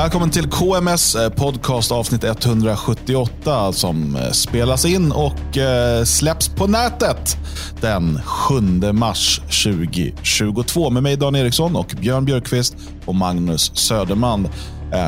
Välkommen 0.00 0.30
till 0.30 0.50
KMS 0.50 1.14
eh, 1.14 1.28
podcast 1.28 1.92
avsnitt 1.92 2.24
178 2.24 3.72
som 3.72 4.16
eh, 4.16 4.30
spelas 4.30 4.84
in 4.84 5.12
och 5.12 5.58
eh, 5.58 6.04
släpps 6.04 6.48
på 6.48 6.66
nätet 6.66 7.36
den 7.80 8.22
7 8.22 8.60
mars 8.92 9.40
2022 9.64 10.90
med 10.90 11.02
mig 11.02 11.16
Dan 11.16 11.36
Eriksson 11.36 11.76
och 11.76 11.94
Björn 12.00 12.24
Björkqvist 12.24 12.76
och 13.04 13.14
Magnus 13.14 13.76
Söderman. 13.76 14.48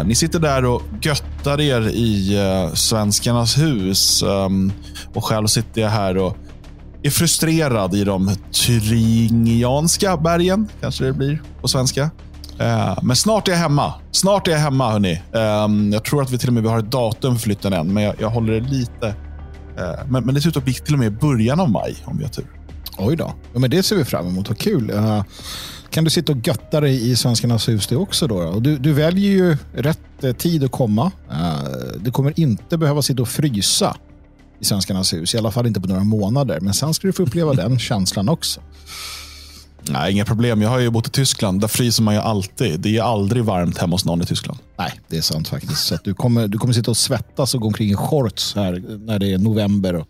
Ni 0.04 0.14
sitter 0.14 0.38
där 0.38 0.64
och 0.64 0.82
göttar 1.02 1.60
er 1.60 1.80
i 1.88 2.38
Svenskarnas 2.74 3.58
hus 3.58 4.22
ehm, 4.22 4.72
och 5.14 5.24
själv 5.24 5.46
sitter 5.46 5.80
jag 5.80 5.88
här 5.88 6.16
och 6.16 6.36
är 7.02 7.10
frustrerad 7.10 7.94
i 7.94 8.04
de 8.04 8.36
Thuringianska 8.52 10.16
bergen, 10.16 10.68
kanske 10.80 11.04
det 11.04 11.12
blir 11.12 11.42
på 11.60 11.68
svenska. 11.68 12.10
Uh, 12.62 12.98
men 13.02 13.16
snart 13.16 13.48
är 13.48 13.52
jag 13.52 13.58
hemma. 13.58 13.94
Snart 14.10 14.48
är 14.48 14.52
jag 14.52 14.58
hemma, 14.58 14.90
hörni. 14.90 15.22
Um, 15.32 15.92
jag 15.92 16.04
tror 16.04 16.22
att 16.22 16.30
vi 16.30 16.38
till 16.38 16.48
och 16.48 16.54
med 16.54 16.64
har 16.64 16.78
ett 16.78 16.90
datum 16.90 17.34
för 17.34 17.42
flytten 17.42 17.72
än, 17.72 17.94
men 17.94 18.02
jag, 18.02 18.14
jag 18.18 18.30
håller 18.30 18.52
det 18.52 18.68
lite... 18.68 19.06
Uh, 19.06 20.08
men, 20.08 20.24
men 20.24 20.34
det 20.34 20.40
ser 20.40 20.48
ut 20.48 20.56
att 20.56 20.64
bli 20.64 20.74
till 20.74 20.94
och 20.94 21.00
med 21.00 21.18
början 21.18 21.60
av 21.60 21.70
maj, 21.70 21.96
om 22.04 22.18
vi 22.18 22.24
har 22.24 22.30
tur. 22.30 22.46
Oj 22.98 23.16
då. 23.16 23.34
Ja, 23.52 23.58
men 23.58 23.70
det 23.70 23.82
ser 23.82 23.96
vi 23.96 24.04
fram 24.04 24.26
emot. 24.26 24.48
Vad 24.48 24.58
kul. 24.58 24.90
Uh, 24.90 25.22
kan 25.90 26.04
du 26.04 26.10
sitta 26.10 26.32
och 26.32 26.46
götta 26.46 26.80
dig 26.80 27.10
i 27.10 27.16
Svenskarnas 27.16 27.68
hus 27.68 27.86
det 27.86 27.96
också? 27.96 28.26
Då, 28.26 28.42
då? 28.42 28.60
Du, 28.60 28.78
du 28.78 28.92
väljer 28.92 29.30
ju 29.30 29.56
rätt 29.74 30.38
tid 30.38 30.64
att 30.64 30.70
komma. 30.70 31.10
du 31.96 32.12
kommer 32.12 32.40
inte 32.40 32.78
behöva 32.78 33.02
sitta 33.02 33.22
och 33.22 33.28
frysa 33.28 33.96
i 34.60 34.64
Svenskarnas 34.64 35.12
hus. 35.12 35.34
I 35.34 35.38
alla 35.38 35.50
fall 35.50 35.66
inte 35.66 35.80
på 35.80 35.88
några 35.88 36.04
månader. 36.04 36.60
Men 36.60 36.74
sen 36.74 36.94
ska 36.94 37.06
du 37.06 37.12
få 37.12 37.22
uppleva 37.22 37.52
den 37.54 37.78
känslan 37.78 38.28
också. 38.28 38.60
Nej, 39.88 40.12
inga 40.12 40.24
problem. 40.24 40.62
Jag 40.62 40.68
har 40.68 40.78
ju 40.78 40.90
bott 40.90 41.06
i 41.06 41.10
Tyskland. 41.10 41.60
Där 41.60 41.68
fryser 41.68 42.02
man 42.02 42.14
ju 42.14 42.20
alltid. 42.20 42.80
Det 42.80 42.96
är 42.96 43.02
aldrig 43.02 43.44
varmt 43.44 43.78
hemma 43.78 43.94
hos 43.94 44.04
någon 44.04 44.22
i 44.22 44.26
Tyskland. 44.26 44.58
Nej, 44.78 45.00
det 45.08 45.16
är 45.16 45.22
sant 45.22 45.48
faktiskt. 45.48 45.86
Så 45.86 45.98
du, 46.04 46.14
kommer, 46.14 46.48
du 46.48 46.58
kommer 46.58 46.74
sitta 46.74 46.90
och 46.90 46.96
svettas 46.96 47.54
och 47.54 47.60
gå 47.60 47.66
omkring 47.66 47.90
i 47.90 47.94
shorts 47.94 48.54
här 48.54 48.98
när 48.98 49.18
det 49.18 49.32
är 49.32 49.38
november 49.38 49.94
och 49.94 50.08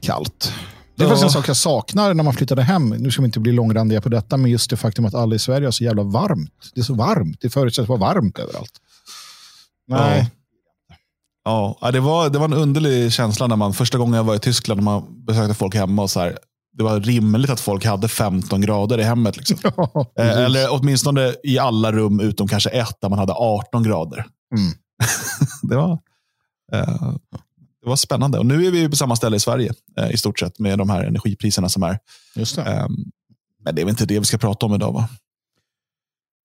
kallt. 0.00 0.52
Det 0.96 1.04
är 1.04 1.08
faktiskt 1.08 1.24
en 1.24 1.30
sak 1.30 1.48
jag 1.48 1.56
saknar 1.56 2.14
när 2.14 2.24
man 2.24 2.34
flyttade 2.34 2.62
hem. 2.62 2.88
Nu 2.88 3.10
ska 3.10 3.22
vi 3.22 3.26
inte 3.26 3.40
bli 3.40 3.52
långrandiga 3.52 4.00
på 4.00 4.08
detta, 4.08 4.36
men 4.36 4.50
just 4.50 4.70
det 4.70 4.76
faktum 4.76 5.04
att 5.04 5.14
alla 5.14 5.34
i 5.34 5.38
Sverige 5.38 5.66
har 5.66 5.72
så 5.72 5.84
jävla 5.84 6.02
varmt. 6.02 6.70
Det 6.74 6.80
är 6.80 6.84
så 6.84 6.94
varmt. 6.94 7.38
Det 7.40 7.50
förutsätts 7.50 7.88
vara 7.88 7.98
varmt 7.98 8.38
överallt. 8.38 8.72
Nej. 9.88 10.30
Ja. 11.44 11.78
ja, 11.80 11.90
det, 11.90 12.00
var, 12.00 12.30
det 12.30 12.38
var 12.38 12.44
en 12.44 12.52
underlig 12.52 13.12
känsla 13.12 13.46
när 13.46 13.56
man 13.56 13.74
första 13.74 13.98
gången 13.98 14.14
jag 14.14 14.24
var 14.24 14.34
i 14.34 14.38
Tyskland 14.38 14.80
och 14.80 14.84
man 14.84 15.24
besökte 15.26 15.54
folk 15.54 15.74
hemma 15.74 16.02
och 16.02 16.10
så 16.10 16.20
här, 16.20 16.38
det 16.76 16.84
var 16.84 17.00
rimligt 17.00 17.50
att 17.50 17.60
folk 17.60 17.84
hade 17.84 18.08
15 18.08 18.60
grader 18.60 18.98
i 18.98 19.02
hemmet. 19.02 19.36
Liksom. 19.36 19.58
Ja, 19.76 20.12
eh, 20.18 20.38
Eller 20.38 20.66
åtminstone 20.70 21.34
i 21.42 21.58
alla 21.58 21.92
rum 21.92 22.20
utom 22.20 22.48
kanske 22.48 22.70
ett 22.70 23.00
där 23.00 23.08
man 23.08 23.18
hade 23.18 23.32
18 23.32 23.82
grader. 23.82 24.26
Mm. 24.56 24.72
det, 25.62 25.76
var, 25.76 25.92
eh, 26.72 27.14
det 27.82 27.88
var 27.88 27.96
spännande. 27.96 28.38
Och 28.38 28.46
nu 28.46 28.66
är 28.66 28.70
vi 28.70 28.88
på 28.88 28.96
samma 28.96 29.16
ställe 29.16 29.36
i 29.36 29.40
Sverige 29.40 29.74
eh, 29.98 30.10
i 30.10 30.16
stort 30.16 30.38
sett 30.38 30.58
med 30.58 30.78
de 30.78 30.90
här 30.90 31.04
energipriserna 31.04 31.68
som 31.68 31.82
är. 31.82 31.98
Just 32.34 32.56
det. 32.56 32.62
Ehm, 32.62 32.94
men 33.64 33.74
det 33.74 33.80
är 33.80 33.84
väl 33.84 33.92
inte 33.92 34.06
det 34.06 34.18
vi 34.18 34.24
ska 34.24 34.38
prata 34.38 34.66
om 34.66 34.74
idag 34.74 34.92
va? 34.92 35.08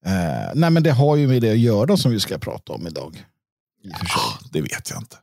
Eh, 0.06 0.52
nej, 0.56 0.70
men 0.70 0.84
det 0.84 0.92
har 0.92 1.16
ju 1.16 1.28
med 1.28 1.42
det 1.42 1.52
att 1.52 1.58
göra 1.58 1.98
som 1.98 2.12
vi 2.12 2.20
ska 2.20 2.38
prata 2.38 2.74
om 2.74 2.88
idag. 2.88 3.26
Ja, 3.84 4.48
det 4.52 4.62
vet 4.62 4.90
jag 4.90 5.00
inte. 5.00 5.18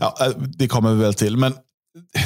Ja, 0.00 0.16
eh, 0.20 0.32
det 0.38 0.68
kommer 0.68 0.94
vi 0.94 1.00
väl 1.00 1.14
till. 1.14 1.36
Men 1.36 1.54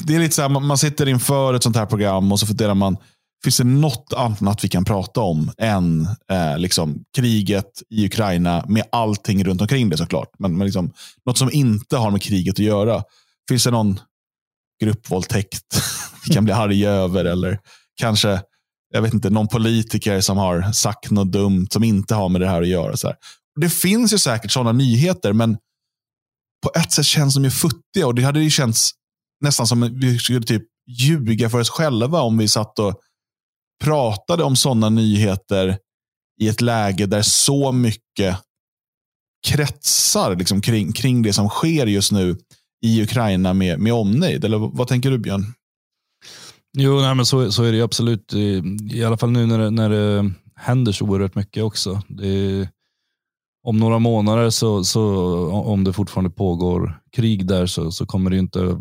det 0.02 0.14
är 0.14 0.18
lite 0.18 0.34
så 0.34 0.42
här, 0.42 0.48
man 0.48 0.78
sitter 0.78 1.08
inför 1.08 1.54
ett 1.54 1.62
sånt 1.62 1.76
här 1.76 1.86
program 1.86 2.32
och 2.32 2.40
så 2.40 2.46
funderar 2.46 2.74
man, 2.74 2.96
finns 3.44 3.56
det 3.56 3.64
något 3.64 4.12
annat 4.16 4.64
vi 4.64 4.68
kan 4.68 4.84
prata 4.84 5.20
om 5.20 5.52
än 5.58 6.08
eh, 6.32 6.58
liksom, 6.58 7.04
kriget 7.16 7.82
i 7.90 8.06
Ukraina 8.06 8.64
med 8.68 8.84
allting 8.92 9.44
runt 9.44 9.60
omkring 9.60 9.88
det 9.88 9.96
såklart. 9.96 10.30
Men, 10.38 10.56
men 10.58 10.66
liksom, 10.66 10.92
något 11.26 11.38
som 11.38 11.50
inte 11.52 11.96
har 11.96 12.10
med 12.10 12.22
kriget 12.22 12.54
att 12.54 12.58
göra. 12.58 13.02
Finns 13.48 13.64
det 13.64 13.70
någon 13.70 14.00
gruppvåldtäkt 14.82 15.82
vi 16.26 16.34
kan 16.34 16.44
bli 16.44 16.52
arga 16.52 16.90
över? 16.90 17.24
Eller 17.24 17.58
kanske 18.00 18.40
jag 18.92 19.02
vet 19.02 19.14
inte, 19.14 19.30
någon 19.30 19.48
politiker 19.48 20.20
som 20.20 20.38
har 20.38 20.72
sagt 20.72 21.10
något 21.10 21.32
dumt 21.32 21.66
som 21.70 21.84
inte 21.84 22.14
har 22.14 22.28
med 22.28 22.40
det 22.40 22.48
här 22.48 22.62
att 22.62 22.68
göra. 22.68 22.96
Så 22.96 23.06
här. 23.06 23.16
Det 23.60 23.70
finns 23.70 24.12
ju 24.12 24.18
säkert 24.18 24.50
sådana 24.50 24.72
nyheter, 24.72 25.32
men 25.32 25.58
på 26.62 26.70
ett 26.74 26.92
sätt 26.92 27.06
känns 27.06 27.34
de 27.34 27.44
ju 27.44 27.50
futtiga. 27.50 28.06
Och 28.06 28.14
det 28.14 28.22
hade 28.22 28.40
ju 28.40 28.50
känts 28.50 28.90
nästan 29.40 29.66
som 29.66 29.98
vi 30.00 30.18
skulle 30.18 30.46
typ 30.46 30.62
ljuga 30.86 31.50
för 31.50 31.60
oss 31.60 31.70
själva 31.70 32.20
om 32.20 32.38
vi 32.38 32.48
satt 32.48 32.78
och 32.78 33.00
pratade 33.84 34.44
om 34.44 34.56
sådana 34.56 34.88
nyheter 34.88 35.78
i 36.40 36.48
ett 36.48 36.60
läge 36.60 37.06
där 37.06 37.22
så 37.22 37.72
mycket 37.72 38.36
kretsar 39.46 40.36
liksom 40.36 40.60
kring, 40.60 40.92
kring 40.92 41.22
det 41.22 41.32
som 41.32 41.48
sker 41.48 41.86
just 41.86 42.12
nu 42.12 42.36
i 42.82 43.02
Ukraina 43.02 43.54
med, 43.54 43.78
med 43.78 43.92
omnejd. 43.92 44.44
Eller 44.44 44.58
vad 44.58 44.88
tänker 44.88 45.10
du 45.10 45.18
Björn? 45.18 45.54
Jo, 46.78 47.00
nej, 47.00 47.14
men 47.14 47.26
så, 47.26 47.52
så 47.52 47.64
är 47.64 47.72
det 47.72 47.82
absolut. 47.82 48.34
I 48.92 49.04
alla 49.04 49.16
fall 49.16 49.30
nu 49.30 49.46
när 49.46 49.58
det, 49.58 49.70
när 49.70 49.90
det 49.90 50.30
händer 50.56 50.92
så 50.92 51.04
oerhört 51.04 51.34
mycket 51.34 51.64
också. 51.64 52.02
Det, 52.08 52.68
om 53.62 53.76
några 53.76 53.98
månader, 53.98 54.50
så, 54.50 54.84
så, 54.84 55.46
om 55.50 55.84
det 55.84 55.92
fortfarande 55.92 56.30
pågår 56.30 57.00
krig 57.12 57.46
där, 57.46 57.66
så, 57.66 57.92
så 57.92 58.06
kommer 58.06 58.30
det 58.30 58.38
inte 58.38 58.80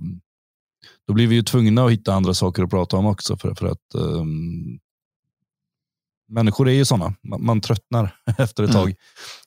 då 1.09 1.13
blir 1.13 1.27
vi 1.27 1.35
ju 1.35 1.41
tvungna 1.41 1.85
att 1.85 1.91
hitta 1.91 2.13
andra 2.13 2.33
saker 2.33 2.63
att 2.63 2.69
prata 2.69 2.97
om 2.97 3.05
också. 3.05 3.37
För, 3.37 3.55
för 3.55 3.67
att 3.67 3.95
um, 3.95 4.79
Människor 6.27 6.69
är 6.69 6.73
ju 6.73 6.85
sådana, 6.85 7.13
man, 7.29 7.45
man 7.45 7.61
tröttnar 7.61 8.15
efter 8.37 8.63
ett 8.63 8.69
mm. 8.69 8.81
tag. 8.81 8.95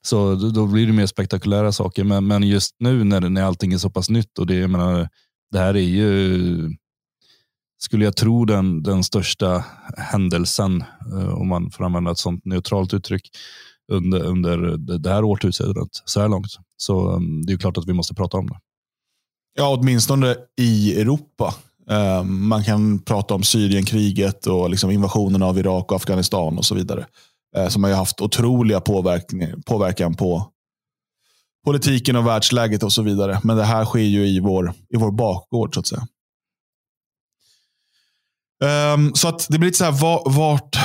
Så 0.02 0.34
då, 0.34 0.50
då, 0.50 0.66
blir 0.66 0.86
det 0.86 0.92
mer 0.92 1.06
spektakulära 1.06 1.72
saker. 1.72 2.04
Men, 2.04 2.26
men 2.26 2.42
just 2.42 2.76
nu 2.78 3.04
när, 3.04 3.20
när 3.20 3.42
allting 3.42 3.72
är 3.72 3.78
så 3.78 3.90
pass 3.90 4.10
nytt 4.10 4.38
och 4.38 4.46
det, 4.46 4.54
jag 4.54 4.70
menar, 4.70 5.08
det 5.50 5.58
här 5.58 5.76
är 5.76 5.80
ju, 5.80 6.70
skulle 7.78 8.04
jag 8.04 8.16
tro, 8.16 8.44
den, 8.44 8.82
den 8.82 9.04
största 9.04 9.64
händelsen, 9.96 10.84
uh, 11.12 11.34
om 11.34 11.48
man 11.48 11.70
får 11.70 11.84
använda 11.84 12.10
ett 12.10 12.18
sånt 12.18 12.44
neutralt 12.44 12.94
uttryck, 12.94 13.30
under, 13.92 14.24
under 14.24 14.76
det 14.98 15.10
här 15.10 15.24
årtusendet 15.24 15.88
så 16.04 16.20
här 16.20 16.28
långt. 16.28 16.58
Så 16.76 17.10
um, 17.10 17.46
det 17.46 17.52
är 17.52 17.58
klart 17.58 17.78
att 17.78 17.88
vi 17.88 17.92
måste 17.92 18.14
prata 18.14 18.36
om 18.36 18.46
det. 18.46 18.58
Ja, 19.54 19.76
åtminstone 19.78 20.36
i 20.56 21.00
Europa. 21.00 21.54
Ehm, 21.90 22.48
man 22.48 22.64
kan 22.64 22.98
prata 22.98 23.34
om 23.34 23.42
Syrienkriget 23.42 24.46
och 24.46 24.70
liksom 24.70 24.90
invasionen 24.90 25.42
av 25.42 25.58
Irak 25.58 25.92
och 25.92 25.96
Afghanistan 25.96 26.58
och 26.58 26.64
så 26.64 26.74
vidare. 26.74 27.06
Eh, 27.56 27.68
som 27.68 27.84
har 27.84 27.91
haft 27.91 28.20
otroliga 28.20 28.80
påverkan, 28.80 29.62
påverkan 29.66 30.14
på 30.14 30.46
politiken 31.64 32.16
och 32.16 32.26
världsläget 32.26 32.82
och 32.82 32.92
så 32.92 33.02
vidare. 33.02 33.41
Men 33.42 33.56
det 33.56 33.64
här 33.64 33.84
sker 33.84 34.00
ju 34.00 34.26
i 34.26 34.41
vår, 34.41 34.72
i 34.94 34.96
vår 34.96 35.10
bakgård 35.10 35.74
så 35.74 35.80
att 35.80 35.86
säga. 35.86 36.06
Um, 38.94 39.14
så 39.14 39.28
att 39.28 39.46
det 39.48 39.58
blir 39.58 39.68
lite 39.68 39.78
så 39.78 39.84
här, 39.84 39.92
var, 39.92 40.22
vart, 40.26 40.76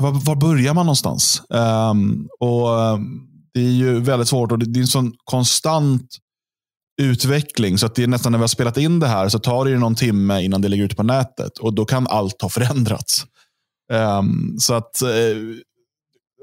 var, 0.00 0.10
var 0.10 0.36
börjar 0.36 0.74
man 0.74 0.86
någonstans? 0.86 1.42
Um, 1.48 2.28
och 2.40 2.68
um, 2.68 3.28
Det 3.54 3.60
är 3.60 3.72
ju 3.72 4.00
väldigt 4.00 4.28
svårt 4.28 4.52
och 4.52 4.58
det, 4.58 4.66
det 4.66 4.78
är 4.78 4.82
en 4.82 4.86
sån 4.86 5.12
konstant 5.24 6.16
utveckling. 6.98 7.78
Så 7.78 7.86
att 7.86 7.94
det 7.94 8.02
är 8.02 8.06
nästan 8.06 8.32
när 8.32 8.38
vi 8.38 8.42
har 8.42 8.48
spelat 8.48 8.76
in 8.76 9.00
det 9.00 9.06
här 9.06 9.28
så 9.28 9.38
tar 9.38 9.64
det 9.64 9.78
någon 9.78 9.94
timme 9.94 10.42
innan 10.42 10.62
det 10.62 10.68
ligger 10.68 10.84
ute 10.84 10.96
på 10.96 11.02
nätet. 11.02 11.58
Och 11.58 11.74
då 11.74 11.84
kan 11.84 12.06
allt 12.06 12.42
ha 12.42 12.48
förändrats. 12.48 13.26
Um, 13.92 14.56
så 14.58 14.74
att, 14.74 15.02
uh, 15.02 15.56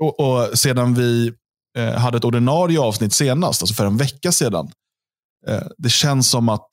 och, 0.02 0.20
och, 0.20 0.60
sedan 0.60 0.94
vi 0.94 1.34
uh, 1.78 1.92
hade 1.92 2.18
ett 2.18 2.24
ordinarie 2.24 2.80
avsnitt 2.80 3.14
senast, 3.14 3.62
alltså 3.62 3.76
för 3.76 3.86
en 3.86 3.98
vecka 3.98 4.32
sedan. 4.32 4.72
Uh, 5.50 5.68
det 5.78 5.90
känns 5.90 6.30
som 6.30 6.50
att 6.50 6.70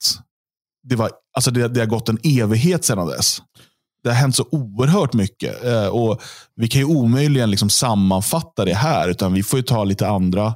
det, 0.83 0.95
var, 0.95 1.11
alltså 1.33 1.51
det, 1.51 1.67
det 1.67 1.79
har 1.79 1.87
gått 1.87 2.09
en 2.09 2.19
evighet 2.23 2.85
sedan 2.85 3.07
dess. 3.07 3.41
Det 4.03 4.09
har 4.09 4.15
hänt 4.15 4.35
så 4.35 4.47
oerhört 4.51 5.13
mycket. 5.13 5.55
och 5.91 6.21
Vi 6.55 6.67
kan 6.67 6.81
ju 6.81 6.85
omöjligen 6.85 7.51
liksom 7.51 7.69
sammanfatta 7.69 8.65
det 8.65 8.73
här, 8.73 9.09
utan 9.09 9.33
vi 9.33 9.43
får 9.43 9.61
ta 9.61 9.83
lite 9.83 10.07
andra 10.07 10.53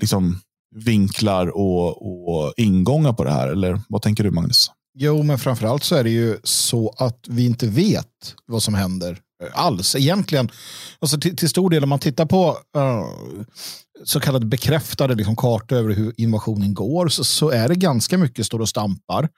liksom, 0.00 0.40
vinklar 0.74 1.46
och, 1.46 2.28
och 2.28 2.54
ingångar 2.56 3.12
på 3.12 3.24
det 3.24 3.30
här? 3.30 3.48
Eller 3.48 3.80
vad 3.88 4.02
tänker 4.02 4.24
du 4.24 4.30
Magnus? 4.30 4.70
Jo, 4.94 5.22
men 5.22 5.38
framförallt 5.38 5.84
så 5.84 5.94
är 5.94 6.04
det 6.04 6.10
ju 6.10 6.36
så 6.42 6.94
att 6.98 7.18
vi 7.28 7.46
inte 7.46 7.66
vet 7.66 8.34
vad 8.46 8.62
som 8.62 8.74
händer 8.74 9.18
alls 9.52 9.96
egentligen. 9.96 10.50
Alltså 10.98 11.20
till, 11.20 11.36
till 11.36 11.48
stor 11.48 11.70
del 11.70 11.82
om 11.82 11.88
man 11.88 11.98
tittar 11.98 12.26
på 12.26 12.48
uh, 12.76 13.06
så 14.04 14.20
kallade 14.20 14.46
bekräftade 14.46 15.14
liksom, 15.14 15.36
kartor 15.36 15.76
över 15.76 15.94
hur 15.94 16.12
invasionen 16.16 16.74
går 16.74 17.08
så, 17.08 17.24
så 17.24 17.50
är 17.50 17.68
det 17.68 17.74
ganska 17.74 18.18
mycket 18.18 18.46
står 18.46 18.60
och 18.60 18.68
stampar. 18.68 19.28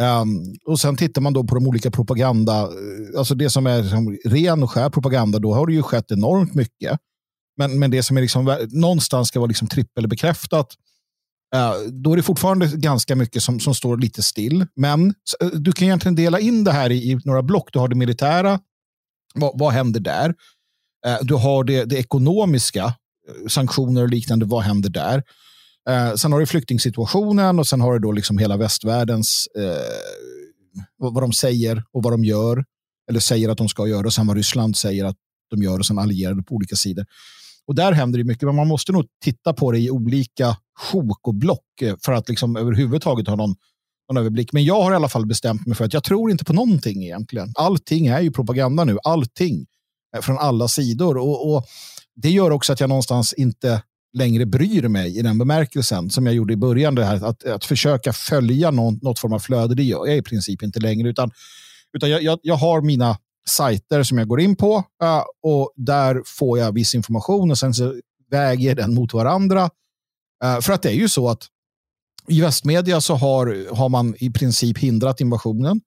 Um, 0.00 0.54
och 0.66 0.80
sen 0.80 0.96
tittar 0.96 1.22
man 1.22 1.32
då 1.32 1.44
på 1.44 1.54
de 1.54 1.66
olika 1.66 1.90
propaganda, 1.90 2.60
eh, 2.60 3.18
alltså 3.18 3.34
det 3.34 3.50
som 3.50 3.66
är 3.66 3.82
liksom, 3.82 4.18
ren 4.24 4.62
och 4.62 4.70
skär 4.70 4.90
propaganda, 4.90 5.38
då 5.38 5.54
har 5.54 5.66
det 5.66 5.72
ju 5.72 5.82
skett 5.82 6.10
enormt 6.10 6.54
mycket. 6.54 6.98
Men, 7.56 7.78
men 7.78 7.90
det 7.90 8.02
som 8.02 8.16
är 8.16 8.20
liksom, 8.20 8.66
någonstans 8.70 9.28
ska 9.28 9.40
vara 9.40 9.48
liksom 9.48 9.68
trippelbekräftat, 9.68 10.74
eh, 11.54 11.74
då 11.90 12.12
är 12.12 12.16
det 12.16 12.22
fortfarande 12.22 12.66
ganska 12.66 13.16
mycket 13.16 13.42
som, 13.42 13.60
som 13.60 13.74
står 13.74 13.96
lite 13.96 14.22
still. 14.22 14.66
Men 14.76 15.14
eh, 15.40 15.48
du 15.48 15.72
kan 15.72 15.84
egentligen 15.84 16.14
dela 16.14 16.40
in 16.40 16.64
det 16.64 16.72
här 16.72 16.90
i, 16.90 17.12
i 17.12 17.20
några 17.24 17.42
block. 17.42 17.68
Du 17.72 17.78
har 17.78 17.88
det 17.88 17.96
militära, 17.96 18.60
vad, 19.34 19.58
vad 19.58 19.72
händer 19.72 20.00
där? 20.00 20.34
Eh, 21.06 21.18
du 21.22 21.34
har 21.34 21.64
det, 21.64 21.84
det 21.84 21.96
ekonomiska, 21.96 22.94
sanktioner 23.48 24.02
och 24.02 24.08
liknande, 24.08 24.46
vad 24.46 24.62
händer 24.62 24.90
där? 24.90 25.22
Eh, 25.88 26.14
sen 26.14 26.32
har 26.32 26.40
du 26.40 26.46
flyktingsituationen 26.46 27.58
och 27.58 27.66
sen 27.66 27.80
har 27.80 27.92
du 27.92 27.98
då 27.98 28.12
liksom 28.12 28.38
hela 28.38 28.56
västvärldens, 28.56 29.48
eh, 29.58 30.82
vad 30.96 31.22
de 31.22 31.32
säger 31.32 31.84
och 31.92 32.02
vad 32.02 32.12
de 32.12 32.24
gör, 32.24 32.64
eller 33.10 33.20
säger 33.20 33.48
att 33.48 33.58
de 33.58 33.68
ska 33.68 33.86
göra, 33.86 34.06
och 34.06 34.12
sen 34.12 34.26
vad 34.26 34.36
Ryssland 34.36 34.76
säger 34.76 35.04
att 35.04 35.16
de 35.50 35.62
gör 35.62 35.78
och 35.78 35.86
sen 35.86 35.98
allierade 35.98 36.42
på 36.42 36.54
olika 36.54 36.76
sidor. 36.76 37.06
Och 37.66 37.74
där 37.74 37.92
händer 37.92 38.18
det 38.18 38.24
mycket, 38.24 38.42
men 38.42 38.56
man 38.56 38.68
måste 38.68 38.92
nog 38.92 39.04
titta 39.24 39.52
på 39.52 39.72
det 39.72 39.78
i 39.78 39.90
olika 39.90 40.56
sjok 40.80 41.28
och 41.28 41.34
block 41.34 41.82
eh, 41.82 41.94
för 42.04 42.12
att 42.12 42.28
liksom 42.28 42.56
överhuvudtaget 42.56 43.28
ha 43.28 43.36
någon, 43.36 43.54
någon 44.08 44.16
överblick. 44.16 44.52
Men 44.52 44.64
jag 44.64 44.82
har 44.82 44.92
i 44.92 44.94
alla 44.94 45.08
fall 45.08 45.26
bestämt 45.26 45.66
mig 45.66 45.76
för 45.76 45.84
att 45.84 45.94
jag 45.94 46.04
tror 46.04 46.30
inte 46.30 46.44
på 46.44 46.52
någonting 46.52 47.04
egentligen. 47.04 47.52
Allting 47.54 48.06
är 48.06 48.20
ju 48.20 48.30
propaganda 48.30 48.84
nu, 48.84 48.98
allting 49.04 49.66
från 50.20 50.38
alla 50.38 50.68
sidor. 50.68 51.16
Och, 51.16 51.54
och 51.54 51.66
Det 52.14 52.30
gör 52.30 52.50
också 52.50 52.72
att 52.72 52.80
jag 52.80 52.88
någonstans 52.88 53.32
inte 53.32 53.82
längre 54.12 54.46
bryr 54.46 54.88
mig 54.88 55.18
i 55.18 55.22
den 55.22 55.38
bemärkelsen 55.38 56.10
som 56.10 56.26
jag 56.26 56.34
gjorde 56.34 56.52
i 56.52 56.56
början. 56.56 56.94
Det 56.94 57.04
här, 57.04 57.24
att, 57.24 57.44
att 57.44 57.64
försöka 57.64 58.12
följa 58.12 58.70
någon, 58.70 58.98
något 59.02 59.18
form 59.18 59.32
av 59.32 59.38
flöde, 59.38 59.74
det 59.74 59.82
gör 59.82 60.06
jag 60.06 60.16
i 60.16 60.22
princip 60.22 60.62
inte 60.62 60.80
längre. 60.80 61.08
Utan, 61.08 61.30
utan 61.96 62.10
jag, 62.10 62.22
jag, 62.22 62.38
jag 62.42 62.54
har 62.54 62.80
mina 62.80 63.18
sajter 63.48 64.02
som 64.02 64.18
jag 64.18 64.28
går 64.28 64.40
in 64.40 64.56
på 64.56 64.76
uh, 64.76 65.22
och 65.42 65.72
där 65.76 66.22
får 66.26 66.58
jag 66.58 66.72
viss 66.72 66.94
information 66.94 67.50
och 67.50 67.58
sen 67.58 67.74
så 67.74 68.00
väger 68.30 68.74
den 68.74 68.94
mot 68.94 69.14
varandra. 69.14 69.70
Uh, 70.44 70.60
för 70.60 70.72
att 70.72 70.82
det 70.82 70.88
är 70.88 70.94
ju 70.94 71.08
så 71.08 71.28
att 71.28 71.46
i 72.28 72.40
västmedia 72.40 73.00
så 73.00 73.14
har, 73.14 73.74
har 73.74 73.88
man 73.88 74.14
i 74.18 74.30
princip 74.30 74.78
hindrat 74.78 75.20
invasionen. 75.20 75.80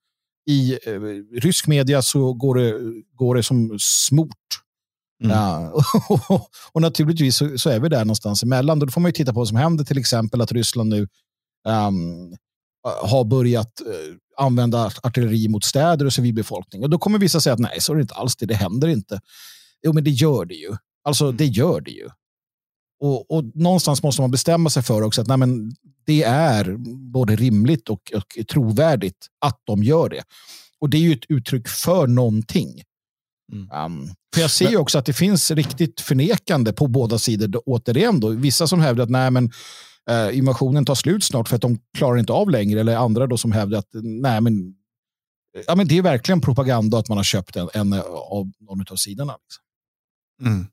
I 0.50 0.80
uh, 0.90 1.24
rysk 1.42 1.68
media 1.68 2.02
så 2.02 2.34
går 2.34 2.56
det, 2.56 2.80
går 3.14 3.36
det 3.36 3.44
som 3.44 3.78
smort. 3.80 4.32
Mm. 5.24 5.38
Ja, 5.38 5.72
och, 6.10 6.50
och, 6.74 6.82
naturligtvis 6.82 7.36
så, 7.36 7.58
så, 7.58 7.70
är 7.70 7.80
vi 7.80 7.90
där 7.90 8.00
någonstans 8.06 8.44
emellan. 8.44 8.80
Då 8.80 8.88
får 8.88 9.02
man 9.02 9.10
ju 9.10 9.14
titta 9.14 9.34
på 9.34 9.40
vad 9.40 9.48
som 9.48 9.58
händer, 9.58 9.84
till 9.84 9.98
exempel 9.98 10.42
att 10.42 10.52
Ryssland 10.52 10.90
nu 10.90 11.08
um, 11.68 12.36
har 13.04 13.24
börjat 13.24 13.82
använda 14.38 14.92
artilleri 15.04 15.48
mot 15.48 15.64
städer 15.64 16.06
och 16.06 16.14
civilbefolkning. 16.14 16.84
Och 16.84 16.90
då 16.90 16.98
kommer 16.98 17.20
vissa 17.20 17.42
säga 17.42 17.54
att 17.54 17.60
nej, 17.60 17.82
så 17.82 17.92
är 17.92 17.96
det 17.96 18.02
inte 18.02 18.16
alls 18.16 18.36
det, 18.36 18.46
det 18.46 18.56
händer 18.56 18.88
inte. 18.88 19.20
Jo, 19.84 19.94
men 19.94 20.04
det 20.04 20.10
gör 20.10 20.46
det 20.46 20.56
ju. 20.56 20.76
Alltså, 21.04 21.32
det 21.32 21.46
gör 21.46 21.82
det 21.82 21.92
ju. 21.92 22.10
Och, 23.00 23.32
och 23.32 23.44
någonstans 23.54 24.04
måste 24.04 24.22
man 24.22 24.32
bestämma 24.32 24.70
sig 24.70 24.84
för 24.84 25.02
också 25.02 25.22
att 25.22 25.28
nej, 25.28 25.38
men 25.38 25.76
det 26.06 26.24
är 26.24 26.76
både 27.12 27.36
rimligt 27.36 27.90
och, 27.90 28.12
och 28.16 28.48
trovärdigt 28.48 29.28
att 29.42 29.62
de 29.64 29.84
gör 29.84 30.10
det. 30.10 30.24
Och 30.80 30.90
det 30.90 30.98
är 30.98 31.02
ju 31.02 31.14
ett 31.14 31.26
uttryck 31.30 31.68
för 31.68 32.08
någonting. 32.08 32.82
Mm. 33.54 33.86
Um, 33.86 34.14
för 34.34 34.42
jag 34.42 34.52
ser 34.52 34.70
ju 34.70 34.78
också 34.78 34.98
att 34.98 35.06
det 35.06 35.14
finns 35.14 35.52
riktigt 35.52 36.02
förnekande 36.02 36.74
på 36.74 36.88
båda 36.88 37.20
sidor. 37.20 37.62
Återigen, 37.66 38.20
då. 38.20 38.30
vissa 38.30 38.68
som 38.68 38.80
hävdar 38.80 39.04
att 39.04 39.10
nej, 39.10 39.32
men, 39.32 39.52
eh, 40.10 40.38
invasionen 40.38 40.86
tar 40.86 40.96
slut 40.96 41.24
snart 41.24 41.50
för 41.50 41.56
att 41.56 41.62
de 41.62 41.80
klarar 41.98 42.18
inte 42.18 42.34
av 42.34 42.50
längre. 42.50 42.80
Eller 42.80 42.96
andra 42.96 43.28
då 43.28 43.38
som 43.38 43.52
hävdar 43.52 43.80
att 43.80 43.90
nej, 44.04 44.42
men, 44.42 44.74
ja, 45.68 45.76
men 45.76 45.88
det 45.88 45.98
är 45.98 46.02
verkligen 46.02 46.42
propaganda 46.42 46.98
att 46.98 47.10
man 47.10 47.18
har 47.18 47.24
köpt 47.24 47.56
en, 47.56 47.70
en 47.74 47.94
av 48.30 48.52
någon 48.60 48.86
av 48.92 48.96
sidorna. 48.96 49.34
Liksom. 49.34 49.64
Mm. 50.54 50.68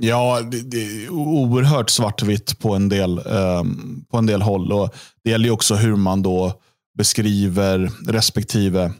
Ja, 0.00 0.40
det, 0.40 0.62
det, 0.62 1.04
är 1.04 1.10
oerhört 1.10 1.90
svartvitt 1.90 2.58
på 2.58 2.74
en 2.74 2.88
del, 2.88 3.18
eh, 3.18 3.62
på 4.10 4.16
en 4.18 4.26
del 4.26 4.42
håll. 4.42 4.72
Och 4.72 4.94
det 5.24 5.30
gäller 5.30 5.50
också 5.50 5.74
hur 5.74 5.96
man 5.96 6.22
då 6.22 6.60
beskriver 6.98 7.90
respektive 8.06 8.92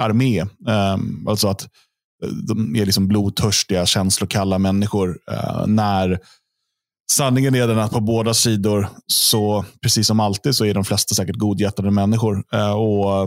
armé. 0.00 0.40
Eh, 0.40 0.96
alltså 1.26 1.48
att 1.48 1.62
eh, 2.22 2.28
de 2.28 2.76
är 2.76 2.86
liksom 2.86 3.08
blodtörstiga, 3.08 3.86
känslokalla 3.86 4.58
människor. 4.58 5.18
Eh, 5.30 5.66
när 5.66 6.20
sanningen 7.10 7.54
är 7.54 7.66
den 7.66 7.78
att 7.78 7.90
på 7.90 8.00
båda 8.00 8.34
sidor, 8.34 8.88
så 9.06 9.64
precis 9.82 10.06
som 10.06 10.20
alltid, 10.20 10.56
så 10.56 10.64
är 10.64 10.74
de 10.74 10.84
flesta 10.84 11.14
säkert 11.14 11.36
godhjärtade 11.36 11.90
människor. 11.90 12.44
Uh, 12.54 12.72
och 12.72 13.22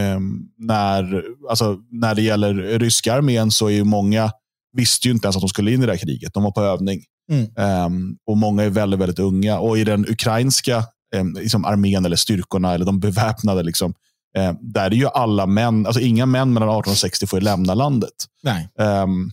um, 0.00 0.48
när, 0.58 1.24
alltså, 1.50 1.78
när 1.90 2.14
det 2.14 2.22
gäller 2.22 2.54
ryska 2.78 3.14
armén 3.14 3.50
så 3.50 3.66
är 3.66 3.70
ju 3.72 3.84
många 3.84 4.30
visste 4.76 5.08
ju 5.08 5.14
inte 5.14 5.26
ens 5.26 5.36
att 5.36 5.42
de 5.42 5.48
skulle 5.48 5.72
in 5.72 5.82
i 5.82 5.86
det 5.86 5.92
här 5.92 5.98
kriget. 5.98 6.34
De 6.34 6.42
var 6.42 6.50
på 6.50 6.62
övning. 6.62 7.02
Mm. 7.32 7.84
Um, 7.86 8.16
och 8.26 8.36
Många 8.36 8.62
är 8.62 8.70
väldigt, 8.70 9.00
väldigt 9.00 9.18
unga. 9.18 9.58
Och 9.58 9.78
i 9.78 9.84
den 9.84 10.08
ukrainska 10.08 10.84
um, 11.16 11.34
liksom 11.34 11.64
armén 11.64 12.04
eller 12.04 12.16
styrkorna, 12.16 12.74
eller 12.74 12.84
de 12.84 13.00
beväpnade, 13.00 13.62
liksom, 13.62 13.94
Eh, 14.36 14.52
där 14.60 14.90
är 14.90 14.94
ju 14.94 15.06
alla 15.06 15.46
män, 15.46 15.86
alltså 15.86 16.00
inga 16.00 16.26
män 16.26 16.52
mellan 16.52 16.68
18 16.68 16.90
och 16.90 16.96
60 16.96 17.26
får 17.26 17.40
lämna 17.40 17.74
landet. 17.74 18.12
Nej. 18.42 18.68
Um, 18.78 19.30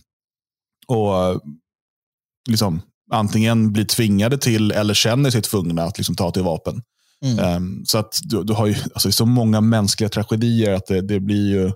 och 0.86 1.40
liksom 2.48 2.82
antingen 3.10 3.72
blir 3.72 3.84
tvingade 3.84 4.38
till 4.38 4.72
eller 4.72 4.94
känner 4.94 5.30
sig 5.30 5.42
tvungna 5.42 5.82
att 5.82 5.98
liksom 5.98 6.16
ta 6.16 6.30
till 6.30 6.42
vapen. 6.42 6.82
Mm. 7.24 7.56
Um, 7.56 7.84
så 7.86 7.98
att 7.98 8.20
du, 8.22 8.44
du, 8.44 8.52
har 8.52 8.66
ju 8.66 8.74
alltså, 8.94 9.12
så 9.12 9.26
många 9.26 9.60
mänskliga 9.60 10.08
tragedier 10.08 10.72
att 10.72 10.86
det, 10.86 11.00
det 11.00 11.20
blir 11.20 11.50
ju 11.50 11.72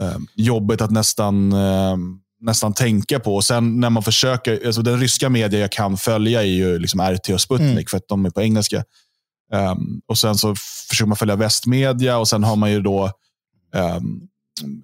um, 0.00 0.26
jobbigt 0.34 0.80
att 0.80 0.90
nästan, 0.90 1.52
um, 1.52 2.20
nästan 2.40 2.74
tänka 2.74 3.20
på. 3.20 3.34
Och 3.34 3.44
sen 3.44 3.80
när 3.80 3.90
man 3.90 4.02
försöker, 4.02 4.66
alltså 4.66 4.82
den 4.82 5.00
ryska 5.00 5.28
media 5.28 5.60
jag 5.60 5.72
kan 5.72 5.96
följa 5.96 6.42
är 6.42 6.46
ju 6.46 6.78
liksom 6.78 7.00
RT 7.00 7.28
och 7.28 7.40
Sputnik 7.40 7.70
mm. 7.70 7.86
för 7.86 7.96
att 7.96 8.08
de 8.08 8.26
är 8.26 8.30
på 8.30 8.42
engelska. 8.42 8.84
Och 10.06 10.18
Sen 10.18 10.34
så 10.34 10.54
försöker 10.88 11.08
man 11.08 11.16
följa 11.16 11.36
västmedia 11.36 12.18
och 12.18 12.28
sen 12.28 12.44
har 12.44 12.56
man 12.56 12.72
ju 12.72 12.80
då 12.80 13.10
um, 13.74 14.28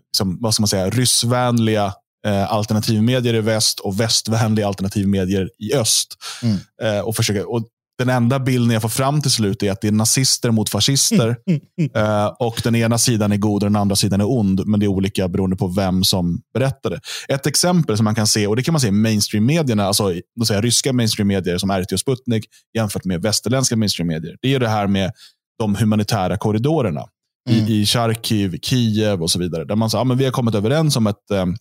liksom, 0.06 0.38
vad 0.40 0.54
ska 0.54 0.62
man 0.62 0.69
säga, 0.69 0.90
ryssvänliga 0.90 1.93
uh, 2.26 2.52
alternativmedier 2.52 3.34
i 3.34 3.40
väst 3.40 3.81
och 3.81 4.00
västvänliga 4.00 4.67
alternativmedier 4.67 5.50
i 5.58 5.75
öst. 5.75 6.17
Mm. 6.43 6.56
Uh, 6.82 7.00
och 7.00 7.17
försöker, 7.17 7.50
och 7.50 7.69
den 8.00 8.08
enda 8.08 8.38
bilden 8.38 8.70
jag 8.70 8.82
får 8.82 8.88
fram 8.88 9.22
till 9.22 9.31
slut 9.31 9.62
är 9.62 9.72
att 9.72 9.81
det 9.81 9.88
är 9.88 9.93
nazister 9.93 10.50
mot 10.50 10.69
fascister. 10.69 11.37
Mm, 11.46 11.61
mm, 11.78 11.90
mm. 11.94 12.08
Uh, 12.08 12.26
och 12.26 12.61
Den 12.64 12.75
ena 12.75 12.99
sidan 12.99 13.32
är 13.32 13.37
god 13.37 13.62
och 13.62 13.70
den 13.70 13.76
andra 13.76 13.96
sidan 13.96 14.20
är 14.20 14.31
ond. 14.31 14.67
Men 14.67 14.81
det 14.81 14.87
är 14.87 14.88
olika 14.88 15.28
beroende 15.28 15.56
på 15.56 15.67
vem 15.67 16.05
som 16.05 16.40
berättar 16.55 16.90
det. 16.90 17.00
Ett 17.28 17.46
exempel 17.46 17.96
som 17.96 18.05
man 18.05 18.14
kan 18.14 18.26
se, 18.26 18.46
och 18.46 18.56
det 18.56 18.62
kan 18.62 18.72
man 18.72 18.81
se 18.81 18.88
i 18.88 18.90
mainstream-medierna, 18.90 19.84
alltså 19.84 20.14
då 20.37 20.44
säger 20.44 20.62
ryska 20.62 20.93
mainstream-medier 20.93 21.58
som 21.58 21.70
RT 21.70 21.93
och 21.93 22.00
Sputnik 22.00 22.44
jämfört 22.76 23.05
med 23.05 23.22
västerländska 23.22 23.76
mainstream-medier. 23.76 24.37
Det 24.43 24.55
är 24.55 24.61
det 24.61 24.69
här 24.69 24.87
med 24.87 25.12
de 25.58 25.75
humanitära 25.75 26.37
korridorerna. 26.38 27.05
Mm. 27.50 27.67
I, 27.67 27.81
I 27.81 27.87
Charkiv, 27.87 28.58
Kiev 28.62 29.22
och 29.22 29.31
så 29.31 29.38
vidare. 29.38 29.64
Där 29.64 29.76
man 29.76 29.87
att 29.87 29.94
ah, 29.94 30.05
vi 30.05 30.25
har 30.25 30.32
kommit 30.32 30.55
överens 30.55 30.96
om 30.96 31.06
ett 31.06 31.31
um, 31.31 31.56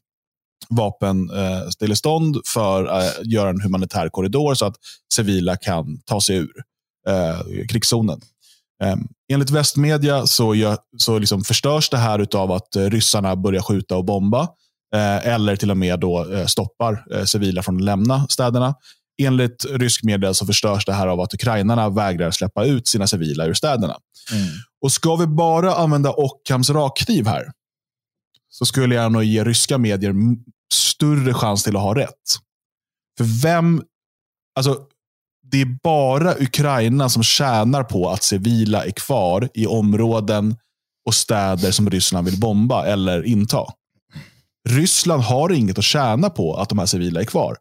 vapenstillestånd 0.70 2.36
eh, 2.36 2.42
för 2.54 2.86
att 2.86 3.18
eh, 3.18 3.22
göra 3.24 3.50
en 3.50 3.62
humanitär 3.62 4.10
korridor 4.10 4.54
så 4.54 4.66
att 4.66 4.76
civila 5.14 5.58
kan 5.58 5.98
ta 6.06 6.22
sig 6.22 6.36
ur 6.36 6.54
eh, 7.08 7.66
krigszonen. 7.70 8.22
Eh, 8.84 8.96
enligt 9.32 9.50
västmedia 9.50 10.26
så, 10.26 10.56
gör, 10.56 10.78
så 10.98 11.20
liksom 11.20 11.44
förstörs 11.44 11.90
det 11.90 11.98
här 11.98 12.36
av 12.36 12.52
att 12.52 12.76
eh, 12.76 12.84
ryssarna 12.84 13.36
börjar 13.36 13.62
skjuta 13.62 13.98
och 13.98 14.06
bomba 14.06 14.42
eh, 14.96 15.28
eller 15.28 15.56
till 15.56 15.72
och 15.72 15.78
med 15.78 16.00
då, 16.00 16.26
stoppar 16.48 17.26
civila 17.26 17.64
från 17.64 17.76
att 17.76 17.82
lämna 17.82 18.28
städerna. 18.30 18.76
Enligt 19.22 19.66
rysk 19.70 20.04
media 20.04 20.34
så 20.34 20.46
förstörs 20.46 20.86
det 20.86 20.94
här 20.94 21.08
av 21.08 21.20
att 21.20 21.34
ukrainarna 21.34 21.90
vägrar 21.90 22.32
släppa 22.32 22.66
ut 22.66 22.88
sina 22.88 23.08
civila 23.08 23.46
ur 23.46 23.54
städerna. 23.54 23.98
Mm. 24.32 24.48
Och 24.82 24.92
Ska 24.92 25.16
vi 25.16 25.28
bara 25.28 25.76
använda 25.76 26.12
Ockhams 26.12 26.70
rakkniv 26.70 27.28
här 27.28 27.52
så 28.50 28.66
skulle 28.66 28.96
jag 28.96 29.12
nog 29.12 29.24
ge 29.24 29.44
ryska 29.44 29.78
medier 29.78 30.14
större 30.74 31.34
chans 31.34 31.64
till 31.64 31.76
att 31.76 31.82
ha 31.82 31.96
rätt. 31.96 32.38
För 33.18 33.42
vem, 33.42 33.84
alltså 34.56 34.86
det 35.52 35.62
är 35.62 35.78
bara 35.84 36.36
Ukraina 36.40 37.10
som 37.10 37.24
tjänar 37.24 37.84
på 37.84 38.10
att 38.10 38.24
civila 38.24 38.86
är 38.86 38.92
kvar 38.92 39.50
i 39.54 39.68
områden 39.68 40.56
och 41.06 41.16
städer 41.16 41.72
som 41.72 41.90
Ryssland 41.90 42.26
vill 42.26 42.40
bomba 42.40 42.86
eller 42.86 43.24
inta. 43.26 43.66
Ryssland 44.70 45.24
har 45.24 45.52
inget 45.52 45.78
att 45.78 45.84
tjäna 45.84 46.30
på 46.30 46.56
att 46.56 46.70
de 46.70 46.80
här 46.80 46.86
civila 46.86 47.22
är 47.22 47.26
kvar. 47.26 47.58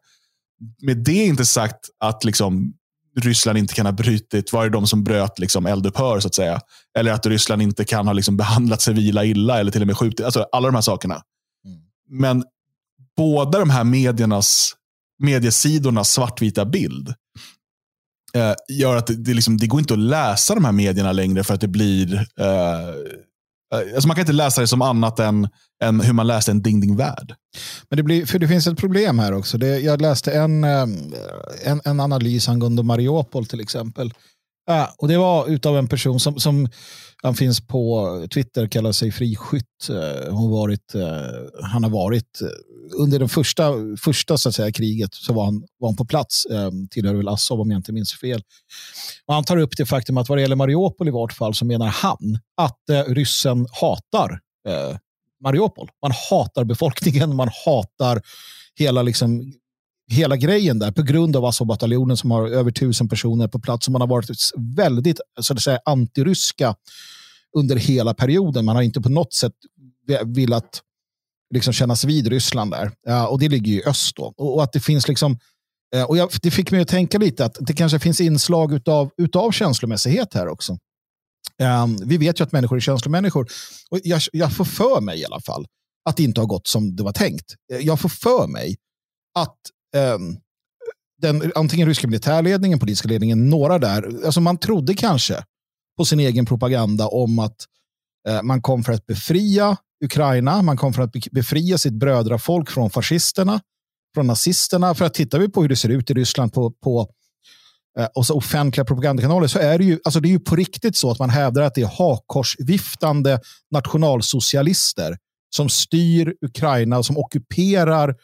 Med 0.81 0.97
det 0.97 1.25
inte 1.25 1.45
sagt 1.45 1.79
att 1.99 2.23
liksom, 2.23 2.73
Ryssland 3.19 3.57
inte 3.57 3.73
kan 3.73 3.85
ha 3.85 3.93
brutit, 3.93 4.53
var 4.53 4.63
det 4.63 4.69
de 4.69 4.87
som 4.87 5.03
bröt 5.03 5.39
liksom, 5.39 5.65
eldupphör 5.65 6.19
så 6.19 6.27
att 6.27 6.35
säga? 6.35 6.61
Eller 6.97 7.11
att 7.11 7.25
Ryssland 7.25 7.61
inte 7.61 7.85
kan 7.85 8.07
ha 8.07 8.13
liksom, 8.13 8.37
behandlat 8.37 8.81
civila 8.81 9.25
illa 9.25 9.59
eller 9.59 9.71
till 9.71 9.81
och 9.81 9.87
med 9.87 9.97
skjutit. 9.97 10.25
Alltså, 10.25 10.45
alla 10.51 10.67
de 10.67 10.75
här 10.75 10.81
sakerna. 10.81 11.21
Mm. 11.65 11.79
Men 12.09 12.43
båda 13.17 13.59
de 13.59 13.69
här 13.69 13.83
mediernas, 13.83 14.73
mediesidornas 15.19 16.11
svartvita 16.11 16.65
bild 16.65 17.13
eh, 18.35 18.53
gör 18.69 18.95
att 18.95 19.07
det, 19.07 19.15
det, 19.15 19.33
liksom, 19.33 19.57
det 19.57 19.67
går 19.67 19.79
inte 19.79 19.93
att 19.93 19.99
läsa 19.99 20.55
de 20.55 20.65
här 20.65 20.71
medierna 20.71 21.11
längre 21.11 21.43
för 21.43 21.53
att 21.53 21.61
det 21.61 21.67
blir... 21.67 22.15
Eh, 22.15 22.95
Eh, 23.73 23.93
alltså 23.93 24.07
man 24.07 24.15
kan 24.15 24.21
inte 24.21 24.33
läsa 24.33 24.61
det 24.61 24.67
som 24.67 24.81
annat 24.81 25.19
än, 25.19 25.47
än 25.83 26.01
hur 26.01 26.13
man 26.13 26.27
läste 26.27 26.51
en 26.51 26.61
Ding 26.61 26.81
Ding 26.81 26.95
Värld. 26.95 27.35
Men 27.89 27.97
det, 27.97 28.03
blir, 28.03 28.25
för 28.25 28.39
det 28.39 28.47
finns 28.47 28.67
ett 28.67 28.77
problem 28.77 29.19
här 29.19 29.33
också. 29.33 29.57
Det, 29.57 29.79
jag 29.79 30.01
läste 30.01 30.31
en, 30.31 30.63
eh, 30.63 30.85
en, 31.63 31.81
en 31.85 31.99
analys 31.99 32.49
angående 32.49 32.83
Mariupol 32.83 33.45
till 33.45 33.61
exempel. 33.61 34.13
Äh, 34.69 34.87
och 34.97 35.07
Det 35.07 35.17
var 35.17 35.47
utav 35.47 35.77
en 35.77 35.87
person 35.87 36.19
som, 36.19 36.39
som 36.39 36.67
han 37.23 37.35
finns 37.35 37.67
på 37.67 38.27
Twitter, 38.33 38.67
kallar 38.67 38.91
sig 38.91 39.11
Friskytt. 39.11 39.89
Eh, 39.89 40.33
hon 40.33 40.51
varit, 40.51 40.95
eh, 40.95 41.71
han 41.71 41.83
har 41.83 41.89
varit 41.89 42.41
eh, 42.41 42.47
under 43.01 43.19
det 43.19 43.27
första, 43.27 43.73
första 44.03 44.37
så 44.37 44.49
att 44.49 44.55
säga, 44.55 44.71
kriget 44.71 45.13
så 45.13 45.33
var 45.33 45.45
han, 45.45 45.63
var 45.79 45.89
han 45.89 45.95
på 45.95 46.05
plats. 46.05 46.47
Tillhör 46.91 47.13
väl 47.13 47.27
Azov 47.27 47.61
om 47.61 47.71
jag 47.71 47.79
inte 47.79 47.93
minns 47.93 48.13
fel. 48.13 48.41
Och 49.25 49.33
han 49.33 49.43
tar 49.43 49.57
upp 49.57 49.77
det 49.77 49.85
faktum 49.85 50.17
att 50.17 50.29
vad 50.29 50.37
det 50.37 50.41
gäller 50.41 50.55
Mariupol 50.55 51.07
i 51.07 51.11
vart 51.11 51.33
fall 51.33 51.53
så 51.53 51.65
menar 51.65 51.87
han 51.87 52.39
att 52.57 53.07
ryssen 53.07 53.67
hatar 53.81 54.39
eh, 54.67 54.97
Mariupol. 55.43 55.89
Man 56.01 56.11
hatar 56.29 56.63
befolkningen, 56.63 57.35
man 57.35 57.49
hatar 57.65 58.21
hela, 58.75 59.01
liksom, 59.01 59.53
hela 60.09 60.37
grejen 60.37 60.79
där 60.79 60.91
på 60.91 61.01
grund 61.01 61.35
av 61.35 61.45
Azov-bataljonen 61.45 62.17
som 62.17 62.31
har 62.31 62.47
över 62.47 62.71
tusen 62.71 63.09
personer 63.09 63.47
på 63.47 63.59
plats. 63.59 63.87
Och 63.87 63.91
man 63.91 64.01
har 64.01 64.07
varit 64.07 64.29
väldigt 64.75 65.19
så 65.41 65.53
att 65.53 65.61
säga, 65.61 65.79
antiryska 65.85 66.75
under 67.57 67.75
hela 67.75 68.13
perioden. 68.13 68.65
Man 68.65 68.75
har 68.75 68.83
inte 68.83 69.01
på 69.01 69.09
något 69.09 69.33
sätt 69.33 69.53
velat 70.25 70.81
liksom 71.53 71.73
kännas 71.73 72.03
vid 72.03 72.27
Ryssland 72.27 72.71
där. 72.71 72.91
Ja, 73.07 73.27
och 73.27 73.39
det 73.39 73.49
ligger 73.49 73.73
i 73.73 73.83
öst 73.85 74.15
då. 74.15 74.33
Och, 74.37 74.55
och 74.55 74.63
att 74.63 74.73
det 74.73 74.79
finns 74.79 75.07
liksom 75.07 75.39
eh, 75.95 76.03
och 76.03 76.17
jag, 76.17 76.29
det 76.41 76.51
fick 76.51 76.71
mig 76.71 76.81
att 76.81 76.87
tänka 76.87 77.17
lite 77.17 77.45
att 77.45 77.57
det 77.59 77.73
kanske 77.73 77.99
finns 77.99 78.21
inslag 78.21 78.73
utav, 78.73 79.09
utav 79.17 79.51
känslomässighet 79.51 80.33
här 80.33 80.47
också. 80.47 80.77
Um, 81.83 81.97
vi 82.05 82.17
vet 82.17 82.39
ju 82.39 82.43
att 82.43 82.51
människor 82.51 82.75
är 82.75 82.79
känslomänniskor. 82.79 83.47
Och 83.91 83.99
jag, 84.03 84.21
jag 84.31 84.53
får 84.53 84.65
för 84.65 85.01
mig 85.01 85.19
i 85.19 85.25
alla 85.25 85.41
fall 85.41 85.65
att 86.09 86.17
det 86.17 86.23
inte 86.23 86.41
har 86.41 86.47
gått 86.47 86.67
som 86.67 86.95
det 86.95 87.03
var 87.03 87.11
tänkt. 87.11 87.55
Jag 87.81 87.99
får 87.99 88.09
för 88.09 88.47
mig 88.47 88.75
att 89.35 89.57
Ehm, 89.95 90.37
den, 91.21 91.51
antingen 91.55 91.87
ryska 91.87 92.07
militärledningen, 92.07 92.79
politiska 92.79 93.07
ledningen, 93.07 93.49
några 93.49 93.79
där, 93.79 94.25
alltså 94.25 94.41
man 94.41 94.57
trodde 94.57 94.93
kanske 94.93 95.43
på 95.97 96.05
sin 96.05 96.19
egen 96.19 96.45
propaganda 96.45 97.07
om 97.07 97.39
att 97.39 97.65
eh, 98.27 98.41
man 98.43 98.61
kom 98.61 98.83
för 98.83 98.93
att 98.93 99.05
befria 99.05 99.77
Ukraina, 100.03 100.61
man 100.61 100.77
kom 100.77 100.93
för 100.93 101.01
att 101.01 101.11
befria 101.31 101.77
sitt 101.77 101.93
brödrafolk 101.93 102.69
från 102.69 102.89
fascisterna, 102.89 103.61
från 104.13 104.27
nazisterna. 104.27 104.95
För 104.95 105.05
att 105.05 105.13
tittar 105.13 105.39
vi 105.39 105.49
på 105.49 105.61
hur 105.61 105.69
det 105.69 105.75
ser 105.75 105.89
ut 105.89 106.09
i 106.09 106.13
Ryssland 106.13 106.53
på, 106.53 106.71
på 106.71 107.09
eh, 107.99 108.07
och 108.15 108.25
så 108.25 108.37
offentliga 108.37 108.85
propagandakanaler 108.85 109.47
så 109.47 109.59
är 109.59 109.77
det 109.77 109.83
ju, 109.83 109.99
alltså 110.03 110.19
det 110.19 110.27
är 110.27 110.31
ju 110.31 110.39
på 110.39 110.55
riktigt 110.55 110.95
så 110.95 111.11
att 111.11 111.19
man 111.19 111.29
hävdar 111.29 111.61
att 111.61 111.75
det 111.75 111.81
är 111.81 111.97
hakorsviftande 111.97 113.39
nationalsocialister 113.71 115.17
som 115.55 115.69
styr 115.69 116.33
Ukraina 116.41 116.97
och 116.97 117.05
som 117.05 117.17
ockuperar 117.17 118.15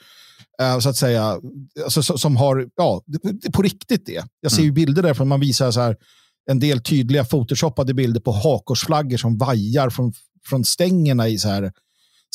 eh, 0.62 0.80
så 0.80 0.90
att 0.90 0.98
säga, 0.98 1.40
alltså, 1.84 2.18
som 2.18 2.36
har, 2.36 2.70
ja, 2.76 3.04
på 3.54 3.62
riktigt 3.62 4.06
det. 4.06 4.26
Jag 4.42 4.52
ser 4.52 4.62
ju 4.62 4.68
mm. 4.68 4.74
bilder 4.76 5.04
därifrån 5.04 5.28
man 5.28 5.40
visar 5.40 5.72
så 5.72 5.82
här, 5.82 5.96
en 6.52 6.60
del 6.60 6.82
tydliga 6.82 7.26
photoshoppade 7.26 7.94
bilder 7.94 8.22
på 8.22 8.32
hakorsflaggor 8.32 9.18
som 9.18 9.38
vajar 9.38 9.90
från, 9.90 10.14
från 10.46 10.66
stängerna 10.66 11.28
i 11.28 11.38
så 11.38 11.50
här 11.50 11.72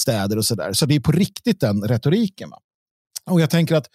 städer 0.01 0.39
och 0.39 0.45
så 0.45 0.55
där. 0.55 0.73
Så 0.73 0.87
det 0.87 0.95
är 0.95 1.01
på 1.01 1.13
riktigt 1.13 1.61
den 1.61 1.83
retoriken. 1.83 2.51
Va? 2.51 2.59
Och 3.31 3.41
jag 3.41 3.51
tänker 3.51 3.75
att 3.75 3.87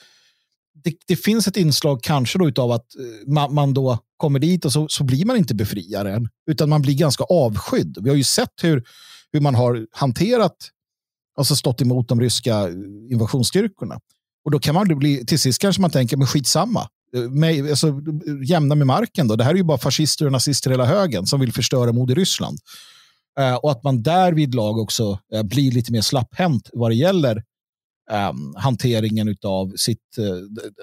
det, 0.84 0.94
det, 1.08 1.16
finns 1.16 1.48
ett 1.48 1.58
inslag 1.58 2.04
kanske 2.04 2.40
då 2.40 2.48
utav 2.48 2.72
att 2.72 2.96
eh, 2.96 3.34
man, 3.34 3.54
man 3.54 3.74
då 3.74 4.00
kommer 4.18 4.40
dit 4.40 4.66
och 4.66 4.72
så, 4.72 4.88
så 4.88 5.04
blir 5.04 5.26
man 5.26 5.38
inte 5.38 5.56
befriaren, 5.56 6.30
utan 6.52 6.70
man 6.70 6.82
blir 6.82 6.94
ganska 6.94 7.24
avskydd. 7.24 7.98
Vi 8.02 8.10
har 8.10 8.18
ju 8.18 8.24
sett 8.24 8.64
hur, 8.64 8.84
hur 9.32 9.40
man 9.40 9.56
har 9.56 9.88
hanterat, 9.92 10.56
alltså 11.38 11.56
stått 11.56 11.82
emot 11.82 12.08
de 12.08 12.22
ryska 12.22 12.70
invasionsstyrkorna. 13.12 14.00
Och 14.46 14.52
då 14.52 14.60
kan 14.60 14.76
man 14.76 14.88
bli, 14.88 15.26
till 15.26 15.40
sist 15.40 15.62
kanske 15.62 15.82
man 15.82 15.92
tänker, 15.92 16.18
men 16.18 16.28
skitsamma. 16.28 16.90
Eh, 17.16 17.22
med, 17.22 17.70
alltså, 17.70 18.02
jämna 18.46 18.76
med 18.76 18.88
marken 18.88 19.28
då. 19.28 19.36
Det 19.36 19.44
här 19.44 19.52
är 19.52 19.56
ju 19.56 19.64
bara 19.64 19.78
fascister 19.78 20.26
och 20.26 20.32
nazister 20.32 20.72
hela 20.72 20.86
högen 20.86 21.26
som 21.26 21.40
vill 21.40 21.54
förstöra 21.54 21.92
mod 21.92 22.12
Ryssland. 22.12 22.60
Eh, 23.40 23.56
och 23.56 23.72
att 23.72 23.84
man 23.84 24.04
därvid 24.04 24.56
lag 24.56 24.78
också 24.78 25.20
eh, 25.34 25.44
blir 25.44 25.72
lite 25.72 25.92
mer 25.92 26.02
slapphänt 26.02 26.70
vad 26.74 26.92
det 26.92 26.96
gäller 26.96 27.44
ehm, 28.12 28.54
eh, 28.56 28.62
hanteringen 28.62 29.36
av 29.44 29.74
sitt, 29.76 30.00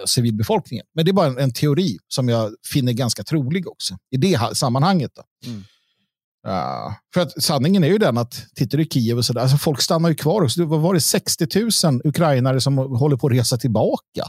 civilbefolkningen. 0.07 0.87
Men 0.95 1.04
det 1.04 1.11
är 1.11 1.12
bara 1.12 1.26
en, 1.26 1.38
en, 1.38 1.52
teori 1.52 1.99
som 2.09 2.28
jag 2.28 2.54
finner 2.73 2.92
ganska 2.92 3.25
trolig 3.25 3.69
också 3.69 3.99
i 4.11 4.16
det 4.16 4.57
sammanhanget. 4.57 5.11
Mm. 5.47 5.64
Uh, 6.49 6.94
för 7.14 7.20
att 7.20 7.42
sanningen 7.42 7.84
är 7.84 7.88
ju 7.88 7.99
den 7.99 8.18
att 8.18 8.44
tittar 8.54 8.78
du 8.78 8.84
i 8.84 8.88
Kiev 8.88 9.18
och 9.18 9.25
sådär, 9.25 9.40
alltså 9.40 9.56
folk 9.56 9.80
stannar 9.80 10.08
ju 10.08 10.14
kvar. 10.14 10.42
Också. 10.42 10.61
Det 10.61 10.66
var 10.66 10.94
det 10.94 11.00
60 11.00 11.46
000 11.84 12.00
ukrainare 12.04 12.61
som 12.61 12.78
håller 12.78 13.16
på 13.16 13.26
att 13.26 13.32
resa 13.32 13.56
tillbaka. 13.56 14.22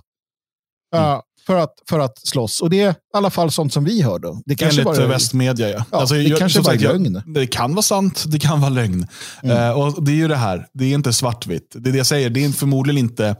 Uh, 0.95 1.01
mm 1.01 1.21
för 1.45 1.55
att, 1.55 1.73
för 1.89 1.99
att 1.99 2.27
slåss. 2.27 2.61
Och 2.61 2.69
det 2.69 2.81
är 2.81 2.91
i 2.91 2.95
alla 3.13 3.29
fall 3.29 3.51
sånt 3.51 3.73
som 3.73 3.83
vi 3.83 4.01
hör. 4.01 4.19
Då. 4.19 4.41
Det 4.45 4.55
kanske 4.55 4.81
Enligt 4.81 4.97
bara, 4.97 5.07
västmedia, 5.07 5.69
ja. 5.69 5.85
ja 5.91 5.97
alltså, 5.97 6.15
det 6.15 6.21
jag, 6.21 6.39
kanske 6.39 6.61
bara 6.61 6.73
är 6.73 6.79
lögn. 6.79 7.21
Det 7.25 7.47
kan 7.47 7.71
vara 7.71 7.81
sant, 7.81 8.23
det 8.27 8.39
kan 8.39 8.61
vara 8.61 8.69
lögn. 8.69 9.07
Mm. 9.43 9.57
Uh, 9.57 9.71
och 9.71 10.03
Det 10.03 10.11
är 10.11 10.15
ju 10.15 10.27
det 10.27 10.35
här, 10.35 10.67
det 10.73 10.85
är 10.85 10.93
inte 10.93 11.13
svartvitt. 11.13 11.75
Det 11.75 11.89
är 11.89 11.91
det 11.91 11.97
jag 11.97 12.07
säger, 12.07 12.29
det 12.29 12.45
är 12.45 12.49
förmodligen 12.49 12.97
inte 12.97 13.35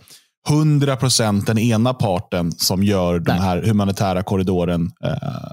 100% 0.49 1.45
den 1.45 1.57
ena 1.57 1.93
parten 1.93 2.51
som 2.51 2.83
gör 2.83 3.13
Nej. 3.13 3.21
den 3.25 3.37
här 3.37 3.61
humanitära 3.61 4.23
korridoren 4.23 4.91
uh, 5.05 5.51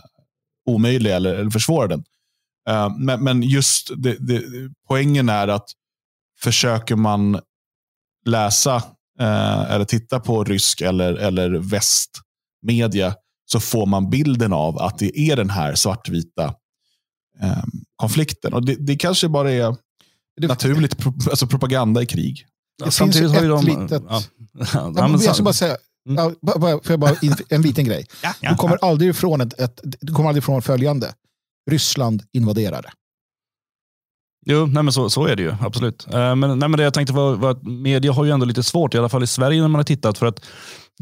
omöjlig 0.69 1.11
eller, 1.13 1.35
eller 1.35 1.51
försvårar 1.51 1.89
den. 1.89 2.05
Uh, 2.69 2.99
men, 2.99 3.25
men 3.25 3.43
just 3.43 3.91
det, 3.97 4.17
det, 4.21 4.43
poängen 4.89 5.29
är 5.29 5.49
att 5.49 5.67
försöker 6.43 6.97
man 6.97 7.41
läsa 8.27 8.83
eller 9.69 9.85
titta 9.85 10.21
på 10.21 10.45
rysk 10.45 10.81
eller, 10.81 11.15
eller 11.15 11.51
väst 11.51 12.11
media 12.63 13.15
så 13.53 13.61
får 13.61 13.87
man 13.87 14.11
bilden 14.11 14.53
av 14.53 14.79
att 14.79 14.99
det 14.99 15.19
är 15.19 15.37
den 15.37 15.51
här 15.51 15.75
svartvita 15.75 16.55
eh, 17.43 17.65
konflikten. 17.97 18.55
Och 18.55 18.65
det, 18.65 18.75
det 18.75 18.97
kanske 18.97 19.29
bara 19.29 19.53
är 19.53 19.77
naturligt 20.41 20.99
pro, 20.99 21.13
alltså 21.31 21.47
propaganda 21.47 22.03
i 22.03 22.07
krig. 22.07 22.47
Det 22.79 22.85
ja, 22.85 22.91
finns 22.91 23.17
ju 23.17 23.27
ett 23.27 23.33
de, 23.33 23.65
litet... 23.65 24.03
Ja. 24.09 24.23
Ja, 24.75 24.93
ja, 24.97 25.19
jag 25.23 25.35
ska 25.35 25.45
bara 25.45 25.55
säga, 25.55 25.77
mm. 26.09 26.35
ja, 26.43 26.57
bara, 26.59 26.81
för 26.83 26.97
bara 26.97 27.17
en 27.49 27.63
liten 27.63 27.85
grej. 27.85 28.07
Ja, 28.23 28.35
ja, 28.41 28.51
du, 28.51 28.57
kommer 28.57 28.79
aldrig 28.85 29.11
ifrån 29.11 29.41
ett, 29.41 29.61
ett, 29.61 29.81
du 29.83 30.13
kommer 30.13 30.29
aldrig 30.29 30.43
ifrån 30.43 30.63
följande. 30.63 31.13
Ryssland 31.71 32.23
invaderade. 32.33 32.91
Jo, 34.47 34.67
nej 34.67 34.83
men 34.83 34.93
så, 34.93 35.11
så 35.11 35.27
är 35.27 35.37
det 35.37 35.43
ju. 35.43 35.55
Absolut. 35.61 36.07
Uh, 36.15 36.35
men, 36.35 36.59
nej 36.59 36.69
men 36.69 36.73
det 36.73 36.83
jag 36.83 36.95
tänkte 36.95 37.13
var, 37.13 37.37
var 37.37 37.51
att 37.51 37.63
media 37.63 38.13
har 38.13 38.25
ju 38.25 38.31
ändå 38.31 38.47
lite 38.47 38.63
svårt, 38.63 38.95
i 38.95 38.99
alla 38.99 39.09
fall 39.09 39.23
i 39.23 39.27
Sverige 39.27 39.61
när 39.61 39.69
man 39.69 39.79
har 39.79 39.85
tittat. 39.85 40.19
För 40.19 40.27
att 40.27 40.47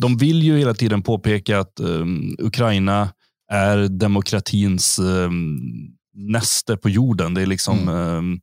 de 0.00 0.16
vill 0.16 0.42
ju 0.42 0.58
hela 0.58 0.75
tiden 0.75 1.02
påpeka 1.02 1.58
att 1.58 1.80
um, 1.80 2.37
Ukraina 2.38 3.08
är 3.52 3.88
demokratins 3.88 4.98
um, 4.98 5.58
näste 6.14 6.76
på 6.76 6.88
jorden. 6.88 7.34
Det 7.34 7.42
är 7.42 7.46
liksom 7.46 7.88
mm. 7.88 8.16
um, 8.16 8.40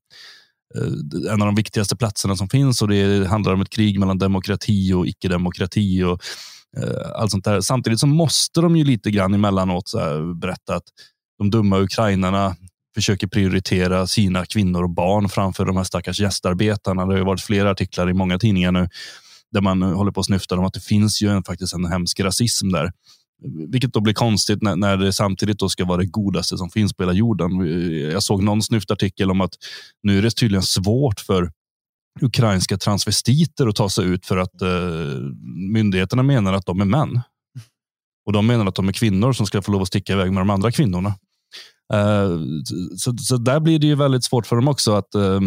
en 1.31 1.41
av 1.41 1.45
de 1.45 1.55
viktigaste 1.55 1.95
platserna 1.95 2.35
som 2.35 2.49
finns 2.49 2.81
och 2.81 2.87
det 2.87 3.27
handlar 3.27 3.53
om 3.53 3.61
ett 3.61 3.69
krig 3.69 3.99
mellan 3.99 4.17
demokrati 4.17 4.93
och 4.93 5.07
icke-demokrati 5.07 6.03
och 6.03 6.21
uh, 6.77 7.11
allt 7.15 7.31
sånt 7.31 7.45
där. 7.45 7.61
Samtidigt 7.61 7.99
så 7.99 8.07
måste 8.07 8.61
de 8.61 8.75
ju 8.75 8.83
lite 8.83 9.11
grann 9.11 9.33
emellanåt 9.33 9.87
så 9.87 9.99
här, 9.99 10.39
berätta 10.39 10.75
att 10.75 10.85
de 11.37 11.49
dumma 11.49 11.79
ukrainarna 11.79 12.55
försöker 12.95 13.27
prioritera 13.27 14.07
sina 14.07 14.45
kvinnor 14.45 14.83
och 14.83 14.89
barn 14.89 15.29
framför 15.29 15.65
de 15.65 15.77
här 15.77 15.83
stackars 15.83 16.19
gästarbetarna. 16.19 17.05
Det 17.05 17.17
har 17.17 17.25
varit 17.25 17.41
flera 17.41 17.71
artiklar 17.71 18.09
i 18.09 18.13
många 18.13 18.39
tidningar 18.39 18.71
nu 18.71 18.89
där 19.51 19.61
man 19.61 19.81
håller 19.81 20.11
på 20.11 20.19
att 20.19 20.25
snyfta 20.25 20.57
om 20.57 20.65
att 20.65 20.73
det 20.73 20.79
finns 20.79 21.21
ju 21.21 21.29
en, 21.29 21.43
faktiskt 21.43 21.73
en 21.73 21.85
hemsk 21.85 22.19
rasism 22.19 22.71
där. 22.71 22.91
Vilket 23.71 23.93
då 23.93 24.01
blir 24.01 24.13
konstigt 24.13 24.61
när, 24.61 24.75
när 24.75 24.97
det 24.97 25.13
samtidigt 25.13 25.59
då 25.59 25.69
ska 25.69 25.85
vara 25.85 25.97
det 25.97 26.05
godaste 26.05 26.57
som 26.57 26.69
finns 26.69 26.93
på 26.93 27.03
hela 27.03 27.13
jorden. 27.13 27.51
Jag 28.11 28.23
såg 28.23 28.43
någon 28.43 28.61
snyftartikel 28.61 29.31
om 29.31 29.41
att 29.41 29.53
nu 30.03 30.17
är 30.17 30.21
det 30.21 30.31
tydligen 30.31 30.63
svårt 30.63 31.19
för 31.19 31.51
ukrainska 32.21 32.77
transvestiter 32.77 33.67
att 33.67 33.75
ta 33.75 33.89
sig 33.89 34.05
ut 34.05 34.25
för 34.25 34.37
att 34.37 34.61
eh, 34.61 34.69
myndigheterna 35.73 36.23
menar 36.23 36.53
att 36.53 36.65
de 36.65 36.81
är 36.81 36.85
män. 36.85 37.21
Och 38.25 38.33
de 38.33 38.47
menar 38.47 38.65
att 38.65 38.75
de 38.75 38.87
är 38.87 38.93
kvinnor 38.93 39.33
som 39.33 39.45
ska 39.45 39.61
få 39.61 39.71
lov 39.71 39.81
att 39.81 39.87
sticka 39.87 40.13
iväg 40.13 40.31
med 40.31 40.41
de 40.41 40.49
andra 40.49 40.71
kvinnorna. 40.71 41.13
Eh, 41.93 42.39
så, 42.97 43.17
så 43.17 43.37
där 43.37 43.59
blir 43.59 43.79
det 43.79 43.87
ju 43.87 43.95
väldigt 43.95 44.23
svårt 44.23 44.47
för 44.47 44.55
dem 44.55 44.67
också 44.67 44.93
att 44.93 45.15
eh, 45.15 45.39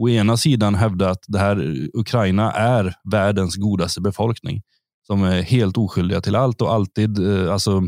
å 0.00 0.08
ena 0.08 0.36
sidan 0.36 0.74
hävda 0.74 1.10
att 1.10 1.24
det 1.26 1.38
här 1.38 1.88
Ukraina 1.94 2.52
är 2.52 2.94
världens 3.10 3.56
godaste 3.56 4.00
befolkning 4.00 4.62
som 5.06 5.24
är 5.24 5.42
helt 5.42 5.76
oskyldiga 5.76 6.20
till 6.20 6.36
allt 6.36 6.62
och 6.62 6.74
alltid 6.74 7.18
eh, 7.18 7.52
alltså, 7.52 7.82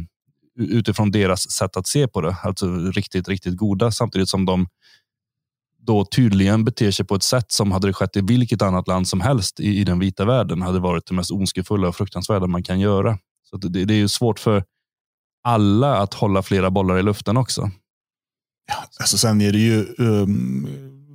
utifrån 0.59 1.11
deras 1.11 1.51
sätt 1.51 1.77
att 1.77 1.87
se 1.87 2.09
på 2.09 2.21
det, 2.21 2.37
alltså 2.43 2.67
riktigt, 2.77 3.29
riktigt 3.29 3.57
goda 3.57 3.91
samtidigt 3.91 4.29
som 4.29 4.45
de 4.45 4.67
då 5.87 6.05
tydligen 6.05 6.65
beter 6.65 6.91
sig 6.91 7.07
på 7.07 7.15
ett 7.15 7.23
sätt 7.23 7.53
som 7.53 7.73
hade 7.73 7.87
det 7.87 7.93
skett 7.93 8.17
i 8.17 8.21
vilket 8.21 8.63
annat 8.63 8.89
land 8.89 9.09
som 9.09 9.21
helst 9.21 9.61
i, 9.61 9.79
i 9.81 9.85
den 9.85 9.99
vita 9.99 10.25
världen 10.25 10.63
hade 10.63 10.81
varit 10.81 11.07
det 11.07 11.15
mest 11.15 11.31
ondskefulla 11.31 11.89
och 11.89 11.97
fruktansvärda 11.97 12.47
man 12.47 12.63
kan 12.63 12.81
göra. 12.81 13.19
Så 13.51 13.57
det, 13.57 13.85
det 13.85 13.95
är 13.95 13.99
ju 13.99 14.09
svårt 14.09 14.39
för 14.39 14.65
alla 15.45 15.97
att 15.97 16.15
hålla 16.15 16.43
flera 16.43 16.71
bollar 16.71 16.99
i 16.99 17.03
luften 17.03 17.37
också. 17.37 17.71
Ja, 18.69 18.75
alltså 19.01 19.19
sen 19.19 19.41
är 19.41 19.53
det 19.53 19.59
ju 19.59 19.95
um, 19.99 20.69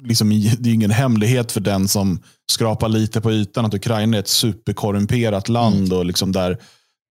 liksom, 0.04 0.30
det 0.60 0.70
är 0.70 0.74
ingen 0.74 0.92
hemlighet 0.92 1.52
för 1.52 1.62
den 1.62 1.88
som 1.88 2.20
skrapar 2.52 2.90
lite 2.90 3.22
på 3.22 3.32
ytan 3.32 3.66
att 3.66 3.74
Ukraina 3.74 4.18
är 4.18 4.20
ett 4.20 4.28
superkorrumperat 4.28 5.50
land 5.50 5.94
och 5.94 6.06
liksom 6.06 6.32
där, 6.32 6.58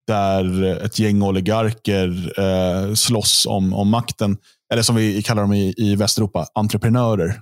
där 0.07 0.65
ett 0.85 0.99
gäng 0.99 1.23
oligarker 1.23 2.35
eh, 2.41 2.95
slåss 2.95 3.47
om, 3.47 3.75
om 3.75 3.89
makten. 3.89 4.37
Eller 4.73 4.83
som 4.83 4.97
vi 4.97 5.23
kallar 5.23 5.43
dem 5.43 5.53
i, 5.53 5.75
i 5.77 5.97
Västeuropa, 5.97 6.47
entreprenörer. 6.55 7.41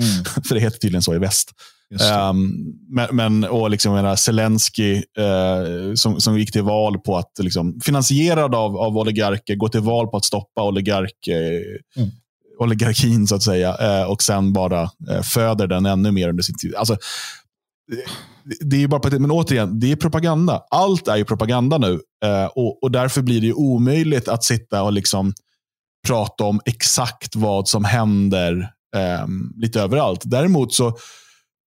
Mm. 0.00 0.24
för 0.48 0.54
det 0.54 0.60
heter 0.60 0.78
tydligen 0.78 1.02
så 1.02 1.14
i 1.14 1.18
väst. 1.18 1.52
Um, 1.92 2.74
men, 2.88 3.16
men, 3.16 3.44
och 3.44 3.70
liksom 3.70 3.94
menar, 3.94 4.16
Zelensky 4.16 4.96
uh, 4.96 5.94
som, 5.94 6.20
som 6.20 6.38
gick 6.38 6.52
till 6.52 6.62
val 6.62 6.98
på 6.98 7.16
att, 7.16 7.32
liksom, 7.38 7.80
finansierad 7.84 8.54
av, 8.54 8.76
av 8.76 8.98
oligarker, 8.98 9.54
gå 9.54 9.68
till 9.68 9.80
val 9.80 10.08
på 10.08 10.16
att 10.16 10.24
stoppa 10.24 10.62
oligark, 10.62 11.28
uh, 11.28 12.02
mm. 12.02 12.10
oligarkin 12.58 13.26
så 13.26 13.34
att 13.34 13.42
säga. 13.42 14.00
Uh, 14.02 14.10
och 14.10 14.22
sen 14.22 14.52
bara 14.52 14.90
föder 15.34 15.66
den 15.66 15.86
ännu 15.86 16.10
mer 16.10 16.28
under 16.28 16.42
sin 16.42 16.58
tid. 16.58 16.74
Alltså, 16.74 16.96
det 18.60 18.82
är 18.82 18.88
bara 18.88 19.00
på, 19.00 19.20
men 19.20 19.30
återigen, 19.30 19.80
det 19.80 19.92
är 19.92 19.96
propaganda. 19.96 20.62
Allt 20.70 21.08
är 21.08 21.16
ju 21.16 21.24
propaganda 21.24 21.78
nu. 21.78 22.00
och, 22.54 22.82
och 22.82 22.90
därför 22.90 23.22
blir 23.22 23.40
det 23.40 23.52
omöjligt 23.52 24.28
att 24.28 24.44
sitta 24.44 24.82
och 24.82 24.92
liksom 24.92 25.32
prata 26.08 26.44
om 26.44 26.60
exakt 26.64 27.36
vad 27.36 27.68
som 27.68 27.84
händer 27.84 28.70
lite 29.56 29.80
överallt. 29.80 30.22
Däremot 30.24 30.74
så 30.74 30.96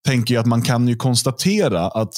tänker 0.06 0.34
jag 0.34 0.42
att 0.42 0.48
man 0.48 0.62
kan 0.62 0.88
ju 0.88 0.96
konstatera 0.96 1.88
att 1.88 2.14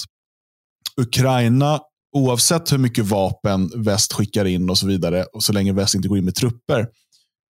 Ukraina, 1.01 1.79
oavsett 2.15 2.71
hur 2.71 2.77
mycket 2.77 3.05
vapen 3.05 3.71
väst 3.83 4.13
skickar 4.13 4.45
in 4.45 4.69
och 4.69 4.77
så 4.77 4.87
vidare, 4.87 5.23
och 5.23 5.43
så 5.43 5.53
länge 5.53 5.73
väst 5.73 5.95
inte 5.95 6.07
går 6.07 6.17
in 6.17 6.25
med 6.25 6.35
trupper, 6.35 6.87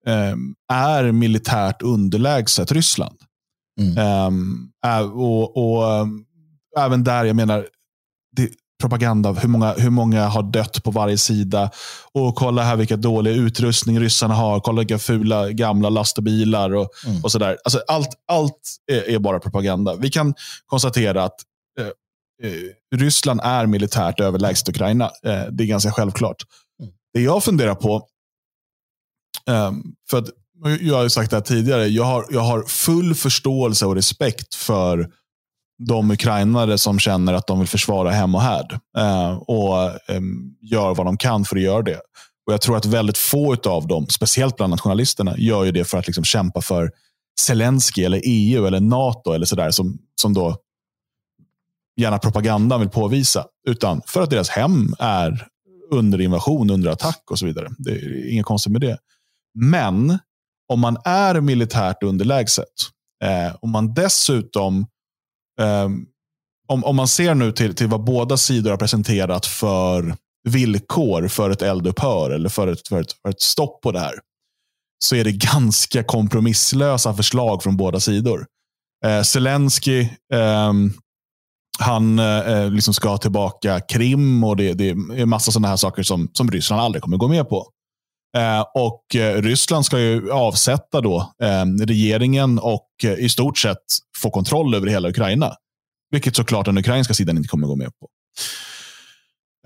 ehm, 0.08 0.56
är 0.74 1.12
militärt 1.12 1.82
underlägset 1.82 2.72
Ryssland. 2.72 3.18
Mm. 3.80 4.28
Um, 4.28 4.72
och, 5.14 5.58
och 5.58 6.02
um, 6.02 6.28
Även 6.78 7.04
där, 7.04 7.26
jag 7.26 7.36
menar, 7.36 7.68
propaganda, 8.80 9.32
hur 9.32 9.50
många, 9.50 9.74
hur 9.74 9.90
många 9.90 10.28
har 10.28 10.44
dött 10.44 10.84
på 10.84 10.92
varje 10.92 11.18
sida. 11.18 11.72
Och 12.12 12.36
kolla 12.36 12.64
här 12.64 12.76
vilka 12.76 12.98
dåliga 12.98 13.34
utrustning 13.34 14.00
ryssarna 14.00 14.34
har. 14.34 14.60
Kolla 14.60 14.80
vilka 14.80 15.00
fula 15.00 15.52
gamla 15.52 15.90
lastbilar 15.90 16.76
och, 16.76 16.90
mm. 17.06 17.24
och 17.24 17.32
sådär. 17.32 17.58
Alltså 17.64 17.82
allt 17.88 18.10
allt 18.28 18.78
är, 18.92 19.10
är, 19.10 19.20
bara 19.20 19.40
propaganda. 19.40 19.96
Vi 19.96 20.10
kan 20.10 20.34
konstatera 20.66 21.24
att 21.24 21.36
eh, 21.80 21.88
eh 22.48 22.96
Ryssland 22.96 23.40
är 23.44 23.66
militärt 23.66 24.20
överlägset 24.20 24.70
Ukraina. 24.70 25.06
Eh, 25.06 25.44
det 25.52 25.64
är 25.64 25.68
ganska 25.68 25.92
självklart. 25.92 26.44
Mm. 26.82 26.94
Det 27.14 27.22
jag 27.22 27.44
funderar 27.44 27.76
på, 27.76 27.96
eh, 29.50 29.72
för 30.10 30.18
att 30.18 30.30
jag 30.82 30.96
har 30.96 31.10
sagt 31.10 31.30
det 31.30 31.38
här 31.38 31.42
tidigare, 31.42 31.88
jag 31.88 32.04
har, 32.04 32.26
jag 32.30 32.42
har 32.42 32.64
full 32.64 33.16
förståelse 33.16 33.86
och 33.86 33.96
respekt 33.96 34.56
för 34.56 35.12
de 35.78 36.12
ukrainare 36.12 36.78
som 36.78 37.00
känner 37.00 37.34
att 37.34 37.48
de 37.48 37.60
vill 37.60 37.68
försvara 37.68 38.12
hem 38.12 38.36
och 38.36 38.42
härd. 38.42 38.80
Eh, 38.98 39.32
och 39.32 39.84
eh, 39.86 40.22
gör 40.62 40.96
vad 40.96 41.06
de 41.06 41.18
kan 41.18 41.46
för 41.46 41.56
att 41.56 41.62
göra 41.62 41.82
det. 41.82 42.02
Och 42.48 42.54
Jag 42.54 42.62
tror 42.62 42.78
att 42.78 42.86
väldigt 42.86 43.18
få 43.18 43.56
av 43.66 43.88
dem, 43.88 44.08
speciellt 44.10 44.56
bland 44.58 44.72
nationalisterna, 44.72 45.38
gör 45.38 45.64
ju 45.64 45.72
det 45.72 45.86
för 45.86 45.98
att 45.98 46.08
liksom 46.08 46.24
kämpa 46.24 46.62
för 46.62 46.92
Zelensky, 47.40 48.04
eller 48.04 48.22
EU 48.24 48.66
eller 48.66 48.80
NATO 48.80 49.32
eller 49.32 49.46
sådär 49.46 49.72
som, 49.72 49.98
som 50.22 50.34
då 50.34 50.58
gärna 51.98 52.20
propagandan 52.20 52.80
vill 52.80 52.90
påvisa. 52.90 53.46
Utan 53.68 54.02
för 54.06 54.22
att 54.22 54.30
deras 54.30 54.50
hem 54.50 54.96
är 55.00 55.48
under 55.92 56.22
invasion, 56.22 56.70
under 56.70 56.92
attack 56.92 57.24
och 57.32 57.40
så 57.40 57.46
vidare. 57.46 57.70
Det 57.78 57.92
är 57.92 58.32
inget 58.32 58.46
konstigt 58.46 58.72
med 58.72 58.82
det. 58.82 58.98
Men 59.56 60.20
om 60.68 60.80
man 60.80 60.98
är 61.06 61.42
militärt 61.42 62.04
underlägset, 62.04 62.66
eh, 63.24 63.56
om 63.62 63.72
man 63.72 63.94
dessutom 63.94 64.88
Ehm, 65.62 66.06
om, 66.68 66.84
om 66.84 66.96
man 66.96 67.08
ser 67.08 67.36
nu 67.36 67.52
till, 67.52 67.76
till 67.76 67.88
vad 67.88 68.04
båda 68.04 68.38
sidor 68.38 68.70
har 68.70 68.78
presenterat 68.78 69.46
för 69.46 70.16
villkor 70.50 71.28
för 71.28 71.50
ett 71.50 71.62
eldupphör 71.62 72.32
eller 72.32 72.50
för 72.50 72.68
ett, 72.68 72.88
för, 72.88 73.02
ett, 73.02 73.12
för 73.12 73.30
ett 73.30 73.42
stopp 73.42 73.82
på 73.82 73.92
det 73.92 74.00
här. 74.00 74.14
Så 75.04 75.16
är 75.16 75.24
det 75.24 75.32
ganska 75.32 76.04
kompromisslösa 76.04 77.14
förslag 77.14 77.64
från 77.64 77.78
båda 77.78 78.00
sidor. 78.00 78.46
Eh, 79.06 79.22
Zelensky, 79.22 80.02
eh, 80.34 80.74
han 81.80 82.20
eh, 82.20 82.72
liksom 82.72 82.94
ska 82.94 83.18
tillbaka 83.18 83.80
Krim 83.80 84.44
och 84.44 84.58
det, 84.58 84.74
det 84.74 84.90
är 84.90 85.26
massa 85.26 85.52
sådana 85.52 85.68
här 85.68 85.76
saker 85.76 86.04
som, 86.04 86.30
som 86.34 86.52
Ryssland 86.52 86.82
aldrig 86.82 87.02
kommer 87.02 87.18
gå 87.18 87.28
med 87.28 87.50
på. 87.50 87.68
Eh, 88.36 88.66
och 88.74 89.16
eh, 89.16 89.42
Ryssland 89.42 89.86
ska 89.86 90.00
ju 90.00 90.32
avsätta 90.32 91.02
då 91.02 91.34
eh, 91.44 91.66
regeringen 91.86 92.60
och 92.60 92.90
eh, 93.04 93.14
i 93.14 93.30
stort 93.30 93.58
sett 93.58 93.84
få 94.18 94.30
kontroll 94.30 94.76
över 94.76 94.88
hela 94.88 95.10
Ukraina. 95.10 95.54
Vilket 96.12 96.36
såklart 96.36 96.66
den 96.66 96.78
ukrainska 96.78 97.14
sidan 97.14 97.38
inte 97.38 97.50
kommer 97.50 97.68
gå 97.68 97.76
med 97.76 97.92
på. 98.00 98.10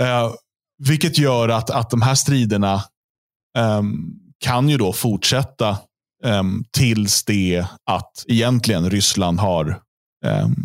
Eh, 0.02 0.32
vilket 0.88 1.18
gör 1.18 1.50
att, 1.50 1.70
att 1.70 1.90
de 1.90 2.02
här 2.02 2.16
striderna 2.16 2.84
ehm, 3.58 4.14
kan 4.40 4.70
ju 4.70 4.78
då 4.78 4.94
fortsätta 4.94 5.78
ehm, 6.24 6.64
tills 6.72 7.24
det 7.24 7.66
att 7.86 8.26
egentligen 8.28 8.90
Ryssland 8.90 9.40
har 9.40 9.82
ehm, 10.26 10.56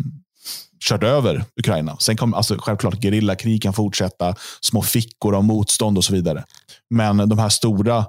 kört 0.87 1.03
över 1.03 1.45
Ukraina. 1.59 1.97
Sen 1.97 2.17
kommer 2.17 2.37
alltså, 2.37 2.55
självklart 2.59 3.01
gerillakrig 3.01 3.61
kan 3.61 3.73
fortsätta, 3.73 4.35
små 4.61 4.81
fickor 4.81 5.35
av 5.35 5.43
motstånd 5.43 5.97
och 5.97 6.03
så 6.03 6.13
vidare. 6.13 6.43
Men 6.89 7.29
de 7.29 7.39
här 7.39 7.49
stora 7.49 8.05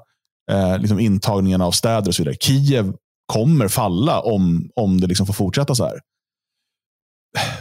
eh, 0.50 0.78
liksom 0.78 1.00
intagningarna 1.00 1.66
av 1.66 1.72
städer 1.72 2.08
och 2.08 2.14
så 2.14 2.22
vidare. 2.22 2.36
Kiev 2.40 2.92
kommer 3.32 3.68
falla 3.68 4.20
om, 4.20 4.70
om 4.74 5.00
det 5.00 5.06
liksom 5.06 5.26
får 5.26 5.34
fortsätta 5.34 5.74
så 5.74 5.84
här. 5.84 6.00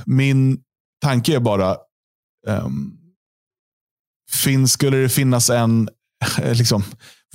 Min 0.05 0.59
tanke 1.01 1.35
är 1.35 1.39
bara, 1.39 1.77
ehm, 2.47 2.65
um, 2.65 2.97
finns, 4.43 4.71
skulle 4.71 4.97
det 4.97 5.09
finnas 5.09 5.49
en, 5.49 5.89
liksom, 6.53 6.83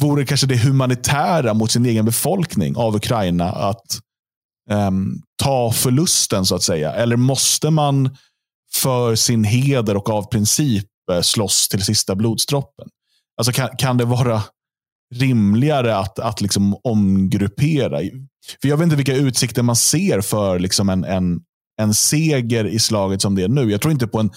vore 0.00 0.26
kanske 0.26 0.46
det 0.46 0.56
humanitära 0.56 1.54
mot 1.54 1.70
sin 1.70 1.86
egen 1.86 2.04
befolkning 2.04 2.76
av 2.76 2.96
Ukraina 2.96 3.52
att 3.52 4.00
um, 4.70 5.22
ta 5.42 5.72
förlusten 5.72 6.44
så 6.44 6.54
att 6.54 6.62
säga? 6.62 6.92
Eller 6.92 7.16
måste 7.16 7.70
man 7.70 8.16
för 8.74 9.14
sin 9.14 9.44
heder 9.44 9.96
och 9.96 10.10
av 10.10 10.22
princip 10.22 10.86
eh, 11.12 11.20
slåss 11.20 11.68
till 11.68 11.84
sista 11.84 12.14
blodsdroppen? 12.14 12.88
Alltså 13.36 13.52
kan, 13.52 13.68
kan 13.76 13.96
det 13.96 14.04
vara 14.04 14.42
rimligare 15.14 15.96
att, 15.96 16.18
att 16.18 16.40
liksom 16.40 16.76
omgruppera? 16.84 17.98
För 18.62 18.68
jag 18.68 18.76
vet 18.76 18.84
inte 18.84 18.96
vilka 18.96 19.16
utsikter 19.16 19.62
man 19.62 19.76
ser 19.76 20.20
för 20.20 20.58
liksom 20.58 20.88
en, 20.88 21.04
en, 21.04 21.40
en 21.80 21.94
seger 21.94 22.64
i 22.64 22.78
slaget 22.78 23.22
som 23.22 23.34
det 23.34 23.42
är 23.42 23.48
nu. 23.48 23.70
Jag 23.70 23.80
tror 23.80 23.92
inte 23.92 24.06
på 24.06 24.20
en 24.20 24.30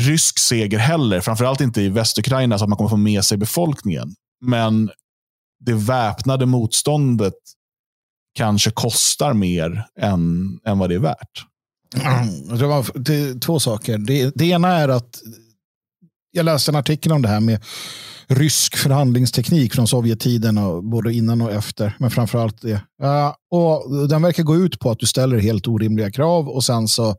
rysk 0.00 0.38
seger 0.38 0.78
heller. 0.78 1.20
Framförallt 1.20 1.60
inte 1.60 1.82
i 1.82 1.88
Västukraina 1.88 2.58
så 2.58 2.64
att 2.64 2.68
man 2.68 2.76
kommer 2.76 2.90
få 2.90 2.96
med 2.96 3.24
sig 3.24 3.38
befolkningen. 3.38 4.14
Men 4.40 4.90
det 5.60 5.74
väpnade 5.74 6.46
motståndet 6.46 7.34
kanske 8.34 8.70
kostar 8.70 9.34
mer 9.34 9.86
än, 10.00 10.58
än 10.66 10.78
vad 10.78 10.90
det 10.90 10.94
är 10.94 10.98
värt. 10.98 11.46
Det 12.58 12.66
var 12.66 12.86
det, 12.94 13.40
två 13.40 13.60
saker. 13.60 13.98
Det, 13.98 14.32
det 14.34 14.44
ena 14.44 14.68
är 14.68 14.88
att 14.88 15.22
jag 16.30 16.44
läste 16.44 16.70
en 16.70 16.76
artikel 16.76 17.12
om 17.12 17.22
det 17.22 17.28
här 17.28 17.40
med 17.40 17.64
rysk 18.26 18.76
förhandlingsteknik 18.76 19.74
från 19.74 19.88
Sovjettiden, 19.88 20.58
och 20.58 20.84
både 20.84 21.14
innan 21.14 21.42
och 21.42 21.52
efter. 21.52 21.96
Men 21.98 22.10
framför 22.10 22.38
allt 22.38 22.62
det. 22.62 22.74
Uh, 23.02 23.32
och 23.50 24.08
den 24.08 24.22
verkar 24.22 24.42
gå 24.42 24.56
ut 24.56 24.78
på 24.78 24.90
att 24.90 24.98
du 24.98 25.06
ställer 25.06 25.38
helt 25.38 25.68
orimliga 25.68 26.10
krav 26.10 26.48
och 26.48 26.64
sen 26.64 26.88
så 26.88 27.08
uh, 27.08 27.16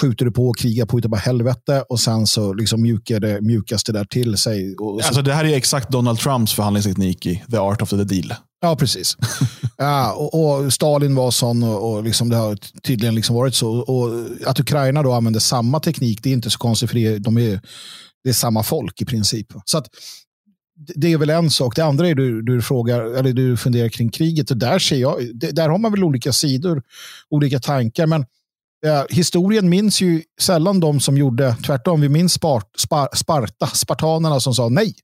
skjuter 0.00 0.24
du 0.24 0.32
på 0.32 0.48
och 0.48 0.58
krigar 0.58 0.86
på 0.86 0.98
utav 0.98 1.16
helvete 1.16 1.84
och 1.88 2.00
sen 2.00 2.26
så 2.26 2.52
liksom 2.52 2.82
mjukar 2.82 3.20
det, 3.20 3.40
mjukas 3.40 3.84
det 3.84 3.92
där 3.92 4.04
till 4.04 4.36
sig. 4.36 4.76
Och 4.76 5.04
alltså, 5.04 5.22
det 5.22 5.34
här 5.34 5.44
är 5.44 5.56
exakt 5.56 5.90
Donald 5.90 6.18
Trumps 6.18 6.52
förhandlingsteknik 6.52 7.26
i 7.26 7.42
The 7.50 7.58
Art 7.58 7.82
of 7.82 7.90
the 7.90 8.04
Deal. 8.04 8.34
Ja, 8.60 8.76
precis. 8.76 9.16
ja, 9.76 10.12
och, 10.12 10.64
och, 10.64 10.72
Stalin 10.72 11.14
var 11.14 11.30
sån 11.30 11.62
och, 11.62 11.92
och 11.92 12.04
liksom 12.04 12.28
det 12.28 12.36
har 12.36 12.56
tydligen 12.82 13.14
liksom 13.14 13.36
varit 13.36 13.54
så. 13.54 13.78
Och 13.78 14.10
att 14.46 14.60
Ukraina 14.60 15.02
då 15.02 15.12
använder 15.12 15.40
samma 15.40 15.80
teknik, 15.80 16.22
det 16.22 16.28
är 16.28 16.32
inte 16.34 16.50
så 16.50 16.58
konstigt 16.58 16.90
för 16.90 16.96
det, 16.96 17.18
de 17.18 17.38
är, 17.38 17.60
det 18.24 18.28
är 18.28 18.32
samma 18.32 18.62
folk 18.62 19.00
i 19.00 19.04
princip. 19.04 19.46
Så 19.64 19.78
att, 19.78 19.88
det 20.76 21.12
är 21.12 21.18
väl 21.18 21.30
en 21.30 21.50
sak. 21.50 21.76
Det 21.76 21.84
andra 21.84 22.08
är 22.08 22.14
du, 22.14 22.42
du 22.42 22.62
frågar, 22.62 23.00
eller 23.02 23.32
du 23.32 23.56
funderar 23.56 23.88
kring 23.88 24.10
kriget. 24.10 24.50
Och 24.50 24.56
där, 24.56 24.78
ser 24.78 24.96
jag, 24.96 25.16
där 25.34 25.68
har 25.68 25.78
man 25.78 25.92
väl 25.92 26.04
olika 26.04 26.32
sidor, 26.32 26.82
olika 27.30 27.60
tankar. 27.60 28.06
Men 28.06 28.20
eh, 28.86 29.04
historien 29.10 29.68
minns 29.68 30.00
ju 30.00 30.22
sällan 30.40 30.80
de 30.80 31.00
som 31.00 31.18
gjorde 31.18 31.56
tvärtom. 31.66 32.00
Vi 32.00 32.08
minns 32.08 32.32
Spart, 32.32 32.70
Spar, 32.78 33.08
Sparta, 33.16 33.66
spartanerna 33.66 34.40
som 34.40 34.54
sa 34.54 34.68
nej. 34.68 34.94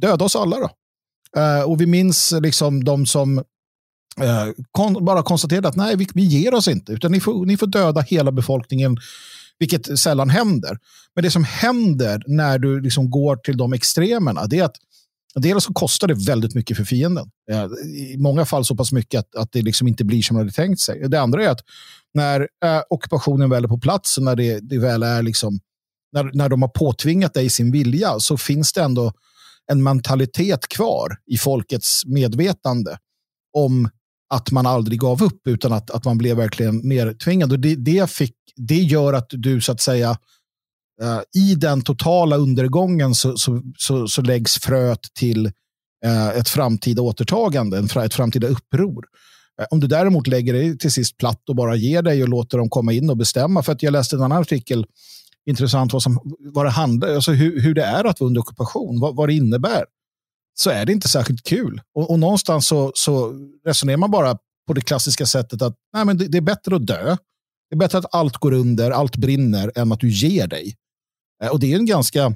Döda 0.00 0.24
oss 0.24 0.36
alla 0.36 0.56
då. 0.56 0.70
Uh, 1.36 1.70
och 1.70 1.80
vi 1.80 1.86
minns 1.86 2.34
liksom 2.42 2.84
de 2.84 3.06
som 3.06 3.38
uh, 3.38 4.52
kon 4.72 5.04
bara 5.04 5.22
konstaterade 5.22 5.68
att 5.68 5.76
nej, 5.76 5.96
vi, 5.96 6.08
vi 6.14 6.24
ger 6.24 6.54
oss 6.54 6.68
inte, 6.68 6.92
utan 6.92 7.12
ni 7.12 7.20
får, 7.20 7.46
ni 7.46 7.56
får 7.56 7.66
döda 7.66 8.00
hela 8.00 8.32
befolkningen, 8.32 8.96
vilket 9.58 9.98
sällan 9.98 10.30
händer. 10.30 10.78
Men 11.14 11.24
det 11.24 11.30
som 11.30 11.44
händer 11.44 12.22
när 12.26 12.58
du 12.58 12.80
liksom 12.80 13.10
går 13.10 13.36
till 13.36 13.56
de 13.56 13.72
extremerna, 13.72 14.46
det 14.46 14.58
är 14.58 14.64
att 14.64 14.76
Dels 15.34 15.64
så 15.64 15.72
kostar 15.72 16.08
det 16.08 16.14
väldigt 16.26 16.54
mycket 16.54 16.76
för 16.76 16.84
fienden. 16.84 17.30
Uh, 17.52 17.88
I 17.88 18.16
många 18.18 18.44
fall 18.44 18.64
så 18.64 18.76
pass 18.76 18.92
mycket 18.92 19.18
att, 19.18 19.36
att 19.36 19.52
det 19.52 19.62
liksom 19.62 19.88
inte 19.88 20.04
blir 20.04 20.22
som 20.22 20.34
man 20.34 20.40
hade 20.40 20.52
tänkt 20.52 20.80
sig. 20.80 21.08
Det 21.08 21.20
andra 21.20 21.44
är 21.44 21.48
att 21.48 21.60
när 22.14 22.48
ockupationen 22.90 23.50
väl 23.50 23.64
är 23.64 23.68
på 23.68 23.78
plats, 23.78 24.18
när 24.18 24.36
det, 24.36 24.60
det 24.60 24.78
väl 24.78 25.02
är 25.02 25.22
liksom, 25.22 25.60
när, 26.12 26.30
när 26.34 26.48
de 26.48 26.62
har 26.62 26.68
påtvingat 26.68 27.34
dig 27.34 27.50
sin 27.50 27.70
vilja, 27.70 28.18
så 28.18 28.36
finns 28.36 28.72
det 28.72 28.82
ändå 28.82 29.12
en 29.72 29.82
mentalitet 29.82 30.68
kvar 30.68 31.16
i 31.26 31.38
folkets 31.38 32.06
medvetande 32.06 32.98
om 33.56 33.88
att 34.34 34.50
man 34.50 34.66
aldrig 34.66 35.00
gav 35.00 35.22
upp 35.22 35.46
utan 35.48 35.72
att, 35.72 35.90
att 35.90 36.04
man 36.04 36.18
blev 36.18 36.36
verkligen 36.36 36.76
nertvingad. 36.76 37.52
Och 37.52 37.60
det, 37.60 37.74
det, 37.74 38.10
fick, 38.10 38.34
det 38.56 38.82
gör 38.82 39.12
att 39.12 39.26
du 39.30 39.60
så 39.60 39.72
att 39.72 39.80
säga 39.80 40.10
eh, 41.02 41.20
i 41.42 41.54
den 41.54 41.82
totala 41.82 42.36
undergången 42.36 43.14
så, 43.14 43.36
så, 43.36 43.62
så, 43.78 44.08
så 44.08 44.22
läggs 44.22 44.58
fröet 44.58 45.00
till 45.14 45.46
eh, 46.04 46.28
ett 46.28 46.48
framtida 46.48 47.02
återtagande, 47.02 47.78
en, 47.78 48.04
ett 48.04 48.14
framtida 48.14 48.46
uppror. 48.46 49.04
Eh, 49.60 49.66
om 49.70 49.80
du 49.80 49.86
däremot 49.86 50.26
lägger 50.26 50.52
dig 50.52 50.78
till 50.78 50.92
sist 50.92 51.16
platt 51.16 51.48
och 51.48 51.56
bara 51.56 51.76
ger 51.76 52.02
dig 52.02 52.22
och 52.22 52.28
låter 52.28 52.58
dem 52.58 52.70
komma 52.70 52.92
in 52.92 53.10
och 53.10 53.16
bestämma. 53.16 53.62
För 53.62 53.72
att 53.72 53.82
jag 53.82 53.92
läste 53.92 54.16
en 54.16 54.22
annan 54.22 54.42
artikel, 54.42 54.86
intressant 55.48 55.92
vad, 55.92 56.02
som, 56.02 56.36
vad 56.40 56.66
det 56.66 56.70
handlar 56.70 57.14
alltså 57.14 57.32
hur, 57.32 57.60
hur 57.60 57.74
det 57.74 57.84
är 57.84 58.04
att 58.04 58.20
vara 58.20 58.28
under 58.28 58.40
ockupation, 58.40 59.00
vad, 59.00 59.16
vad 59.16 59.28
det 59.28 59.34
innebär 59.34 59.84
så 60.58 60.70
är 60.70 60.86
det 60.86 60.92
inte 60.92 61.08
särskilt 61.08 61.44
kul. 61.44 61.80
Och, 61.94 62.10
och 62.10 62.18
någonstans 62.18 62.66
så, 62.66 62.92
så, 62.94 63.32
resonerar 63.66 63.96
man 63.96 64.10
bara 64.10 64.38
på 64.66 64.72
det 64.72 64.80
klassiska 64.80 65.26
sättet 65.26 65.62
att 65.62 65.74
nej, 65.92 66.04
men 66.04 66.18
det, 66.18 66.28
det, 66.28 66.38
är 66.38 66.42
bättre 66.42 66.76
att 66.76 66.86
dö. 66.86 67.16
Det 67.70 67.74
är 67.74 67.78
bättre 67.78 67.98
att 67.98 68.14
allt 68.14 68.36
går 68.36 68.52
under, 68.52 68.90
allt 68.90 69.16
brinner, 69.16 69.72
än 69.74 69.92
att 69.92 70.00
du 70.00 70.10
ger 70.10 70.46
dig. 70.46 70.76
Eh, 71.42 71.50
och 71.50 71.60
det 71.60 71.72
är 71.72 71.76
en 71.76 71.86
ganska 71.86 72.34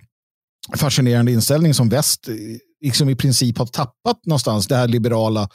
fascinerande 0.76 1.32
inställning 1.32 1.74
som 1.74 1.88
väst 1.88 2.28
eh, 2.28 2.34
liksom 2.80 3.08
i 3.08 3.16
princip 3.16 3.58
har 3.58 3.66
tappat 3.66 4.26
någonstans, 4.26 4.66
det 4.66 4.76
här 4.76 4.88
liberala 4.88 5.48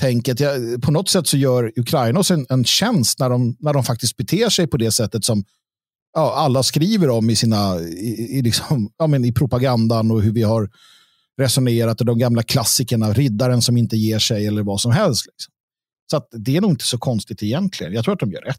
tänket. 0.00 0.40
Ja, 0.40 0.50
på 0.82 0.90
något 0.90 1.08
sätt 1.08 1.26
så 1.26 1.36
gör 1.36 1.72
Ukraina 1.76 2.20
oss 2.20 2.30
en, 2.30 2.46
en 2.48 2.64
tjänst 2.64 3.18
när 3.18 3.30
de, 3.30 3.56
när 3.58 3.72
de 3.72 3.84
faktiskt 3.84 4.16
beter 4.16 4.48
sig 4.48 4.66
på 4.66 4.76
det 4.76 4.92
sättet 4.92 5.24
som 5.24 5.44
ja, 6.16 6.34
alla 6.34 6.62
skriver 6.62 7.10
om 7.10 7.30
i, 7.30 7.36
sina, 7.36 7.80
i, 7.80 8.38
i, 8.38 8.42
liksom, 8.42 8.90
ja, 8.98 9.06
men 9.06 9.24
i 9.24 9.32
propagandan 9.32 10.10
och 10.10 10.22
hur 10.22 10.32
vi 10.32 10.42
har 10.42 10.70
resonerat 11.40 12.00
och 12.00 12.06
de 12.06 12.18
gamla 12.18 12.42
klassikerna, 12.42 13.12
riddaren 13.12 13.62
som 13.62 13.76
inte 13.76 13.96
ger 13.96 14.18
sig 14.18 14.46
eller 14.46 14.62
vad 14.62 14.80
som 14.80 14.92
helst. 14.92 15.26
Liksom. 15.26 15.52
Så 16.10 16.16
att 16.16 16.28
det 16.30 16.56
är 16.56 16.60
nog 16.60 16.70
inte 16.70 16.84
så 16.84 16.98
konstigt 16.98 17.42
egentligen. 17.42 17.92
Jag 17.92 18.04
tror 18.04 18.14
att 18.14 18.20
de 18.20 18.32
gör 18.32 18.42
rätt. 18.42 18.56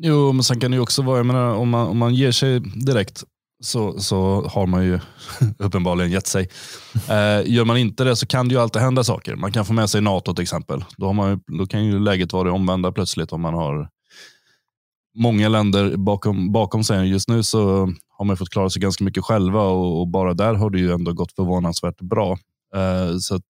Jo, 0.00 0.32
men 0.32 0.44
sen 0.44 0.60
kan 0.60 0.70
det 0.70 0.74
ju 0.74 0.80
också 0.80 1.02
vara, 1.02 1.16
jag 1.16 1.26
menar, 1.26 1.54
om 1.54 1.68
man, 1.68 1.88
om 1.88 1.98
man 1.98 2.14
ger 2.14 2.32
sig 2.32 2.60
direkt 2.60 3.24
så, 3.62 4.00
så 4.00 4.48
har 4.48 4.66
man 4.66 4.84
ju 4.84 5.00
uppenbarligen 5.58 6.12
gett 6.12 6.26
sig. 6.26 6.48
Eh, 7.08 7.50
gör 7.52 7.64
man 7.64 7.76
inte 7.76 8.04
det 8.04 8.16
så 8.16 8.26
kan 8.26 8.48
det 8.48 8.54
ju 8.54 8.60
alltid 8.60 8.82
hända 8.82 9.04
saker. 9.04 9.36
Man 9.36 9.52
kan 9.52 9.64
få 9.64 9.72
med 9.72 9.90
sig 9.90 10.00
NATO 10.00 10.34
till 10.34 10.42
exempel. 10.42 10.84
Då, 10.96 11.06
har 11.06 11.12
man 11.12 11.30
ju, 11.30 11.58
då 11.58 11.66
kan 11.66 11.84
ju 11.84 11.98
läget 11.98 12.32
vara 12.32 12.44
det 12.44 12.50
omvända 12.50 12.92
plötsligt 12.92 13.32
om 13.32 13.40
man 13.40 13.54
har 13.54 13.88
många 15.14 15.48
länder 15.48 15.96
bakom, 15.96 16.52
bakom 16.52 16.84
sig. 16.84 17.08
Just 17.08 17.28
nu 17.28 17.42
så 17.42 17.92
har 18.08 18.24
man 18.24 18.36
fått 18.36 18.50
klara 18.50 18.70
sig 18.70 18.82
ganska 18.82 19.04
mycket 19.04 19.24
själva 19.24 19.62
och, 19.62 20.00
och 20.00 20.08
bara 20.08 20.34
där 20.34 20.54
har 20.54 20.70
det 20.70 20.78
ju 20.78 20.92
ändå 20.92 21.12
gått 21.12 21.32
förvånansvärt 21.32 22.00
bra. 22.00 22.38
Eh, 22.74 23.18
så 23.18 23.34
att 23.34 23.46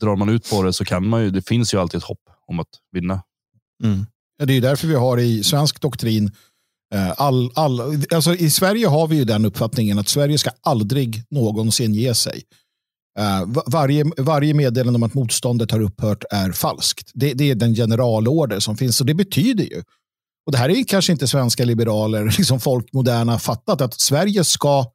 drar 0.00 0.16
man 0.16 0.28
ut 0.28 0.50
på 0.50 0.62
det 0.62 0.72
så 0.72 0.84
kan 0.84 1.08
man 1.08 1.22
ju, 1.22 1.30
det 1.30 1.48
finns 1.48 1.74
ju 1.74 1.80
alltid 1.80 1.98
ett 1.98 2.04
hopp 2.04 2.22
om 2.46 2.60
att 2.60 2.68
vinna. 2.92 3.22
Mm. 3.84 4.06
Det 4.44 4.56
är 4.56 4.60
därför 4.60 4.88
vi 4.88 4.94
har 4.94 5.18
i 5.18 5.42
svensk 5.42 5.80
doktrin 5.80 6.30
eh, 6.94 7.12
All, 7.16 7.50
all, 7.54 7.80
alltså 8.14 8.34
I 8.34 8.50
Sverige 8.50 8.86
har 8.86 9.06
vi 9.06 9.16
ju 9.16 9.24
den 9.24 9.44
uppfattningen 9.44 9.98
att 9.98 10.08
Sverige 10.08 10.38
ska 10.38 10.50
aldrig 10.60 11.24
någonsin 11.30 11.94
ge 11.94 12.14
sig. 12.14 12.42
Uh, 13.18 13.62
varje, 13.66 14.04
varje 14.18 14.54
meddelande 14.54 14.96
om 14.96 15.02
att 15.02 15.14
motståndet 15.14 15.70
har 15.70 15.80
upphört 15.80 16.24
är 16.30 16.52
falskt. 16.52 17.10
Det, 17.14 17.34
det, 17.34 17.50
är 17.50 17.54
den 17.54 17.74
generalorder 17.74 18.60
som 18.60 18.76
finns. 18.76 19.00
Och 19.00 19.06
Det 19.06 19.14
betyder 19.14 19.64
ju 19.64 19.82
och 20.46 20.52
det 20.52 20.58
här 20.58 20.68
är 20.68 20.84
kanske 20.84 21.12
inte 21.12 21.28
svenska 21.28 21.64
liberaler, 21.64 22.24
liksom 22.38 22.60
folk 22.60 22.92
moderna, 22.92 23.38
fattat 23.38 23.80
att 23.80 24.00
Sverige 24.00 24.44
ska 24.44 24.90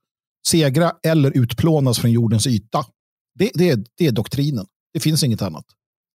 segra 0.47 0.93
eller 1.03 1.37
utplånas 1.37 1.99
från 1.99 2.11
jordens 2.11 2.47
yta. 2.47 2.85
Det, 3.39 3.51
det, 3.53 3.69
är, 3.69 3.83
det 3.97 4.07
är 4.07 4.11
doktrinen. 4.11 4.65
Det 4.93 4.99
finns 4.99 5.23
inget 5.23 5.41
annat. 5.41 5.65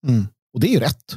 Mm. 0.07 0.27
Och 0.55 0.61
det 0.61 0.66
är 0.66 0.73
ju 0.73 0.81
rätt. 0.81 1.16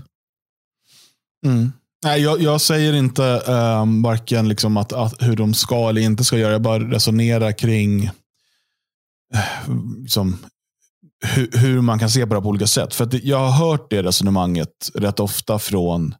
Mm. 1.45 1.71
Nej, 2.03 2.21
jag, 2.21 2.41
jag, 2.41 2.61
säger 2.61 2.93
inte 2.93 3.23
um, 3.23 4.01
varken 4.01 4.49
liksom 4.49 4.77
att, 4.77 4.93
att, 4.93 5.15
hur 5.19 5.35
de 5.35 5.53
ska 5.53 5.89
eller 5.89 6.01
inte 6.01 6.23
ska 6.23 6.37
göra. 6.37 6.51
Jag 6.51 6.61
bara 6.61 6.79
resonerar 6.79 7.51
kring 7.51 8.03
uh, 9.33 10.01
liksom, 10.01 10.37
hur, 11.25 11.49
hur, 11.57 11.81
man 11.81 11.99
kan 11.99 12.09
se 12.09 12.27
på 12.27 12.35
det 12.35 12.41
på 12.41 12.47
olika 12.47 12.67
sätt. 12.67 12.93
För 12.93 13.25
jag 13.27 13.37
har 13.37 13.69
hört 13.69 13.89
det 13.89 14.03
resonemanget 14.03 14.91
rätt 14.93 15.19
ofta 15.19 15.59
från 15.59 16.15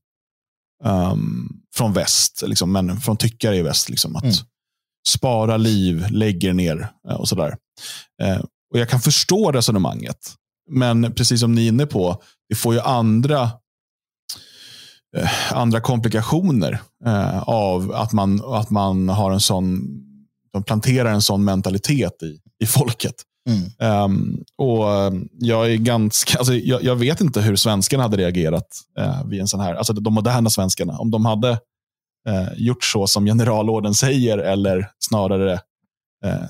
um, 0.83 1.61
från 1.75 1.93
väst, 1.93 2.43
liksom, 2.45 2.71
men 2.71 2.97
från 2.97 3.17
tyckare 3.17 3.57
i 3.57 3.61
väst. 3.61 3.89
Liksom, 3.89 4.15
att 4.15 4.23
mm. 4.23 4.35
spara 5.07 5.57
liv, 5.57 6.05
lägger 6.11 6.53
ner 6.53 6.89
eh, 7.09 7.15
och 7.15 7.27
sådär. 7.27 7.57
Eh, 8.23 8.39
och 8.73 8.79
Jag 8.79 8.89
kan 8.89 8.99
förstå 8.99 9.51
resonemanget. 9.51 10.33
Men 10.69 11.13
precis 11.13 11.39
som 11.39 11.55
ni 11.55 11.63
är 11.63 11.67
inne 11.67 11.85
på, 11.85 12.21
det 12.49 12.55
får 12.55 12.73
ju 12.73 12.79
andra 12.79 13.51
eh, 15.17 15.53
andra 15.53 15.81
komplikationer 15.81 16.81
eh, 17.05 17.43
av 17.43 17.91
att 17.91 18.13
man, 18.13 18.41
att 18.45 18.69
man 18.69 19.09
har 19.09 19.31
en 19.31 19.39
sån, 19.39 19.81
de 20.53 20.63
planterar 20.63 21.11
en 21.11 21.21
sån 21.21 21.43
mentalitet 21.43 22.23
i, 22.23 22.39
i 22.63 22.65
folket. 22.65 23.15
Mm. 23.47 24.03
Um, 24.03 24.43
och 24.55 24.85
jag 25.39 25.71
är 25.71 25.75
ganska, 25.75 26.37
alltså, 26.37 26.53
jag, 26.53 26.83
jag, 26.83 26.95
vet 26.95 27.21
inte 27.21 27.41
hur 27.41 27.55
svenskarna 27.55 28.03
hade 28.03 28.17
reagerat 28.17 28.67
uh, 28.99 29.25
vid 29.25 29.41
en 29.41 29.47
sån 29.47 29.59
här, 29.59 29.75
alltså 29.75 29.93
de 29.93 30.13
moderna 30.13 30.49
svenskarna. 30.49 30.97
Om 30.97 31.11
de 31.11 31.25
hade 31.25 31.49
uh, 32.29 32.49
gjort 32.55 32.83
så 32.83 33.07
som 33.07 33.25
generalorden 33.25 33.93
säger 33.93 34.37
eller 34.37 34.91
snarare 34.99 35.53
uh, 36.25 36.47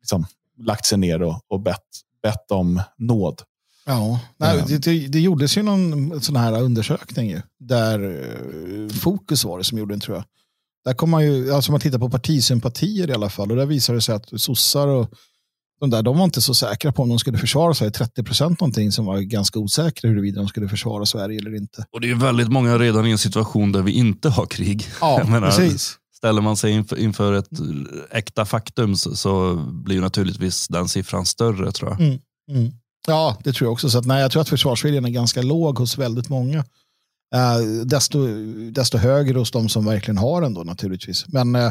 liksom, 0.00 0.26
lagt 0.58 0.86
sig 0.86 0.98
ner 0.98 1.22
och, 1.22 1.40
och 1.48 1.60
bett, 1.60 1.86
bett 2.22 2.50
om 2.50 2.82
nåd. 2.98 3.42
Ja, 3.86 4.20
nej, 4.36 4.64
det, 4.68 4.78
det, 4.78 5.08
det, 5.08 5.20
gjordes 5.20 5.56
ju 5.56 5.62
någon 5.62 6.20
sån 6.20 6.36
här 6.36 6.62
undersökning 6.62 7.30
ju, 7.30 7.42
där 7.58 8.24
Fokus 8.92 9.44
var 9.44 9.58
det 9.58 9.64
som 9.64 9.78
gjorde 9.78 9.94
den 9.94 10.00
tror 10.00 10.16
jag. 10.16 10.24
Där 10.84 10.94
kom 10.94 11.10
man 11.10 11.24
ju, 11.24 11.52
alltså 11.52 11.72
man 11.72 11.80
tittar 11.80 11.98
på 11.98 12.10
partisympatier 12.10 13.10
i 13.10 13.12
alla 13.12 13.30
fall 13.30 13.50
och 13.50 13.56
där 13.56 13.66
visade 13.66 13.98
det 13.98 14.02
sig 14.02 14.14
att 14.14 14.40
sossar 14.40 14.86
och 14.86 15.10
de 15.80 15.90
där, 15.90 16.02
de 16.02 16.18
var 16.18 16.24
inte 16.24 16.40
så 16.40 16.54
säkra 16.54 16.92
på 16.92 17.02
om 17.02 17.08
de 17.08 17.18
skulle 17.18 17.38
försvara 17.38 17.74
sig. 17.74 17.92
30 17.92 18.22
procent 18.22 18.60
någonting 18.60 18.92
som 18.92 19.06
var 19.06 19.18
ganska 19.20 19.58
osäkra 19.58 20.10
huruvida 20.10 20.40
de 20.40 20.48
skulle 20.48 20.68
försvara 20.68 21.06
Sverige 21.06 21.38
eller 21.38 21.56
inte. 21.56 21.86
Och 21.92 22.00
det 22.00 22.10
är 22.10 22.14
väldigt 22.14 22.48
många 22.48 22.78
redan 22.78 23.06
i 23.06 23.10
en 23.10 23.18
situation 23.18 23.72
där 23.72 23.82
vi 23.82 23.92
inte 23.92 24.28
har 24.28 24.46
krig. 24.46 24.86
Ja, 25.00 25.24
menar, 25.28 25.46
precis. 25.46 25.98
Ställer 26.16 26.42
man 26.42 26.56
sig 26.56 26.72
inför, 26.72 26.98
inför 26.98 27.32
ett 27.32 27.48
äkta 28.10 28.44
faktum 28.44 28.96
så, 28.96 29.16
så, 29.16 29.54
blir 29.56 30.00
naturligtvis 30.00 30.68
den 30.68 30.88
siffran 30.88 31.26
större 31.26 31.72
tror 31.72 31.90
jag. 31.90 32.00
Mm, 32.00 32.18
mm. 32.50 32.72
Ja, 33.06 33.36
det 33.44 33.52
tror 33.52 33.66
jag 33.66 33.72
också. 33.72 33.90
Så 33.90 33.98
att, 33.98 34.06
nej, 34.06 34.22
jag 34.22 34.30
tror 34.30 34.42
att 34.42 34.48
försvarsviljan 34.48 35.04
är 35.04 35.10
ganska 35.10 35.42
låg 35.42 35.78
hos 35.78 35.98
väldigt 35.98 36.28
många. 36.28 36.58
Uh, 37.34 37.84
desto, 37.84 38.26
desto 38.70 38.98
högre 38.98 39.38
hos 39.38 39.50
de 39.50 39.68
som 39.68 39.84
verkligen 39.84 40.18
har 40.18 40.42
den 40.42 40.54
då 40.54 40.62
naturligtvis. 40.62 41.24
Men 41.28 41.56
uh, 41.56 41.70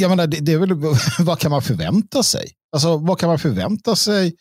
jag 0.00 0.08
menar, 0.08 0.26
det, 0.26 0.40
det, 0.40 0.52
är 0.52 0.58
väl, 0.58 0.74
vad 1.18 1.38
kan 1.38 1.50
man 1.50 1.62
förvänta 1.62 2.22
sig? 2.22 2.50
Alltså, 2.72 2.96
vad 2.96 3.18
kan 3.18 3.28
man 3.28 3.38
förvänta 3.38 3.96
sig? 3.96 4.34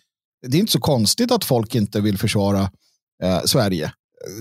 Det 0.47 0.57
är 0.57 0.59
inte 0.59 0.71
så 0.71 0.79
konstigt 0.79 1.31
att 1.31 1.43
folk 1.43 1.75
inte 1.75 2.01
vill 2.01 2.17
försvara 2.17 2.69
eh, 3.23 3.41
Sverige. 3.45 3.91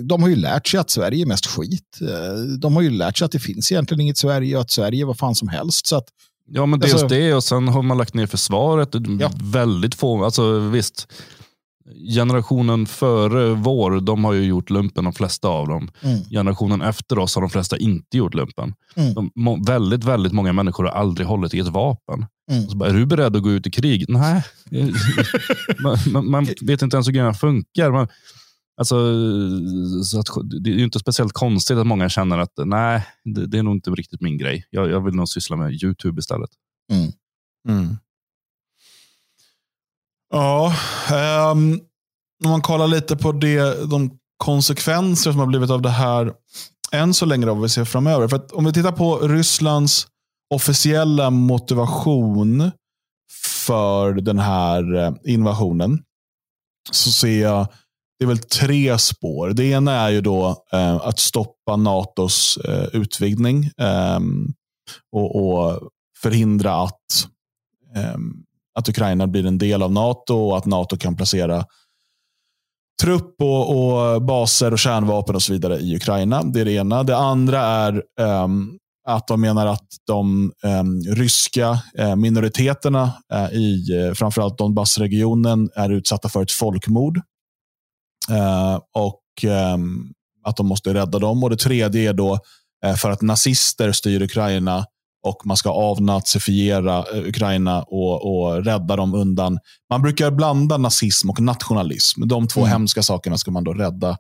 De 0.02 0.22
har 0.22 0.28
ju 0.28 0.36
lärt 0.36 0.68
sig 0.68 0.80
att 0.80 0.90
Sverige 0.90 1.24
är 1.24 1.26
mest 1.26 1.46
skit. 1.46 1.98
Eh, 2.00 2.34
de 2.58 2.76
har 2.76 2.82
ju 2.82 2.90
lärt 2.90 3.18
sig 3.18 3.24
att 3.24 3.32
det 3.32 3.38
finns 3.38 3.72
egentligen 3.72 4.00
inget 4.00 4.18
Sverige 4.18 4.56
och 4.56 4.62
att 4.62 4.70
Sverige 4.70 5.02
är 5.02 5.06
vad 5.06 5.18
fan 5.18 5.34
som 5.34 5.48
helst. 5.48 5.86
Så 5.86 5.96
att, 5.96 6.04
ja, 6.48 6.66
men 6.66 6.80
dels 6.80 6.92
alltså, 6.92 7.08
det 7.08 7.34
och 7.34 7.44
sen 7.44 7.68
har 7.68 7.82
man 7.82 7.98
lagt 7.98 8.14
ner 8.14 8.26
försvaret. 8.26 8.88
Ja. 9.20 9.30
Väldigt 9.42 9.94
få, 9.94 10.24
alltså 10.24 10.58
visst 10.58 11.08
generationen 12.14 12.86
före 12.86 13.54
vår, 13.54 14.00
de 14.00 14.24
har 14.24 14.32
ju 14.32 14.44
gjort 14.44 14.70
lumpen, 14.70 15.04
de 15.04 15.12
flesta 15.12 15.48
av 15.48 15.68
dem. 15.68 15.90
Mm. 16.02 16.24
Generationen 16.24 16.82
efter 16.82 17.18
oss 17.18 17.34
har 17.34 17.42
de 17.42 17.50
flesta 17.50 17.76
inte 17.76 18.16
gjort 18.16 18.34
lumpen. 18.34 18.74
Mm. 18.96 19.14
De, 19.14 19.30
må, 19.34 19.64
väldigt, 19.64 20.04
väldigt 20.04 20.32
många 20.32 20.52
människor 20.52 20.84
har 20.84 20.90
aldrig 20.90 21.26
hållit 21.26 21.54
i 21.54 21.58
ett 21.58 21.68
vapen. 21.68 22.26
Mm. 22.50 22.68
Så 22.68 22.76
bara, 22.76 22.88
är 22.88 22.94
du 22.94 23.06
beredd 23.06 23.36
att 23.36 23.42
gå 23.42 23.50
ut 23.50 23.66
i 23.66 23.70
krig? 23.70 24.04
Nej. 24.08 24.44
man, 25.82 25.98
man, 26.06 26.30
man, 26.30 26.46
vet 26.60 26.82
inte 26.82 26.96
ens 26.96 27.08
hur 27.08 27.12
grejerna 27.12 27.34
funkar. 27.34 27.90
Man, 27.90 28.08
alltså, 28.76 28.96
så 30.04 30.20
att, 30.20 30.26
det 30.62 30.70
är 30.70 30.78
inte 30.78 30.98
speciellt 30.98 31.32
konstigt 31.32 31.76
att 31.76 31.86
många 31.86 32.08
känner 32.08 32.38
att 32.38 32.52
nej, 32.64 33.06
det, 33.24 33.46
det 33.46 33.58
är 33.58 33.62
nog 33.62 33.74
inte 33.74 33.90
riktigt 33.90 34.20
min 34.20 34.38
grej. 34.38 34.66
Jag, 34.70 34.90
jag 34.90 35.04
vill 35.04 35.14
nog 35.14 35.28
syssla 35.28 35.56
med 35.56 35.82
YouTube 35.82 36.18
istället. 36.18 36.50
Mm. 37.68 37.96
Ja, 40.34 40.72
um, 41.52 41.80
om 42.44 42.50
man 42.50 42.62
kollar 42.62 42.86
lite 42.86 43.16
på 43.16 43.32
det, 43.32 43.90
de 43.90 44.18
konsekvenser 44.36 45.30
som 45.30 45.40
har 45.40 45.46
blivit 45.46 45.70
av 45.70 45.82
det 45.82 45.90
här 45.90 46.32
än 46.92 47.14
så 47.14 47.26
länge, 47.26 47.46
då, 47.46 47.54
vad 47.54 47.62
vi 47.62 47.68
ser 47.68 47.84
framöver. 47.84 48.28
För 48.28 48.56
om 48.56 48.64
vi 48.64 48.72
tittar 48.72 48.92
på 48.92 49.18
Rysslands 49.18 50.06
officiella 50.54 51.30
motivation 51.30 52.70
för 53.66 54.12
den 54.12 54.38
här 54.38 54.94
eh, 54.94 55.12
invasionen, 55.24 56.02
så 56.90 57.10
ser 57.10 57.42
jag 57.42 57.66
det 58.18 58.24
är 58.24 58.28
väl 58.28 58.38
tre 58.38 58.98
spår. 58.98 59.50
Det 59.50 59.64
ena 59.64 59.92
är 59.92 60.10
ju 60.10 60.20
då 60.20 60.64
eh, 60.72 60.94
att 60.96 61.18
stoppa 61.18 61.76
NATOs 61.76 62.56
eh, 62.56 62.86
utvidgning 62.92 63.64
eh, 63.64 64.20
och, 65.12 65.36
och, 65.36 65.90
förhindra 66.22 66.74
att 66.74 67.28
ehm, 67.96 68.44
att 68.74 68.88
Ukraina 68.88 69.26
blir 69.26 69.46
en 69.46 69.58
del 69.58 69.82
av 69.82 69.92
NATO 69.92 70.34
och 70.34 70.56
att 70.56 70.66
NATO 70.66 70.96
kan 70.96 71.16
placera 71.16 71.64
trupp 73.02 73.34
och, 73.42 73.76
och, 73.76 74.22
baser 74.22 74.72
och 74.72 74.78
kärnvapen 74.78 75.34
och 75.34 75.42
så 75.42 75.52
vidare 75.52 75.78
i 75.78 75.96
Ukraina. 75.96 76.42
Det 76.42 76.60
är 76.60 76.64
det 76.64 76.72
ena. 76.72 77.02
Det 77.02 77.16
andra 77.16 77.60
är 77.60 78.02
um, 78.20 78.78
att 79.06 79.26
de 79.26 79.40
menar 79.40 79.66
att 79.66 79.88
de 80.06 80.52
um, 80.62 81.00
ryska 81.00 81.78
uh, 81.98 82.16
minoriteterna 82.16 83.12
uh, 83.34 83.54
i 83.54 83.86
uh, 83.98 84.14
framförallt 84.14 84.58
Donbassregionen 84.58 85.70
är 85.74 85.90
utsatta 85.90 86.28
för 86.28 86.42
ett 86.42 86.52
folkmord. 86.52 87.16
Uh, 88.30 88.80
och 88.92 89.22
um, 89.74 90.12
att 90.44 90.56
de 90.56 90.66
måste 90.66 90.94
rädda 90.94 91.18
dem. 91.18 91.44
Och 91.44 91.50
Det 91.50 91.56
tredje 91.56 92.08
är 92.08 92.14
då 92.14 92.38
för 92.96 93.10
att 93.10 93.22
nazister 93.22 93.92
styr 93.92 94.22
Ukraina 94.22 94.86
och 95.24 95.46
man 95.46 95.56
ska 95.56 95.70
avnazifiera 95.70 97.04
Ukraina 97.12 97.82
och, 97.82 98.46
och 98.46 98.64
rädda 98.64 98.96
dem 98.96 99.14
undan. 99.14 99.58
Man 99.90 100.02
brukar 100.02 100.30
blanda 100.30 100.78
nazism 100.78 101.30
och 101.30 101.40
nationalism. 101.40 102.28
De 102.28 102.48
två 102.48 102.60
mm. 102.60 102.70
hemska 102.70 103.02
sakerna 103.02 103.38
ska 103.38 103.50
man 103.50 103.64
då 103.64 103.72
rädda 103.72 104.18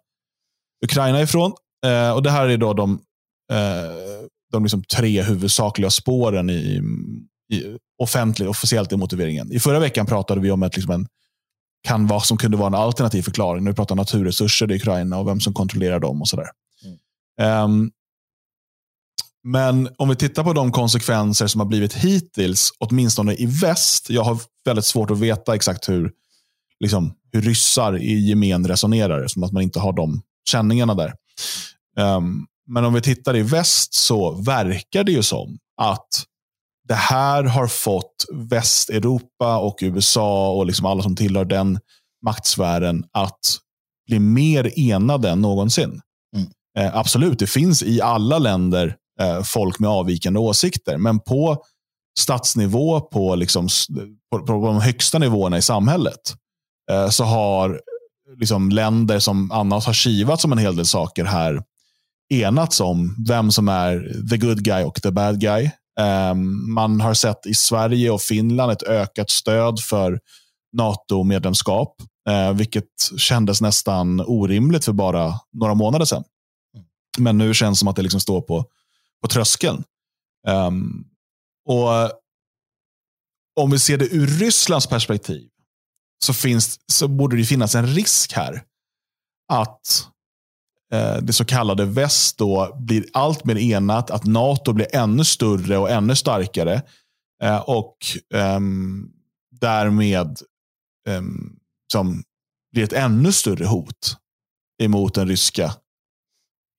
Ukraina 0.84 1.22
ifrån. 1.22 1.52
Eh, 1.86 2.10
och 2.10 2.22
Det 2.22 2.30
här 2.30 2.48
är 2.48 2.56
då 2.56 2.72
de, 2.72 3.00
eh, 3.52 4.28
de 4.52 4.62
liksom 4.62 4.84
tre 4.84 5.22
huvudsakliga 5.22 5.90
spåren 5.90 6.50
i, 6.50 6.82
i 7.52 7.62
offentligt, 8.02 8.48
officiellt 8.48 8.92
i 8.92 8.96
motiveringen. 8.96 9.52
I 9.52 9.60
förra 9.60 9.78
veckan 9.78 10.06
pratade 10.06 10.40
vi 10.40 10.50
om 10.50 10.62
ett, 10.62 10.76
liksom 10.76 10.94
en, 10.94 11.06
kan 11.88 12.06
vara, 12.06 12.20
som 12.20 12.36
kunde 12.36 12.56
vara 12.56 12.66
en 12.66 12.74
alternativ 12.74 13.22
förklaring. 13.22 13.64
Nu 13.64 13.74
pratar 13.74 13.94
naturresurser 13.94 14.72
i 14.72 14.76
Ukraina 14.76 15.18
och 15.18 15.28
vem 15.28 15.40
som 15.40 15.54
kontrollerar 15.54 16.00
dem 16.00 16.22
och 16.22 16.28
sådär. 16.28 16.46
Mm. 17.38 17.64
Um, 17.64 17.90
men 19.44 19.88
om 19.98 20.08
vi 20.08 20.16
tittar 20.16 20.44
på 20.44 20.52
de 20.52 20.72
konsekvenser 20.72 21.46
som 21.46 21.60
har 21.60 21.66
blivit 21.66 21.94
hittills, 21.94 22.72
åtminstone 22.78 23.34
i 23.34 23.46
väst. 23.46 24.10
Jag 24.10 24.24
har 24.24 24.38
väldigt 24.64 24.84
svårt 24.84 25.10
att 25.10 25.18
veta 25.18 25.54
exakt 25.54 25.88
hur, 25.88 26.12
liksom, 26.80 27.14
hur 27.32 27.42
ryssar 27.42 27.98
i 27.98 28.28
gemen 28.28 28.68
resonerar, 28.68 29.26
som 29.26 29.42
att 29.42 29.52
man 29.52 29.62
inte 29.62 29.80
har 29.80 29.92
de 29.92 30.22
känningarna 30.48 30.94
där. 30.94 31.14
Um, 31.98 32.46
men 32.66 32.84
om 32.84 32.94
vi 32.94 33.00
tittar 33.00 33.36
i 33.36 33.42
väst 33.42 33.94
så 33.94 34.30
verkar 34.30 35.04
det 35.04 35.12
ju 35.12 35.22
som 35.22 35.58
att 35.82 36.08
det 36.88 36.94
här 36.94 37.44
har 37.44 37.66
fått 37.66 38.24
Västeuropa 38.32 39.58
och 39.58 39.78
USA 39.82 40.52
och 40.52 40.66
liksom 40.66 40.86
alla 40.86 41.02
som 41.02 41.16
tillhör 41.16 41.44
den 41.44 41.78
maktsfären 42.24 43.04
att 43.12 43.58
bli 44.06 44.18
mer 44.18 44.72
enade 44.78 45.30
än 45.30 45.40
någonsin. 45.40 46.00
Mm. 46.36 46.48
Eh, 46.78 46.96
absolut, 46.96 47.38
det 47.38 47.46
finns 47.46 47.82
i 47.82 48.00
alla 48.00 48.38
länder 48.38 48.96
folk 49.44 49.78
med 49.78 49.90
avvikande 49.90 50.40
åsikter. 50.40 50.96
Men 50.96 51.20
på 51.20 51.62
statsnivå, 52.18 53.00
på, 53.00 53.34
liksom, 53.34 53.68
på, 54.30 54.46
på 54.46 54.52
de 54.66 54.80
högsta 54.80 55.18
nivåerna 55.18 55.58
i 55.58 55.62
samhället, 55.62 56.34
eh, 56.90 57.08
så 57.08 57.24
har 57.24 57.80
liksom, 58.38 58.70
länder 58.70 59.18
som 59.18 59.52
annars 59.52 59.86
har 59.86 59.92
kivats 59.92 60.44
om 60.44 60.52
en 60.52 60.58
hel 60.58 60.76
del 60.76 60.86
saker 60.86 61.24
här 61.24 61.62
enats 62.32 62.80
om 62.80 63.24
vem 63.28 63.50
som 63.50 63.68
är 63.68 64.28
the 64.30 64.36
good 64.36 64.64
guy 64.64 64.84
och 64.84 65.02
the 65.02 65.10
bad 65.10 65.40
guy. 65.40 65.70
Um, 66.30 66.72
man 66.74 67.00
har 67.00 67.14
sett 67.14 67.46
i 67.46 67.54
Sverige 67.54 68.10
och 68.10 68.20
Finland 68.20 68.72
ett 68.72 68.82
ökat 68.82 69.30
stöd 69.30 69.80
för 69.80 70.20
NATO-medlemskap, 70.72 71.96
uh, 72.30 72.52
vilket 72.52 72.84
kändes 73.16 73.60
nästan 73.60 74.20
orimligt 74.20 74.84
för 74.84 74.92
bara 74.92 75.34
några 75.52 75.74
månader 75.74 76.04
sedan. 76.04 76.24
Men 77.18 77.38
nu 77.38 77.54
känns 77.54 77.78
det 77.78 77.80
som 77.80 77.88
att 77.88 77.96
det 77.96 78.02
liksom 78.02 78.20
står 78.20 78.40
på 78.40 78.64
på 79.24 79.28
tröskeln. 79.28 79.84
Um, 80.48 81.04
och 81.68 81.88
Om 83.60 83.70
vi 83.70 83.78
ser 83.78 83.98
det 83.98 84.14
ur 84.14 84.26
Rysslands 84.26 84.86
perspektiv 84.86 85.48
så, 86.24 86.34
finns, 86.34 86.80
så 86.92 87.08
borde 87.08 87.36
det 87.36 87.44
finnas 87.44 87.74
en 87.74 87.86
risk 87.86 88.32
här 88.32 88.62
att 89.52 90.08
eh, 90.92 91.16
det 91.16 91.32
så 91.32 91.44
kallade 91.44 91.84
väst 91.84 92.38
då 92.38 92.76
blir 92.80 93.04
allt 93.12 93.44
mer 93.44 93.56
enat, 93.56 94.10
att 94.10 94.24
NATO 94.24 94.72
blir 94.72 94.96
ännu 94.96 95.24
större 95.24 95.78
och 95.78 95.90
ännu 95.90 96.16
starkare 96.16 96.82
eh, 97.42 97.60
och 97.60 97.96
eh, 98.34 98.60
därmed 99.60 100.38
ehm, 101.08 101.56
som 101.92 102.22
blir 102.72 102.84
ett 102.84 102.92
ännu 102.92 103.32
större 103.32 103.66
hot 103.66 104.16
emot 104.82 105.14
den 105.14 105.28
ryska 105.28 105.74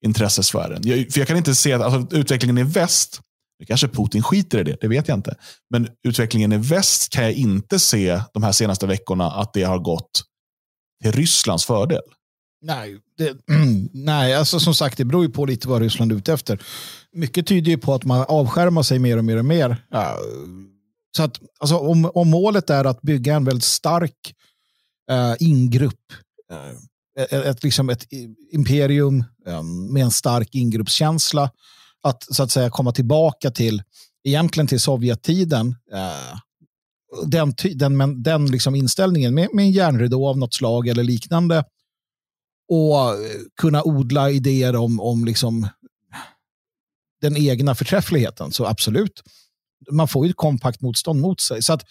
intressesfären. 0.06 0.82
Jag, 0.84 1.12
för 1.12 1.20
jag 1.20 1.28
kan 1.28 1.36
inte 1.36 1.54
se 1.54 1.72
att 1.72 1.82
alltså, 1.82 2.16
utvecklingen 2.16 2.58
i 2.58 2.62
väst, 2.62 3.20
nu 3.58 3.66
kanske 3.66 3.88
Putin 3.88 4.22
skiter 4.22 4.58
i 4.58 4.64
det, 4.64 4.76
det 4.80 4.88
vet 4.88 5.08
jag 5.08 5.18
inte. 5.18 5.34
Men 5.70 5.88
utvecklingen 6.08 6.52
i 6.52 6.56
väst 6.56 7.12
kan 7.12 7.24
jag 7.24 7.32
inte 7.32 7.78
se 7.78 8.20
de 8.34 8.42
här 8.42 8.52
senaste 8.52 8.86
veckorna 8.86 9.30
att 9.30 9.52
det 9.52 9.62
har 9.62 9.78
gått 9.78 10.22
till 11.02 11.12
Rysslands 11.12 11.64
fördel. 11.64 12.02
Nej, 12.62 12.98
det, 13.18 13.36
nej 13.92 14.34
alltså 14.34 14.60
som 14.60 14.74
sagt, 14.74 14.98
det 14.98 15.04
beror 15.04 15.22
ju 15.22 15.30
på 15.30 15.44
lite 15.44 15.68
vad 15.68 15.82
Ryssland 15.82 16.12
är 16.12 16.16
ute 16.16 16.32
efter. 16.32 16.62
Mycket 17.12 17.46
tyder 17.46 17.70
ju 17.70 17.78
på 17.78 17.94
att 17.94 18.04
man 18.04 18.24
avskärmar 18.28 18.82
sig 18.82 18.98
mer 18.98 19.16
och 19.16 19.24
mer 19.24 19.36
och 19.36 19.44
mer. 19.44 19.76
Ja, 19.90 20.18
så 21.16 21.22
att, 21.22 21.40
alltså, 21.60 21.78
om, 21.78 22.10
om 22.14 22.30
målet 22.30 22.70
är 22.70 22.84
att 22.84 23.02
bygga 23.02 23.34
en 23.34 23.44
väldigt 23.44 23.64
stark 23.64 24.34
uh, 25.12 25.34
ingrupp, 25.38 26.12
ett, 27.18 27.32
ett, 27.32 27.62
liksom 27.64 27.90
ett 27.90 28.06
imperium 28.52 29.24
ehm, 29.46 29.92
med 29.92 30.02
en 30.02 30.10
stark 30.10 30.54
ingruppskänsla. 30.54 31.50
Att 32.02 32.34
så 32.34 32.42
att 32.42 32.50
säga 32.50 32.70
komma 32.70 32.92
tillbaka 32.92 33.50
till 33.50 33.82
egentligen 34.24 34.66
till 34.66 34.80
Sovjettiden. 34.80 35.76
Eh, 35.92 36.38
den 37.26 37.54
den, 37.74 37.98
den, 37.98 38.22
den 38.22 38.46
liksom 38.46 38.74
inställningen 38.74 39.34
med, 39.34 39.48
med 39.52 39.64
en 39.64 39.70
järnridå 39.70 40.28
av 40.28 40.38
något 40.38 40.54
slag 40.54 40.88
eller 40.88 41.04
liknande. 41.04 41.64
Och 42.68 42.96
eh, 42.96 43.16
kunna 43.60 43.82
odla 43.82 44.30
idéer 44.30 44.76
om, 44.76 45.00
om 45.00 45.24
liksom 45.24 45.68
den 47.20 47.36
egna 47.36 47.74
förträffligheten. 47.74 48.52
Så 48.52 48.66
absolut, 48.66 49.22
man 49.90 50.08
får 50.08 50.26
ju 50.26 50.30
ett 50.30 50.36
kompakt 50.36 50.80
motstånd 50.80 51.20
mot 51.20 51.40
sig. 51.40 51.62
Så 51.62 51.72
att 51.72 51.84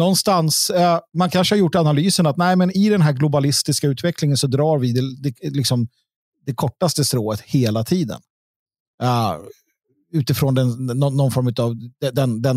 någonstans, 0.00 0.70
eh, 0.70 0.98
man 1.18 1.30
kanske 1.30 1.54
har 1.54 1.58
gjort 1.58 1.74
analysen 1.74 2.26
att 2.26 2.36
nej, 2.36 2.56
men 2.56 2.70
i 2.76 2.88
den 2.88 3.02
här 3.02 3.12
globalistiska 3.12 3.86
utvecklingen 3.86 4.36
så 4.36 4.46
drar 4.46 4.78
vi 4.78 4.92
det, 4.92 5.22
det, 5.22 5.50
liksom, 5.50 5.88
det 6.46 6.54
kortaste 6.54 7.04
strået 7.04 7.40
hela 7.40 7.84
tiden. 7.84 8.20
Uh, 9.02 9.36
utifrån 10.12 10.54
den, 10.54 10.86
någon, 10.86 11.16
någon 11.16 11.30
form 11.30 11.52
av 11.58 11.76
den, 12.12 12.42
den 12.42 12.56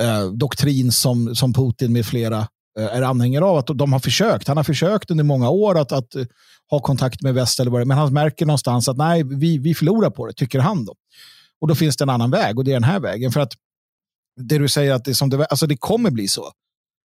uh, 0.00 0.32
doktrin 0.32 0.92
som, 0.92 1.34
som 1.34 1.52
Putin 1.52 1.92
med 1.92 2.06
flera 2.06 2.38
uh, 2.78 2.84
är 2.84 3.02
anhängare 3.02 3.44
av. 3.44 3.56
Att 3.56 3.66
de 3.66 3.92
har 3.92 4.00
försökt. 4.00 4.48
Han 4.48 4.56
har 4.56 4.64
försökt 4.64 5.10
under 5.10 5.24
många 5.24 5.50
år 5.50 5.78
att, 5.78 5.92
att 5.92 6.14
ha 6.70 6.80
kontakt 6.80 7.22
med 7.22 7.34
väst, 7.34 7.60
eller 7.60 7.70
vad 7.70 7.80
det, 7.80 7.84
men 7.84 7.98
han 7.98 8.12
märker 8.12 8.46
någonstans 8.46 8.88
att 8.88 8.96
nej, 8.96 9.22
vi, 9.24 9.58
vi 9.58 9.74
förlorar 9.74 10.10
på 10.10 10.26
det, 10.26 10.32
tycker 10.32 10.58
han. 10.58 10.84
då. 10.84 10.94
Och 11.60 11.68
då 11.68 11.74
finns 11.74 11.96
det 11.96 12.04
en 12.04 12.10
annan 12.10 12.30
väg 12.30 12.58
och 12.58 12.64
det 12.64 12.70
är 12.70 12.74
den 12.74 12.84
här 12.84 13.00
vägen. 13.00 13.32
För 13.32 13.40
att 13.40 13.52
det 14.36 14.58
du 14.58 14.68
säger 14.68 14.92
att 14.92 15.04
det, 15.04 15.14
som 15.14 15.30
det, 15.30 15.44
alltså 15.44 15.66
det 15.66 15.76
kommer 15.76 16.10
bli 16.10 16.28
så. 16.28 16.44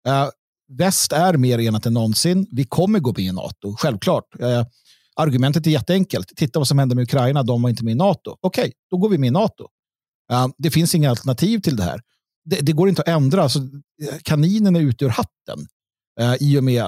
Uh, 0.09 0.29
väst 0.69 1.13
är 1.13 1.37
mer 1.37 1.59
enat 1.59 1.87
än 1.87 1.95
någonsin. 1.95 2.47
Vi 2.51 2.65
kommer 2.65 2.99
gå 2.99 3.15
med 3.17 3.25
i 3.25 3.33
NATO, 3.33 3.77
självklart. 3.79 4.41
Uh, 4.41 4.65
argumentet 5.17 5.67
är 5.67 5.71
jätteenkelt. 5.71 6.37
Titta 6.37 6.59
vad 6.59 6.69
som 6.69 6.79
hände 6.79 6.95
med 6.95 7.03
Ukraina, 7.03 7.43
de 7.43 7.63
var 7.63 7.71
inte 7.71 7.85
med 7.85 7.93
i 7.93 7.95
NATO. 7.95 8.37
Okej, 8.41 8.63
okay, 8.63 8.73
då 8.91 8.97
går 8.97 9.09
vi 9.09 9.19
med 9.19 9.29
i 9.29 9.31
NATO. 9.31 9.65
Uh, 10.33 10.49
det 10.59 10.71
finns 10.71 10.95
inga 10.95 11.11
alternativ 11.11 11.59
till 11.59 11.77
det 11.77 11.83
här. 11.83 12.01
Det, 12.45 12.61
det 12.61 12.73
går 12.73 12.89
inte 12.89 13.03
att 13.03 13.09
ändra. 13.09 13.43
Alltså, 13.43 13.61
kaninen 14.23 14.77
är 14.77 14.81
ute 14.81 15.05
ur 15.05 15.09
hatten 15.09 15.67
i 16.41 16.59
och 16.59 16.65
med 16.65 16.85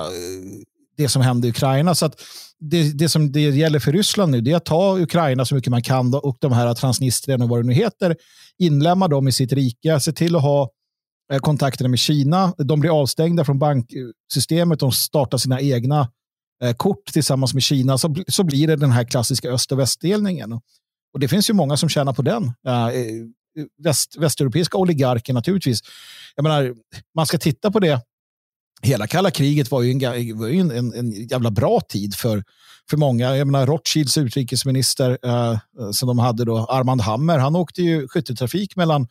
det 0.99 1.09
som 1.09 1.23
hände 1.23 1.47
i 1.47 1.51
Ukraina. 1.51 1.95
Så 1.95 2.07
att 2.07 2.21
det, 2.61 2.99
det 2.99 3.09
som 3.09 3.33
det 3.33 3.41
gäller 3.41 3.79
för 3.79 3.93
Ryssland 3.93 4.33
nu 4.33 4.41
det 4.41 4.53
är 4.53 4.57
att 4.57 4.65
ta 4.65 4.99
Ukraina 4.99 5.45
så 5.45 5.55
mycket 5.55 5.71
man 5.71 5.83
kan 5.83 6.15
och 6.15 6.37
de 6.41 6.53
här 6.53 6.75
Transnistrien 6.75 7.43
och 7.43 7.49
vad 7.49 7.59
det 7.59 7.67
nu 7.67 7.73
heter, 7.73 8.17
inlämna 8.59 9.09
dem 9.09 9.29
i 9.29 9.33
sitt 9.33 9.53
rike, 9.53 10.01
se 10.01 10.13
till 10.13 10.37
att 10.37 10.43
ha 10.43 10.71
eh, 11.33 11.39
kontakterna 11.39 11.89
med 11.89 11.99
Kina. 11.99 12.55
De 12.59 12.81
blir 12.81 13.01
avstängda 13.01 13.45
från 13.45 13.59
banksystemet, 13.59 14.81
de 14.81 14.93
startar 14.93 15.39
sina 15.39 15.61
egna 15.61 16.09
eh, 16.65 16.73
kort 16.73 17.05
tillsammans 17.13 17.55
med 17.55 17.63
Kina, 17.63 17.99
så, 17.99 18.15
så 18.29 18.45
blir 18.45 18.67
det 18.67 18.77
den 18.77 18.91
här 18.91 19.05
klassiska 19.05 19.51
öst 19.51 19.73
och 19.73 19.79
västdelningen. 19.79 20.53
Och 21.13 21.21
det 21.21 21.29
finns 21.29 21.51
ju 21.51 21.55
många 21.55 21.77
som 21.77 21.89
tjänar 21.89 22.13
på 22.13 22.23
den. 22.23 22.45
Eh, 22.45 22.93
väst, 23.85 24.17
västeuropeiska 24.17 24.79
oligarker 24.79 25.33
naturligtvis. 25.33 25.81
Jag 26.37 26.43
menar, 26.43 26.75
man 27.15 27.27
ska 27.27 27.39
titta 27.39 27.71
på 27.71 27.81
det 27.81 28.01
hela 28.83 29.07
kalla 29.07 29.31
kriget 29.31 29.71
var 29.71 29.83
ju 29.83 29.91
en, 29.91 30.39
var 30.39 30.49
ju 30.49 30.61
en, 30.61 30.95
en, 30.95 31.13
jävla 31.13 31.51
bra 31.51 31.81
tid 31.81 32.15
för, 32.15 32.45
för 32.91 32.97
många. 32.97 33.37
Jag 33.37 33.47
menar 33.47 33.67
Rothschilds 33.67 34.19
utrikesminister 34.19 35.19
eh, 35.23 35.51
eh 35.51 35.59
som 35.93 36.07
de 36.07 36.19
hade 36.19 36.45
då, 36.45 36.59
Armand 36.59 37.01
Hammer, 37.01 37.39
han 37.39 37.57
åkte 37.57 37.83
ju 37.83 38.09
skytteltrafik 38.09 38.77
mellan 38.77 39.07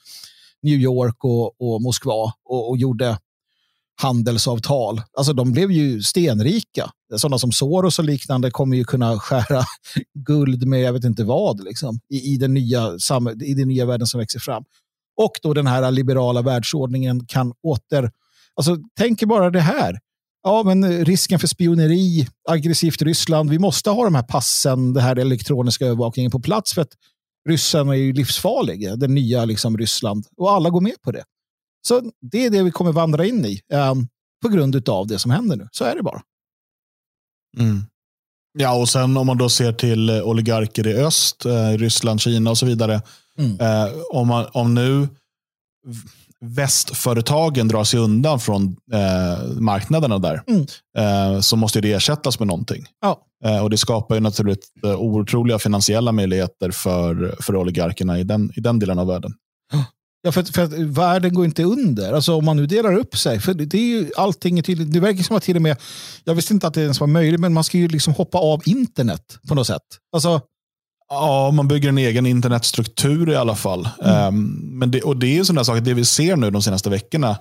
New 0.62 0.80
York 0.80 1.24
och, 1.24 1.62
och 1.62 1.82
Moskva 1.82 2.34
och, 2.46 2.70
och, 2.70 2.78
gjorde 2.78 3.18
handelsavtal. 4.02 5.02
Alltså 5.18 5.34
de 5.34 5.52
blev 5.52 5.72
ju 5.72 6.02
stenrika. 6.02 6.92
Sådana 7.16 7.40
som 7.40 7.52
Soros 7.52 8.00
och 8.00 8.06
liknande 8.06 8.52
kommer 8.52 8.78
ju 8.78 8.84
kunna 8.84 9.20
skära 9.20 9.64
guld 10.14 10.68
med 10.68 10.82
jag 10.82 10.94
vet 10.94 11.04
inte 11.04 11.24
vad 11.24 11.64
liksom, 11.64 12.00
i, 12.10 12.34
i, 12.34 12.38
den 12.38 12.54
nya, 12.54 12.92
i 13.46 13.54
den 13.54 13.68
nya 13.68 13.86
världen 13.86 14.08
som 14.08 14.20
växer 14.20 14.40
fram. 14.40 14.64
Och 15.18 15.32
då 15.42 15.54
den 15.54 15.68
här 15.68 15.92
liberala 15.92 16.42
världsordningen 16.42 17.26
kan 17.26 17.54
åter 17.64 18.12
Alltså, 18.58 18.78
tänk 18.98 19.24
bara 19.24 19.50
det 19.50 19.60
här. 19.60 20.00
ja, 20.44 20.64
men 20.64 21.06
risken 21.06 21.40
för 21.40 21.48
spioneri, 21.48 22.28
aggressivt 22.50 23.02
Ryssland. 23.02 23.50
Vi 23.50 23.60
måste 23.60 23.90
ha 23.90 24.04
de 24.04 24.16
här 24.16 24.24
passen, 24.24 24.94
det 24.94 25.02
här 25.02 25.16
elektroniska 25.16 25.86
övervakningen 25.86 26.32
på 26.32 26.40
plats 26.40 26.74
för 26.74 26.82
att 26.82 26.92
ryssen 27.50 27.90
är 27.90 27.94
ju 27.94 28.14
livsfarlig, 28.14 29.00
den 29.00 29.16
nya 29.16 29.46
liksom, 29.46 29.78
Ryssland. 29.78 30.26
Och 30.38 30.52
alla 30.52 30.70
går 30.70 30.82
med 30.82 31.02
på 31.02 31.12
det. 31.12 31.24
Så 31.88 32.12
det 32.32 32.46
är 32.46 32.50
det 32.50 32.64
vi 32.64 32.72
kommer 32.72 32.92
vandra 32.92 33.26
in 33.26 33.46
i 33.46 33.62
um, 33.74 34.08
på 34.42 34.50
grund 34.50 34.90
av 34.90 35.08
det 35.08 35.20
som 35.20 35.32
händer 35.32 35.56
nu. 35.56 35.68
Så 35.72 35.86
är 35.86 35.96
det 35.96 36.04
bara. 36.04 36.22
Mm. 37.60 37.82
Ja, 38.60 38.80
och 38.80 38.90
sen 38.90 39.18
om 39.18 39.28
man 39.28 39.38
då 39.38 39.50
ser 39.50 39.74
till 39.74 40.10
oligarker 40.10 40.88
i 40.88 40.94
öst, 40.94 41.46
eh, 41.46 41.70
Ryssland, 41.70 42.22
Kina 42.22 42.50
och 42.50 42.58
så 42.58 42.66
vidare. 42.66 43.02
Mm. 43.38 43.60
Eh, 43.60 43.94
om, 44.10 44.28
man, 44.28 44.46
om 44.54 44.74
nu 44.74 45.08
västföretagen 46.46 47.68
drar 47.68 47.84
sig 47.84 48.00
undan 48.00 48.40
från 48.40 48.76
eh, 48.94 49.46
marknaderna 49.60 50.20
där, 50.20 50.44
mm. 50.48 50.66
eh, 50.98 51.40
så 51.40 51.56
måste 51.56 51.82
det 51.82 51.94
ersättas 51.94 52.40
med 52.40 52.48
någonting. 52.48 52.86
Ja. 53.02 53.22
Eh, 53.46 53.64
och 53.64 53.70
Det 53.70 53.78
skapar 53.78 54.16
ju 54.16 54.22
naturligt 54.22 54.66
eh, 54.84 55.02
otroliga 55.02 55.60
finansiella 55.60 56.12
möjligheter 56.12 56.72
för, 56.72 57.36
för 57.42 57.56
oligarkerna 57.56 58.20
i 58.20 58.24
den, 58.24 58.52
i 58.56 58.60
den 58.60 58.80
delen 58.80 59.00
av 59.00 59.08
världen. 59.08 59.34
Ja, 60.22 60.32
för, 60.32 60.44
för 60.44 60.64
att 60.64 60.74
världen 60.74 61.34
går 61.34 61.46
inte 61.46 61.64
under. 61.64 62.14
Alltså 62.14 62.36
om 62.36 62.46
man 62.46 62.58
nu 62.58 62.66
delar 62.66 62.94
upp 62.94 63.18
sig. 63.18 63.40
För 63.40 63.54
det 63.54 63.78
är 63.78 63.82
ju 63.82 64.10
allting 64.18 64.60
är 64.60 64.64
tydligt. 64.64 64.94
Det 64.94 65.00
verkar 65.00 65.24
som 65.24 65.36
att 65.36 65.44
till 65.44 65.56
och 65.56 65.62
med, 65.62 65.78
jag 66.24 66.36
visste 66.36 66.54
inte 66.54 66.68
att 66.68 66.74
det 66.74 66.82
ens 66.82 67.00
var 67.00 67.08
möjligt, 67.08 67.40
men 67.40 67.54
man 67.54 67.64
ska 67.64 67.78
ju 67.78 67.88
liksom 67.88 68.14
hoppa 68.14 68.38
av 68.38 68.62
internet 68.66 69.40
på 69.48 69.56
något 69.56 69.68
sätt. 69.68 69.82
Alltså, 70.14 70.42
Ja, 71.10 71.52
man 71.52 71.68
bygger 71.68 71.90
en 71.90 71.98
egen 71.98 72.26
internetstruktur 72.26 73.30
i 73.30 73.36
alla 73.36 73.56
fall. 73.56 73.90
Mm. 74.02 74.28
Um, 74.28 74.80
men 74.80 74.92
det, 74.92 75.02
och 75.02 75.18
det 75.18 75.28
är 75.28 75.36
ju 75.36 75.46
sådana 75.46 75.64
saker, 75.64 75.82
det 75.82 75.94
vi 75.94 76.06
ser 76.06 76.36
nu 76.36 76.52
de 76.52 76.62
senaste 76.62 76.90
veckorna 76.90 77.38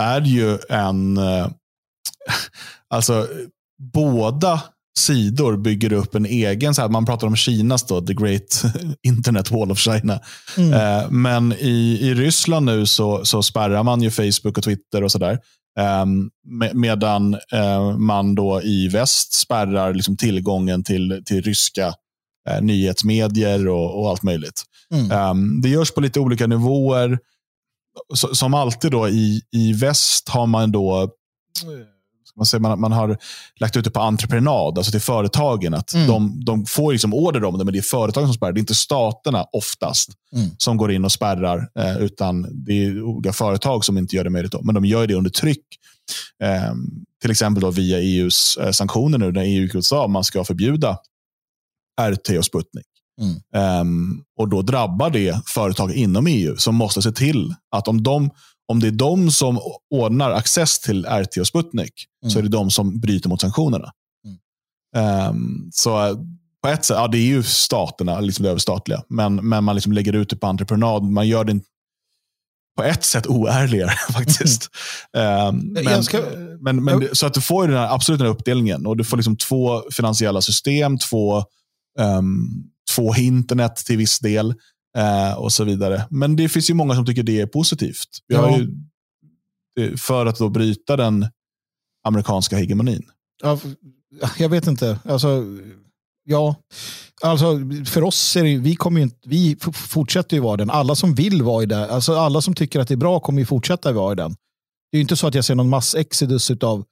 är 0.00 0.20
ju 0.20 0.58
en... 0.68 1.18
Uh, 1.18 1.48
alltså, 2.90 3.26
båda 3.92 4.60
sidor 4.98 5.56
bygger 5.56 5.92
upp 5.92 6.14
en 6.14 6.26
egen, 6.26 6.74
så 6.74 6.82
här, 6.82 6.88
man 6.88 7.06
pratar 7.06 7.26
om 7.26 7.36
Kinas 7.36 7.86
då, 7.86 8.00
the 8.00 8.14
great 8.14 8.62
internet 9.02 9.50
wall 9.50 9.70
of 9.70 9.78
China. 9.78 10.20
Mm. 10.56 10.72
Uh, 10.72 11.10
men 11.10 11.52
i, 11.52 11.98
i 12.00 12.14
Ryssland 12.14 12.66
nu 12.66 12.86
så, 12.86 13.24
så 13.24 13.42
spärrar 13.42 13.82
man 13.82 14.02
ju 14.02 14.10
Facebook 14.10 14.58
och 14.58 14.64
Twitter 14.64 15.04
och 15.04 15.12
sådär. 15.12 15.38
Um, 16.02 16.30
med, 16.48 16.76
medan 16.76 17.34
uh, 17.34 17.98
man 17.98 18.34
då 18.34 18.62
i 18.62 18.88
väst 18.88 19.32
spärrar 19.32 19.94
liksom 19.94 20.16
tillgången 20.16 20.84
till, 20.84 21.22
till 21.26 21.42
ryska 21.42 21.94
eh, 22.48 22.60
nyhetsmedier 22.60 23.68
och, 23.68 24.00
och, 24.00 24.10
allt 24.10 24.22
möjligt. 24.22 24.62
Mm. 24.90 25.30
Um, 25.30 25.60
det 25.60 25.68
görs 25.68 25.90
på 25.90 26.00
lite 26.00 26.20
olika 26.20 26.46
nivåer. 26.46 27.18
Så, 28.14 28.34
som 28.34 28.54
alltid 28.54 28.90
då 28.90 29.08
i, 29.08 29.42
i 29.52 29.72
väst 29.72 30.28
har 30.28 30.46
man 30.46 30.72
då 30.72 31.02
eh, 31.02 31.08
man, 32.36 32.46
säger, 32.46 32.60
man, 32.60 32.80
man 32.80 32.92
har 32.92 33.18
lagt 33.60 33.76
ut 33.76 33.84
det 33.84 33.90
på 33.90 34.00
entreprenad, 34.00 34.78
alltså 34.78 34.90
till 34.90 35.00
företagen. 35.00 35.74
Att 35.74 35.94
mm. 35.94 36.06
de, 36.06 36.44
de 36.44 36.66
får 36.66 36.92
liksom 36.92 37.14
order 37.14 37.44
om 37.44 37.58
det, 37.58 37.64
men 37.64 37.72
det 37.72 37.78
är 37.78 37.82
företagen 37.82 38.26
som 38.26 38.34
spärrar. 38.34 38.52
Det 38.52 38.58
är 38.58 38.60
inte 38.60 38.74
staterna 38.74 39.46
oftast 39.52 40.10
mm. 40.36 40.50
som 40.58 40.76
går 40.76 40.92
in 40.92 41.04
och 41.04 41.12
spärrar, 41.12 41.68
eh, 41.78 41.96
utan 41.96 42.64
det 42.64 42.84
är 42.84 43.02
olika 43.02 43.32
företag 43.32 43.84
som 43.84 43.98
inte 43.98 44.16
gör 44.16 44.24
det 44.24 44.30
möjligt. 44.30 44.52
Då. 44.52 44.62
Men 44.62 44.74
de 44.74 44.84
gör 44.84 45.06
det 45.06 45.14
under 45.14 45.30
tryck. 45.30 45.64
Eh, 46.42 46.74
till 47.22 47.30
exempel 47.30 47.62
då 47.62 47.70
via 47.70 47.98
EUs 47.98 48.56
eh, 48.56 48.70
sanktioner 48.70 49.18
nu, 49.18 49.32
när 49.32 49.42
EU 49.42 49.78
och 49.78 49.84
sa 49.84 50.04
att 50.04 50.10
man 50.10 50.24
ska 50.24 50.44
förbjuda 50.44 50.98
RT 52.00 52.38
och 52.38 52.44
Sputnik. 52.44 52.86
Mm. 53.20 53.80
Um, 53.80 54.24
och 54.38 54.48
då 54.48 54.62
drabbar 54.62 55.10
det 55.10 55.40
företag 55.46 55.92
inom 55.92 56.26
EU 56.26 56.56
som 56.56 56.74
måste 56.74 57.02
se 57.02 57.12
till 57.12 57.54
att 57.70 57.88
om, 57.88 58.02
de, 58.02 58.30
om 58.68 58.80
det 58.80 58.86
är 58.86 58.92
de 58.92 59.30
som 59.30 59.60
ordnar 59.90 60.30
access 60.30 60.78
till 60.78 61.06
RT 61.06 61.36
och 61.36 61.46
Sputnik 61.46 62.06
mm. 62.22 62.30
så 62.30 62.38
är 62.38 62.42
det 62.42 62.48
de 62.48 62.70
som 62.70 63.00
bryter 63.00 63.28
mot 63.28 63.40
sanktionerna. 63.40 63.92
Mm. 64.96 65.28
Um, 65.28 65.70
så 65.72 66.16
på 66.62 66.68
ett 66.68 66.84
sätt, 66.84 66.96
ja, 66.96 67.08
det 67.08 67.18
är 67.18 67.26
ju 67.26 67.42
staterna, 67.42 68.20
liksom 68.20 68.42
det 68.42 68.50
överstatliga, 68.50 69.02
men, 69.08 69.34
men 69.48 69.64
man 69.64 69.74
liksom 69.74 69.92
lägger 69.92 70.12
ut 70.12 70.30
det 70.30 70.36
på 70.36 70.46
entreprenad. 70.46 71.02
Man 71.02 71.28
gör 71.28 71.44
det 71.44 71.60
på 72.76 72.82
ett 72.82 73.04
sätt 73.04 73.26
oärligare 73.26 73.90
faktiskt. 74.12 74.70
Um, 75.48 75.76
men, 75.84 76.04
ska, 76.04 76.20
men, 76.60 76.84
men, 76.84 77.08
så 77.12 77.26
att 77.26 77.34
du 77.34 77.40
får 77.40 77.68
den 77.68 77.76
här, 77.76 77.94
absolut 77.94 78.18
den 78.18 78.26
här 78.26 78.34
uppdelningen 78.34 78.86
och 78.86 78.96
du 78.96 79.04
får 79.04 79.16
liksom 79.16 79.36
två 79.36 79.82
finansiella 79.92 80.40
system, 80.40 80.98
två 80.98 81.44
um, 81.98 82.48
två 82.94 83.14
internet 83.14 83.76
till 83.76 83.96
viss 83.96 84.18
del 84.18 84.54
uh, 84.98 85.38
och 85.38 85.52
så 85.52 85.64
vidare. 85.64 86.06
Men 86.10 86.36
det 86.36 86.48
finns 86.48 86.70
ju 86.70 86.74
många 86.74 86.94
som 86.94 87.06
tycker 87.06 87.22
det 87.22 87.40
är 87.40 87.46
positivt. 87.46 88.08
Vi 88.26 88.34
ja. 88.34 88.58
ju, 88.58 89.96
för 89.96 90.26
att 90.26 90.38
då 90.38 90.48
bryta 90.48 90.96
den 90.96 91.26
amerikanska 92.04 92.56
hegemonin. 92.56 93.02
Ja, 93.42 93.58
jag 94.38 94.48
vet 94.48 94.66
inte. 94.66 94.98
Alltså, 95.04 95.44
ja, 96.24 96.56
alltså 97.22 97.60
för 97.86 98.02
oss 98.02 98.36
är 98.36 98.44
det, 98.44 98.56
vi 98.56 98.76
kommer 98.76 99.00
inte, 99.00 99.18
vi 99.24 99.56
fortsätter 99.72 100.36
ju 100.36 100.42
vara 100.42 100.56
den. 100.56 100.70
Alla 100.70 100.94
som 100.94 101.14
vill 101.14 101.42
vara 101.42 101.62
i 101.62 101.66
det, 101.66 101.90
alltså 101.90 102.14
alla 102.14 102.40
som 102.40 102.54
tycker 102.54 102.80
att 102.80 102.88
det 102.88 102.94
är 102.94 102.96
bra 102.96 103.20
kommer 103.20 103.38
ju 103.38 103.46
fortsätta 103.46 103.92
vara 103.92 104.12
i 104.12 104.16
den. 104.16 104.30
Det 104.90 104.96
är 104.96 104.98
ju 104.98 105.02
inte 105.02 105.16
så 105.16 105.26
att 105.26 105.34
jag 105.34 105.44
ser 105.44 105.54
någon 105.54 105.68
massexodus 105.68 106.50
av 106.50 106.84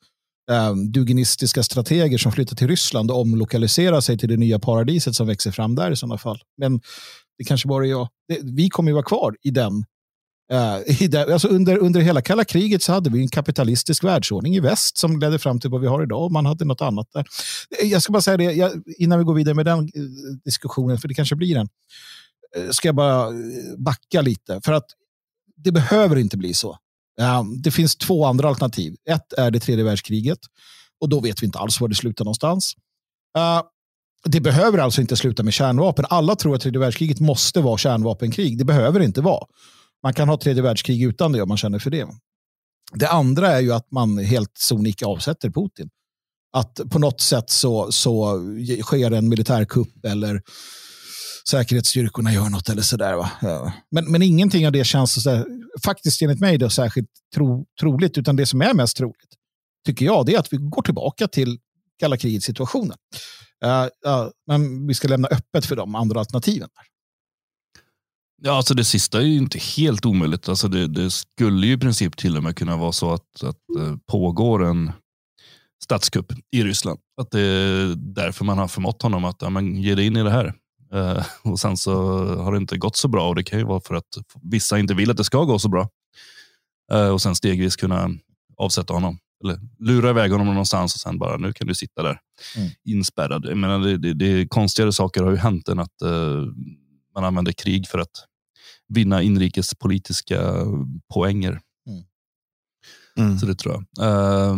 eh, 0.51 0.75
duginistiska 0.75 1.63
strateger 1.63 2.19
som 2.19 2.33
flyttar 2.33 2.57
till 2.57 2.69
Ryssland 2.69 3.11
och 3.11 3.21
omlokaliserar 3.21 4.01
sig 4.01 4.19
till 4.19 4.29
det 4.29 4.37
nya 4.37 4.59
paradiset 4.59 5.15
som 5.15 5.27
växer 5.27 5.51
fram 5.51 5.75
där 5.75 5.91
i 5.91 5.97
sådana 5.97 6.19
fall. 6.19 6.41
Men 6.59 6.81
det 7.39 7.45
kanske 7.45 7.69
bara 7.69 7.87
är 7.87 7.91
jag. 7.91 8.09
Det, 8.29 8.39
vi 8.43 8.69
kommer 8.69 8.91
ju 8.91 8.95
vara 8.95 9.05
kvar 9.05 9.37
i 9.43 9.51
den. 9.51 9.85
Uh, 10.53 11.03
i 11.03 11.09
den 11.09 11.33
alltså 11.33 11.49
under, 11.49 11.79
under 11.79 12.01
hela 12.01 12.23
kalla 12.23 12.45
kriget 12.45 12.83
så 12.83 12.93
hade 12.93 13.11
vi 13.11 13.21
en 13.21 13.29
kapitalistisk 13.29 14.05
världsordning 14.05 14.57
i 14.57 14.61
väst 14.61 14.99
som 14.99 15.21
ledde 15.21 15.39
fram 15.39 15.61
till 15.61 15.71
vad 15.71 15.81
vi 15.81 15.87
har 15.87 16.03
idag. 16.03 16.33
Man 16.33 16.47
hade 16.47 16.65
något 16.65 16.81
annat 16.81 17.09
där. 17.13 17.25
Eh, 17.81 17.89
jag 17.89 18.03
ska 18.03 18.13
bara 18.13 18.23
säga 18.23 18.37
det 18.37 18.45
jag, 18.45 18.73
innan 18.99 19.19
vi 19.19 19.25
går 19.25 19.35
vidare 19.35 19.55
med 19.55 19.67
den 19.67 19.79
eh, 19.79 20.03
diskussionen, 20.45 20.99
för 20.99 21.09
det 21.09 21.15
kanske 21.15 21.37
blir 21.37 21.55
den. 21.55 21.69
Ska 22.71 22.89
jag 22.89 22.95
bara 22.95 23.29
backa 23.79 24.23
lite. 24.23 24.61
För 24.65 24.73
att 24.73 24.87
det 25.57 25.73
behöver 25.73 26.17
inte 26.17 26.37
bli 26.37 26.55
så. 26.55 26.79
Ehm, 27.21 27.63
det 27.63 27.71
finns 27.71 27.97
två 27.97 28.27
andra 28.27 28.49
alternativ. 28.49 28.97
Ett 29.11 29.33
är 29.33 29.51
det 29.51 29.61
tredje 29.61 29.85
världskriget 29.85 30.39
och 31.01 31.09
då 31.09 31.21
vet 31.21 31.43
vi 31.43 31.47
inte 31.47 31.59
alls 31.59 31.81
var 31.81 31.89
det 31.89 31.95
slutar 31.95 32.25
någonstans. 32.25 32.75
Ehm, 33.39 33.63
det 34.25 34.41
behöver 34.41 34.79
alltså 34.79 35.01
inte 35.01 35.17
sluta 35.17 35.43
med 35.43 35.55
kärnvapen. 35.55 36.05
Alla 36.09 36.37
tror 36.37 36.55
att 36.55 36.61
tredje 36.61 36.81
världskriget 36.81 37.21
måste 37.21 37.61
vara 37.61 37.79
kärnvapenkrig. 37.79 38.59
Det 38.59 38.65
behöver 38.65 39.01
inte 39.01 39.21
vara. 39.21 39.47
Man 40.03 40.15
kan 40.15 40.29
ha 40.29 40.37
tredje 40.37 40.63
världskrig 40.63 41.03
utan 41.03 41.33
det 41.33 41.43
om 41.43 41.49
man 41.49 41.59
känner 41.59 41.79
för 41.79 41.91
det. 41.91 42.09
Det 42.93 43.09
andra 43.09 43.49
är 43.49 43.61
ju 43.61 43.73
att 43.73 43.91
man 43.91 44.19
helt 44.19 44.59
sonika 44.59 45.07
avsätter 45.07 45.51
Putin. 45.51 45.91
Att 46.53 46.81
på 46.91 46.99
något 46.99 47.21
sätt 47.21 47.51
så, 47.51 47.93
så 47.93 48.41
sker 48.83 49.11
en 49.11 49.29
militärkupp 49.29 50.05
eller 50.05 50.43
säkerhetsstyrkorna 51.49 52.33
gör 52.33 52.49
något 52.49 52.69
eller 52.69 52.83
sådär. 52.83 53.15
Va? 53.15 53.31
Ja. 53.43 53.73
Men, 53.91 54.13
men 54.13 54.23
ingenting 54.23 54.67
av 54.67 54.73
det 54.73 54.85
känns 54.85 55.23
så 55.23 55.47
faktiskt 55.85 56.23
enligt 56.23 56.41
mig 56.41 56.59
då, 56.59 56.71
särskilt 56.71 57.09
tro, 57.35 57.67
troligt, 57.81 58.19
utan 58.19 58.37
det 58.37 58.47
som 58.47 58.63
är 58.63 58.75
mest 58.75 58.97
troligt, 58.97 59.35
tycker 59.87 60.07
jag, 60.07 60.27
det 60.27 60.35
är 60.35 60.39
att 60.39 60.53
vi 60.53 60.57
går 60.57 60.83
tillbaka 60.83 61.29
till 61.29 61.59
kalla 61.99 62.17
kriget-situationen. 62.17 62.97
Uh, 63.65 63.71
eh, 63.71 63.85
uh, 63.85 64.29
men 64.47 64.87
vi 64.87 64.95
ska 64.95 65.09
lämna 65.09 65.29
öppet 65.29 65.67
för 65.67 65.77
de 65.77 65.95
andra 65.95 66.21
alternativen. 66.21 66.69
Ja, 68.43 68.57
alltså 68.57 68.75
det 68.75 68.85
sista 68.85 69.19
är 69.19 69.25
ju 69.25 69.37
inte 69.37 69.59
helt 69.59 70.07
omöjligt. 70.07 70.49
Alltså 70.49 70.69
det, 70.69 70.87
det 70.87 71.11
skulle 71.11 71.67
ju 71.67 71.73
i 71.73 71.79
princip 71.79 72.17
till 72.17 72.37
och 72.37 72.43
med 72.43 72.57
kunna 72.57 72.77
vara 72.77 72.93
så 72.93 73.13
att, 73.13 73.43
att 73.43 73.57
uh, 73.79 73.97
pågår 74.07 74.65
en 74.65 74.93
statskupp 75.85 76.33
i 76.51 76.65
Ryssland. 76.65 77.01
Att 77.21 77.31
det 77.31 77.41
är 77.41 77.95
därför 77.97 78.45
man 78.45 78.59
har 78.59 78.69
förmått 78.69 79.03
honom 79.03 79.25
att 79.25 79.43
ja, 79.43 79.51
men, 79.51 79.77
ge 79.77 79.95
dig 79.95 80.07
in 80.07 80.17
i 80.17 80.23
det 80.23 80.31
här. 80.31 80.55
Uh, 80.95 81.27
och 81.43 81.61
sen 81.61 81.77
så 81.77 81.95
har 82.37 82.53
det 82.53 82.59
inte 82.59 82.79
gått 82.79 82.97
så 82.97 83.09
bra 83.09 83.29
och 83.29 83.35
det 83.35 83.45
kan 83.45 83.59
ju 83.59 83.65
vara 83.65 83.81
för 83.81 83.95
att 83.95 84.19
vissa 84.43 84.79
inte 84.79 84.95
vill 84.95 85.11
att 85.11 85.17
det 85.17 85.25
ska 85.25 85.45
gå 85.45 85.59
så 85.59 85.69
bra. 85.69 85.89
Uh, 86.93 87.09
och 87.09 87.23
sen 87.23 87.35
stegvis 87.35 87.77
kunna 87.77 88.11
avsätta 88.57 88.95
honom 88.95 89.19
eller 89.45 89.59
lura 89.79 90.11
iväg 90.11 90.31
honom 90.31 90.47
någonstans 90.47 90.95
och 90.95 91.01
sen 91.01 91.19
bara 91.19 91.37
nu 91.37 91.53
kan 91.53 91.67
du 91.67 91.75
sitta 91.75 92.03
där 92.03 92.21
mm. 92.57 92.71
inspärrad. 92.85 93.47
Jag 93.47 93.57
menar, 93.57 93.79
det, 93.79 93.99
det, 93.99 94.15
det, 94.15 94.49
konstigare 94.49 94.93
saker 94.93 95.23
har 95.23 95.31
ju 95.31 95.37
hänt 95.37 95.69
än 95.69 95.79
att 95.79 96.03
uh, 96.05 96.47
man 97.15 97.25
använder 97.25 97.53
krig 97.53 97.89
för 97.89 97.99
att 97.99 98.27
vinna 98.89 99.23
inrikespolitiska 99.23 100.53
poänger. 101.15 101.61
Mm. 101.89 102.05
Mm. 103.19 103.39
Så 103.39 103.47
det 103.47 103.55
tror 103.55 103.75
jag. 103.75 104.07
Uh, 104.07 104.57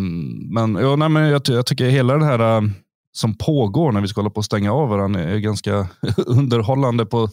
men, 0.50 0.74
ja, 0.74 0.96
nej, 0.96 1.08
men 1.08 1.22
jag, 1.22 1.42
jag 1.48 1.66
tycker 1.66 1.88
hela 1.88 2.16
det 2.16 2.24
här 2.24 2.62
uh, 2.62 2.70
som 3.16 3.34
pågår 3.34 3.92
när 3.92 4.00
vi 4.00 4.08
ska 4.08 4.20
hålla 4.20 4.30
på 4.30 4.40
att 4.40 4.46
stänga 4.46 4.72
av 4.72 4.88
varandra 4.88 5.22
är 5.22 5.38
ganska 5.38 5.88
underhållande 6.26 7.06
på, 7.06 7.28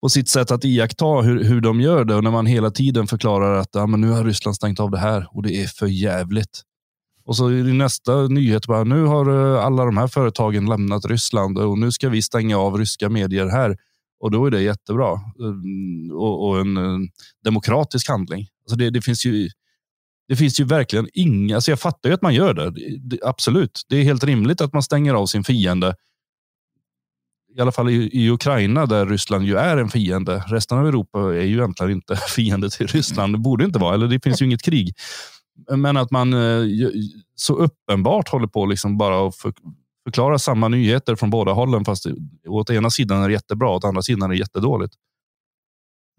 på 0.00 0.08
sitt 0.08 0.28
sätt 0.28 0.50
att 0.50 0.64
iaktta 0.64 1.06
hur, 1.06 1.44
hur 1.44 1.60
de 1.60 1.80
gör 1.80 2.04
det 2.04 2.14
och 2.14 2.24
när 2.24 2.30
man 2.30 2.46
hela 2.46 2.70
tiden 2.70 3.06
förklarar 3.06 3.54
att 3.54 3.68
ja, 3.72 3.86
men 3.86 4.00
nu 4.00 4.10
har 4.10 4.24
Ryssland 4.24 4.56
stängt 4.56 4.80
av 4.80 4.90
det 4.90 4.98
här 4.98 5.26
och 5.30 5.42
det 5.42 5.62
är 5.62 5.66
för 5.66 5.86
jävligt. 5.86 6.62
Och 7.24 7.36
så 7.36 7.52
i 7.52 7.72
nästa 7.72 8.26
nyhet 8.26 8.66
bara 8.66 8.84
nu 8.84 9.04
har 9.04 9.54
eh, 9.56 9.64
alla 9.64 9.84
de 9.84 9.96
här 9.96 10.08
företagen 10.08 10.66
lämnat 10.66 11.04
Ryssland 11.04 11.58
och 11.58 11.78
nu 11.78 11.92
ska 11.92 12.08
vi 12.08 12.22
stänga 12.22 12.58
av 12.58 12.78
ryska 12.78 13.08
medier 13.08 13.46
här 13.46 13.76
och 14.20 14.30
då 14.30 14.46
är 14.46 14.50
det 14.50 14.62
jättebra 14.62 15.20
mm, 15.40 16.10
och, 16.12 16.48
och 16.48 16.60
en, 16.60 16.76
en 16.76 17.08
demokratisk 17.44 18.08
handling. 18.08 18.46
Alltså 18.64 18.76
det, 18.76 18.90
det 18.90 19.02
finns 19.02 19.26
ju 19.26 19.48
det 20.30 20.36
finns 20.36 20.60
ju 20.60 20.64
verkligen 20.64 21.08
inga, 21.12 21.54
alltså 21.54 21.70
jag 21.70 21.80
fattar 21.80 22.08
ju 22.08 22.14
att 22.14 22.22
man 22.22 22.34
gör 22.34 22.54
det. 22.54 22.70
det. 23.00 23.18
Absolut, 23.22 23.82
det 23.88 23.96
är 23.96 24.02
helt 24.02 24.24
rimligt 24.24 24.60
att 24.60 24.72
man 24.72 24.82
stänger 24.82 25.14
av 25.14 25.26
sin 25.26 25.44
fiende. 25.44 25.94
I 27.56 27.60
alla 27.60 27.72
fall 27.72 27.90
i, 27.90 28.10
i 28.12 28.30
Ukraina 28.30 28.86
där 28.86 29.06
Ryssland 29.06 29.44
ju 29.44 29.56
är 29.56 29.76
en 29.76 29.88
fiende. 29.88 30.44
Resten 30.46 30.78
av 30.78 30.88
Europa 30.88 31.18
är 31.20 31.44
ju 31.44 31.56
egentligen 31.56 31.92
inte 31.92 32.16
fiende 32.28 32.70
till 32.70 32.86
Ryssland. 32.86 33.34
Det 33.34 33.38
borde 33.38 33.64
inte 33.64 33.78
vara, 33.78 33.94
eller 33.94 34.08
det 34.08 34.20
finns 34.24 34.42
ju 34.42 34.46
inget 34.46 34.62
krig. 34.62 34.94
Men 35.76 35.96
att 35.96 36.10
man 36.10 36.32
eh, 36.32 36.66
så 37.34 37.54
uppenbart 37.54 38.28
håller 38.28 38.46
på 38.46 38.66
liksom 38.66 38.98
bara 38.98 39.28
att 39.28 39.34
förklara 40.04 40.38
samma 40.38 40.68
nyheter 40.68 41.16
från 41.16 41.30
båda 41.30 41.52
hållen. 41.52 41.84
Fast 41.84 42.06
åt 42.48 42.70
ena 42.70 42.90
sidan 42.90 43.22
är 43.22 43.28
det 43.28 43.34
jättebra, 43.34 43.68
åt 43.68 43.84
andra 43.84 44.02
sidan 44.02 44.22
är 44.22 44.28
det 44.28 44.38
jättedåligt. 44.38 44.94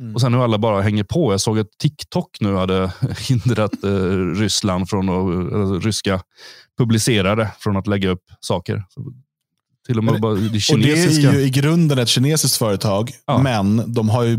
Mm. 0.01 0.15
Och 0.15 0.21
sen 0.21 0.33
hur 0.33 0.43
alla 0.43 0.57
bara 0.57 0.81
hänger 0.81 1.03
på. 1.03 1.33
Jag 1.33 1.41
såg 1.41 1.59
att 1.59 1.77
TikTok 1.77 2.37
nu 2.39 2.55
hade 2.55 2.91
hindrat 3.27 3.83
eh, 3.83 3.89
Ryssland 4.35 4.89
från 4.89 5.09
att, 5.09 5.53
alltså, 5.53 5.87
ryska 5.87 6.21
publicerare 6.77 7.51
från 7.59 7.77
att 7.77 7.87
lägga 7.87 8.09
upp 8.09 8.23
saker. 8.39 8.85
Så 8.89 9.13
till 9.87 9.97
och 9.97 10.03
med 10.03 10.13
men, 10.13 10.21
bara 10.21 10.33
det 10.33 10.59
kinesiska. 10.59 11.27
Och 11.27 11.33
det 11.33 11.39
är 11.39 11.41
ju 11.41 11.47
i 11.47 11.49
grunden 11.49 11.99
ett 11.99 12.07
kinesiskt 12.07 12.57
företag, 12.57 13.11
ja. 13.25 13.41
men 13.41 13.93
de 13.93 14.09
har 14.09 14.23
ju 14.23 14.37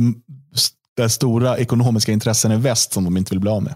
det 0.97 1.09
stora 1.09 1.59
ekonomiska 1.59 2.13
intressen 2.13 2.53
i 2.53 2.57
väst 2.57 2.93
som 2.93 3.05
de 3.05 3.17
inte 3.17 3.31
vill 3.31 3.41
bli 3.41 3.51
av 3.51 3.63
med. 3.63 3.75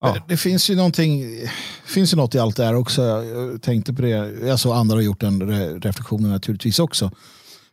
Ja. 0.00 0.16
Det 0.28 0.36
finns 0.36 0.70
ju 0.70 0.76
någonting, 0.76 1.24
finns 1.86 2.12
ju 2.12 2.16
något 2.16 2.34
i 2.34 2.38
allt 2.38 2.56
det 2.56 2.64
här 2.64 2.74
också. 2.74 3.02
Jag 3.02 3.62
tänkte 3.62 3.92
på 3.92 4.02
det. 4.02 4.08
Jag 4.46 4.60
såg 4.60 4.76
andra 4.76 4.96
har 4.96 5.02
gjort 5.02 5.20
den 5.20 5.50
reflektionen 5.80 6.30
naturligtvis 6.30 6.78
också. 6.78 7.10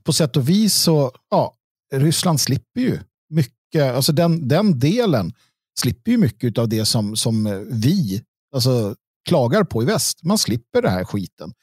På 0.04 0.14
sätt 0.14 0.38
och 0.38 0.50
vis 0.50 0.74
så, 0.74 1.12
ja, 1.32 1.54
Ryssland 1.94 2.42
slipper 2.42 2.82
ju 2.82 3.00
mycket, 3.30 3.96
alltså 3.96 4.12
den, 4.12 4.48
den 4.48 4.80
delen 4.80 5.34
slipper 5.80 6.12
ju 6.12 6.18
mycket 6.18 6.58
av 6.58 6.70
det 6.70 6.86
som, 6.86 7.16
som 7.16 7.66
vi 7.72 8.22
alltså, 8.56 8.96
klagar 9.30 9.64
på 9.64 9.84
i 9.84 9.86
väst. 9.86 10.24
Man 10.24 10.38
slipper 10.38 10.82
det 10.82 10.90
här 10.90 11.04
skiten. 11.04 11.54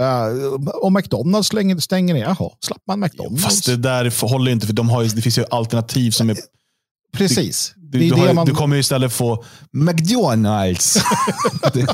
Uh, 0.00 0.54
om 0.82 0.94
McDonalds 0.94 1.48
stänger, 1.48 1.76
stänger 1.76 2.14
ner, 2.14 2.22
jaha, 2.22 2.50
slapp 2.60 2.82
man 2.86 3.00
McDonalds? 3.00 3.44
Fast 3.44 3.66
det 3.66 3.76
där 3.76 4.28
håller 4.28 4.52
inte, 4.52 4.66
för 4.66 4.74
de 4.74 4.88
har 4.88 5.02
ju, 5.02 5.08
det 5.08 5.22
finns 5.22 5.38
ju 5.38 5.44
alternativ 5.50 6.10
som 6.10 6.30
är... 6.30 6.36
Precis. 7.12 7.74
Du, 7.76 7.98
du, 7.98 8.14
har, 8.14 8.34
man... 8.34 8.46
du 8.46 8.54
kommer 8.54 8.76
ju 8.76 8.80
istället 8.80 9.12
få 9.12 9.44
McDonalds. 9.72 10.98
det, 11.72 11.86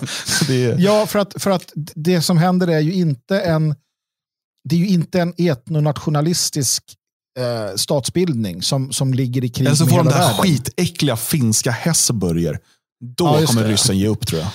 det. 0.46 0.76
Ja, 0.78 1.06
för 1.06 1.18
att, 1.18 1.42
för 1.42 1.50
att 1.50 1.72
det 1.94 2.22
som 2.22 2.38
händer 2.38 2.68
är 2.68 2.80
ju 2.80 2.92
inte 2.92 3.40
en 3.40 3.74
det 4.64 4.76
är 4.76 4.80
ju 4.80 4.88
inte 4.88 5.20
en 5.20 5.34
etnonationalistisk 5.38 6.84
eh, 7.38 7.76
statsbildning 7.76 8.62
som, 8.62 8.92
som 8.92 9.14
ligger 9.14 9.44
i 9.44 9.48
krig 9.48 9.66
Eller 9.66 9.76
så 9.76 9.86
får 9.86 9.96
de 9.96 10.06
där 10.06 10.32
skitäckliga 10.32 11.16
finska 11.16 11.70
Hesseburger. 11.70 12.58
Då 13.04 13.24
ja, 13.24 13.46
kommer 13.46 13.64
ryssen 13.64 13.98
ge 13.98 14.08
upp 14.08 14.26
tror 14.26 14.42
jag. 14.42 14.50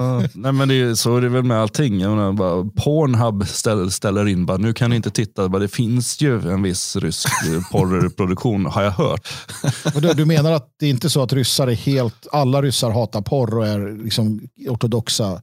uh, 0.00 0.26
nej, 0.34 0.52
men 0.52 0.68
det 0.68 0.74
är, 0.74 0.94
så 0.94 1.16
är 1.16 1.20
det 1.20 1.28
väl 1.28 1.42
med 1.42 1.60
allting. 1.60 2.00
Jag 2.00 2.10
menar, 2.10 2.32
bara, 2.32 2.64
Pornhub 2.64 3.46
ställer, 3.46 3.88
ställer 3.88 4.28
in, 4.28 4.46
bara, 4.46 4.56
nu 4.56 4.72
kan 4.72 4.90
ni 4.90 4.96
inte 4.96 5.10
titta, 5.10 5.48
bara, 5.48 5.58
det 5.58 5.68
finns 5.68 6.20
ju 6.20 6.50
en 6.50 6.62
viss 6.62 6.96
rysk 6.96 7.28
porrproduktion 7.72 8.66
har 8.66 8.82
jag 8.82 8.90
hört. 8.90 9.28
du, 9.94 10.12
du 10.12 10.24
menar 10.24 10.52
att 10.52 10.68
det 10.78 10.86
är 10.86 10.90
inte 10.90 11.10
så 11.10 11.22
att 11.22 11.32
ryssar 11.32 11.66
är 11.66 11.74
helt, 11.74 12.26
alla 12.32 12.62
ryssar 12.62 12.90
hatar 12.90 13.22
porr 13.22 13.58
och 13.58 13.66
är 13.66 14.04
liksom 14.04 14.40
ortodoxa 14.68 15.42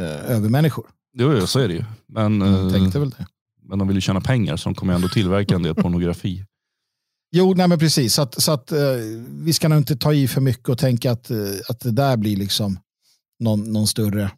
eh, 0.00 0.30
övermänniskor? 0.30 0.86
Jo, 1.18 1.32
jo, 1.40 1.46
så 1.46 1.58
är 1.58 1.68
det 1.68 1.74
ju. 1.74 1.84
Men, 2.08 2.40
jag 2.40 2.72
tänkte 2.72 2.98
väl 2.98 3.10
det. 3.10 3.26
Men 3.64 3.78
de 3.78 3.88
vill 3.88 3.96
ju 3.96 4.00
tjäna 4.00 4.20
pengar 4.20 4.56
så 4.56 4.68
de 4.68 4.74
kommer 4.74 4.94
ändå 4.94 5.08
tillverka 5.08 5.54
en 5.54 5.62
del 5.62 5.74
pornografi. 5.74 6.44
Jo, 7.36 7.54
nej 7.54 7.68
men 7.68 7.78
precis. 7.78 8.14
Så 8.14 8.22
att, 8.22 8.42
så 8.42 8.52
att, 8.52 8.72
eh, 8.72 8.78
vi 9.30 9.52
ska 9.52 9.68
nog 9.68 9.78
inte 9.78 9.96
ta 9.96 10.12
i 10.12 10.28
för 10.28 10.40
mycket 10.40 10.68
och 10.68 10.78
tänka 10.78 11.12
att, 11.12 11.30
eh, 11.30 11.38
att 11.68 11.80
det 11.80 11.90
där 11.90 12.16
blir 12.16 12.36
liksom 12.36 12.78
någon, 13.40 13.72
någon 13.72 13.86
större 13.86 14.30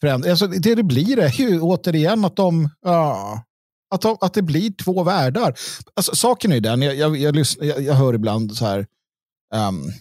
förändring. 0.00 0.30
Alltså, 0.30 0.46
det 0.46 0.74
det 0.74 0.82
blir 0.82 1.18
är 1.18 1.40
ju 1.40 1.60
återigen 1.60 2.24
att 2.24 2.36
de, 2.36 2.68
ja, 2.82 3.42
att, 3.94 4.00
de, 4.00 4.16
att 4.20 4.34
det 4.34 4.42
blir 4.42 4.72
två 4.72 5.02
världar. 5.02 5.54
Alltså, 5.94 6.14
saken 6.14 6.52
är 6.52 6.60
den, 6.60 6.82
jag, 6.82 6.94
jag, 6.94 7.16
jag, 7.16 7.36
lyssnar, 7.36 7.64
jag, 7.64 7.82
jag 7.82 7.94
hör 7.94 8.14
ibland 8.14 8.56
så 8.56 8.66
här, 8.66 8.86
um, 9.54 9.92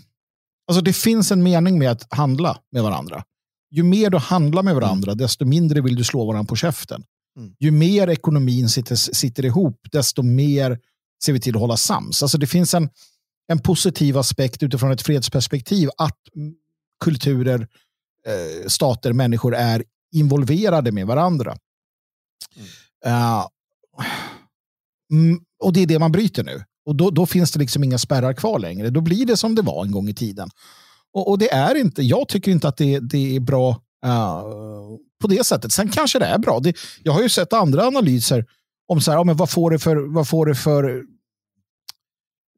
alltså 0.67 0.81
det 0.81 0.93
finns 0.93 1.31
en 1.31 1.43
mening 1.43 1.79
med 1.79 1.91
att 1.91 2.13
handla 2.13 2.57
med 2.71 2.83
varandra. 2.83 3.23
Ju 3.71 3.83
mer 3.83 4.09
du 4.09 4.17
handlar 4.17 4.63
med 4.63 4.75
varandra, 4.75 5.11
mm. 5.11 5.17
desto 5.17 5.45
mindre 5.45 5.81
vill 5.81 5.95
du 5.95 6.03
slå 6.03 6.25
varandra 6.25 6.49
på 6.49 6.55
käften. 6.55 7.03
Mm. 7.37 7.55
Ju 7.59 7.71
mer 7.71 8.07
ekonomin 8.07 8.69
sitter, 8.69 8.95
sitter 8.95 9.45
ihop, 9.45 9.79
desto 9.91 10.23
mer 10.23 10.79
ser 11.23 11.33
vi 11.33 11.39
till 11.39 11.55
att 11.55 11.61
hålla 11.61 11.77
sams. 11.77 12.23
Alltså 12.23 12.37
det 12.37 12.47
finns 12.47 12.73
en, 12.73 12.89
en 13.47 13.59
positiv 13.59 14.17
aspekt 14.17 14.63
utifrån 14.63 14.91
ett 14.91 15.01
fredsperspektiv 15.01 15.89
att 15.97 16.17
kulturer, 17.03 17.67
eh, 18.27 18.67
stater, 18.67 19.13
människor 19.13 19.55
är 19.55 19.83
involverade 20.15 20.91
med 20.91 21.07
varandra. 21.07 21.57
Mm. 23.05 23.37
Uh, 23.37 23.47
och 25.63 25.73
det 25.73 25.79
är 25.79 25.87
det 25.87 25.99
man 25.99 26.11
bryter 26.11 26.43
nu. 26.43 26.63
Och 26.85 26.95
då, 26.95 27.09
då, 27.09 27.25
finns 27.25 27.51
det 27.51 27.59
liksom 27.59 27.83
inga 27.83 27.97
spärrar 27.97 28.33
kvar 28.33 28.59
längre. 28.59 28.89
Då 28.89 29.01
blir 29.01 29.25
det 29.25 29.37
som 29.37 29.55
det 29.55 29.61
var 29.61 29.85
en 29.85 29.91
gång 29.91 30.09
i 30.09 30.13
tiden. 30.13 30.49
Och, 31.13 31.29
och 31.29 31.37
det 31.37 31.53
är 31.53 31.75
inte, 31.75 32.01
jag 32.01 32.27
tycker 32.27 32.51
inte 32.51 32.67
att 32.67 32.77
det, 32.77 32.99
det 32.99 33.35
är 33.35 33.39
bra 33.39 33.81
uh, 34.05 34.97
på 35.21 35.27
det 35.27 35.45
sättet. 35.45 35.71
Sen 35.71 35.89
kanske 35.89 36.19
det 36.19 36.25
är 36.25 36.37
bra. 36.37 36.59
Det, 36.59 36.77
jag 37.03 37.13
har 37.13 37.21
ju 37.21 37.29
sett 37.29 37.53
andra 37.53 37.87
analyser 37.87 38.45
om 38.87 39.01
så 39.01 39.11
här, 39.11 39.17
ja, 39.17 39.23
men 39.23 39.37
vad, 39.37 39.49
får 39.49 39.71
det 39.71 39.79
för, 39.79 39.95
vad 39.95 40.27
får 40.27 40.45
det 40.45 40.55
för 40.55 41.03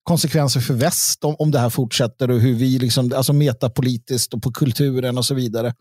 konsekvenser 0.04 0.60
för 0.60 0.74
väst 0.74 1.24
om, 1.24 1.36
om 1.39 1.52
det 1.52 1.60
här 1.60 1.70
fortsätter 1.70 2.32
och 2.32 2.39
hur 2.39 2.56
vi 2.56 2.80
liksom, 2.80 3.14
alltså 3.16 3.34
metapolitiskt 3.34 4.34
och 4.34 4.44
på 4.44 4.52
kulturen 4.52 5.18
och 5.18 5.26
så 5.26 5.36
vidare. 5.36 5.74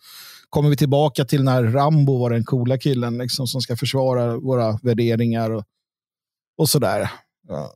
Kommer 0.48 0.70
vi 0.70 0.76
tillbaka 0.76 1.24
till 1.24 1.44
när 1.44 1.62
Rambo 1.62 2.18
var 2.18 2.30
den 2.30 2.44
coola 2.44 2.78
killen 2.78 3.18
liksom, 3.18 3.46
som 3.46 3.60
ska 3.60 3.76
försvara 3.76 4.36
våra 4.36 4.78
värderingar 4.82 5.50
och, 5.50 5.64
och 6.58 6.68
sådär. 6.68 7.00
Uh, 7.50 7.66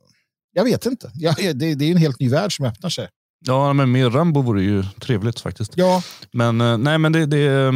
Jag 0.53 0.63
vet 0.63 0.85
inte. 0.85 1.11
Jag, 1.13 1.35
det, 1.35 1.75
det 1.75 1.85
är 1.85 1.91
en 1.91 1.97
helt 1.97 2.19
ny 2.19 2.29
värld 2.29 2.55
som 2.55 2.65
öppnar 2.65 2.89
sig. 2.89 3.07
Ja, 3.45 3.73
men 3.73 3.91
mer 3.91 4.09
Rambo 4.09 4.41
vore 4.41 4.63
ju 4.63 4.83
trevligt 4.83 5.39
faktiskt. 5.39 5.73
Ja. 5.75 6.01
Men 6.31 6.61
eh, 6.61 6.77
nej, 6.77 6.97
men 6.97 7.11
det, 7.11 7.25
det 7.25 7.73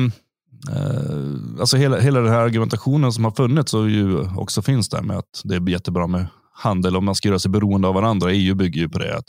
Uh, 0.70 1.60
alltså 1.60 1.78
hela, 1.78 2.00
hela 2.00 2.20
den 2.20 2.30
här 2.30 2.40
argumentationen 2.40 3.14
som 3.14 3.24
har 3.24 3.32
funnits 3.32 3.74
och 3.74 3.90
ju 3.90 4.20
också 4.38 4.62
finns 4.62 4.90
där 4.90 5.02
med 5.02 5.18
att 5.18 5.42
det 5.44 5.56
är 5.56 5.70
jättebra 5.70 6.08
med 6.08 6.28
handel 6.54 6.98
om 6.98 7.06
man 7.06 7.16
ska 7.16 7.28
göra 7.28 7.40
sig 7.40 7.52
beroende 7.52 7.88
av 7.88 7.94
varandra. 7.94 8.32
EU 8.32 8.56
bygger 8.56 8.82
ju 8.82 8.90
på 8.90 9.00
det 9.00 9.18
att 9.18 9.26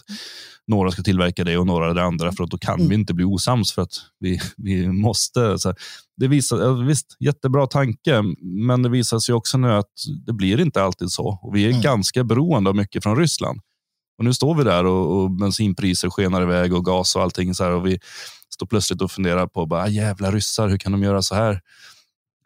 några 0.67 0.91
ska 0.91 1.03
tillverka 1.03 1.45
det 1.45 1.59
och 1.59 1.67
några 1.67 1.95
det 1.95 2.03
andra 2.03 2.33
för 2.33 2.45
att 2.45 2.51
då 2.51 2.59
kan 2.59 2.75
mm. 2.75 2.89
vi 2.89 2.95
inte 2.95 3.15
bli 3.15 3.25
osams 3.25 3.73
för 3.73 3.83
att 3.83 3.93
vi, 4.21 4.41
vi 4.57 4.89
måste. 4.89 5.59
Så 5.59 5.75
det 6.17 6.29
visar, 6.29 6.85
visst, 6.85 7.17
jättebra 7.21 7.67
tanke, 7.67 8.23
men 8.43 8.83
det 8.83 8.89
visar 8.89 9.19
sig 9.19 9.35
också 9.35 9.59
nu 9.59 9.73
att 9.73 9.93
det 10.27 10.33
blir 10.33 10.61
inte 10.61 10.83
alltid 10.83 11.11
så 11.11 11.39
och 11.43 11.57
vi 11.57 11.65
är 11.65 11.71
mm. 11.71 11.83
ganska 11.83 12.25
beroende 12.25 12.71
av 12.71 12.77
mycket 12.77 13.03
från 13.03 13.17
Ryssland. 13.17 13.61
Och 14.23 14.27
nu 14.27 14.35
står 14.35 14.55
vi 14.55 14.65
där 14.65 14.87
och, 14.87 15.17
och 15.17 15.31
bensinpriser 15.31 16.11
skenar 16.11 16.43
iväg 16.43 16.75
och 16.75 16.85
gas 16.85 17.17
och 17.17 17.23
allting 17.23 17.55
så 17.55 17.65
här 17.65 17.71
och 17.71 17.87
vi 17.87 17.99
står 18.55 18.67
plötsligt 18.67 19.03
och 19.03 19.11
funderar 19.11 19.47
på 19.47 19.67
bara, 19.67 19.83
ah, 19.83 19.89
jävla 19.89 20.31
ryssar, 20.31 20.69
hur 20.69 20.79
kan 20.79 20.93
de 20.93 21.03
göra 21.03 21.23
så 21.23 21.35
här? 21.35 21.61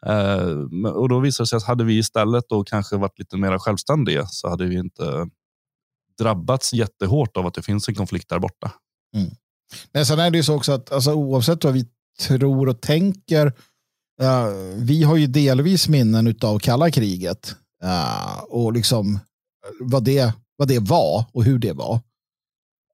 Eh, 0.05 0.87
och 0.87 1.09
då 1.09 1.19
visar 1.19 1.43
det 1.43 1.47
sig 1.47 1.57
att 1.57 1.63
hade 1.63 1.83
vi 1.83 1.97
istället 1.97 2.49
då 2.49 2.63
kanske 2.63 2.97
varit 2.97 3.19
lite 3.19 3.37
mer 3.37 3.57
självständiga 3.57 4.25
så 4.25 4.49
hade 4.49 4.65
vi 4.65 4.75
inte 4.79 5.29
drabbats 6.19 6.73
jättehårt 6.73 7.37
av 7.37 7.45
att 7.45 7.53
det 7.53 7.61
finns 7.61 7.89
en 7.89 7.95
konflikt 7.95 8.29
där 8.29 8.39
borta. 8.39 8.71
Mm. 9.15 9.29
Men 9.91 10.05
sen 10.05 10.19
är 10.19 10.31
det 10.31 10.37
ju 10.37 10.43
så 10.43 10.55
också 10.55 10.71
att 10.71 10.91
alltså, 10.91 11.13
oavsett 11.13 11.63
vad 11.63 11.73
vi 11.73 11.85
tror 12.19 12.69
och 12.69 12.81
tänker, 12.81 13.45
uh, 14.21 14.49
vi 14.75 15.03
har 15.03 15.15
ju 15.15 15.27
delvis 15.27 15.87
minnen 15.87 16.35
av 16.41 16.59
kalla 16.59 16.91
kriget 16.91 17.55
uh, 17.83 18.39
och 18.39 18.73
liksom 18.73 19.15
eh, 19.15 19.19
vad 19.79 20.03
det, 20.03 20.33
vad 20.57 20.67
det 20.67 20.79
var 20.79 21.25
och 21.31 21.43
hur 21.43 21.59
det 21.59 21.73
var. 21.73 21.95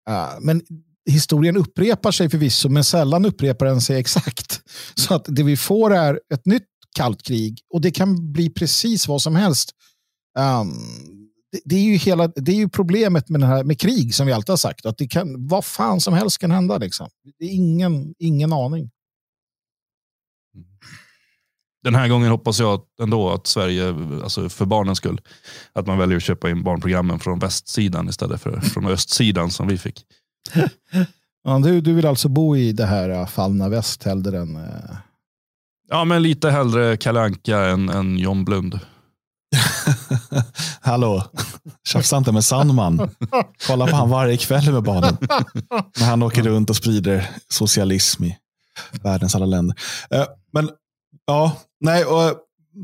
Uh, 0.10 0.40
men 0.42 0.62
historien 1.10 1.58
upprepar 1.58 2.12
sig 2.12 2.30
förvisso, 2.30 2.70
men 2.70 2.84
sällan 2.84 3.26
upprepar 3.26 3.66
den 3.66 3.82
sig 3.82 4.00
exakt. 4.00 4.62
Så 4.96 5.16
att 5.16 5.26
det 5.28 5.44
vi 5.44 5.58
får 5.58 5.94
är 5.94 6.20
ett 6.34 6.46
nytt 6.46 6.68
kallt 6.96 7.24
krig 7.24 7.60
och 7.74 7.82
det 7.82 7.92
kan 7.92 8.34
bli 8.34 8.50
precis 8.50 9.08
vad 9.08 9.22
som 9.22 9.36
helst. 9.36 9.72
Um, 10.40 10.74
det, 11.52 11.60
det, 11.66 11.76
är 11.76 11.84
ju 11.84 11.96
hela, 11.96 12.28
det 12.28 12.52
är 12.52 12.56
ju 12.56 12.70
problemet 12.70 13.30
med, 13.30 13.42
den 13.42 13.50
här, 13.50 13.64
med 13.64 13.80
krig 13.80 14.16
som 14.16 14.28
vi 14.28 14.34
alltid 14.34 14.50
har 14.50 14.58
sagt, 14.58 14.86
att 14.86 14.98
det 14.98 15.08
kan, 15.08 15.48
vad 15.48 15.66
fan 15.66 16.02
som 16.02 16.14
helst 16.14 16.38
kan 16.38 16.52
hända. 16.52 16.78
Liksom. 16.78 17.10
Det 17.40 17.46
är 17.46 17.50
ingen, 17.50 18.14
ingen 18.20 18.54
aning. 18.54 18.90
Den 21.84 21.96
här 21.96 22.08
gången 22.08 22.30
hoppas 22.30 22.60
jag 22.60 22.82
ändå 23.02 23.30
att 23.30 23.48
Sverige, 23.48 23.96
alltså 24.24 24.50
för 24.50 24.66
barnens 24.66 24.98
skull, 24.98 25.22
att 25.74 25.88
man 25.88 25.98
väljer 25.98 26.18
att 26.18 26.24
köpa 26.24 26.50
in 26.50 26.64
barnprogrammen 26.64 27.20
från 27.20 27.40
västsidan 27.40 28.10
istället 28.10 28.42
för 28.42 28.60
från 28.60 28.88
östsidan 28.88 29.52
som 29.52 29.68
vi 29.68 29.78
fick. 29.78 30.06
ja, 31.44 31.60
du, 31.60 31.82
du 31.82 31.94
vill 31.94 32.06
alltså 32.06 32.30
bo 32.30 32.58
i 32.58 32.72
det 32.72 32.86
här 32.86 33.10
äh, 33.10 33.28
fallna 33.28 33.70
väst 33.70 34.04
hellre 34.04 34.40
än... 34.40 34.56
Uh... 34.56 34.96
Ja, 35.90 36.06
men 36.06 36.22
lite 36.22 36.50
hellre 36.50 36.98
Kalle 36.98 37.22
Anka 37.22 37.60
än, 37.60 37.90
än 37.90 38.18
John 38.18 38.46
Blund. 38.46 38.80
Hallå. 40.82 41.24
Tjafsa 41.88 42.18
inte 42.18 42.32
med 42.32 42.46
Sandman. 42.46 43.10
Kolla 43.68 43.88
på 43.88 43.96
han 43.96 44.10
varje 44.10 44.38
kväll 44.38 44.72
med 44.72 44.84
barnen. 44.84 45.18
När 46.00 46.06
han 46.06 46.24
åker 46.24 46.44
runt 46.44 46.70
och 46.70 46.76
sprider 46.76 47.30
socialism 47.50 48.24
i 48.24 48.38
världens 49.04 49.36
alla 49.36 49.46
länder. 49.46 49.76
Eh, 50.12 50.26
men 50.54 50.70
ja, 51.26 51.58
nej, 51.84 52.06
och 52.06 52.38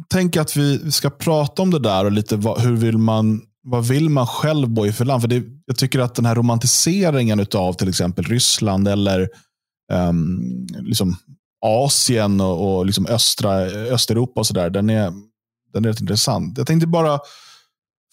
tänk 0.10 0.38
att 0.38 0.58
vi 0.58 0.92
ska 0.92 1.10
prata 1.10 1.62
om 1.62 1.72
det 1.72 1.80
där 1.80 2.06
och 2.06 2.12
lite 2.12 2.36
vad, 2.36 2.62
hur 2.62 2.76
vill 2.76 2.98
man 2.98 3.42
vad 3.64 3.88
vill 3.88 4.10
man 4.10 4.28
själv 4.28 4.70
bo 4.70 4.86
i 4.86 4.94
för 4.94 5.06
land? 5.06 5.22
För 5.22 5.28
det, 5.28 5.44
jag 5.66 5.78
tycker 5.78 6.00
att 6.00 6.16
den 6.16 6.26
här 6.26 6.36
romantiseringen 6.36 7.46
av 7.56 7.74
till 7.74 7.90
exempel 7.90 8.26
Ryssland 8.26 8.88
eller 8.88 9.30
um, 9.92 10.68
liksom 10.82 11.18
Asien 11.66 12.42
och, 12.42 12.78
och 12.78 12.86
liksom 12.86 13.06
östra, 13.06 13.56
Östeuropa 13.66 14.40
och 14.40 14.48
sådär, 14.48 14.70
den 14.70 14.90
är, 14.90 15.14
den 15.74 15.86
är 15.86 15.90
rätt 15.90 16.02
intressant. 16.02 16.58
Jag 16.58 16.68
tänkte 16.68 16.88
bara 16.88 17.20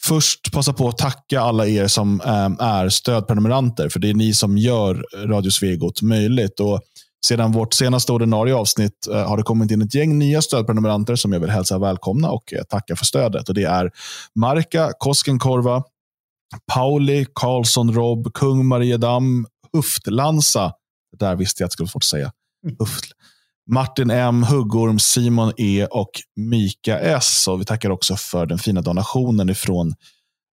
först 0.02 0.52
passa 0.52 0.72
på 0.72 0.88
att 0.88 0.98
tacka 0.98 1.40
alla 1.40 1.66
er 1.66 1.86
som 1.86 2.20
um, 2.20 2.56
är 2.60 2.88
stödprenumeranter, 2.88 3.88
för 3.88 4.00
det 4.00 4.10
är 4.10 4.14
ni 4.14 4.34
som 4.34 4.58
gör 4.58 5.06
Radio 5.26 5.50
Svegot 5.50 6.02
möjligt. 6.02 6.60
Och 6.60 6.80
sedan 7.26 7.52
vårt 7.52 7.74
senaste 7.74 8.12
ordinarie 8.12 8.54
avsnitt 8.54 9.08
uh, 9.10 9.16
har 9.16 9.36
det 9.36 9.42
kommit 9.42 9.70
in 9.70 9.82
ett 9.82 9.94
gäng 9.94 10.18
nya 10.18 10.42
stödprenumeranter 10.42 11.16
som 11.16 11.32
jag 11.32 11.40
vill 11.40 11.50
hälsa 11.50 11.78
välkomna 11.78 12.30
och 12.30 12.52
uh, 12.52 12.62
tacka 12.62 12.96
för 12.96 13.04
stödet. 13.04 13.48
Och 13.48 13.54
Det 13.54 13.64
är 13.64 13.90
Marka 14.34 14.92
Koskenkorva, 14.98 15.82
Pauli, 16.74 17.26
Karlsson 17.34 17.94
Rob, 17.94 18.32
Kung 18.34 18.66
Mariedam, 18.66 19.46
Huftlansa. 19.72 20.72
Det 21.12 21.26
där 21.26 21.36
visste 21.36 21.62
jag 21.62 21.66
att 21.66 21.70
det 21.70 21.72
skulle 21.72 21.84
vara 21.84 21.90
svårt 21.90 22.02
att 22.02 22.06
säga. 22.06 22.32
Huft. 22.78 23.12
Martin 23.70 24.10
M, 24.10 24.42
Huggorm, 24.42 24.98
Simon 24.98 25.52
E 25.56 25.86
och 25.90 26.10
Mika 26.36 26.98
S. 26.98 27.48
Och 27.48 27.60
vi 27.60 27.64
tackar 27.64 27.90
också 27.90 28.16
för 28.16 28.46
den 28.46 28.58
fina 28.58 28.80
donationen 28.80 29.50
ifrån 29.50 29.94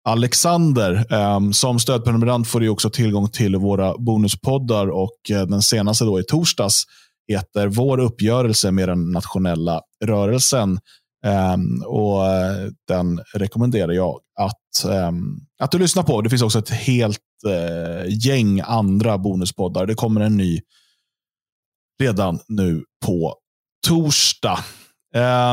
Alexander. 0.05 1.13
Ehm, 1.13 1.53
som 1.53 1.79
stödprenumerant 1.79 2.49
får 2.49 2.61
du 2.61 2.69
också 2.69 2.91
tillgång 2.91 3.29
till 3.29 3.57
våra 3.57 3.99
bonuspoddar 3.99 4.87
och 4.87 5.31
eh, 5.31 5.47
den 5.47 5.63
senaste 5.63 6.05
då 6.05 6.21
i 6.21 6.25
torsdags 6.25 6.85
heter 7.29 7.67
Vår 7.67 7.99
uppgörelse 8.01 8.71
med 8.71 8.89
den 8.89 9.11
nationella 9.11 9.81
rörelsen. 10.05 10.79
Ehm, 11.27 11.83
och 11.87 12.27
eh, 12.27 12.69
Den 12.89 13.21
rekommenderar 13.35 13.93
jag 13.93 14.21
att, 14.41 14.85
ehm, 14.93 15.37
att 15.61 15.71
du 15.71 15.79
lyssnar 15.79 16.03
på. 16.03 16.21
Det 16.21 16.31
finns 16.31 16.43
också 16.43 16.59
ett 16.59 16.71
helt 16.71 17.19
eh, 17.47 18.27
gäng 18.27 18.61
andra 18.61 19.19
bonuspoddar. 19.19 19.87
Det 19.87 19.95
kommer 19.95 20.21
en 20.21 20.37
ny 20.37 20.61
redan 22.03 22.39
nu 22.49 22.85
på 23.07 23.35
torsdag. 23.87 24.59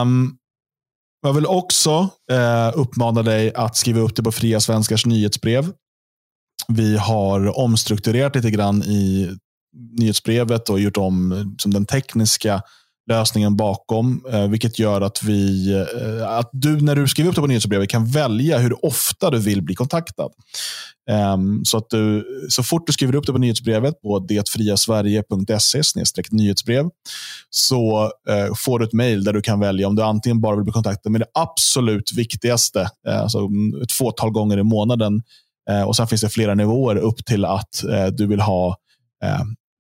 Um, 0.01 0.38
jag 1.21 1.33
vill 1.33 1.45
också 1.45 2.09
eh, 2.31 2.71
uppmana 2.75 3.23
dig 3.23 3.53
att 3.53 3.77
skriva 3.77 3.99
upp 3.99 4.15
dig 4.15 4.23
på 4.23 4.31
Fria 4.31 4.59
Svenskars 4.59 5.05
nyhetsbrev. 5.05 5.71
Vi 6.67 6.97
har 6.97 7.59
omstrukturerat 7.59 8.35
lite 8.35 8.51
grann 8.51 8.83
i 8.83 9.29
nyhetsbrevet 9.99 10.69
och 10.69 10.79
gjort 10.79 10.97
om 10.97 11.55
som 11.59 11.73
den 11.73 11.85
tekniska 11.85 12.61
lösningen 13.09 13.55
bakom, 13.55 14.25
eh, 14.31 14.47
vilket 14.47 14.79
gör 14.79 15.01
att, 15.01 15.23
vi, 15.23 15.73
eh, 15.73 16.29
att 16.31 16.49
du 16.51 16.81
när 16.81 16.95
du 16.95 17.07
skriver 17.07 17.29
upp 17.29 17.35
dig 17.35 17.41
på 17.41 17.47
nyhetsbrevet 17.47 17.89
kan 17.89 18.05
välja 18.05 18.57
hur 18.57 18.85
ofta 18.85 19.29
du 19.29 19.39
vill 19.39 19.61
bli 19.61 19.75
kontaktad. 19.75 20.29
Um, 21.09 21.65
så 21.65 21.77
att 21.77 21.89
du, 21.89 22.25
så 22.49 22.63
fort 22.63 22.87
du 22.87 22.93
skriver 22.93 23.15
upp 23.15 23.25
det 23.25 23.31
på 23.31 23.37
nyhetsbrevet 23.37 24.01
på 24.01 24.19
detfriasverige.se 24.19 25.81
nyhetsbrev 26.31 26.89
så 27.49 28.03
uh, 28.03 28.55
får 28.55 28.79
du 28.79 28.85
ett 28.85 28.93
mejl 28.93 29.23
där 29.23 29.33
du 29.33 29.41
kan 29.41 29.59
välja 29.59 29.87
om 29.87 29.95
du 29.95 30.03
antingen 30.03 30.41
bara 30.41 30.55
vill 30.55 30.63
bli 30.63 30.73
kontaktad 30.73 31.09
med 31.09 31.21
det 31.21 31.27
absolut 31.33 32.13
viktigaste, 32.17 32.79
uh, 33.07 33.19
alltså 33.19 33.39
ett 33.83 33.91
fåtal 33.91 34.31
gånger 34.31 34.57
i 34.57 34.63
månaden. 34.63 35.21
Uh, 35.71 35.83
och 35.83 35.95
Sen 35.95 36.07
finns 36.07 36.21
det 36.21 36.29
flera 36.29 36.55
nivåer 36.55 36.95
upp 36.95 37.25
till 37.25 37.45
att 37.45 37.83
du 38.13 38.27
vill 38.27 38.39
ha 38.39 38.77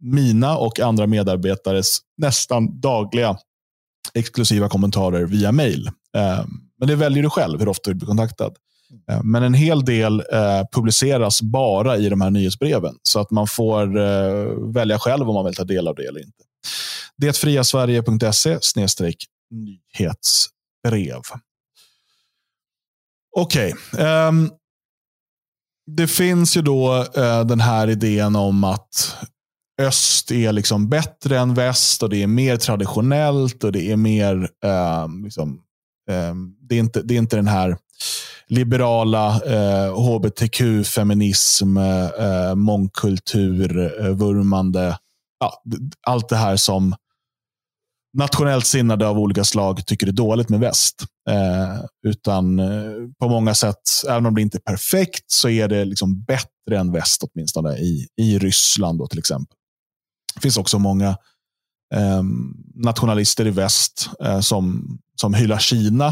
mina 0.01 0.57
och 0.57 0.79
andra 0.79 1.07
medarbetares 1.07 1.99
nästan 2.17 2.79
dagliga 2.79 3.37
exklusiva 4.13 4.69
kommentarer 4.69 5.25
via 5.25 5.51
mejl. 5.51 5.89
Ehm, 6.17 6.49
men 6.79 6.87
det 6.87 6.95
väljer 6.95 7.23
du 7.23 7.29
själv 7.29 7.59
hur 7.59 7.69
ofta 7.69 7.89
du 7.89 7.95
blir 7.95 8.07
kontaktad. 8.07 8.51
Eh, 9.11 9.23
men 9.23 9.43
en 9.43 9.53
hel 9.53 9.85
del 9.85 10.19
eh, 10.19 10.63
publiceras 10.71 11.41
bara 11.41 11.97
i 11.97 12.09
de 12.09 12.21
här 12.21 12.29
nyhetsbreven. 12.29 12.95
Så 13.03 13.19
att 13.19 13.31
man 13.31 13.47
får 13.47 13.97
eh, 13.99 14.73
välja 14.73 14.99
själv 14.99 15.29
om 15.29 15.35
man 15.35 15.45
vill 15.45 15.55
ta 15.55 15.63
del 15.63 15.87
av 15.87 15.95
det 15.95 16.07
eller 16.07 16.19
inte. 16.19 16.43
Detfriasverige.se 17.17 18.59
nyhetsbrev. 19.51 21.21
Okej. 23.37 23.75
Okay. 23.93 24.05
Um, 24.27 24.51
det 25.91 26.07
finns 26.07 26.57
ju 26.57 26.61
då 26.61 27.05
uh, 27.17 27.45
den 27.45 27.59
här 27.59 27.87
idén 27.87 28.35
om 28.35 28.63
att 28.63 29.17
öst 29.81 30.31
är 30.31 30.51
liksom 30.51 30.89
bättre 30.89 31.39
än 31.39 31.53
väst 31.53 32.03
och 32.03 32.09
det 32.09 32.23
är 32.23 32.27
mer 32.27 32.57
traditionellt 32.57 33.63
och 33.63 33.71
det 33.71 33.91
är 33.91 33.97
mer, 33.97 34.49
ehm, 34.65 35.23
liksom, 35.23 35.61
um, 36.31 36.57
det, 36.61 36.75
är 36.75 36.79
inte, 36.79 37.01
det 37.01 37.13
är 37.13 37.17
inte 37.17 37.35
den 37.35 37.47
här 37.47 37.77
liberala 38.47 39.41
eh, 39.45 39.93
hbtq-feminism, 39.93 41.77
eh, 41.77 42.55
mångkultur, 42.55 44.01
eh, 44.05 44.09
vurmande. 44.09 44.97
Ja, 45.39 45.63
allt 46.07 46.29
det 46.29 46.35
här 46.35 46.55
som 46.55 46.95
nationellt 48.17 48.65
sinnade 48.67 49.07
av 49.07 49.19
olika 49.19 49.43
slag 49.43 49.85
tycker 49.85 50.07
är 50.07 50.11
dåligt 50.11 50.49
med 50.49 50.59
väst. 50.59 51.05
Eh, 51.29 51.85
utan 52.07 52.59
eh, 52.59 52.91
på 53.19 53.29
många 53.29 53.55
sätt, 53.55 53.81
även 54.09 54.25
om 54.25 54.35
det 54.35 54.41
inte 54.41 54.57
är 54.57 54.71
perfekt, 54.71 55.23
så 55.27 55.49
är 55.49 55.67
det 55.67 55.85
liksom 55.85 56.23
bättre 56.23 56.77
än 56.77 56.91
väst 56.91 57.23
åtminstone 57.23 57.77
i, 57.77 58.07
i 58.21 58.39
Ryssland 58.39 58.99
då, 58.99 59.07
till 59.07 59.19
exempel. 59.19 59.55
Det 60.35 60.41
finns 60.41 60.57
också 60.57 60.79
många 60.79 61.17
eh, 61.95 62.23
nationalister 62.75 63.47
i 63.47 63.49
väst 63.49 64.09
eh, 64.23 64.39
som, 64.39 64.97
som 65.21 65.33
hyllar 65.33 65.59
Kina. 65.59 66.07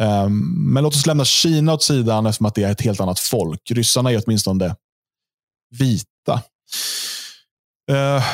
Eh, 0.00 0.28
men 0.28 0.82
låt 0.82 0.94
oss 0.94 1.06
lämna 1.06 1.24
Kina 1.24 1.72
åt 1.72 1.82
sidan 1.82 2.26
eftersom 2.26 2.46
att 2.46 2.54
det 2.54 2.62
är 2.62 2.72
ett 2.72 2.80
helt 2.80 3.00
annat 3.00 3.18
folk. 3.18 3.70
Ryssarna 3.70 4.12
är 4.12 4.22
åtminstone 4.26 4.76
vita. 5.78 6.42
Eh, 7.90 8.24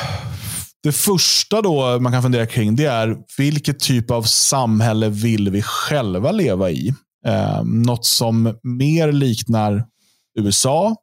det 0.83 0.91
första 0.91 1.61
då 1.61 1.99
man 1.99 2.11
kan 2.11 2.21
fundera 2.21 2.45
kring 2.45 2.75
det 2.75 2.85
är 2.85 3.17
vilket 3.37 3.79
typ 3.79 4.11
av 4.11 4.23
samhälle 4.23 5.09
vill 5.09 5.49
vi 5.49 5.61
själva 5.61 6.31
leva 6.31 6.71
i? 6.71 6.93
Eh, 7.25 7.63
något 7.63 8.05
som 8.05 8.59
mer 8.63 9.11
liknar 9.11 9.85
USA 10.39 10.95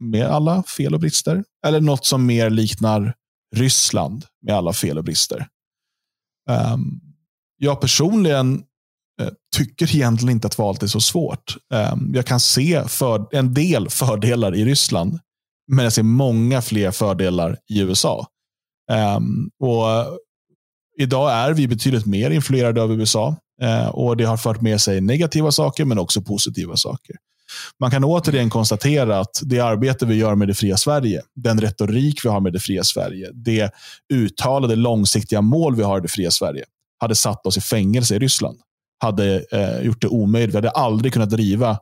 med 0.00 0.26
alla 0.26 0.62
fel 0.62 0.94
och 0.94 1.00
brister. 1.00 1.44
Eller 1.66 1.80
något 1.80 2.06
som 2.06 2.26
mer 2.26 2.50
liknar 2.50 3.14
Ryssland 3.54 4.24
med 4.42 4.54
alla 4.54 4.72
fel 4.72 4.98
och 4.98 5.04
brister. 5.04 5.48
Um, 6.50 7.00
jag 7.56 7.80
personligen 7.80 8.54
uh, 9.22 9.28
tycker 9.56 9.96
egentligen 9.96 10.32
inte 10.36 10.46
att 10.46 10.58
valet 10.58 10.82
är 10.82 10.86
så 10.86 11.00
svårt. 11.00 11.56
Um, 11.92 12.12
jag 12.14 12.26
kan 12.26 12.40
se 12.40 12.84
för, 12.88 13.26
en 13.32 13.54
del 13.54 13.88
fördelar 13.88 14.54
i 14.54 14.64
Ryssland, 14.64 15.18
men 15.72 15.82
jag 15.82 15.92
ser 15.92 16.02
många 16.02 16.62
fler 16.62 16.90
fördelar 16.90 17.58
i 17.68 17.80
USA. 17.80 18.26
Um, 18.92 19.50
och 19.60 20.18
Idag 20.98 21.32
är 21.32 21.52
vi 21.52 21.68
betydligt 21.68 22.06
mer 22.06 22.30
influerade 22.30 22.82
av 22.82 22.92
USA 22.92 23.36
uh, 23.62 23.68
eh, 23.68 23.88
och 23.88 24.16
det 24.16 24.24
har 24.24 24.36
fört 24.36 24.60
med 24.60 24.80
sig 24.80 25.00
negativa 25.00 25.52
saker, 25.52 25.84
men 25.84 25.98
också 25.98 26.22
positiva 26.22 26.76
saker. 26.76 27.16
Man 27.80 27.90
kan 27.90 28.04
återigen 28.04 28.50
konstatera 28.50 29.20
att 29.20 29.40
det 29.42 29.60
arbete 29.60 30.06
vi 30.06 30.14
gör 30.14 30.34
med 30.34 30.48
det 30.48 30.54
fria 30.54 30.76
Sverige, 30.76 31.22
den 31.34 31.60
retorik 31.60 32.24
vi 32.24 32.28
har 32.28 32.40
med 32.40 32.52
det 32.52 32.60
fria 32.60 32.84
Sverige, 32.84 33.30
det 33.34 33.70
uttalade 34.12 34.76
långsiktiga 34.76 35.40
mål 35.40 35.76
vi 35.76 35.82
har 35.82 35.98
i 35.98 36.00
det 36.00 36.08
fria 36.08 36.30
Sverige, 36.30 36.64
hade 36.98 37.14
satt 37.14 37.46
oss 37.46 37.56
i 37.56 37.60
fängelse 37.60 38.16
i 38.16 38.18
Ryssland. 38.18 38.60
Hade 38.98 39.44
eh, 39.52 39.86
gjort 39.86 40.00
det 40.00 40.08
omöjligt. 40.08 40.54
Vi 40.54 40.56
hade 40.58 40.70
aldrig 40.70 41.12
kunnat 41.12 41.30
driva 41.30 41.78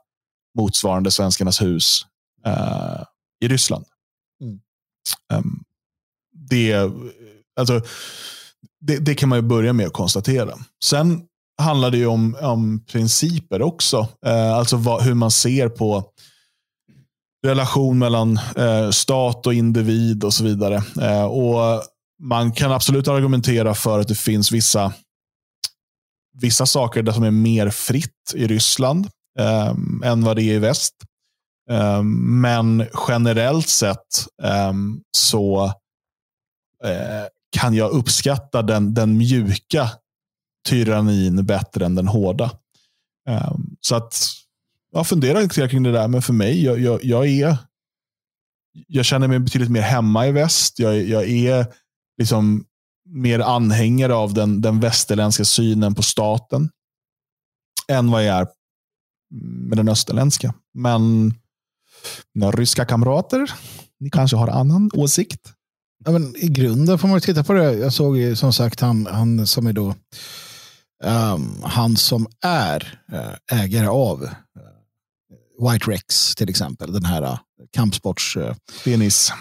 motsvarande 0.58 1.10
Svenskarnas 1.10 1.62
hus 1.62 2.06
eh, 2.46 3.02
i 3.40 3.48
Ryssland. 3.48 3.84
Mm. 4.42 4.60
Um, 5.32 5.64
det, 6.50 6.90
alltså, 7.56 7.80
det, 8.80 8.98
det, 8.98 9.14
kan 9.14 9.28
man 9.28 9.38
ju 9.38 9.42
börja 9.42 9.72
med 9.72 9.86
att 9.86 9.92
konstatera. 9.92 10.54
Sen 10.84 11.26
handlar 11.62 11.90
det 11.90 11.98
ju 11.98 12.06
om, 12.06 12.36
om 12.40 12.84
principer 12.84 13.62
också. 13.62 14.08
Eh, 14.26 14.54
alltså 14.54 14.76
vad, 14.76 15.02
hur 15.02 15.14
man 15.14 15.30
ser 15.30 15.68
på 15.68 16.04
relation 17.46 17.98
mellan 17.98 18.38
eh, 18.56 18.90
stat 18.90 19.46
och 19.46 19.54
individ 19.54 20.24
och 20.24 20.34
så 20.34 20.44
vidare. 20.44 20.82
Eh, 21.00 21.24
och 21.24 21.82
Man 22.22 22.52
kan 22.52 22.72
absolut 22.72 23.08
argumentera 23.08 23.74
för 23.74 24.00
att 24.00 24.08
det 24.08 24.14
finns 24.14 24.52
vissa, 24.52 24.92
vissa 26.40 26.66
saker 26.66 27.02
där 27.02 27.12
som 27.12 27.24
är 27.24 27.30
mer 27.30 27.70
fritt 27.70 28.32
i 28.34 28.46
Ryssland 28.46 29.06
eh, 29.38 29.74
än 30.04 30.24
vad 30.24 30.36
det 30.36 30.42
är 30.42 30.54
i 30.54 30.58
väst. 30.58 30.94
Eh, 31.70 32.02
men 32.42 32.86
generellt 33.08 33.68
sett 33.68 34.26
eh, 34.42 34.72
så 35.16 35.64
eh, 36.84 37.24
kan 37.56 37.74
jag 37.74 37.90
uppskatta 37.90 38.62
den, 38.62 38.94
den 38.94 39.18
mjuka 39.18 39.90
tyrannin 40.64 41.46
bättre 41.46 41.86
än 41.86 41.94
den 41.94 42.08
hårda. 42.08 42.50
Um, 43.28 43.76
så 43.80 43.96
att 43.96 44.16
jag 44.92 45.06
funderar 45.06 45.42
lite 45.42 45.68
kring 45.68 45.82
det 45.82 45.92
där, 45.92 46.08
men 46.08 46.22
för 46.22 46.32
mig, 46.32 46.64
jag, 46.64 46.80
jag, 46.80 47.04
jag, 47.04 47.26
är 47.26 47.56
jag 48.86 49.04
känner 49.04 49.28
mig 49.28 49.38
betydligt 49.38 49.70
mer 49.70 49.82
hemma 49.82 50.26
i 50.26 50.32
väst. 50.32 50.78
Jag, 50.78 51.02
jag 51.02 51.28
är 51.28 51.66
liksom 52.18 52.64
mer 53.08 53.40
anhängare 53.40 54.14
av 54.14 54.34
den, 54.34 54.60
den 54.60 54.80
västerländska 54.80 55.44
synen 55.44 55.94
på 55.94 56.02
staten 56.02 56.70
än 57.88 58.10
vad 58.10 58.24
jag 58.24 58.36
är 58.36 58.46
med 59.68 59.78
den 59.78 59.88
österländska. 59.88 60.54
Men 60.74 61.34
mina 62.34 62.50
ryska 62.50 62.84
kamrater, 62.84 63.50
ni 64.00 64.10
kanske 64.10 64.36
har 64.36 64.48
annan 64.48 64.90
åsikt? 64.94 65.52
Ja, 66.04 66.12
men 66.12 66.36
I 66.36 66.48
grunden 66.48 66.98
får 66.98 67.08
man 67.08 67.20
titta 67.20 67.44
på 67.44 67.52
det. 67.52 67.72
Jag 67.72 67.92
såg 67.92 68.16
ju 68.16 68.36
som 68.36 68.52
sagt 68.52 68.80
han, 68.80 69.06
han 69.06 69.46
som 69.46 69.66
är 69.66 69.72
då 69.72 69.94
um, 71.04 71.62
han 71.62 71.96
som 71.96 72.26
är 72.42 73.00
uh, 73.12 73.60
ägare 73.60 73.86
av 73.86 74.22
uh, 74.22 74.30
White 75.70 75.90
Rex 75.90 76.34
till 76.34 76.50
exempel. 76.50 76.92
Den 76.92 77.04
här 77.04 77.22
uh, 77.22 77.38
kampsports... 77.72 78.38
Penis. 78.84 79.32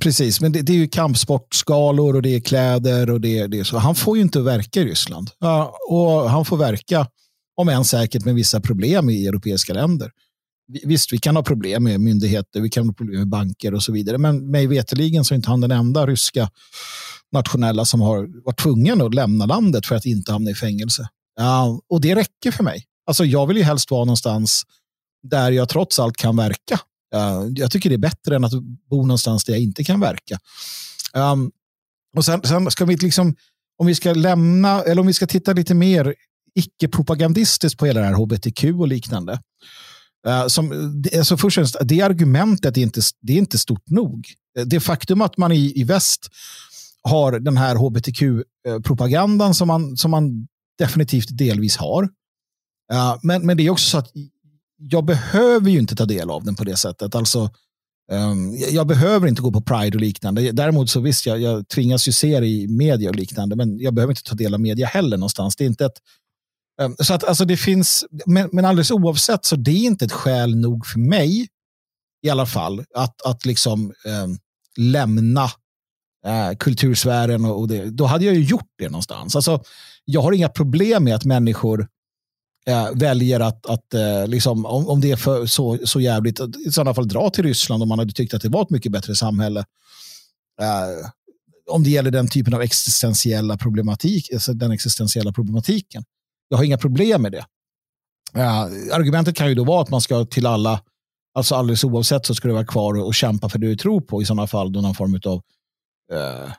Precis, 0.00 0.40
men 0.40 0.52
det, 0.52 0.62
det, 0.62 0.72
är 0.72 0.76
ju 0.76 0.88
kampsportsgalor 0.88 2.16
och 2.16 2.22
det 2.22 2.34
är 2.34 2.40
kläder 2.40 3.10
och 3.10 3.20
det, 3.20 3.46
det 3.46 3.58
är 3.58 3.64
så. 3.64 3.78
Han 3.78 3.94
får 3.94 4.16
ju 4.16 4.22
inte 4.22 4.40
verka 4.40 4.80
i 4.80 4.84
Ryssland. 4.84 5.30
Och 5.88 6.30
han 6.30 6.44
får 6.44 6.56
verka, 6.56 7.06
om 7.56 7.68
än 7.68 7.84
säkert 7.84 8.24
med 8.24 8.34
vissa 8.34 8.60
problem 8.60 9.10
i 9.10 9.26
europeiska 9.26 9.72
länder. 9.72 10.10
Visst, 10.84 11.12
vi 11.12 11.18
kan 11.18 11.36
ha 11.36 11.42
problem 11.42 11.84
med 11.84 12.00
myndigheter, 12.00 12.60
vi 12.60 12.70
kan 12.70 12.86
ha 12.86 12.94
problem 12.94 13.18
med 13.18 13.28
banker 13.28 13.74
och 13.74 13.82
så 13.82 13.92
vidare, 13.92 14.18
men 14.18 14.50
mig 14.50 14.66
veterligen 14.66 15.24
så 15.24 15.34
är 15.34 15.36
inte 15.36 15.50
han 15.50 15.60
den 15.60 15.70
enda 15.70 16.06
ryska 16.06 16.50
nationella 17.32 17.84
som 17.84 18.00
har 18.00 18.44
varit 18.44 18.58
tvungen 18.58 19.02
att 19.02 19.14
lämna 19.14 19.46
landet 19.46 19.86
för 19.86 19.94
att 19.94 20.06
inte 20.06 20.32
hamna 20.32 20.50
i 20.50 20.54
fängelse. 20.54 21.08
Ja, 21.36 21.80
och 21.88 22.00
det 22.00 22.14
räcker 22.14 22.50
för 22.50 22.64
mig. 22.64 22.84
Alltså, 23.06 23.24
jag 23.24 23.46
vill 23.46 23.56
ju 23.56 23.62
helst 23.62 23.90
vara 23.90 24.04
någonstans 24.04 24.62
där 25.22 25.50
jag 25.50 25.68
trots 25.68 25.98
allt 25.98 26.16
kan 26.16 26.36
verka. 26.36 26.80
Uh, 27.14 27.52
jag 27.54 27.70
tycker 27.70 27.88
det 27.88 27.96
är 27.96 27.98
bättre 27.98 28.36
än 28.36 28.44
att 28.44 28.52
bo 28.90 29.02
någonstans 29.02 29.44
där 29.44 29.52
jag 29.52 29.62
inte 29.62 29.84
kan 29.84 30.00
verka. 30.00 30.38
Um, 31.14 31.50
och 32.16 32.24
sen, 32.24 32.42
sen, 32.42 32.70
ska 32.70 32.84
vi 32.84 32.96
liksom, 32.96 33.34
om 33.78 33.86
vi 33.86 33.94
ska 33.94 34.12
lämna, 34.12 34.82
eller 34.82 35.00
om 35.00 35.06
vi 35.06 35.12
ska 35.12 35.26
titta 35.26 35.52
lite 35.52 35.74
mer 35.74 36.14
icke-propagandistiskt 36.54 37.78
på 37.78 37.86
hela 37.86 38.00
det 38.00 38.06
här 38.06 38.14
hbtq 38.14 38.64
och 38.64 38.88
liknande. 38.88 39.40
Eh, 40.26 40.46
som, 40.46 40.72
alltså 41.16 41.36
först 41.36 41.58
och 41.58 41.62
främst, 41.62 41.76
det 41.80 42.00
argumentet 42.00 42.76
är 42.76 42.82
inte, 42.82 43.00
det 43.20 43.32
är 43.32 43.38
inte 43.38 43.58
stort 43.58 43.90
nog. 43.90 44.26
Eh, 44.58 44.64
det 44.64 44.80
faktum 44.80 45.20
att 45.20 45.36
man 45.36 45.52
i, 45.52 45.72
i 45.80 45.84
väst 45.84 46.28
har 47.02 47.40
den 47.40 47.56
här 47.56 47.76
hbtq-propagandan 47.76 49.54
som 49.54 49.68
man, 49.68 49.96
som 49.96 50.10
man 50.10 50.48
definitivt 50.78 51.28
delvis 51.38 51.76
har. 51.76 52.02
Uh, 52.92 53.18
men, 53.22 53.46
men 53.46 53.56
det 53.56 53.66
är 53.66 53.70
också 53.70 53.90
så 53.90 53.98
att 53.98 54.10
jag 54.78 55.04
behöver 55.04 55.70
ju 55.70 55.78
inte 55.78 55.96
ta 55.96 56.04
del 56.04 56.30
av 56.30 56.44
den 56.44 56.54
på 56.54 56.64
det 56.64 56.76
sättet. 56.76 57.14
Alltså, 57.14 57.50
um, 58.12 58.56
jag 58.70 58.86
behöver 58.86 59.28
inte 59.28 59.42
gå 59.42 59.52
på 59.52 59.60
Pride 59.60 59.96
och 59.96 60.00
liknande. 60.00 60.52
Däremot 60.52 60.90
så 60.90 61.00
visst, 61.00 61.26
jag, 61.26 61.40
jag 61.40 61.68
tvingas 61.68 62.08
ju 62.08 62.12
se 62.12 62.40
det 62.40 62.46
i 62.46 62.68
media 62.68 63.10
och 63.10 63.16
liknande, 63.16 63.56
men 63.56 63.78
jag 63.78 63.94
behöver 63.94 64.12
inte 64.12 64.22
ta 64.22 64.34
del 64.34 64.54
av 64.54 64.60
media 64.60 64.86
heller 64.86 65.16
någonstans. 65.16 65.56
Det 65.56 65.64
är 65.64 65.66
inte 65.66 65.84
ett, 65.84 65.98
Ehm, 66.82 66.96
så 66.98 67.14
att 67.14 67.24
alltså 67.24 67.44
det 67.44 67.56
finns, 67.56 68.04
men, 68.26 68.48
men 68.52 68.64
alldeles 68.64 68.90
oavsett 68.90 69.44
så 69.44 69.56
det 69.56 69.70
är 69.70 69.84
inte 69.84 70.04
ett 70.04 70.12
skäl 70.12 70.56
nog 70.56 70.86
för 70.86 70.98
mig 70.98 71.48
i 72.22 72.30
alla 72.30 72.46
fall 72.46 72.84
att, 72.94 73.22
att 73.22 73.46
liksom 73.46 73.92
eh, 74.06 74.26
lämna 74.76 75.44
eh, 76.26 76.56
kultursfären 76.58 77.44
och, 77.44 77.60
och 77.60 77.68
det. 77.68 77.90
Då 77.90 78.04
hade 78.04 78.24
jag 78.24 78.34
ju 78.34 78.42
gjort 78.42 78.70
det 78.78 78.88
någonstans. 78.88 79.36
Alltså, 79.36 79.62
jag 80.04 80.22
har 80.22 80.32
inga 80.32 80.48
problem 80.48 81.04
med 81.04 81.14
att 81.14 81.24
människor 81.24 81.88
eh, 82.66 82.88
väljer 82.94 83.40
att, 83.40 83.66
att 83.66 83.94
eh, 83.94 84.26
liksom, 84.26 84.66
om, 84.66 84.88
om 84.88 85.00
det 85.00 85.10
är 85.10 85.16
för, 85.16 85.46
så, 85.46 85.78
så 85.84 86.00
jävligt, 86.00 86.40
i 86.66 86.72
sådana 86.72 86.94
fall 86.94 87.08
dra 87.08 87.30
till 87.30 87.44
Ryssland 87.44 87.82
om 87.82 87.88
man 87.88 87.98
hade 87.98 88.12
tyckt 88.12 88.34
att 88.34 88.42
det 88.42 88.48
var 88.48 88.62
ett 88.62 88.70
mycket 88.70 88.92
bättre 88.92 89.14
samhälle. 89.14 89.60
Eh, 90.60 91.08
om 91.70 91.82
det 91.82 91.90
gäller 91.90 92.10
den 92.10 92.28
typen 92.28 92.54
av 92.54 92.62
existentiella 92.62 93.56
problematik, 93.56 94.32
alltså 94.32 94.52
den 94.52 94.70
existentiella 94.70 95.32
problematiken. 95.32 96.04
Jag 96.48 96.58
har 96.58 96.64
inga 96.64 96.78
problem 96.78 97.22
med 97.22 97.32
det. 97.32 97.46
Uh, 98.36 98.94
argumentet 98.94 99.36
kan 99.36 99.48
ju 99.48 99.54
då 99.54 99.64
vara 99.64 99.82
att 99.82 99.90
man 99.90 100.00
ska 100.00 100.24
till 100.24 100.46
alla, 100.46 100.80
alltså 101.34 101.54
alldeles 101.54 101.84
oavsett 101.84 102.26
så 102.26 102.34
ska 102.34 102.48
du 102.48 102.54
vara 102.54 102.66
kvar 102.66 102.94
och, 102.94 103.06
och 103.06 103.14
kämpa 103.14 103.48
för 103.48 103.58
det 103.58 103.66
du 103.66 103.76
tror 103.76 104.00
på 104.00 104.22
i 104.22 104.24
sådana 104.24 104.46
fall, 104.46 104.72
då 104.72 104.80
någon 104.80 104.94
form 104.94 105.20
av 105.24 105.42
uh, 106.12 106.18
eh, 106.18 106.52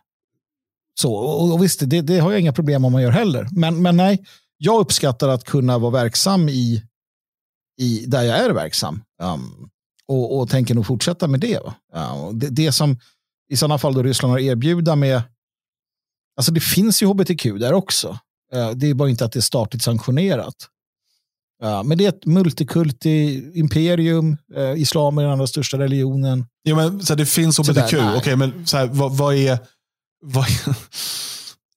så, 1.00 1.14
och, 1.14 1.54
och 1.54 1.64
visst, 1.64 1.90
det, 1.90 2.02
det, 2.02 2.20
har 2.20 2.32
jag 2.32 2.42
inga 2.42 2.54
problem 2.54 2.86
om 2.86 2.92
man 2.92 3.02
gör 3.02 3.12
heller. 3.12 3.48
Men, 3.52 3.82
men 3.82 3.98
nej, 3.98 4.26
jag 4.58 4.80
uppskattar 4.80 5.30
att 5.30 5.44
kunna 5.44 5.78
vara 5.78 5.92
verksam 5.92 6.50
i, 6.50 6.84
i 7.78 8.06
där 8.06 8.24
jag 8.24 8.38
är 8.38 8.50
verksam. 8.50 9.04
Um, 9.22 9.70
och, 10.08 10.40
och 10.40 10.50
tänker 10.50 10.76
nog 10.76 10.86
fortsätta 10.86 11.28
med 11.28 11.40
det. 11.40 11.60
Uh, 11.96 12.32
det, 12.34 12.50
det 12.50 12.72
som 12.72 13.00
i 13.50 13.58
sådana 13.58 13.78
fall 13.78 13.94
då 13.94 14.04
Ryssland 14.04 14.32
har 14.32 14.40
erbjuda 14.40 14.96
med, 14.96 15.22
alltså 16.38 16.52
det 16.52 16.60
finns 16.60 17.02
ju 17.02 17.06
hbtq 17.06 17.44
där 17.44 17.74
också. 17.74 18.20
Uh, 18.56 18.72
det 18.72 18.90
är 18.90 18.94
bara 18.94 19.10
inte 19.10 19.26
att 19.26 19.32
det 19.32 19.40
är 19.40 19.42
statligt 19.42 19.84
sanktionerat. 19.84 20.56
Uh, 21.64 21.84
men 21.84 21.98
det 21.98 22.06
är 22.06 22.10
ett 22.10 22.26
multikulti 22.26 23.52
imperium, 23.54 24.38
uh, 24.58 24.82
islam 24.82 25.18
är 25.18 25.24
den 25.24 25.32
allra 25.32 25.48
största 25.48 25.78
religionen. 25.78 26.46
Jo, 26.64 26.76
men, 26.76 27.06
så 27.06 27.14
här, 27.14 27.18
det 27.18 27.26
finns 27.26 27.60
hbtq, 27.60 27.94
okej, 27.94 28.18
okay, 28.18 28.36
men 28.36 28.68
så 28.68 28.78
här, 28.78 28.88
vad, 28.88 29.18
vad, 29.18 29.36
är... 29.36 29.60
Vad, 30.22 30.46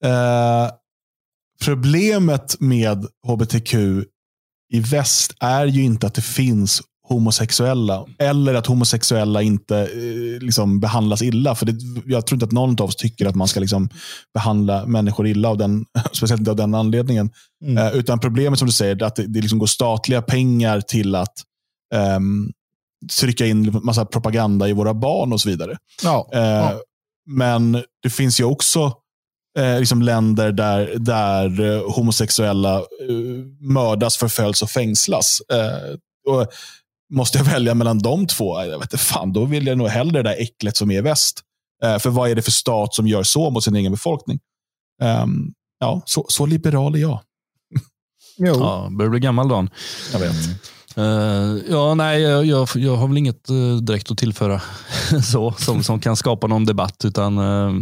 uh, 0.05 0.71
problemet 1.65 2.59
med 2.59 3.05
hbtq 3.27 3.73
i 4.73 4.79
väst 4.79 5.35
är 5.39 5.65
ju 5.65 5.83
inte 5.83 6.07
att 6.07 6.13
det 6.13 6.21
finns 6.21 6.81
homosexuella 7.13 8.05
eller 8.19 8.53
att 8.53 8.67
homosexuella 8.67 9.41
inte 9.41 9.77
eh, 9.77 10.41
liksom, 10.41 10.79
behandlas 10.79 11.21
illa. 11.21 11.55
För 11.55 11.65
det, 11.65 11.75
Jag 12.05 12.27
tror 12.27 12.35
inte 12.35 12.45
att 12.45 12.51
någon 12.51 12.81
av 12.81 12.87
oss 12.87 12.95
tycker 12.95 13.25
att 13.25 13.35
man 13.35 13.47
ska 13.47 13.59
liksom, 13.59 13.89
behandla 14.33 14.85
människor 14.85 15.27
illa, 15.27 15.49
av 15.49 15.57
den, 15.57 15.85
speciellt 16.11 16.39
inte 16.39 16.51
av 16.51 16.57
den 16.57 16.75
anledningen. 16.75 17.29
Mm. 17.65 17.77
Eh, 17.77 17.93
utan 17.93 18.19
problemet 18.19 18.59
som 18.59 18.65
du 18.65 18.71
säger, 18.71 19.03
att 19.03 19.15
det, 19.15 19.27
det 19.27 19.41
liksom 19.41 19.59
går 19.59 19.67
statliga 19.67 20.21
pengar 20.21 20.81
till 20.81 21.15
att 21.15 21.33
um, 22.17 22.51
trycka 23.19 23.45
in 23.45 23.79
massa 23.83 24.05
propaganda 24.05 24.69
i 24.69 24.73
våra 24.73 24.93
barn 24.93 25.33
och 25.33 25.41
så 25.41 25.49
vidare. 25.49 25.77
Ja, 26.03 26.29
eh, 26.33 26.41
ja. 26.41 26.81
Men 27.25 27.83
det 28.03 28.09
finns 28.09 28.39
ju 28.39 28.43
också 28.43 28.93
eh, 29.59 29.79
liksom 29.79 30.01
länder 30.01 30.51
där, 30.51 30.95
där 30.99 31.61
eh, 31.61 31.95
homosexuella 31.95 32.75
eh, 32.77 32.85
mördas, 33.59 34.17
förföljs 34.17 34.61
och 34.61 34.69
fängslas. 34.69 35.41
Eh, 35.51 35.95
och 36.33 36.47
måste 37.13 37.37
jag 37.37 37.45
välja 37.45 37.73
mellan 37.73 37.99
de 37.99 38.27
två? 38.27 38.61
Jag 38.61 38.79
vet 38.79 38.93
inte, 38.93 38.97
fan, 38.97 39.33
då 39.33 39.45
vill 39.45 39.67
jag 39.67 39.77
nog 39.77 39.87
hellre 39.87 40.21
det 40.23 40.29
där 40.29 40.41
äcklet 40.41 40.77
som 40.77 40.91
är 40.91 40.97
i 40.97 41.01
väst. 41.01 41.41
Eh, 41.83 41.99
för 41.99 42.09
vad 42.09 42.29
är 42.29 42.35
det 42.35 42.41
för 42.41 42.51
stat 42.51 42.93
som 42.93 43.07
gör 43.07 43.23
så 43.23 43.49
mot 43.49 43.63
sin 43.63 43.75
egen 43.75 43.91
befolkning? 43.91 44.39
Um, 45.01 45.53
ja, 45.79 46.01
så, 46.05 46.25
så 46.29 46.45
liberal 46.45 46.95
är 46.95 46.99
jag. 46.99 47.19
Jo. 48.37 48.55
Ja, 48.59 48.87
börjar 48.91 49.09
bli 49.09 49.19
gammal 49.19 49.47
Dan. 49.47 49.69
Jag 50.13 50.19
vet. 50.19 50.35
Uh, 50.97 51.61
ja, 51.69 51.95
nej, 51.95 52.21
jag, 52.21 52.45
jag, 52.45 52.67
jag, 52.75 52.95
har 52.95 53.07
väl 53.07 53.17
inget 53.17 53.49
uh, 53.49 53.77
direkt 53.77 54.11
att 54.11 54.17
tillföra 54.17 54.61
så, 55.23 55.51
som, 55.51 55.83
som 55.83 55.99
kan 55.99 56.15
skapa 56.15 56.47
någon 56.47 56.65
debatt. 56.65 57.05
utan 57.05 57.37
uh, 57.37 57.73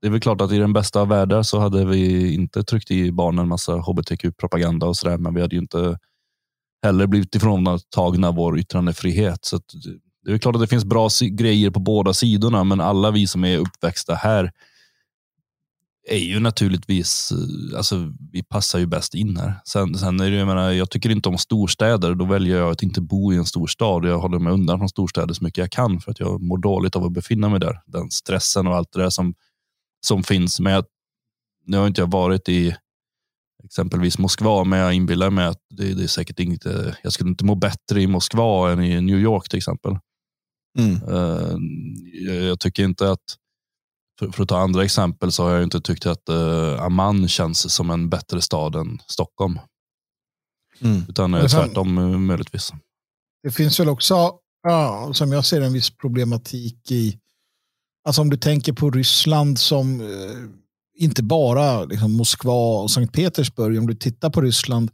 det 0.00 0.06
är 0.06 0.10
väl 0.10 0.20
klart 0.20 0.40
att 0.40 0.52
i 0.52 0.58
den 0.58 0.72
bästa 0.72 1.00
av 1.00 1.08
världar 1.08 1.42
så 1.42 1.58
hade 1.58 1.84
vi 1.84 2.34
inte 2.34 2.62
tryckt 2.62 2.90
i 2.90 3.12
barnen 3.12 3.48
massa 3.48 3.72
hbtq-propaganda 3.72 4.86
och 4.86 4.96
sådär, 4.96 5.18
men 5.18 5.34
vi 5.34 5.40
hade 5.40 5.56
ju 5.56 5.62
inte 5.62 5.98
heller 6.82 7.06
blivit 7.06 7.34
ifråntagna 7.34 8.30
vår 8.30 8.58
yttrandefrihet. 8.58 9.44
Så 9.44 9.60
det 10.24 10.32
är 10.32 10.38
klart 10.38 10.54
att 10.54 10.60
det 10.60 10.66
finns 10.66 10.84
bra 10.84 11.08
grejer 11.30 11.70
på 11.70 11.80
båda 11.80 12.14
sidorna, 12.14 12.64
men 12.64 12.80
alla 12.80 13.10
vi 13.10 13.26
som 13.26 13.44
är 13.44 13.58
uppväxta 13.58 14.14
här 14.14 14.52
är 16.08 16.18
ju 16.18 16.40
naturligtvis, 16.40 17.32
eh, 17.32 17.76
alltså 17.76 18.12
vi 18.32 18.42
passar 18.42 18.78
ju 18.78 18.86
bäst 18.86 19.14
in 19.14 19.36
här. 19.36 19.60
Sen, 19.64 19.94
sen 19.94 20.20
är 20.20 20.30
det, 20.30 20.36
jag, 20.36 20.46
menar, 20.46 20.70
jag 20.70 20.90
tycker 20.90 21.10
inte 21.10 21.28
om 21.28 21.38
storstäder, 21.38 22.14
då 22.14 22.24
väljer 22.24 22.58
jag 22.58 22.70
att 22.70 22.82
inte 22.82 23.00
bo 23.00 23.32
i 23.32 23.36
en 23.36 23.44
storstad. 23.44 24.04
Jag 24.04 24.18
håller 24.18 24.38
mig 24.38 24.52
undan 24.52 24.78
från 24.78 24.88
storstäder 24.88 25.34
så 25.34 25.44
mycket 25.44 25.58
jag 25.58 25.70
kan 25.70 26.00
för 26.00 26.10
att 26.10 26.20
jag 26.20 26.42
mår 26.42 26.58
dåligt 26.58 26.96
av 26.96 27.04
att 27.04 27.12
befinna 27.12 27.48
mig 27.48 27.60
där. 27.60 27.80
Den 27.86 28.10
stressen 28.10 28.66
och 28.66 28.76
allt 28.76 28.92
det 28.92 29.02
där 29.02 29.10
som 29.10 29.34
som 30.06 30.22
finns. 30.22 30.60
Men 30.60 30.72
jag, 30.72 30.84
nu 31.66 31.76
har 31.76 31.86
inte 31.86 32.00
jag 32.00 32.10
varit 32.10 32.48
i 32.48 32.76
exempelvis 33.72 34.18
Moskva, 34.18 34.64
men 34.64 34.78
jag 34.78 34.94
inbillar 34.94 35.30
mig 35.30 35.46
att 35.46 35.60
det, 35.74 35.94
det 35.94 36.02
är 36.02 36.08
säkert 36.08 36.38
inte, 36.38 36.96
jag 37.02 37.12
skulle 37.12 37.30
inte 37.30 37.44
må 37.44 37.54
bättre 37.54 38.02
i 38.02 38.06
Moskva 38.06 38.72
än 38.72 38.84
i 38.84 39.00
New 39.00 39.18
York 39.18 39.48
till 39.48 39.58
exempel. 39.58 39.98
Mm. 40.78 41.02
Uh, 41.02 41.56
jag, 42.46 42.60
tycker 42.60 42.84
inte 42.84 43.10
att, 43.10 43.22
för, 44.18 44.28
för, 44.30 44.42
att 44.42 44.48
ta 44.48 44.58
andra 44.58 44.84
exempel, 44.84 45.32
så 45.32 45.42
har 45.42 45.50
jag 45.50 45.62
inte 45.62 45.80
tyckt 45.80 46.06
att 46.06 46.28
uh, 46.30 46.82
Amman 46.82 47.28
känns 47.28 47.74
som 47.74 47.90
en 47.90 48.10
bättre 48.10 48.42
stad 48.42 48.76
än 48.76 48.98
Stockholm. 49.06 49.58
Mm. 50.80 51.02
Utan 51.08 51.34
uh, 51.34 51.46
tvärtom 51.46 52.26
möjligtvis. 52.26 52.72
Det 53.42 53.50
finns 53.50 53.80
väl 53.80 53.88
också, 53.88 54.14
ja, 54.62 55.10
som 55.14 55.32
jag 55.32 55.44
ser 55.44 55.60
en 55.60 55.72
viss 55.72 55.90
problematik 55.90 56.90
i 56.90 57.18
Alltså 58.04 58.22
om 58.22 58.30
du 58.30 58.36
tänker 58.36 58.72
på 58.72 58.90
Ryssland 58.90 59.58
som 59.58 60.00
eh, 60.00 60.61
inte 61.02 61.22
bara 61.22 61.84
liksom 61.84 62.12
Moskva 62.12 62.82
och 62.82 62.90
Sankt 62.90 63.14
Petersburg. 63.14 63.78
Om 63.78 63.86
du 63.86 63.94
tittar 63.94 64.30
på 64.30 64.40
Ryssland 64.40 64.90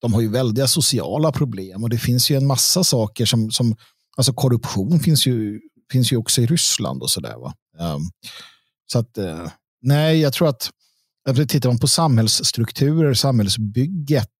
de 0.00 0.14
har 0.14 0.20
ju 0.20 0.28
väldiga 0.28 0.66
sociala 0.66 1.32
problem 1.32 1.82
och 1.82 1.90
det 1.90 1.98
finns 1.98 2.30
ju 2.30 2.36
en 2.36 2.46
massa 2.46 2.84
saker 2.84 3.26
som, 3.26 3.50
som 3.50 3.76
alltså 4.16 4.32
korruption 4.32 5.00
finns 5.00 5.26
ju, 5.26 5.60
finns 5.92 6.12
ju 6.12 6.16
också 6.16 6.42
i 6.42 6.46
Ryssland 6.46 7.02
och 7.02 7.10
sådär. 7.10 7.36
Um, 7.78 8.10
så 8.86 8.98
att, 8.98 9.18
uh, 9.18 9.48
nej, 9.82 10.20
jag 10.20 10.32
tror 10.32 10.48
att 10.48 10.70
tittar 11.48 11.68
man 11.68 11.78
på 11.78 11.88
samhällsstrukturer, 11.88 13.14
samhällsbygget 13.14 14.30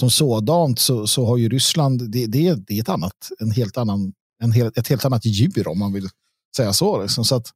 som 0.00 0.10
sådant 0.10 0.78
så, 0.78 1.06
så 1.06 1.26
har 1.26 1.36
ju 1.36 1.48
Ryssland, 1.48 2.10
det, 2.10 2.26
det, 2.26 2.54
det 2.66 2.74
är 2.74 2.80
ett 2.80 2.88
annat, 2.88 3.30
en 3.38 3.50
helt 3.50 3.76
annan, 3.76 4.12
en 4.42 4.52
hel, 4.52 4.72
ett 4.76 4.88
helt 4.88 5.04
annat 5.04 5.24
djur 5.24 5.68
om 5.68 5.78
man 5.78 5.92
vill 5.92 6.08
säga 6.56 6.72
så. 6.72 7.02
Liksom. 7.02 7.24
så 7.24 7.34
att, 7.34 7.50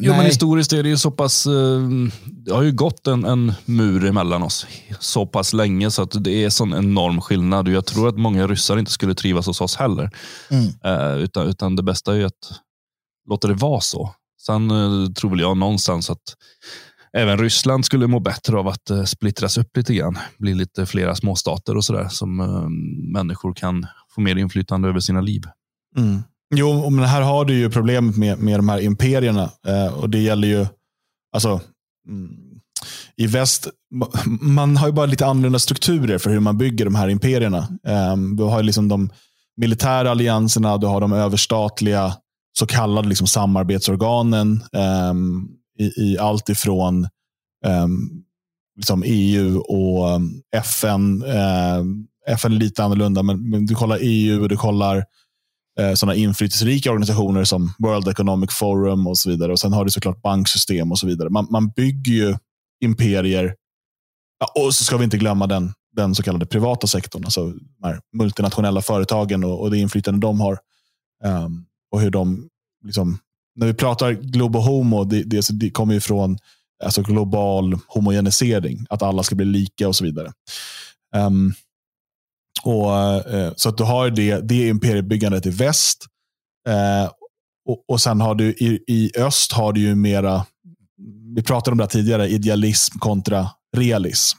Jo, 0.00 0.12
men 0.12 0.26
historiskt 0.26 0.72
är 0.72 0.82
det 0.82 0.88
ju 0.88 0.96
så 0.96 1.10
pass, 1.10 1.46
eh, 1.46 1.80
det 2.24 2.52
har 2.52 2.62
ju 2.62 2.72
gått 2.72 3.06
en, 3.06 3.24
en 3.24 3.52
mur 3.64 4.04
emellan 4.04 4.42
oss 4.42 4.66
så 5.00 5.26
pass 5.26 5.52
länge 5.52 5.90
så 5.90 6.02
att 6.02 6.24
det 6.24 6.44
är 6.44 6.50
sån 6.50 6.74
enorm 6.74 7.20
skillnad. 7.20 7.68
Jag 7.68 7.86
tror 7.86 8.08
att 8.08 8.18
många 8.18 8.46
ryssar 8.46 8.78
inte 8.78 8.90
skulle 8.90 9.14
trivas 9.14 9.46
hos 9.46 9.60
oss 9.60 9.76
heller. 9.76 10.10
Mm. 10.50 10.66
Uh, 10.66 11.22
utan, 11.22 11.46
utan 11.46 11.76
det 11.76 11.82
bästa 11.82 12.12
är 12.12 12.16
ju 12.16 12.24
att 12.24 12.60
låta 13.28 13.48
det 13.48 13.54
vara 13.54 13.80
så. 13.80 14.14
Sen 14.46 14.70
uh, 14.70 15.12
tror 15.12 15.30
väl 15.30 15.40
jag 15.40 15.56
någonstans 15.56 16.10
att 16.10 16.34
även 17.12 17.38
Ryssland 17.38 17.84
skulle 17.84 18.06
må 18.06 18.20
bättre 18.20 18.58
av 18.58 18.68
att 18.68 18.90
splittras 19.04 19.58
upp 19.58 19.76
lite 19.76 19.94
grann. 19.94 20.18
Bli 20.38 20.54
lite 20.54 20.86
flera 20.86 21.14
småstater 21.14 21.76
och 21.76 21.84
sådär 21.84 22.08
som 22.08 22.36
människor 23.12 23.54
kan 23.54 23.86
få 24.14 24.20
mer 24.20 24.36
inflytande 24.36 24.88
över 24.88 25.00
sina 25.00 25.20
liv. 25.20 25.42
Mm. 25.96 26.22
Jo, 26.54 26.90
men 26.90 27.04
här 27.04 27.22
har 27.22 27.44
du 27.44 27.54
ju 27.54 27.70
problemet 27.70 28.16
med, 28.16 28.38
med 28.38 28.58
de 28.58 28.68
här 28.68 28.80
imperierna. 28.80 29.50
Eh, 29.66 29.94
och 29.94 30.10
det 30.10 30.18
gäller 30.18 30.48
ju, 30.48 30.66
alltså, 31.32 31.60
mm, 32.08 32.30
i 33.16 33.26
väst, 33.26 33.68
man 34.40 34.76
har 34.76 34.86
ju 34.86 34.92
bara 34.92 35.06
lite 35.06 35.26
annorlunda 35.26 35.58
strukturer 35.58 36.18
för 36.18 36.30
hur 36.30 36.40
man 36.40 36.58
bygger 36.58 36.84
de 36.84 36.94
här 36.94 37.08
imperierna. 37.08 37.68
Eh, 37.86 38.16
du 38.16 38.42
har 38.42 38.62
liksom 38.62 38.88
de 38.88 39.10
militära 39.56 40.10
allianserna, 40.10 40.78
du 40.78 40.86
har 40.86 41.00
de 41.00 41.12
överstatliga 41.12 42.14
så 42.58 42.66
kallade 42.66 43.08
liksom 43.08 43.26
samarbetsorganen 43.26 44.64
eh, 44.72 45.14
i, 45.78 46.02
i, 46.02 46.18
allt 46.18 46.48
ifrån 46.48 47.08
ehm, 47.66 48.08
liksom 48.76 49.02
EU 49.06 49.58
och 49.58 50.10
ehm, 50.10 50.42
FN. 50.56 51.22
Ehm, 51.22 52.06
FN 52.26 52.52
är 52.52 52.56
lite 52.56 52.84
annorlunda, 52.84 53.22
men, 53.22 53.50
men 53.50 53.66
du 53.66 53.74
kollar 53.74 53.98
EU 54.02 54.42
och 54.42 54.48
du 54.48 54.56
kollar 54.56 55.04
eh, 55.78 55.94
sådana 55.94 56.14
inflytelserika 56.14 56.90
organisationer 56.90 57.44
som 57.44 57.72
World 57.78 58.08
Economic 58.08 58.52
Forum 58.52 59.06
och 59.06 59.18
så 59.18 59.30
vidare. 59.30 59.52
Och 59.52 59.60
Sen 59.60 59.72
har 59.72 59.84
du 59.84 59.90
såklart 59.90 60.22
banksystem 60.22 60.92
och 60.92 60.98
så 60.98 61.06
vidare. 61.06 61.30
Man, 61.30 61.46
man 61.50 61.68
bygger 61.68 62.12
ju 62.12 62.36
imperier. 62.84 63.54
Ja, 64.40 64.62
och 64.62 64.74
så 64.74 64.84
ska 64.84 64.96
vi 64.96 65.04
inte 65.04 65.18
glömma 65.18 65.46
den, 65.46 65.72
den 65.96 66.14
så 66.14 66.22
kallade 66.22 66.46
privata 66.46 66.86
sektorn. 66.86 67.24
Alltså 67.24 67.46
de 67.50 67.86
här 67.86 68.00
multinationella 68.16 68.82
företagen 68.82 69.44
och, 69.44 69.60
och 69.60 69.70
det 69.70 69.78
inflytande 69.78 70.20
de 70.20 70.40
har. 70.40 70.58
Um, 71.24 71.64
och 71.90 72.00
hur 72.00 72.10
de, 72.10 72.48
liksom, 72.84 73.18
när 73.56 73.66
vi 73.66 73.74
pratar 73.74 74.12
global 74.12 74.62
homo, 74.62 75.04
det, 75.04 75.22
det, 75.22 75.48
det 75.50 75.70
kommer 75.70 75.94
ju 75.94 76.00
från 76.00 76.38
alltså 76.84 77.02
global 77.02 77.78
homogenisering. 77.86 78.86
Att 78.90 79.02
alla 79.02 79.22
ska 79.22 79.34
bli 79.34 79.46
lika 79.46 79.88
och 79.88 79.96
så 79.96 80.04
vidare. 80.04 80.32
Um, 81.16 81.54
och, 82.62 82.94
eh, 83.34 83.52
så 83.56 83.68
att 83.68 83.76
du 83.76 83.84
har 83.84 84.10
det, 84.10 84.48
det 84.48 84.68
imperiebyggandet 84.68 85.46
i 85.46 85.50
väst. 85.50 86.04
Eh, 86.68 87.10
och, 87.68 87.84
och 87.88 88.00
sen 88.00 88.20
har 88.20 88.34
du 88.34 88.44
i, 88.50 88.84
i 88.88 89.12
öst 89.18 89.52
har 89.52 89.72
du 89.72 89.80
ju 89.80 89.94
mera, 89.94 90.46
vi 91.34 91.42
pratade 91.42 91.72
om 91.72 91.78
det 91.78 91.86
tidigare, 91.86 92.28
idealism 92.28 92.98
kontra 92.98 93.48
realism. 93.76 94.38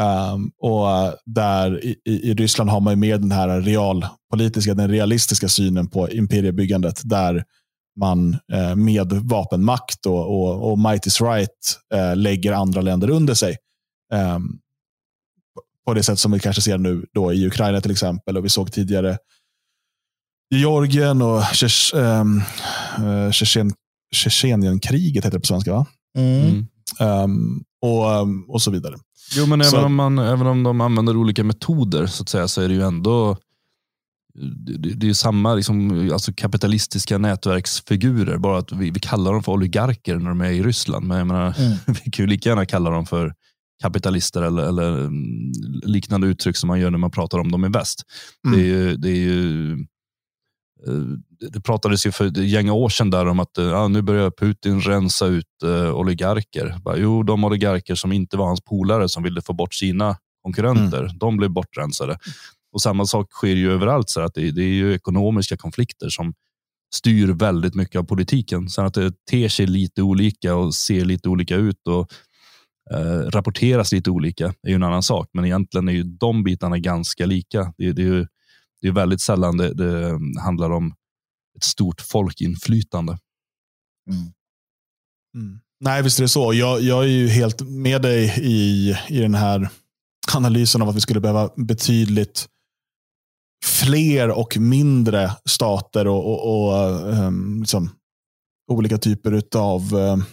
Um, 0.00 0.50
och 0.58 0.86
där 1.26 1.84
i, 1.84 1.96
i, 2.04 2.34
Ryssland 2.34 2.70
har 2.70 2.80
man 2.80 2.92
ju 2.92 2.96
med 2.96 3.20
den 3.20 3.32
här 3.32 3.60
realpolitiska, 3.60 4.74
den 4.74 4.90
realistiska 4.90 5.48
synen 5.48 5.88
på 5.88 6.10
imperiebyggandet. 6.10 7.00
Där 7.04 7.44
man 8.00 8.38
eh, 8.52 8.76
med 8.76 9.12
vapenmakt 9.12 10.06
och, 10.06 10.20
och, 10.20 10.70
och 10.70 10.78
might 10.78 11.06
is 11.06 11.20
right 11.20 11.78
eh, 11.94 12.16
lägger 12.16 12.52
andra 12.52 12.80
länder 12.80 13.10
under 13.10 13.34
sig. 13.34 13.56
Um, 14.14 14.58
på 15.88 15.94
det 15.94 16.02
sätt 16.02 16.18
som 16.18 16.32
vi 16.32 16.40
kanske 16.40 16.62
ser 16.62 16.78
nu 16.78 17.06
då 17.14 17.32
i 17.32 17.46
Ukraina 17.46 17.80
till 17.80 17.90
exempel. 17.90 18.36
Och 18.36 18.44
vi 18.44 18.48
såg 18.48 18.72
tidigare 18.72 19.18
Georgien 20.54 21.22
och 21.22 21.42
Tjetjenienkriget 24.12 25.24
ehm, 25.24 25.26
heter 25.26 25.30
det 25.30 25.40
på 25.40 25.46
svenska 25.46 25.72
va? 25.72 25.86
Mm. 26.18 26.66
Um, 27.00 27.64
och, 27.82 28.12
ehm, 28.12 28.44
och 28.48 28.62
så 28.62 28.70
vidare. 28.70 28.94
Jo, 29.36 29.46
men 29.46 29.64
så, 29.64 29.76
även, 29.76 29.86
om 29.86 29.94
man, 29.94 30.18
även 30.18 30.46
om 30.46 30.62
de 30.62 30.80
använder 30.80 31.16
olika 31.16 31.44
metoder 31.44 32.06
så 32.06 32.22
att 32.22 32.28
säga 32.28 32.48
så 32.48 32.62
är 32.62 32.68
det 32.68 32.74
ju 32.74 32.82
ändå 32.82 33.36
det, 34.34 34.94
det 34.94 35.08
är 35.08 35.14
samma 35.14 35.54
liksom, 35.54 36.10
alltså 36.12 36.32
kapitalistiska 36.32 37.18
nätverksfigurer, 37.18 38.38
bara 38.38 38.58
att 38.58 38.72
vi, 38.72 38.90
vi 38.90 39.00
kallar 39.00 39.32
dem 39.32 39.42
för 39.42 39.52
oligarker 39.52 40.16
när 40.16 40.28
de 40.28 40.40
är 40.40 40.50
i 40.50 40.62
Ryssland. 40.62 41.06
Men 41.06 41.18
jag 41.18 41.26
menar, 41.26 41.54
mm. 41.58 41.78
vi 42.04 42.10
kan 42.10 42.22
ju 42.22 42.26
lika 42.26 42.48
gärna 42.48 42.66
kalla 42.66 42.90
dem 42.90 43.06
för 43.06 43.34
kapitalister 43.82 44.42
eller, 44.42 44.62
eller, 44.62 44.98
mm, 44.98 45.52
liknande 45.82 46.26
uttryck 46.26 46.56
som 46.56 46.66
man 46.66 46.80
gör 46.80 46.90
när 46.90 46.98
man 46.98 47.10
pratar 47.10 47.38
om 47.38 47.50
dem 47.50 47.64
i 47.64 47.68
väst. 47.68 48.02
Mm. 48.46 48.58
Det, 48.58 48.64
är 48.64 48.66
ju, 48.66 48.96
det, 48.96 49.08
är 49.08 49.16
ju, 49.16 49.72
eh, 50.86 51.48
det 51.52 51.60
pratades 51.60 52.06
ju 52.06 52.12
för 52.12 52.26
ett 52.26 52.36
gäng 52.36 52.70
år 52.70 52.88
sedan 52.88 53.10
där 53.10 53.26
om 53.26 53.40
att 53.40 53.58
eh, 53.58 53.64
ja, 53.64 53.88
nu 53.88 54.02
börjar 54.02 54.30
Putin 54.30 54.80
rensa 54.80 55.26
ut 55.26 55.46
uh, 55.64 55.90
oligarker. 55.90 56.78
Bara, 56.84 56.96
jo, 56.96 57.22
de 57.22 57.44
oligarker 57.44 57.94
som 57.94 58.12
inte 58.12 58.36
var 58.36 58.46
hans 58.46 58.60
polare 58.60 59.08
som 59.08 59.22
ville 59.22 59.42
få 59.42 59.52
bort 59.52 59.74
sina 59.74 60.16
konkurrenter, 60.42 61.04
mm. 61.04 61.18
de 61.18 61.36
blev 61.36 61.50
bortrensade. 61.50 62.18
Och 62.72 62.82
Samma 62.82 63.06
sak 63.06 63.32
sker 63.32 63.56
ju 63.56 63.72
överallt. 63.72 64.10
Så 64.10 64.20
att 64.20 64.34
det, 64.34 64.50
det 64.50 64.62
är 64.62 64.74
ju 64.74 64.94
ekonomiska 64.94 65.56
konflikter 65.56 66.08
som 66.08 66.34
styr 66.94 67.28
väldigt 67.28 67.74
mycket 67.74 67.98
av 67.98 68.04
politiken. 68.04 68.68
Sen 68.68 68.86
att 68.86 68.94
det 68.94 69.12
ter 69.30 69.48
sig 69.48 69.66
lite 69.66 70.02
olika 70.02 70.54
och 70.54 70.74
ser 70.74 71.04
lite 71.04 71.28
olika 71.28 71.56
ut. 71.56 71.86
och 71.86 72.12
eh, 72.90 73.30
rapporteras 73.30 73.92
lite 73.92 74.10
olika 74.10 74.46
är 74.46 74.68
ju 74.68 74.74
en 74.74 74.82
annan 74.82 75.02
sak, 75.02 75.30
men 75.32 75.44
egentligen 75.44 75.88
är 75.88 75.92
ju 75.92 76.02
de 76.02 76.44
bitarna 76.44 76.78
ganska 76.78 77.26
lika. 77.26 77.72
Det, 77.78 77.92
det 77.92 78.02
är, 78.02 78.06
ju, 78.06 78.26
det 78.80 78.88
är 78.88 78.92
väldigt 78.92 79.20
sällan 79.20 79.56
det, 79.56 79.74
det 79.74 80.08
mm, 80.08 80.36
handlar 80.36 80.70
om 80.70 80.94
ett 81.56 81.64
stort 81.64 82.00
folkinflytande. 82.00 83.18
Mm. 84.10 84.32
Mm. 85.34 85.60
Nej, 85.80 86.02
visst 86.02 86.18
är 86.18 86.22
det 86.22 86.28
så. 86.28 86.54
Jag, 86.54 86.80
jag 86.80 87.04
är 87.04 87.08
ju 87.08 87.28
helt 87.28 87.60
med 87.60 88.02
dig 88.02 88.34
i, 88.42 88.96
i 89.08 89.20
den 89.20 89.34
här 89.34 89.68
analysen 90.34 90.82
av 90.82 90.88
att 90.88 90.96
vi 90.96 91.00
skulle 91.00 91.20
behöva 91.20 91.50
betydligt 91.56 92.48
fler 93.64 94.30
och 94.30 94.56
mindre 94.56 95.30
stater 95.44 96.06
och, 96.06 96.26
och, 96.26 96.68
och 96.68 97.08
um, 97.12 97.60
liksom, 97.60 97.90
olika 98.70 98.98
typer 98.98 99.42
av 99.56 99.94
um, 99.94 100.00
ehm, 100.00 100.24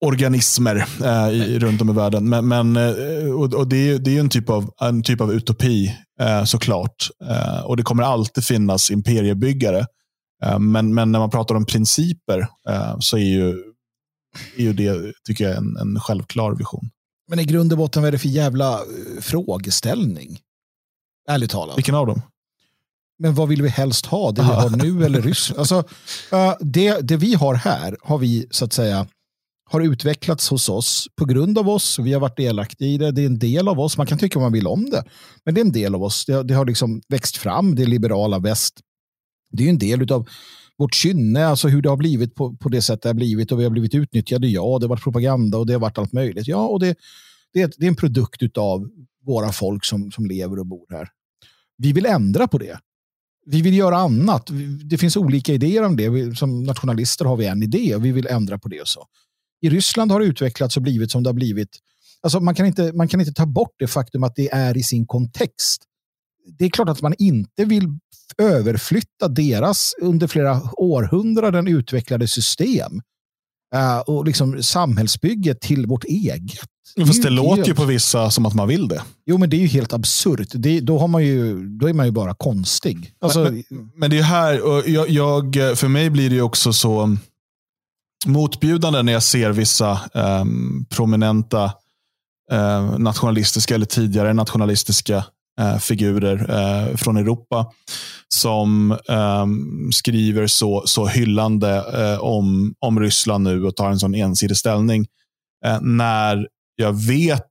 organismer 0.00 0.86
eh, 1.04 1.28
i, 1.28 1.58
runt 1.58 1.80
om 1.80 1.90
i 1.90 1.92
världen. 1.92 2.28
Men, 2.28 2.48
men 2.48 2.76
eh, 2.76 3.32
och, 3.32 3.54
och, 3.54 3.68
det, 3.68 3.90
är, 3.90 3.98
det 3.98 4.16
är 4.16 4.20
en 4.20 4.30
typ 4.30 4.50
av, 4.50 4.70
en 4.80 5.02
typ 5.02 5.20
av 5.20 5.32
utopi 5.32 5.96
eh, 6.20 6.44
såklart. 6.44 7.08
Eh, 7.30 7.60
och 7.60 7.76
det 7.76 7.82
kommer 7.82 8.02
alltid 8.02 8.44
finnas 8.44 8.90
imperiebyggare. 8.90 9.86
Eh, 10.44 10.58
men, 10.58 10.94
men 10.94 11.12
när 11.12 11.18
man 11.18 11.30
pratar 11.30 11.54
om 11.54 11.66
principer 11.66 12.48
eh, 12.68 12.96
så 12.98 13.16
är 13.16 13.22
ju, 13.22 13.48
är 14.56 14.62
ju 14.62 14.72
det, 14.72 15.12
tycker 15.24 15.48
jag, 15.48 15.56
en, 15.56 15.76
en 15.76 16.00
självklar 16.00 16.54
vision. 16.54 16.90
Men 17.28 17.38
i 17.38 17.44
grund 17.44 17.72
och 17.72 17.78
botten, 17.78 18.02
vad 18.02 18.08
är 18.08 18.12
det 18.12 18.18
för 18.18 18.28
jävla 18.28 18.80
frågeställning? 19.20 20.38
Ärligt 21.28 21.50
talat. 21.50 21.78
Vilken 21.78 21.94
av 21.94 22.06
dem? 22.06 22.22
Men 23.18 23.34
vad 23.34 23.48
vill 23.48 23.62
vi 23.62 23.68
helst 23.68 24.06
ha? 24.06 24.32
Det 24.32 24.42
vi 24.42 24.48
har 24.48 24.70
nu 24.84 25.04
eller 25.04 25.22
Ryssland? 25.22 25.58
Alltså, 25.58 25.84
det, 26.60 27.00
det 27.00 27.16
vi 27.16 27.34
har 27.34 27.54
här 27.54 27.96
har 28.02 28.18
vi 28.18 28.46
så 28.50 28.64
att 28.64 28.72
säga 28.72 29.06
har 29.70 29.80
utvecklats 29.80 30.48
hos 30.48 30.68
oss 30.68 31.08
på 31.16 31.24
grund 31.24 31.58
av 31.58 31.68
oss. 31.68 31.98
Vi 31.98 32.12
har 32.12 32.20
varit 32.20 32.36
delaktiga 32.36 32.88
i 32.88 32.98
det. 32.98 33.12
Det 33.12 33.22
är 33.22 33.26
en 33.26 33.38
del 33.38 33.68
av 33.68 33.80
oss. 33.80 33.96
Man 33.96 34.06
kan 34.06 34.18
tycka 34.18 34.38
vad 34.38 34.44
man 34.44 34.52
vill 34.52 34.66
om 34.66 34.90
det. 34.90 35.04
Men 35.44 35.54
det 35.54 35.60
är 35.60 35.64
en 35.64 35.72
del 35.72 35.94
av 35.94 36.02
oss. 36.02 36.26
Det, 36.26 36.42
det 36.42 36.54
har 36.54 36.66
liksom 36.66 37.02
växt 37.08 37.36
fram, 37.36 37.74
det 37.74 37.86
liberala 37.86 38.38
väst. 38.38 38.80
Det 39.50 39.64
är 39.64 39.68
en 39.68 39.78
del 39.78 40.12
av 40.12 40.28
vårt 40.78 40.94
kynne, 40.94 41.46
alltså 41.46 41.68
hur 41.68 41.82
det 41.82 41.88
har 41.88 41.96
blivit 41.96 42.34
på, 42.34 42.56
på 42.56 42.68
det 42.68 42.82
sätt 42.82 43.02
det 43.02 43.08
har 43.08 43.14
blivit. 43.14 43.52
Och 43.52 43.60
vi 43.60 43.64
har 43.64 43.70
blivit 43.70 43.94
utnyttjade, 43.94 44.48
ja. 44.48 44.78
Det 44.78 44.84
har 44.84 44.88
varit 44.88 45.02
propaganda 45.02 45.58
och 45.58 45.66
det 45.66 45.72
har 45.72 45.80
varit 45.80 45.98
allt 45.98 46.12
möjligt. 46.12 46.48
Ja, 46.48 46.66
och 46.66 46.80
det, 46.80 46.96
det, 47.52 47.62
är, 47.62 47.72
det 47.76 47.86
är 47.86 47.88
en 47.88 47.96
produkt 47.96 48.58
av 48.58 48.88
våra 49.26 49.52
folk 49.52 49.84
som, 49.84 50.10
som 50.10 50.26
lever 50.26 50.58
och 50.58 50.66
bor 50.66 50.86
här. 50.90 51.08
Vi 51.78 51.92
vill 51.92 52.06
ändra 52.06 52.48
på 52.48 52.58
det. 52.58 52.78
Vi 53.46 53.62
vill 53.62 53.76
göra 53.76 53.96
annat. 53.96 54.50
Det 54.84 54.98
finns 54.98 55.16
olika 55.16 55.52
idéer 55.52 55.82
om 55.82 55.96
det. 55.96 56.38
Som 56.38 56.62
nationalister 56.62 57.24
har 57.24 57.36
vi 57.36 57.46
en 57.46 57.62
idé 57.62 57.94
och 57.94 58.04
vi 58.04 58.12
vill 58.12 58.26
ändra 58.26 58.58
på 58.58 58.68
det. 58.68 58.80
och 58.80 58.88
så 58.88 59.06
i 59.60 59.70
Ryssland 59.70 60.12
har 60.12 60.20
det 60.20 60.26
utvecklats 60.26 60.76
och 60.76 60.82
blivit 60.82 61.10
som 61.10 61.22
det 61.22 61.28
har 61.28 61.34
blivit. 61.34 61.68
Alltså 62.20 62.40
man, 62.40 62.54
kan 62.54 62.66
inte, 62.66 62.92
man 62.92 63.08
kan 63.08 63.20
inte 63.20 63.32
ta 63.32 63.46
bort 63.46 63.74
det 63.78 63.86
faktum 63.86 64.24
att 64.24 64.34
det 64.34 64.48
är 64.52 64.76
i 64.76 64.82
sin 64.82 65.06
kontext. 65.06 65.82
Det 66.58 66.64
är 66.64 66.70
klart 66.70 66.88
att 66.88 67.02
man 67.02 67.14
inte 67.18 67.64
vill 67.64 67.98
överflytta 68.38 69.28
deras 69.28 69.94
under 70.00 70.26
flera 70.26 70.62
århundraden 70.72 71.68
utvecklade 71.68 72.28
system 72.28 72.92
uh, 73.74 73.98
och 73.98 74.24
liksom 74.24 74.62
samhällsbygget 74.62 75.60
till 75.60 75.86
vårt 75.86 76.04
eget. 76.04 76.68
Fast 77.06 77.22
det 77.22 77.28
ju 77.28 77.34
låter 77.34 77.64
ju 77.64 77.74
på 77.74 77.84
vissa 77.84 78.30
som 78.30 78.46
att 78.46 78.54
man 78.54 78.68
vill 78.68 78.88
det. 78.88 79.02
Jo, 79.26 79.38
men 79.38 79.50
det 79.50 79.56
är 79.56 79.60
ju 79.60 79.66
helt 79.66 79.92
absurt. 79.92 80.48
Det, 80.52 80.80
då, 80.80 80.98
har 80.98 81.08
man 81.08 81.24
ju, 81.24 81.66
då 81.68 81.88
är 81.88 81.92
man 81.92 82.06
ju 82.06 82.12
bara 82.12 82.34
konstig. 82.34 83.14
Alltså, 83.20 83.40
Men, 83.40 83.64
men 83.94 84.10
det 84.10 84.18
är 84.18 84.22
här, 84.22 84.62
och 84.62 84.88
jag, 84.88 85.08
jag, 85.08 85.78
för 85.78 85.88
mig 85.88 86.10
blir 86.10 86.30
det 86.30 86.42
också 86.42 86.72
så 86.72 87.16
motbjudande 88.26 89.02
när 89.02 89.12
jag 89.12 89.22
ser 89.22 89.50
vissa 89.50 90.00
ehm, 90.14 90.84
prominenta 90.90 91.64
eh, 92.52 92.98
nationalistiska 92.98 93.74
eller 93.74 93.86
tidigare 93.86 94.32
nationalistiska 94.32 95.24
eh, 95.60 95.78
figurer 95.78 96.50
eh, 96.50 96.96
från 96.96 97.16
Europa 97.16 97.72
som 98.28 98.98
ehm, 99.08 99.92
skriver 99.92 100.46
så, 100.46 100.82
så 100.86 101.06
hyllande 101.06 101.84
eh, 102.02 102.20
om, 102.20 102.74
om 102.78 103.00
Ryssland 103.00 103.44
nu 103.44 103.64
och 103.64 103.76
tar 103.76 103.90
en 103.90 103.98
sån 103.98 104.14
ensidig 104.14 104.56
ställning. 104.56 105.06
Eh, 105.64 105.80
när 105.80 106.48
jag 106.76 106.92
vet 107.06 107.50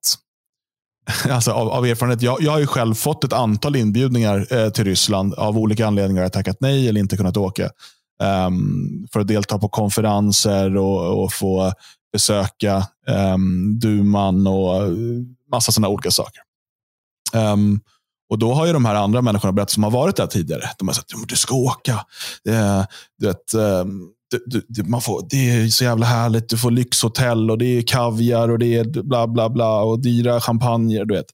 alltså 1.30 1.52
av, 1.52 1.70
av 1.70 1.86
erfarenhet, 1.86 2.22
jag, 2.22 2.42
jag 2.42 2.52
har 2.52 2.60
ju 2.60 2.68
själv 2.68 2.94
fått 2.94 3.24
ett 3.24 3.34
antal 3.34 3.76
inbjudningar 3.76 4.48
eh, 4.54 4.70
till 4.70 4.84
Ryssland. 4.84 5.34
Av 5.34 5.58
olika 5.58 5.88
anledningar 5.88 6.22
har 6.22 6.26
jag 6.26 6.34
tackat 6.34 6.58
nej 6.60 6.90
eller 6.90 7.00
inte 7.00 7.18
kunnat 7.18 7.38
åka 7.38 7.70
ehm, 8.24 9.08
för 9.14 9.20
att 9.20 9.28
delta 9.28 9.60
på 9.60 9.70
konferenser 9.70 10.78
och, 10.78 11.24
och 11.24 11.34
få 11.34 11.74
besöka 12.14 12.88
um, 13.34 13.80
Duman 13.80 14.48
och 14.48 14.82
massa 15.52 15.72
sådana 15.72 15.90
olika 15.90 16.12
saker. 16.12 16.42
Ehm, 17.34 17.80
och 18.30 18.40
Då 18.40 18.54
har 18.54 18.66
ju 18.66 18.74
de 18.74 18.86
här 18.86 18.96
andra 18.96 19.22
människorna 19.22 19.52
berättat 19.52 19.72
som 19.72 19.84
har 19.84 19.92
varit 19.92 20.16
där 20.16 20.28
tidigare. 20.28 20.64
De 20.78 20.88
har 20.88 20.96
sagt 20.96 21.14
att 21.24 21.30
du 21.30 21.36
ska 21.36 21.56
åka. 21.56 22.06
Eh, 22.50 22.86
du 23.20 23.28
vet, 23.28 23.54
du, 24.46 24.66
du, 24.68 24.84
man 24.84 25.02
får, 25.02 25.28
det 25.30 25.50
är 25.50 25.68
så 25.68 25.84
jävla 25.84 26.06
härligt. 26.06 26.50
Du 26.50 26.58
får 26.58 26.72
lyxhotell 26.72 27.52
och 27.52 27.58
det 27.58 27.66
är 27.66 27.82
kaviar 27.82 28.50
och 28.50 28.60
det 28.60 28.76
är 28.76 29.04
bla 29.04 29.28
bla 29.28 29.50
bla 29.50 29.82
och 29.82 30.00
dyra 30.00 30.42
champagner. 30.42 31.06
Du 31.06 31.14
vet. 31.16 31.26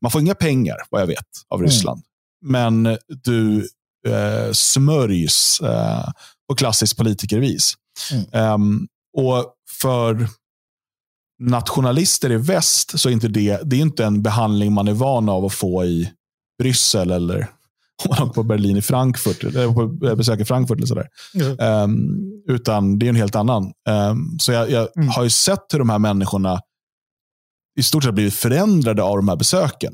Man 0.00 0.10
får 0.10 0.20
inga 0.20 0.34
pengar, 0.34 0.76
vad 0.90 1.00
jag 1.02 1.06
vet, 1.06 1.26
av 1.48 1.58
Mm. 1.60 1.70
Ryssland. 1.70 2.02
Men 2.44 2.96
du 3.24 3.68
eh, 4.06 4.52
smörjs 4.52 5.60
eh, 5.60 6.10
på 6.48 6.54
klassiskt 6.56 6.96
politikervis. 6.96 7.72
Mm. 8.12 8.24
Ehm, 8.32 8.86
och 9.16 9.54
för 9.80 10.28
nationalister 11.42 12.32
i 12.32 12.36
väst 12.36 13.00
så 13.00 13.08
är 13.08 13.12
inte 13.12 13.28
det, 13.28 13.60
det 13.64 13.76
är 13.76 13.80
inte 13.80 14.04
en 14.04 14.22
behandling 14.22 14.72
man 14.72 14.88
är 14.88 14.92
van 14.92 15.28
av 15.28 15.44
att 15.44 15.52
få 15.54 15.84
i 15.84 16.12
Bryssel 16.58 17.10
eller 17.10 17.38
om 18.04 18.16
man 18.18 18.22
åker 18.22 18.34
på 18.34 18.42
Berlin 18.42 18.76
i 18.76 18.82
Frankfurt, 18.82 19.44
eller 19.44 19.72
på 19.72 19.86
besöker 20.16 20.44
Frankfurt. 20.44 20.78
Eller 20.78 20.86
sådär. 20.86 21.08
Ehm, 21.60 22.18
utan 22.48 22.98
det 22.98 23.06
är 23.06 23.10
en 23.10 23.16
helt 23.16 23.36
annan. 23.36 23.72
Ehm, 23.88 24.38
så 24.38 24.52
jag, 24.52 24.70
jag 24.70 24.88
Mm. 24.96 25.08
har 25.08 25.24
ju 25.24 25.30
sett 25.30 25.64
hur 25.72 25.78
de 25.78 25.90
här 25.90 25.98
människorna 25.98 26.60
i 27.78 27.82
stort 27.82 28.04
sett 28.04 28.14
blivit 28.14 28.34
förändrade 28.34 29.02
av 29.02 29.16
de 29.16 29.28
här 29.28 29.36
besöken. 29.36 29.92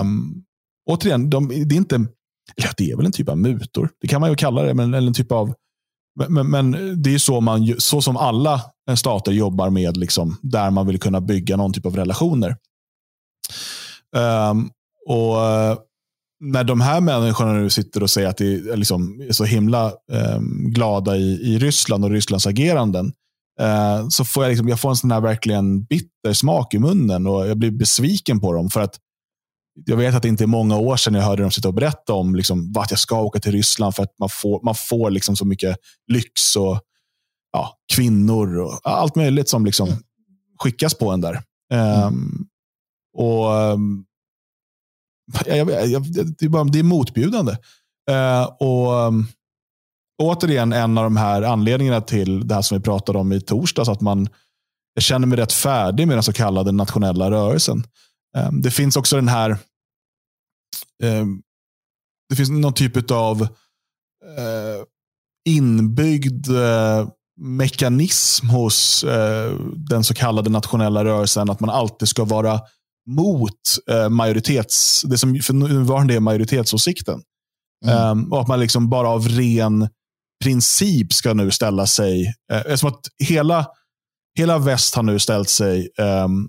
Um, 0.00 0.44
återigen, 0.90 1.30
de, 1.30 1.48
det 1.48 1.74
är 1.74 1.76
inte, 1.76 2.06
ja, 2.54 2.68
det 2.76 2.90
är 2.90 2.96
väl 2.96 3.06
en 3.06 3.12
typ 3.12 3.28
av 3.28 3.38
mutor. 3.38 3.90
Det 4.00 4.08
kan 4.08 4.20
man 4.20 4.30
ju 4.30 4.36
kalla 4.36 4.62
det, 4.62 4.74
men, 4.74 4.94
eller 4.94 5.08
en 5.08 5.14
typ 5.14 5.32
av 5.32 5.54
men, 6.28 6.50
men, 6.50 7.02
det 7.02 7.14
är 7.14 7.18
så, 7.18 7.40
man, 7.40 7.74
så 7.78 8.02
som 8.02 8.16
alla 8.16 8.60
stater 8.96 9.32
jobbar 9.32 9.70
med, 9.70 9.96
liksom, 9.96 10.36
där 10.42 10.70
man 10.70 10.86
vill 10.86 11.00
kunna 11.00 11.20
bygga 11.20 11.56
någon 11.56 11.72
typ 11.72 11.86
av 11.86 11.96
relationer. 11.96 12.56
Um, 14.50 14.70
och 15.06 15.46
eh, 15.46 15.78
när 16.40 16.64
de 16.64 16.80
här 16.80 17.00
människorna 17.00 17.52
nu 17.52 17.70
sitter 17.70 18.02
och 18.02 18.10
säger 18.10 18.28
att 18.28 18.36
de 18.36 18.54
är, 18.70 18.76
liksom, 18.76 19.20
är 19.28 19.32
så 19.32 19.44
himla 19.44 19.92
um, 20.36 20.72
glada 20.72 21.16
i, 21.16 21.54
i 21.54 21.58
Ryssland 21.58 22.04
och 22.04 22.10
Rysslands 22.10 22.46
ageranden, 22.46 23.12
uh, 23.60 24.08
så 24.08 24.24
får 24.24 24.44
jag, 24.44 24.50
liksom, 24.50 24.68
jag 24.68 24.80
får 24.80 24.90
en 24.90 24.96
sån 24.96 25.10
här 25.10 25.20
verkligen 25.20 25.84
bitter 25.84 26.32
smak 26.32 26.74
i 26.74 26.78
munnen 26.78 27.26
och 27.26 27.46
jag 27.46 27.58
blir 27.58 27.70
besviken 27.70 28.40
på 28.40 28.52
dem. 28.52 28.70
För 28.70 28.80
att 28.80 28.98
jag 29.86 29.96
vet 29.96 30.14
att 30.14 30.22
det 30.22 30.28
inte 30.28 30.44
är 30.44 30.46
många 30.46 30.76
år 30.76 30.96
sedan 30.96 31.14
jag 31.14 31.22
hörde 31.22 31.42
dem 31.42 31.50
sitta 31.50 31.68
och 31.68 31.74
berätta 31.74 32.12
om 32.12 32.34
liksom, 32.34 32.72
att 32.78 32.90
jag 32.90 33.00
ska 33.00 33.20
åka 33.20 33.40
till 33.40 33.52
Ryssland 33.52 33.94
för 33.94 34.02
att 34.02 34.18
man 34.18 34.28
får, 34.28 34.60
man 34.62 34.74
får 34.74 35.10
liksom 35.10 35.36
så 35.36 35.44
mycket 35.44 35.76
lyx 36.12 36.56
och 36.56 36.80
ja, 37.52 37.78
kvinnor 37.92 38.58
och 38.58 38.80
allt 38.82 39.16
möjligt 39.16 39.48
som 39.48 39.64
liksom 39.64 39.88
skickas 40.58 40.94
på 40.94 41.10
en 41.10 41.20
där. 41.20 41.42
Ehm, 41.72 42.46
och 43.16 43.60
ehm, 43.60 44.04
jag, 45.46 45.70
jag, 45.70 45.86
jag, 45.86 46.02
det, 46.38 46.44
är 46.44 46.48
bara, 46.48 46.64
det 46.64 46.78
är 46.78 46.82
motbjudande. 46.82 47.52
Eh, 48.10 48.44
och 48.44 49.00
ehm, 49.02 49.26
återigen 50.22 50.72
en 50.72 50.98
av 50.98 51.04
de 51.04 51.16
här 51.16 51.42
anledningarna 51.42 52.00
till 52.00 52.48
det 52.48 52.54
här 52.54 52.62
som 52.62 52.78
vi 52.78 52.84
pratade 52.84 53.18
om 53.18 53.32
i 53.32 53.40
torsdags, 53.40 53.88
att 53.88 54.00
man 54.00 54.28
jag 54.94 55.02
känner 55.02 55.26
mig 55.26 55.38
rätt 55.38 55.52
färdig 55.52 56.08
med 56.08 56.16
den 56.16 56.22
så 56.22 56.32
kallade 56.32 56.72
nationella 56.72 57.30
rörelsen. 57.30 57.84
Ehm, 58.36 58.60
det 58.60 58.70
finns 58.70 58.96
också 58.96 59.16
den 59.16 59.28
här 59.28 59.58
ehm, 61.02 61.42
det 62.28 62.36
finns 62.36 62.50
någon 62.50 62.74
typ 62.74 63.10
av 63.10 63.42
eh, 63.42 64.84
inbyggd 65.48 66.50
eh, 66.50 67.08
mekanism 67.40 68.48
hos 68.48 69.04
eh, 69.04 69.52
den 69.76 70.04
så 70.04 70.14
kallade 70.14 70.50
nationella 70.50 71.04
rörelsen 71.04 71.50
att 71.50 71.60
man 71.60 71.70
alltid 71.70 72.08
ska 72.08 72.24
vara 72.24 72.60
mot 73.10 73.60
majoritets, 74.10 75.02
det 75.02 75.18
som 75.18 75.38
för 75.38 75.52
nuvarande 75.52 76.14
är 76.14 76.20
majoritetsåsikten. 76.20 77.22
Mm. 77.86 77.96
Ehm, 77.96 78.32
och 78.32 78.40
att 78.40 78.48
man 78.48 78.60
liksom 78.60 78.88
bara 78.88 79.08
av 79.08 79.28
ren 79.28 79.88
princip 80.44 81.12
ska 81.12 81.34
nu 81.34 81.50
ställa 81.50 81.86
sig, 81.86 82.34
eftersom 82.52 82.88
att 82.88 83.00
hela, 83.18 83.66
hela 84.38 84.58
väst 84.58 84.94
har 84.94 85.02
nu 85.02 85.18
ställt 85.18 85.48
sig 85.48 85.90
ehm, 85.98 86.48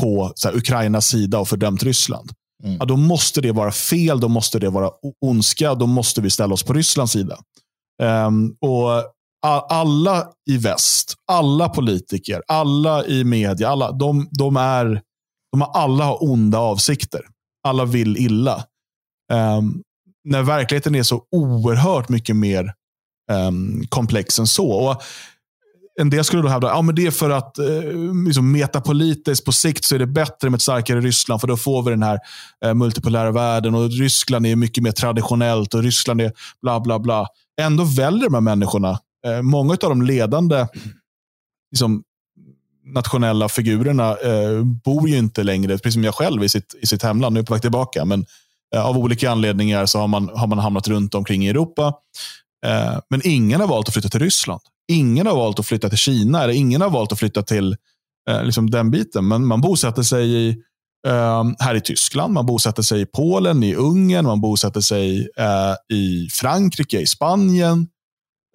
på 0.00 0.32
här, 0.44 0.56
Ukrainas 0.56 1.06
sida 1.06 1.38
och 1.38 1.48
fördömt 1.48 1.82
Ryssland. 1.82 2.30
Mm. 2.64 2.76
Ja, 2.80 2.84
då 2.84 2.96
måste 2.96 3.40
det 3.40 3.52
vara 3.52 3.72
fel, 3.72 4.20
då 4.20 4.28
måste 4.28 4.58
det 4.58 4.70
vara 4.70 4.90
ondska, 5.20 5.74
då 5.74 5.86
måste 5.86 6.20
vi 6.20 6.30
ställa 6.30 6.54
oss 6.54 6.62
på 6.62 6.72
Rysslands 6.72 7.12
sida. 7.12 7.38
Ehm, 8.02 8.56
och 8.60 9.12
alla 9.68 10.28
i 10.50 10.56
väst, 10.56 11.14
alla 11.26 11.68
politiker, 11.68 12.42
alla 12.48 13.06
i 13.06 13.24
media, 13.24 13.68
alla, 13.68 13.92
de, 13.92 14.28
de, 14.30 14.56
är, 14.56 15.02
de 15.52 15.60
har 15.60 15.70
alla 15.74 16.04
har 16.04 16.24
onda 16.24 16.58
avsikter. 16.58 17.20
Alla 17.68 17.84
vill 17.84 18.16
illa. 18.16 18.64
Ehm, 19.32 19.82
när 20.24 20.42
verkligheten 20.42 20.94
är 20.94 21.02
så 21.02 21.22
oerhört 21.30 22.08
mycket 22.08 22.36
mer 22.36 22.72
ehm, 23.30 23.86
komplex 23.88 24.38
än 24.38 24.46
så. 24.46 24.70
Och 24.70 25.02
en 26.00 26.10
del 26.10 26.24
skulle 26.24 26.42
då 26.42 26.48
hävda 26.48 26.66
att 26.68 26.76
ja, 26.76 26.82
men 26.82 26.94
det 26.94 27.06
är 27.06 27.10
för 27.10 27.30
att 27.30 27.58
eh, 27.58 27.66
liksom 28.26 28.52
metapolitiskt 28.52 29.44
på 29.44 29.52
sikt 29.52 29.84
så 29.84 29.94
är 29.94 29.98
det 29.98 30.06
bättre 30.06 30.50
med 30.50 30.58
ett 30.58 30.62
starkare 30.62 31.00
Ryssland 31.00 31.40
för 31.40 31.48
då 31.48 31.56
får 31.56 31.82
vi 31.82 31.90
den 31.90 32.02
här 32.02 32.18
eh, 32.64 32.74
multipolära 32.74 33.30
världen 33.30 33.74
och 33.74 33.90
Ryssland 33.90 34.46
är 34.46 34.56
mycket 34.56 34.84
mer 34.84 34.92
traditionellt 34.92 35.74
och 35.74 35.82
Ryssland 35.82 36.20
är 36.20 36.32
bla 36.62 36.80
bla 36.80 36.98
bla. 36.98 37.26
Ändå 37.60 37.84
väljer 37.84 38.24
de 38.24 38.34
här 38.34 38.40
människorna, 38.40 38.98
eh, 39.26 39.42
många 39.42 39.72
av 39.72 39.88
de 39.88 40.02
ledande 40.02 40.66
liksom, 41.70 42.02
nationella 42.84 43.48
figurerna 43.48 44.16
eh, 44.16 44.62
bor 44.64 45.08
ju 45.08 45.18
inte 45.18 45.42
längre, 45.42 45.78
precis 45.78 45.94
som 45.94 46.04
jag 46.04 46.14
själv, 46.14 46.44
i 46.44 46.48
sitt, 46.48 46.74
i 46.80 46.86
sitt 46.86 47.02
hemland. 47.02 47.34
Nu 47.34 47.38
är 47.38 47.42
jag 47.42 47.46
på 47.46 47.54
väg 47.54 47.62
tillbaka. 47.62 48.04
Men 48.04 48.26
eh, 48.74 48.86
av 48.86 48.98
olika 48.98 49.30
anledningar 49.30 49.86
så 49.86 49.98
har 49.98 50.08
man, 50.08 50.30
har 50.34 50.46
man 50.46 50.58
hamnat 50.58 50.88
runt 50.88 51.14
omkring 51.14 51.46
i 51.46 51.48
Europa. 51.48 51.94
Eh, 52.66 52.98
men 53.10 53.20
ingen 53.24 53.60
har 53.60 53.68
valt 53.68 53.88
att 53.88 53.94
flytta 53.94 54.08
till 54.08 54.20
Ryssland. 54.20 54.60
Ingen 54.88 55.26
har 55.26 55.36
valt 55.36 55.58
att 55.58 55.66
flytta 55.66 55.88
till 55.88 55.98
Kina. 55.98 56.42
Eller 56.42 56.54
ingen 56.54 56.80
har 56.80 56.90
valt 56.90 57.12
att 57.12 57.18
flytta 57.18 57.42
till 57.42 57.76
eh, 58.30 58.44
liksom 58.44 58.70
den 58.70 58.90
biten. 58.90 59.28
Men 59.28 59.46
man 59.46 59.60
bosätter 59.60 60.02
sig 60.02 60.28
i, 60.28 60.48
eh, 61.06 61.44
här 61.58 61.74
i 61.74 61.80
Tyskland, 61.80 62.32
man 62.32 62.46
bosätter 62.46 62.82
sig 62.82 63.00
i 63.00 63.06
Polen, 63.06 63.62
i 63.62 63.74
Ungern, 63.74 64.24
man 64.24 64.40
bosätter 64.40 64.80
sig 64.80 65.28
eh, 65.38 65.96
i 65.96 66.28
Frankrike, 66.32 67.00
i 67.00 67.06
Spanien. 67.06 67.88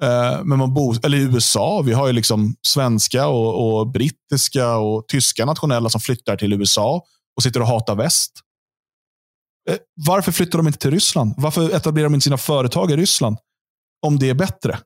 Eh, 0.03 0.43
men 0.43 0.59
man 0.59 0.73
bo, 0.73 0.93
eller 1.03 1.17
i 1.17 1.21
USA. 1.21 1.81
Vi 1.81 1.93
har 1.93 2.07
ju 2.07 2.13
liksom 2.13 2.55
svenska 2.67 3.27
och, 3.27 3.79
och 3.79 3.91
brittiska 3.91 4.75
och 4.77 5.07
tyska 5.07 5.45
nationella 5.45 5.89
som 5.89 6.01
flyttar 6.01 6.37
till 6.37 6.53
USA 6.53 7.03
och 7.37 7.43
sitter 7.43 7.61
och 7.61 7.67
hatar 7.67 7.95
väst. 7.95 8.31
Eh, 9.69 9.77
varför 10.05 10.31
flyttar 10.31 10.57
de 10.57 10.67
inte 10.67 10.79
till 10.79 10.91
Ryssland? 10.91 11.33
Varför 11.37 11.75
etablerar 11.75 12.05
de 12.05 12.13
inte 12.13 12.23
sina 12.23 12.37
företag 12.37 12.91
i 12.91 12.95
Ryssland? 12.95 13.37
Om 14.05 14.19
det 14.19 14.29
är 14.29 14.33
bättre. 14.33 14.79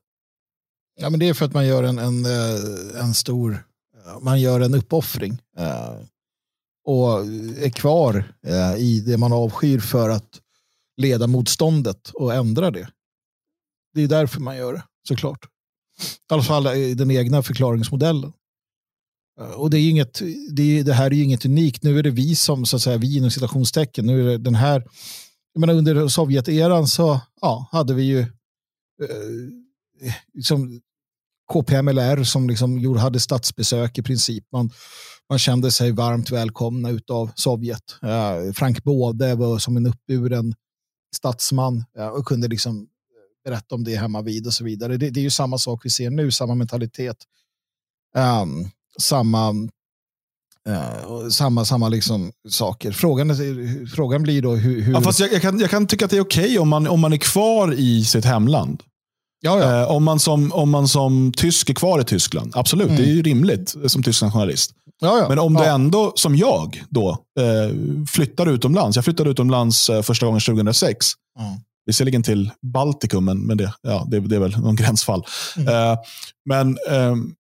Ja, 1.02 1.10
men 1.10 1.20
det 1.20 1.28
är 1.28 1.34
för 1.34 1.44
att 1.44 1.54
man 1.54 1.66
gör 1.66 1.82
en, 1.82 1.98
en, 1.98 2.24
eh, 2.24 3.00
en 3.00 3.14
stor, 3.14 3.64
eh, 4.06 4.20
man 4.20 4.40
gör 4.40 4.60
en 4.60 4.74
uppoffring. 4.74 5.38
Eh, 5.58 5.94
och 6.84 7.26
är 7.58 7.70
kvar 7.70 8.34
i 8.78 9.00
det 9.00 9.16
man 9.16 9.32
avskyr 9.32 9.78
för 9.78 10.08
att 10.08 10.40
leda 10.96 11.26
motståndet 11.26 12.10
och 12.10 12.34
ändra 12.34 12.70
det. 12.70 12.88
Det 13.94 14.02
är 14.02 14.08
därför 14.08 14.40
man 14.40 14.56
gör 14.56 14.72
det, 14.72 14.82
såklart. 15.08 15.44
I 16.30 16.34
alla 16.34 16.42
fall 16.42 16.66
i 16.66 16.94
den 16.94 17.10
egna 17.10 17.42
förklaringsmodellen. 17.42 18.32
Och 19.56 19.70
det, 19.70 19.78
är 19.78 19.90
inget, 19.90 20.22
det, 20.50 20.78
är, 20.78 20.84
det 20.84 20.92
här 20.92 21.06
är 21.06 21.14
ju 21.14 21.24
inget 21.24 21.44
unikt. 21.44 21.82
Nu 21.82 21.98
är 21.98 22.02
det 22.02 22.10
vi 22.10 22.36
som, 22.36 22.66
så 22.66 22.76
att 22.76 22.82
säga, 22.82 22.96
vi 22.96 23.16
inom 23.16 23.30
citationstecken, 23.30 24.06
nu 24.06 24.20
är 24.20 24.24
det 24.24 24.38
den 24.38 24.54
här, 24.54 24.84
jag 25.52 25.60
menar 25.60 25.74
under 25.74 26.08
Sovjeteran 26.08 26.86
så 26.86 27.20
ja, 27.40 27.68
hade 27.72 27.94
vi 27.94 28.02
ju 28.02 28.20
eh, 28.20 28.26
liksom 30.34 30.80
KPMLR 31.52 32.24
som 32.24 32.48
liksom 32.48 32.96
hade 32.96 33.20
statsbesök 33.20 33.98
i 33.98 34.02
princip. 34.02 34.44
Man, 34.52 34.70
man 35.28 35.38
kände 35.38 35.70
sig 35.70 35.92
varmt 35.92 36.30
välkomna 36.30 36.88
av 37.10 37.30
Sovjet. 37.34 37.96
Eh, 38.02 38.52
Frank 38.52 38.84
Både 38.84 39.34
var 39.34 39.58
som 39.58 39.76
en 39.76 39.86
uppburen 39.86 40.54
statsman 41.16 41.84
eh, 41.98 42.06
och 42.06 42.24
kunde 42.24 42.48
liksom 42.48 42.76
eh, 42.76 43.50
berätta 43.50 43.74
om 43.74 43.84
det 43.84 43.96
hemma 43.96 44.22
vid 44.22 44.46
och 44.46 44.52
så 44.52 44.64
vidare. 44.64 44.96
Det, 44.96 45.10
det 45.10 45.20
är 45.20 45.24
ju 45.24 45.30
samma 45.30 45.58
sak 45.58 45.80
vi 45.84 45.90
ser 45.90 46.10
nu, 46.10 46.30
samma 46.30 46.54
mentalitet. 46.54 47.16
Um, 48.16 48.70
samma 49.00 49.54
Uh, 50.68 51.28
samma 51.28 51.64
samma 51.64 51.88
liksom 51.88 52.32
saker. 52.48 52.92
Frågan, 52.92 53.36
frågan 53.96 54.22
blir 54.22 54.42
då 54.42 54.54
hur... 54.54 54.80
hur... 54.80 54.92
Ja, 54.92 55.00
fast 55.00 55.20
jag, 55.20 55.32
jag, 55.32 55.42
kan, 55.42 55.58
jag 55.58 55.70
kan 55.70 55.86
tycka 55.86 56.04
att 56.04 56.10
det 56.10 56.16
är 56.16 56.20
okej 56.20 56.44
okay 56.44 56.58
om, 56.58 56.68
man, 56.68 56.86
om 56.88 57.00
man 57.00 57.12
är 57.12 57.16
kvar 57.16 57.74
i 57.74 58.04
sitt 58.04 58.24
hemland. 58.24 58.82
Uh, 59.46 59.90
om, 59.90 60.04
man 60.04 60.20
som, 60.20 60.52
om 60.52 60.70
man 60.70 60.88
som 60.88 61.32
tysk 61.36 61.70
är 61.70 61.74
kvar 61.74 62.00
i 62.00 62.04
Tyskland, 62.04 62.52
absolut, 62.56 62.88
mm. 62.88 62.96
det 62.96 63.02
är 63.02 63.14
ju 63.14 63.22
rimligt 63.22 63.74
som 63.86 64.02
tysk 64.02 64.22
nationalist. 64.22 64.70
Ja, 65.00 65.18
ja. 65.18 65.28
Men 65.28 65.38
om 65.38 65.54
du 65.54 65.64
ändå, 65.64 66.12
som 66.16 66.36
jag, 66.36 66.84
då, 66.90 67.10
uh, 67.10 68.04
flyttar 68.10 68.46
utomlands. 68.46 68.96
Jag 68.96 69.04
flyttade 69.04 69.30
utomlands 69.30 69.90
första 70.02 70.26
gången 70.26 70.40
2006. 70.40 71.06
Mm. 71.40 71.52
Visserligen 71.86 72.22
till 72.22 72.50
Baltikum, 72.62 73.24
men 73.24 73.56
det, 73.56 73.72
ja, 73.82 74.06
det, 74.08 74.20
det 74.20 74.36
är 74.36 74.40
väl 74.40 74.58
någon 74.58 74.76
gränsfall. 74.76 75.24
Mm. 75.56 75.96
men 76.44 76.78
um, 76.90 77.34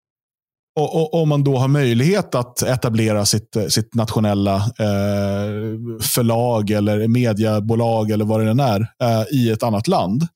och, 0.80 1.14
om 1.14 1.28
man 1.28 1.44
då 1.44 1.58
har 1.58 1.68
möjlighet 1.68 2.34
att 2.34 2.62
etablera 2.62 3.26
sitt, 3.26 3.56
sitt 3.68 3.94
nationella 3.94 4.56
eh, 4.56 6.00
förlag 6.00 6.70
eller 6.70 7.08
mediebolag 7.08 8.10
eller 8.10 8.24
vad 8.24 8.40
det 8.40 8.50
än 8.50 8.60
är 8.60 8.80
eh, 9.02 9.24
i 9.30 9.50
ett 9.50 9.62
annat 9.62 9.88
land. 9.88 10.26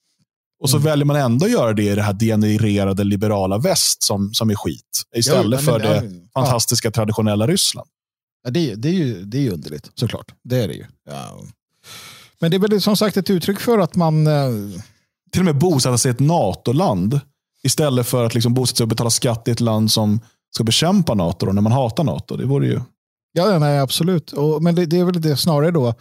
Och 0.62 0.70
så 0.70 0.76
mm. 0.76 0.84
väljer 0.84 1.04
man 1.04 1.16
ändå 1.16 1.46
att 1.46 1.52
göra 1.52 1.72
det 1.72 1.82
i 1.82 1.94
det 1.94 2.02
här 2.02 2.12
degenererade 2.12 3.04
liberala 3.04 3.58
väst 3.58 4.02
som, 4.02 4.34
som 4.34 4.50
är 4.50 4.54
skit. 4.54 5.02
Istället 5.16 5.44
ja, 5.44 5.48
men, 5.48 5.58
för 5.58 5.78
det 5.78 5.94
ja, 6.04 6.42
fantastiska 6.42 6.90
traditionella 6.90 7.46
Ryssland. 7.46 7.88
Ja, 8.44 8.50
det, 8.50 8.74
det, 8.74 8.88
är 8.88 8.92
ju, 8.92 9.24
det 9.24 9.38
är 9.38 9.42
ju 9.42 9.50
underligt, 9.50 9.90
såklart. 9.94 10.34
Det 10.44 10.62
är 10.62 10.68
det 10.68 10.74
ju. 10.74 10.84
Men 12.40 12.50
det 12.50 12.56
är 12.56 12.58
väl 12.58 12.80
som 12.80 12.96
sagt 12.96 13.16
ett 13.16 13.30
uttryck 13.30 13.60
för 13.60 13.78
att 13.78 13.96
man... 13.96 14.26
Eh... 14.26 14.50
Till 15.32 15.40
och 15.40 15.44
med 15.44 15.58
bosätta 15.58 15.98
sig 15.98 16.10
i 16.10 16.12
ett 16.14 16.20
NATO-land 16.20 17.20
Istället 17.62 18.06
för 18.06 18.24
att 18.24 18.34
liksom 18.34 18.54
bosätta 18.54 18.76
sig 18.76 18.84
och 18.84 18.88
betala 18.88 19.10
skatt 19.10 19.48
i 19.48 19.50
ett 19.50 19.60
land 19.60 19.92
som 19.92 20.20
ska 20.54 20.64
bekämpa 20.64 21.14
NATO 21.14 21.46
då, 21.46 21.52
när 21.52 21.62
man 21.62 21.72
hatar 21.72 22.04
NATO. 22.04 22.36
Det 22.36 22.44
vore 22.44 22.66
ju... 22.66 22.80
Ja, 23.32 23.58
nej, 23.58 23.78
absolut. 23.78 24.32
Och, 24.32 24.62
men 24.62 24.74
det, 24.74 24.86
det, 24.86 24.98
är 24.98 25.04
väl 25.04 25.20
det 25.20 25.36
snarare 25.36 25.70
då. 25.70 25.94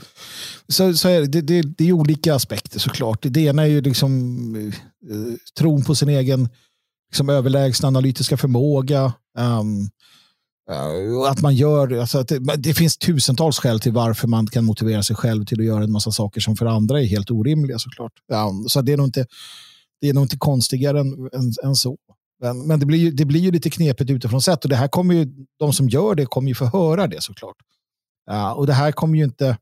Så, 0.67 0.93
så 0.93 1.09
är 1.09 1.21
det, 1.21 1.41
det, 1.41 1.61
det 1.61 1.89
är 1.89 1.93
olika 1.93 2.35
aspekter 2.35 2.79
såklart. 2.79 3.19
Det 3.21 3.41
ena 3.41 3.61
är 3.61 3.67
ju 3.67 3.81
liksom 3.81 4.55
eh, 4.55 4.73
tron 5.59 5.83
på 5.83 5.95
sin 5.95 6.09
egen 6.09 6.49
liksom, 7.11 7.29
överlägsna 7.29 7.87
analytiska 7.87 8.37
förmåga. 8.37 9.13
Um, 9.37 9.89
uh, 10.71 11.29
att 11.29 11.41
man 11.41 11.55
gör, 11.55 11.97
alltså 11.97 12.17
att 12.17 12.27
det, 12.27 12.39
det, 12.57 12.73
finns 12.73 12.97
tusentals 12.97 13.59
skäl 13.59 13.79
till 13.79 13.91
varför 13.91 14.27
man 14.27 14.47
kan 14.47 14.65
motivera 14.65 15.03
sig 15.03 15.15
själv 15.15 15.45
till 15.45 15.59
att 15.59 15.65
göra 15.65 15.83
en 15.83 15.91
massa 15.91 16.11
saker 16.11 16.41
som 16.41 16.55
för 16.55 16.65
andra 16.65 17.01
är 17.01 17.05
helt 17.05 17.31
orimliga 17.31 17.79
såklart. 17.79 18.13
Um, 18.31 18.69
så 18.69 18.81
det 18.81 18.93
är 18.93 18.97
nog 18.97 19.07
inte 19.07 19.25
det 20.01 20.09
är 20.09 20.13
nog 20.13 20.23
inte 20.23 20.37
konstigare 20.37 20.99
än, 20.99 21.29
än, 21.33 21.53
än 21.63 21.75
så. 21.75 21.97
Men, 22.41 22.67
men 22.67 22.79
det, 22.79 22.85
blir 22.85 22.99
ju, 22.99 23.11
det 23.11 23.25
blir 23.25 23.39
ju 23.39 23.51
lite 23.51 23.69
knepigt 23.69 24.11
utifrån 24.11 24.41
sett 24.41 24.63
och 24.63 24.69
det 24.69 24.75
här 24.75 24.87
kommer 24.87 25.13
ju, 25.13 25.27
de 25.59 25.73
som 25.73 25.89
gör 25.89 26.15
det 26.15 26.25
kommer 26.25 26.47
ju 26.47 26.55
få 26.55 26.65
höra 26.65 27.07
det 27.07 27.21
såklart. 27.21 27.55
Ja, 28.25 28.53
och 28.53 28.67
det 28.67 28.73
här 28.73 28.91
kommer 28.91 29.17
ju 29.17 29.23
inte, 29.23 29.57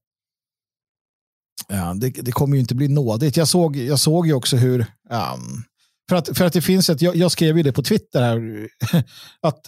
ja, 1.68 1.94
det, 1.94 2.10
det 2.10 2.32
kommer 2.32 2.56
ju 2.56 2.60
inte 2.60 2.76
bli 2.76 2.88
nådigt. 2.88 3.38
Jag 3.38 3.48
såg, 3.48 3.78
jag 3.78 4.00
såg 4.00 4.28
ju 4.28 4.34
också 4.34 4.58
hur, 4.58 4.80
um, 4.80 5.64
för, 6.10 6.16
att, 6.16 6.38
för 6.38 6.46
att 6.46 6.54
det 6.54 6.62
finns 6.62 6.90
ett, 6.90 7.02
jag, 7.02 7.16
jag 7.16 7.32
skrev 7.32 7.58
ju 7.58 7.64
det 7.64 7.72
på 7.72 7.84
Twitter 7.84 8.22
här, 8.22 8.68
att 9.42 9.62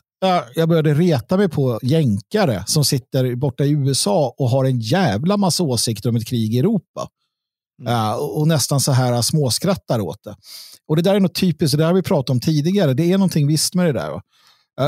jag 0.55 0.69
började 0.69 0.93
reta 0.93 1.37
mig 1.37 1.49
på 1.49 1.79
jänkare 1.81 2.63
som 2.67 2.85
sitter 2.85 3.35
borta 3.35 3.65
i 3.65 3.71
USA 3.71 4.35
och 4.37 4.49
har 4.49 4.65
en 4.65 4.79
jävla 4.79 5.37
massa 5.37 5.63
åsikter 5.63 6.09
om 6.09 6.15
ett 6.15 6.27
krig 6.27 6.55
i 6.55 6.59
Europa. 6.59 7.07
Uh, 7.87 8.13
och 8.13 8.47
nästan 8.47 8.79
så 8.79 8.91
här 8.91 9.13
eh, 9.13 9.21
småskrattar 9.21 9.99
åt 9.99 10.23
det. 10.23 10.35
Och 10.87 10.95
det 10.95 11.01
där 11.01 11.15
är 11.15 11.19
något 11.19 11.35
typiskt, 11.35 11.77
det 11.77 11.83
där 11.83 11.87
har 11.87 11.93
vi 11.93 12.01
pratat 12.01 12.29
om 12.29 12.39
tidigare. 12.39 12.93
Det 12.93 13.11
är 13.11 13.17
någonting 13.17 13.47
visst 13.47 13.75
med 13.75 13.85
det 13.85 13.93
där. 13.93 14.11
Uh, 14.11 14.21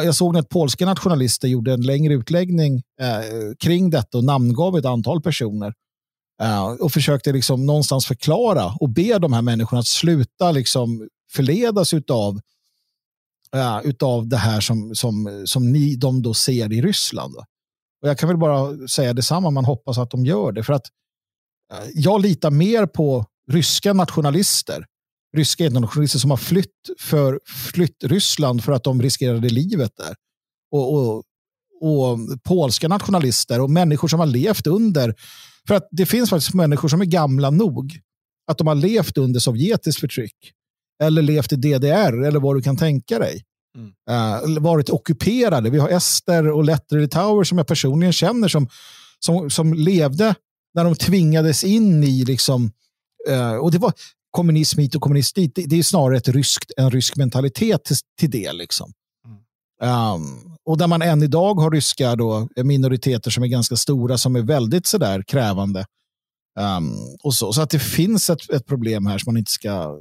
jag 0.05 0.15
såg 0.15 0.37
att 0.37 0.49
polska 0.49 0.85
nationalister 0.85 1.47
gjorde 1.47 1.73
en 1.73 1.81
längre 1.81 2.13
utläggning 2.13 2.75
uh, 2.75 3.55
kring 3.59 3.89
detta 3.89 4.17
och 4.17 4.23
namngav 4.23 4.77
ett 4.77 4.85
antal 4.85 5.21
personer. 5.21 5.73
och 6.79 6.91
försökte 6.91 7.31
liksom 7.31 7.65
någonstans 7.65 8.05
förklara 8.05 8.73
och 8.79 8.89
be 8.89 9.19
de 9.19 9.33
här 9.33 9.41
människorna 9.41 9.79
att 9.79 9.87
sluta 9.87 10.51
liksom 10.51 11.07
förledas 11.33 11.93
utav, 11.93 12.39
utav 13.83 14.27
det 14.27 14.37
här 14.37 14.61
som, 14.61 14.95
som, 14.95 15.43
som 15.45 15.71
ni, 15.71 15.95
de 15.95 16.21
då 16.21 16.33
ser 16.33 16.73
i 16.73 16.81
Ryssland. 16.81 17.35
Och 18.01 18.09
jag 18.09 18.17
kan 18.17 18.29
väl 18.29 18.37
bara 18.37 18.87
säga 18.87 19.13
detsamma, 19.13 19.49
man 19.49 19.65
hoppas 19.65 19.97
att 19.97 20.11
de 20.11 20.25
gör 20.25 20.51
det. 20.51 20.63
För 20.63 20.73
att 20.73 20.85
jag 21.93 22.21
litar 22.21 22.51
mer 22.51 22.86
på 22.86 23.26
ryska 23.51 23.93
nationalister, 23.93 24.86
ryska 25.38 25.69
nationalister 25.69 26.19
som 26.19 26.30
har 26.30 26.38
flytt, 26.38 26.89
för, 26.99 27.39
flytt 27.74 28.03
Ryssland 28.03 28.63
för 28.63 28.71
att 28.71 28.84
de 28.84 29.01
riskerade 29.01 29.49
livet 29.49 29.91
där. 29.97 30.15
Och, 30.71 30.93
och, 30.93 31.24
och 31.82 32.19
polska 32.43 32.88
nationalister 32.88 33.61
och 33.61 33.69
människor 33.69 34.07
som 34.07 34.19
har 34.19 34.28
levt 34.28 34.67
under, 34.67 35.15
för 35.67 35.76
att 35.76 35.88
det 35.91 36.05
finns 36.05 36.30
faktiskt 36.30 36.53
människor 36.53 36.88
som 36.88 37.01
är 37.01 37.05
gamla 37.05 37.49
nog 37.49 37.99
att 38.47 38.57
de 38.57 38.67
har 38.67 38.76
levt 38.76 39.17
under 39.17 39.39
sovjetiskt 39.39 39.99
förtryck 39.99 40.51
eller 41.03 41.21
levt 41.21 41.53
i 41.53 41.55
DDR 41.55 42.24
eller 42.24 42.39
vad 42.39 42.55
du 42.55 42.61
kan 42.61 42.78
tänka 42.78 43.19
dig. 43.19 43.43
Mm. 43.78 43.91
Uh, 44.09 44.59
varit 44.59 44.89
ockuperade. 44.89 45.69
Vi 45.69 45.80
har 45.80 45.89
ester 45.89 46.51
och 46.51 46.63
letter 46.63 46.97
litauer 46.99 47.43
som 47.43 47.57
jag 47.57 47.67
personligen 47.67 48.13
känner 48.13 48.47
som, 48.47 48.67
som, 49.19 49.49
som 49.49 49.74
levde 49.74 50.36
när 50.74 50.84
de 50.84 50.95
tvingades 50.95 51.63
in 51.63 52.03
i, 52.03 52.26
liksom, 52.26 52.71
uh, 53.30 53.55
och 53.55 53.71
det 53.71 53.78
var 53.78 53.93
kommunism 54.32 54.80
hit 54.80 54.95
och 54.95 55.01
kommunism 55.01 55.41
dit, 55.41 55.55
det, 55.55 55.65
det 55.65 55.80
är 55.80 55.84
snarare 55.84 56.17
ett 56.17 56.28
ryskt, 56.28 56.71
en 56.78 56.91
rysk 56.91 57.15
mentalitet 57.15 57.84
till, 57.84 57.95
till 58.19 58.30
det. 58.30 58.53
Liksom. 58.53 58.93
Mm. 59.82 60.13
Um, 60.13 60.55
och 60.65 60.78
där 60.78 60.88
man 60.88 61.01
än 61.01 61.24
idag 61.24 61.55
har 61.55 61.71
ryska 61.71 62.15
då, 62.15 62.47
minoriteter 62.55 63.32
som 63.32 63.43
är 63.43 63.47
ganska 63.47 63.76
stora, 63.76 64.17
som 64.17 64.36
är 64.36 64.41
väldigt 64.41 64.88
sådär 64.88 65.24
krävande. 65.28 65.86
Um, 66.59 66.97
och 67.24 67.34
så. 67.34 67.53
så 67.53 67.61
att 67.61 67.69
det 67.69 67.80
finns 67.80 68.30
ett, 68.30 68.49
ett 68.49 68.65
problem 68.65 69.05
här 69.05 69.17
som 69.17 69.34
man 69.34 69.38
inte 69.38 69.51
ska 69.51 69.95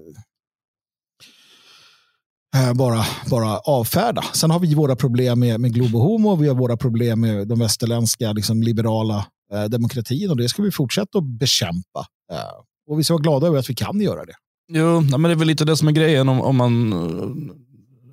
uh, 2.56 2.74
bara, 2.74 3.06
bara 3.30 3.58
avfärda. 3.58 4.22
Sen 4.34 4.50
har 4.50 4.58
vi 4.58 4.74
våra 4.74 4.96
problem 4.96 5.40
med, 5.40 5.60
med 5.60 5.74
Globo 5.74 5.98
Homo, 5.98 6.36
vi 6.36 6.48
har 6.48 6.54
våra 6.54 6.76
problem 6.76 7.20
med 7.20 7.48
de 7.48 7.58
västerländska 7.58 8.32
liksom, 8.32 8.62
liberala 8.62 9.26
eh, 9.52 9.64
demokratin 9.64 10.30
och 10.30 10.36
det 10.36 10.48
ska 10.48 10.62
vi 10.62 10.70
fortsätta 10.70 11.18
att 11.18 11.24
bekämpa. 11.24 12.06
Eh, 12.32 12.38
och 12.86 12.98
vi 12.98 13.04
ska 13.04 13.14
vara 13.14 13.22
glada 13.22 13.46
över 13.46 13.58
att 13.58 13.70
vi 13.70 13.74
kan 13.74 14.00
göra 14.00 14.24
det. 14.24 14.34
Jo, 14.72 15.00
men 15.00 15.22
det 15.22 15.30
är 15.30 15.36
väl 15.36 15.48
lite 15.48 15.64
det 15.64 15.76
som 15.76 15.88
är 15.88 15.92
grejen 15.92 16.28
om, 16.28 16.40
om 16.40 16.56
man 16.56 16.92
eh, 16.92 17.52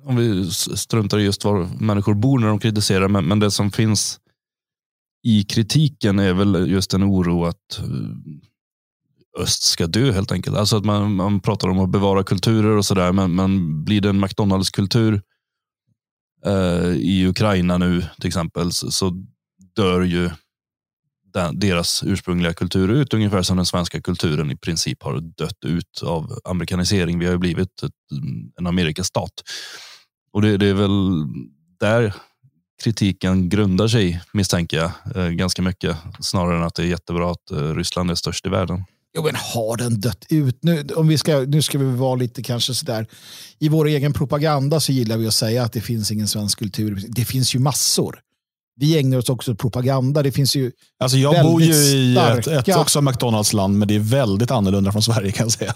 om 0.04 0.16
vi 0.16 0.50
struntar 0.50 1.18
i 1.18 1.22
just 1.22 1.44
var 1.44 1.68
människor 1.80 2.14
bor 2.14 2.38
när 2.38 2.48
de 2.48 2.58
kritiserar, 2.58 3.08
men, 3.08 3.24
men 3.24 3.38
det 3.38 3.50
som 3.50 3.70
finns 3.70 4.20
i 5.22 5.44
kritiken 5.44 6.18
är 6.18 6.32
väl 6.32 6.70
just 6.70 6.94
en 6.94 7.04
oro 7.04 7.44
att 7.44 7.78
eh, 7.78 9.42
öst 9.42 9.62
ska 9.62 9.86
dö 9.86 10.12
helt 10.12 10.32
enkelt. 10.32 10.56
Alltså 10.56 10.76
att 10.76 10.84
man, 10.84 11.14
man 11.14 11.40
pratar 11.40 11.68
om 11.68 11.78
att 11.78 11.90
bevara 11.90 12.24
kulturer 12.24 12.76
och 12.76 12.84
sådär, 12.84 13.12
men, 13.12 13.34
men 13.34 13.84
blir 13.84 14.00
det 14.00 14.08
en 14.08 14.20
McDonalds-kultur 14.20 15.22
eh, 16.46 16.88
i 16.88 17.26
Ukraina 17.26 17.78
nu 17.78 18.02
till 18.20 18.28
exempel 18.28 18.72
så, 18.72 18.90
så 18.90 19.12
dör 19.76 20.00
ju 20.00 20.30
deras 21.52 22.02
ursprungliga 22.06 22.52
kultur 22.52 22.88
ut, 22.88 23.14
ungefär 23.14 23.42
som 23.42 23.56
den 23.56 23.66
svenska 23.66 24.00
kulturen 24.00 24.50
i 24.50 24.56
princip 24.56 25.02
har 25.02 25.20
dött 25.20 25.64
ut 25.64 26.02
av 26.02 26.38
amerikanisering. 26.44 27.18
Vi 27.18 27.26
har 27.26 27.32
ju 27.32 27.38
blivit 27.38 27.82
ett, 27.82 27.92
en 28.58 28.66
Amerikastat. 28.66 29.32
Och 30.32 30.42
det, 30.42 30.56
det, 30.56 30.66
är 30.66 30.74
väl 30.74 31.24
där 31.80 32.14
kritiken 32.82 33.48
grundar 33.48 33.88
sig, 33.88 34.20
misstänker 34.32 34.76
jag, 34.76 34.90
eh, 35.16 35.30
ganska 35.30 35.62
mycket. 35.62 35.96
Snarare 36.20 36.56
än 36.56 36.62
att 36.62 36.74
det 36.74 36.82
är 36.82 36.86
jättebra 36.86 37.30
att 37.30 37.50
eh, 37.50 37.74
Ryssland 37.74 38.10
är 38.10 38.14
störst 38.14 38.46
i 38.46 38.48
världen. 38.48 38.84
Jo, 39.16 39.22
men 39.22 39.34
har 39.34 39.76
den 39.76 40.00
dött 40.00 40.26
ut? 40.28 40.58
Nu, 40.62 40.86
om 40.96 41.08
vi 41.08 41.18
ska, 41.18 41.38
nu 41.38 41.62
ska 41.62 41.78
vi 41.78 41.96
vara 41.96 42.14
lite 42.14 42.42
kanske 42.42 42.74
sådär. 42.74 43.06
I 43.58 43.68
vår 43.68 43.86
egen 43.86 44.12
propaganda 44.12 44.80
så 44.80 44.92
gillar 44.92 45.16
vi 45.16 45.26
att 45.26 45.34
säga 45.34 45.62
att 45.62 45.72
det 45.72 45.80
finns 45.80 46.10
ingen 46.12 46.28
svensk 46.28 46.58
kultur. 46.58 47.04
Det 47.08 47.24
finns 47.24 47.54
ju 47.54 47.58
massor 47.58 48.20
vi 48.80 48.98
ägnar 48.98 49.18
oss 49.18 49.28
också 49.28 49.52
åt 49.52 49.58
propaganda. 49.58 50.22
Det 50.22 50.32
finns 50.32 50.56
ju 50.56 50.72
alltså 51.00 51.16
jag 51.16 51.46
bor 51.46 51.62
ju 51.62 51.72
i 51.72 52.16
ett, 52.16 52.46
ett 52.46 52.76
också 52.76 53.00
McDonalds-land, 53.00 53.78
men 53.78 53.88
det 53.88 53.94
är 53.94 53.98
väldigt 54.00 54.50
annorlunda 54.50 54.92
från 54.92 55.02
Sverige 55.02 55.32
kan 55.32 55.44
jag 55.44 55.52
säga. 55.52 55.74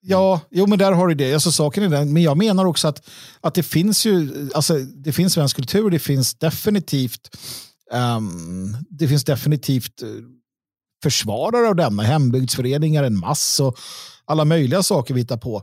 Ja, 0.00 0.40
jo, 0.50 0.66
men 0.66 0.78
där 0.78 0.92
har 0.92 1.08
du 1.08 1.14
det. 1.14 1.34
Alltså, 1.34 1.52
saken 1.52 1.82
är 1.82 1.88
den. 1.88 2.12
Men 2.12 2.22
jag 2.22 2.36
menar 2.36 2.64
också 2.64 2.88
att, 2.88 3.08
att 3.40 3.54
det 3.54 3.62
finns 3.62 4.06
ju, 4.06 4.48
alltså, 4.54 4.78
det 4.78 5.12
finns 5.12 5.32
svensk 5.32 5.56
kultur, 5.56 5.90
det 5.90 5.98
finns 5.98 6.34
definitivt, 6.34 7.36
um, 7.92 8.76
det 8.90 9.08
finns 9.08 9.24
definitivt 9.24 10.02
uh, 10.02 10.08
försvarare 11.02 11.68
av 11.68 11.76
denna, 11.76 12.02
hembygdsföreningar, 12.02 13.04
en 13.04 13.18
massa 13.18 13.64
och 13.64 13.78
alla 14.24 14.44
möjliga 14.44 14.82
saker 14.82 15.14
vi 15.14 15.20
hittar 15.20 15.36
på. 15.36 15.62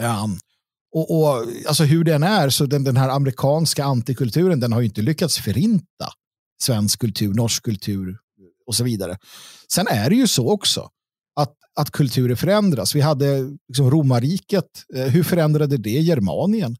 Um, 0.00 0.38
och, 0.94 1.20
och, 1.20 1.46
alltså 1.66 1.84
hur 1.84 2.04
den 2.04 2.22
är, 2.22 2.50
så 2.50 2.66
den, 2.66 2.84
den 2.84 2.96
här 2.96 3.08
amerikanska 3.08 3.84
antikulturen, 3.84 4.60
den 4.60 4.72
har 4.72 4.80
ju 4.80 4.86
inte 4.86 5.02
lyckats 5.02 5.38
förinta 5.38 6.08
svensk 6.62 7.00
kultur, 7.00 7.34
norsk 7.34 7.62
kultur 7.62 8.18
och 8.66 8.74
så 8.74 8.84
vidare. 8.84 9.18
Sen 9.72 9.86
är 9.88 10.10
det 10.10 10.16
ju 10.16 10.26
så 10.26 10.52
också 10.52 10.90
att, 11.40 11.54
att 11.76 11.90
kulturer 11.90 12.34
förändras. 12.34 12.94
Vi 12.94 13.00
hade 13.00 13.56
liksom 13.68 13.90
romarriket. 13.90 14.66
Eh, 14.94 15.06
hur 15.06 15.22
förändrade 15.22 15.76
det 15.76 15.90
Germanien? 15.90 16.76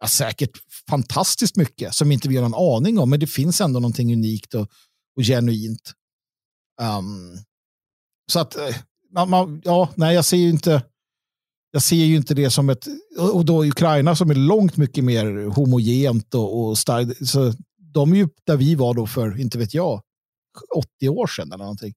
Ja, 0.00 0.06
säkert 0.06 0.50
fantastiskt 0.90 1.56
mycket 1.56 1.94
som 1.94 2.12
inte 2.12 2.28
vi 2.28 2.36
har 2.36 2.48
någon 2.48 2.76
aning 2.76 2.98
om, 2.98 3.10
men 3.10 3.20
det 3.20 3.26
finns 3.26 3.60
ändå 3.60 3.80
någonting 3.80 4.12
unikt 4.12 4.54
och, 4.54 4.68
och 5.16 5.22
genuint. 5.22 5.92
Um, 6.80 7.38
så 8.32 8.40
att, 8.40 8.56
eh, 8.56 8.76
man, 9.14 9.30
man, 9.30 9.62
ja, 9.64 9.88
nej, 9.94 10.14
jag 10.14 10.24
ser 10.24 10.36
ju 10.36 10.50
inte 10.50 10.82
jag 11.74 11.82
ser 11.82 11.96
ju 11.96 12.16
inte 12.16 12.34
det 12.34 12.50
som 12.50 12.70
ett, 12.70 12.86
och 13.18 13.44
då 13.44 13.64
Ukraina 13.64 14.16
som 14.16 14.30
är 14.30 14.34
långt 14.34 14.76
mycket 14.76 15.04
mer 15.04 15.46
homogent 15.48 16.34
och, 16.34 16.60
och 16.60 16.78
starkt. 16.78 17.28
Så 17.28 17.52
de 17.78 18.12
är 18.12 18.16
ju 18.16 18.28
där 18.44 18.56
vi 18.56 18.74
var 18.74 18.94
då 18.94 19.06
för, 19.06 19.40
inte 19.40 19.58
vet 19.58 19.74
jag, 19.74 20.02
80 20.98 21.08
år 21.08 21.26
sedan 21.26 21.52
eller 21.52 21.64
någonting. 21.64 21.94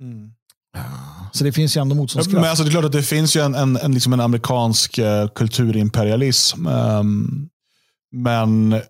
Mm. 0.00 0.32
Så 1.32 1.44
det 1.44 1.52
finns 1.52 1.76
ju 1.76 1.80
ändå 1.80 1.94
motståndskraft. 1.94 2.40
Men 2.40 2.50
alltså, 2.50 2.64
det 2.64 2.68
är 2.68 2.70
klart 2.70 2.84
att 2.84 2.92
det 2.92 3.02
finns 3.02 3.36
ju 3.36 3.40
en, 3.40 3.54
en, 3.54 3.76
en, 3.76 3.92
liksom 3.92 4.12
en 4.12 4.20
amerikansk 4.20 4.98
uh, 4.98 5.28
kulturimperialism. 5.28 6.66
Um, 6.66 7.48
men 8.12 8.72
uh, 8.72 8.80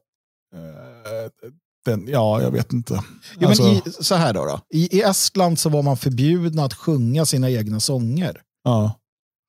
den, 1.84 2.08
ja, 2.08 2.42
jag 2.42 2.50
vet 2.50 2.72
inte. 2.72 3.02
Ja, 3.38 3.48
alltså... 3.48 3.62
men 3.62 3.72
i, 3.72 3.82
så 4.00 4.14
här 4.14 4.34
då, 4.34 4.44
då. 4.44 4.60
I, 4.70 4.98
I 4.98 5.02
Estland 5.02 5.58
så 5.58 5.68
var 5.68 5.82
man 5.82 5.96
förbjudna 5.96 6.64
att 6.64 6.74
sjunga 6.74 7.26
sina 7.26 7.50
egna 7.50 7.80
sånger. 7.80 8.40
Ja. 8.64 9.00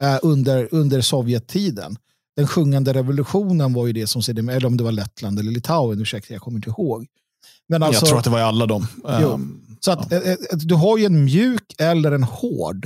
Uh, 0.05 0.19
under, 0.21 0.67
under 0.71 1.01
Sovjettiden. 1.01 1.97
Den 2.35 2.47
sjungande 2.47 2.93
revolutionen 2.93 3.73
var 3.73 3.87
ju 3.87 3.93
det 3.93 4.07
som 4.07 4.21
sedermera, 4.21 4.55
eller 4.55 4.67
om 4.67 4.77
det 4.77 4.83
var 4.83 4.91
Lettland 4.91 5.39
eller 5.39 5.51
Litauen, 5.51 6.01
ursäkta, 6.01 6.33
jag 6.33 6.41
kommer 6.41 6.57
inte 6.57 6.69
ihåg. 6.69 7.07
Men 7.69 7.83
alltså, 7.83 8.01
jag 8.01 8.09
tror 8.09 8.17
att 8.17 8.23
det 8.23 8.29
var 8.29 8.39
i 8.39 8.43
alla 8.43 8.65
dem. 8.65 8.87
Um, 9.03 9.77
så 9.79 9.91
att, 9.91 10.11
ja. 10.11 10.21
äh, 10.21 10.37
du 10.51 10.75
har 10.75 10.97
ju 10.97 11.05
en 11.05 11.25
mjuk 11.25 11.75
eller 11.79 12.11
en 12.11 12.23
hård. 12.23 12.85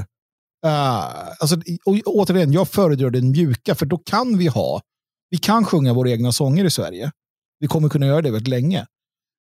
Uh, 0.66 0.74
alltså, 1.40 1.56
och, 1.86 1.96
återigen, 2.06 2.52
jag 2.52 2.68
föredrar 2.68 3.10
den 3.10 3.32
mjuka, 3.32 3.76
för 3.76 3.86
då 3.86 3.98
kan 3.98 4.38
vi 4.38 4.48
ha, 4.48 4.82
vi 5.30 5.38
kan 5.38 5.66
sjunga 5.66 5.94
våra 5.94 6.10
egna 6.10 6.32
sånger 6.32 6.66
i 6.66 6.72
Sverige. 6.72 7.12
Vi 7.60 7.68
kommer 7.68 7.90
kunna 7.90 8.06
göra 8.06 8.22
det 8.22 8.32
väldigt 8.32 8.48
länge. 8.48 8.86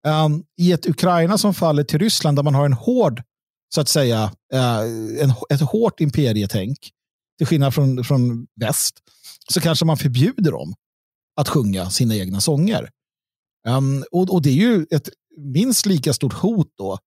Um, 0.07 0.45
I 0.57 0.73
ett 0.73 0.87
Ukraina 0.87 1.39
som 1.39 1.55
faller 1.55 1.85
till 1.85 1.99
Ryssland, 1.99 2.39
där 2.39 2.43
man 2.43 2.55
har 2.55 2.65
en 2.65 2.73
hård, 2.73 3.23
så 3.75 3.81
att 3.81 3.89
säga, 3.89 4.25
uh, 4.55 5.23
en, 5.23 5.33
ett 5.51 5.61
hårt 5.61 6.01
imperietänk, 6.01 6.79
till 7.39 7.47
skillnad 7.47 7.75
från, 7.75 8.05
från 8.05 8.47
väst, 8.61 8.95
så 9.49 9.61
kanske 9.61 9.85
man 9.85 9.97
förbjuder 9.97 10.53
dem 10.53 10.75
att 11.41 11.49
sjunga 11.49 11.91
sina 11.91 12.17
egna 12.17 12.41
sånger. 12.41 12.91
Um, 13.69 14.05
och, 14.11 14.35
och, 14.35 14.43
det 14.43 14.51
är 14.51 14.55
ju 14.55 14.87
ett 14.91 15.09
minst 15.37 15.87
lika 15.87 16.13
stort 16.13 16.33
hot 16.33 16.73
då 16.79 16.99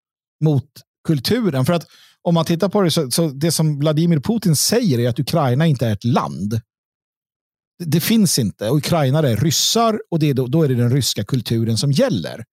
mot 0.43 0.65
kulturen. 1.07 1.65
För 1.65 1.73
att 1.73 1.87
om 2.21 2.33
man 2.33 2.45
tittar 2.45 2.69
på 2.69 2.81
det 2.81 2.91
så, 2.91 3.11
så 3.11 3.27
det 3.27 3.51
som 3.51 3.79
Vladimir 3.79 4.19
Putin 4.19 4.55
säger 4.55 4.99
är 4.99 5.09
att 5.09 5.19
Ukraina 5.19 5.65
inte 5.67 5.87
är 5.87 5.93
ett 5.93 6.03
land. 6.03 6.61
Det, 7.79 7.85
det 7.85 8.01
finns 8.01 8.39
inte. 8.39 8.69
Och 8.69 8.77
ukrainare 8.77 9.31
är 9.31 9.37
ryssar 9.37 10.01
och 10.11 10.19
det 10.19 10.29
är 10.29 10.33
då, 10.33 10.47
då, 10.47 10.63
är 10.63 10.67
det 10.67 10.75
den 10.75 10.91
ryska 10.91 11.23
kulturen 11.23 11.77
som 11.77 11.91
gäller. 11.91 12.43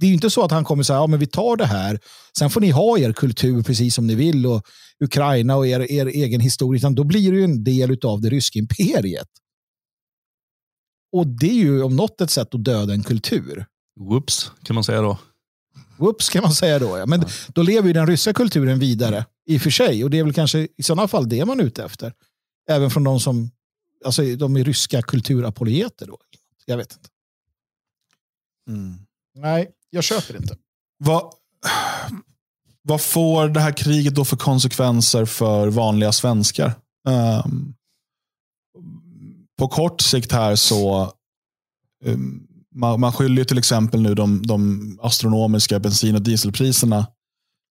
Det 0.00 0.06
är 0.06 0.08
ju 0.08 0.14
inte 0.14 0.30
så 0.30 0.44
att 0.44 0.50
han 0.50 0.64
kommer 0.64 0.82
säga, 0.82 0.98
ja 0.98 1.06
men 1.06 1.18
vi 1.18 1.26
tar 1.26 1.56
det 1.56 1.66
här, 1.66 2.00
sen 2.38 2.50
får 2.50 2.60
ni 2.60 2.70
ha 2.70 2.98
er 2.98 3.12
kultur 3.12 3.62
precis 3.62 3.94
som 3.94 4.06
ni 4.06 4.14
vill 4.14 4.46
och 4.46 4.62
Ukraina 5.04 5.56
och 5.56 5.66
er, 5.66 5.92
er 5.92 6.06
egen 6.06 6.40
historia, 6.40 6.78
utan 6.78 6.94
då 6.94 7.04
blir 7.04 7.32
det 7.32 7.38
ju 7.38 7.44
en 7.44 7.64
del 7.64 7.98
av 8.04 8.20
det 8.20 8.30
ryska 8.30 8.58
imperiet. 8.58 9.28
Och 11.12 11.26
det 11.26 11.50
är 11.50 11.54
ju 11.54 11.82
om 11.82 11.96
något 11.96 12.20
ett 12.20 12.30
sätt 12.30 12.54
att 12.54 12.64
döda 12.64 12.92
en 12.92 13.02
kultur. 13.02 13.66
Whoops, 14.00 14.52
kan 14.62 14.74
man 14.74 14.84
säga 14.84 15.00
då. 15.00 15.18
Whoops 15.96 16.28
kan 16.28 16.42
man 16.42 16.52
säga 16.52 16.78
då. 16.78 16.98
Ja. 16.98 17.06
Men 17.06 17.20
ja. 17.20 17.28
då 17.48 17.62
lever 17.62 17.88
ju 17.88 17.92
den 17.92 18.06
ryska 18.06 18.32
kulturen 18.32 18.78
vidare 18.78 19.26
i 19.46 19.58
och 19.58 19.62
för 19.62 19.70
sig. 19.70 20.04
Och 20.04 20.10
det 20.10 20.18
är 20.18 20.24
väl 20.24 20.32
kanske 20.32 20.68
i 20.76 20.82
sådana 20.82 21.08
fall 21.08 21.28
det 21.28 21.44
man 21.44 21.60
är 21.60 21.64
ute 21.64 21.84
efter. 21.84 22.12
Även 22.68 22.90
från 22.90 23.04
de 23.04 23.20
som 23.20 23.50
alltså, 24.04 24.22
de 24.36 24.56
är 24.56 24.64
ryska 24.64 25.02
kulturapologeter. 25.02 26.06
Då. 26.06 26.18
Jag 26.64 26.76
vet 26.76 26.92
inte. 26.92 27.08
Mm. 28.68 28.98
Nej, 29.34 29.70
jag 29.90 30.04
köper 30.04 30.36
inte. 30.36 30.56
Vad, 30.98 31.32
vad 32.82 33.00
får 33.00 33.48
det 33.48 33.60
här 33.60 33.72
kriget 33.72 34.14
då 34.14 34.24
för 34.24 34.36
konsekvenser 34.36 35.24
för 35.24 35.68
vanliga 35.68 36.12
svenskar? 36.12 36.72
Um, 37.08 37.74
på 39.58 39.68
kort 39.68 40.00
sikt 40.00 40.32
här 40.32 40.56
så 40.56 41.12
um, 42.04 42.46
man, 42.74 43.00
man 43.00 43.12
skyller 43.12 43.44
till 43.44 43.58
exempel 43.58 44.02
nu 44.02 44.14
de, 44.14 44.42
de 44.46 44.98
astronomiska 45.02 45.78
bensin 45.78 46.14
och 46.14 46.22
dieselpriserna 46.22 47.06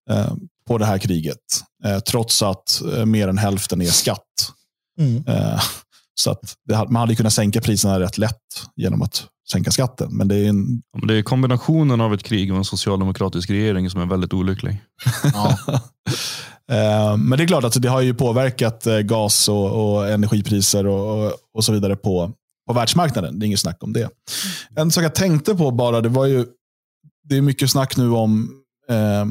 eh, 0.09 0.33
på 0.67 0.77
det 0.77 0.85
här 0.85 0.97
kriget. 0.97 1.63
Eh, 1.83 1.99
trots 1.99 2.41
att 2.41 2.81
eh, 2.81 3.05
mer 3.05 3.27
än 3.27 3.37
hälften 3.37 3.81
är 3.81 3.85
skatt. 3.85 4.51
Mm. 4.99 5.23
Eh, 5.27 5.61
så 6.13 6.31
att 6.31 6.55
det, 6.65 6.75
man 6.75 6.95
hade 6.95 7.15
kunnat 7.15 7.33
sänka 7.33 7.61
priserna 7.61 7.99
rätt 7.99 8.17
lätt 8.17 8.65
genom 8.75 9.01
att 9.01 9.27
sänka 9.51 9.71
skatten. 9.71 10.17
Men 10.17 10.27
det 10.27 10.35
är, 10.35 10.49
en... 10.49 10.81
det 11.07 11.13
är 11.13 11.23
kombinationen 11.23 12.01
av 12.01 12.13
ett 12.13 12.23
krig 12.23 12.51
och 12.51 12.57
en 12.57 12.65
socialdemokratisk 12.65 13.49
regering 13.49 13.89
som 13.89 14.01
är 14.01 14.05
väldigt 14.05 14.33
olycklig. 14.33 14.81
Ja. 15.33 15.57
Eh, 16.71 17.17
men 17.17 17.37
det 17.37 17.43
är 17.43 17.47
klart 17.47 17.63
att 17.63 17.81
det 17.81 17.89
har 17.89 18.01
ju 18.01 18.13
påverkat 18.13 18.87
eh, 18.87 18.99
gas 18.99 19.49
och, 19.49 19.95
och 19.95 20.09
energipriser 20.09 20.87
och, 20.87 21.25
och, 21.25 21.33
och, 21.53 21.63
så 21.63 21.71
vidare 21.71 21.95
på, 21.95 22.31
på 22.67 22.73
världsmarknaden. 22.73 23.39
Det 23.39 23.45
är 23.45 23.47
inget 23.47 23.59
snack 23.59 23.83
om 23.83 23.93
det. 23.93 24.09
En 24.75 24.91
sak 24.91 25.03
jag 25.03 25.15
tänkte 25.15 25.55
på 25.55 25.71
bara, 25.71 26.01
det 26.01 26.09
var 26.09 26.25
ju, 26.25 26.45
det 27.23 27.37
är 27.37 27.41
mycket 27.41 27.71
snack 27.71 27.97
nu 27.97 28.09
om 28.09 28.49
eh, 28.89 29.25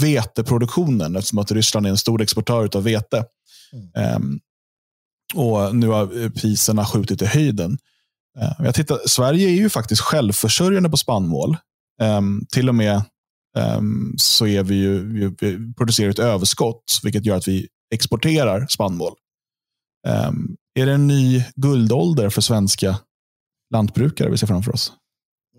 veteproduktionen 0.00 1.16
eftersom 1.16 1.38
att 1.38 1.52
Ryssland 1.52 1.86
är 1.86 1.90
en 1.90 1.98
stor 1.98 2.22
exportör 2.22 2.76
av 2.76 2.82
vete. 2.82 3.24
Mm. 3.72 3.90
Eh, 3.96 4.20
och 5.34 5.76
nu 5.76 5.88
har 5.88 6.28
priserna 6.28 6.84
skjutit 6.84 7.22
i 7.22 7.26
höjden. 7.26 7.78
Eh, 8.40 8.52
jag 8.58 8.74
tittar, 8.74 8.98
Sverige 9.06 9.48
är 9.48 9.54
ju 9.54 9.70
faktiskt 9.70 10.02
självförsörjande 10.02 10.90
på 10.90 10.96
spannmål. 10.96 11.56
Eh, 12.02 12.20
till 12.52 12.68
och 12.68 12.74
med 12.74 13.02
ehm, 13.58 14.14
så 14.16 14.46
är 14.46 14.62
vi 14.62 14.74
ju, 14.74 15.12
vi, 15.12 15.34
vi 15.40 15.74
producerar 15.74 16.10
ett 16.10 16.18
överskott, 16.18 17.00
vilket 17.02 17.26
gör 17.26 17.36
att 17.36 17.48
vi 17.48 17.68
exporterar 17.94 18.66
spannmål. 18.66 19.12
Um, 20.06 20.56
är 20.74 20.86
det 20.86 20.92
en 20.92 21.06
ny 21.06 21.44
guldålder 21.56 22.30
för 22.30 22.40
svenska 22.40 22.98
lantbrukare 23.74 24.30
vi 24.30 24.38
ser 24.38 24.46
framför 24.46 24.72
oss? 24.72 24.92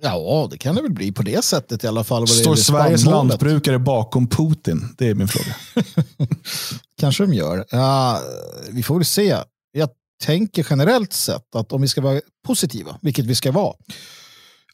Ja, 0.02 0.48
det 0.52 0.58
kan 0.58 0.76
det 0.76 0.82
väl 0.82 0.92
bli 0.92 1.12
på 1.12 1.24
det 1.24 1.44
sättet 1.44 1.84
i 1.84 1.88
alla 1.88 2.04
fall. 2.04 2.28
Står 2.28 2.56
Sveriges 2.56 3.06
lantbrukare 3.06 3.80
bakom 3.80 4.28
Putin? 4.28 4.96
Det 4.98 5.08
är 5.08 5.16
min 5.16 5.28
fråga. 5.28 5.56
Kanske 7.00 7.24
de 7.24 7.34
gör. 7.34 7.58
Uh, 7.58 8.20
vi 8.72 8.84
får 8.84 8.96
väl 8.96 9.06
se. 9.06 9.38
Jag 9.72 9.90
tänker 10.24 10.68
generellt 10.70 11.14
sett 11.14 11.56
att 11.56 11.72
om 11.72 11.82
vi 11.82 11.88
ska 11.88 12.02
vara 12.02 12.22
positiva, 12.48 13.00
vilket 13.02 13.26
vi 13.26 13.36
ska 13.36 13.52
vara, 13.52 13.74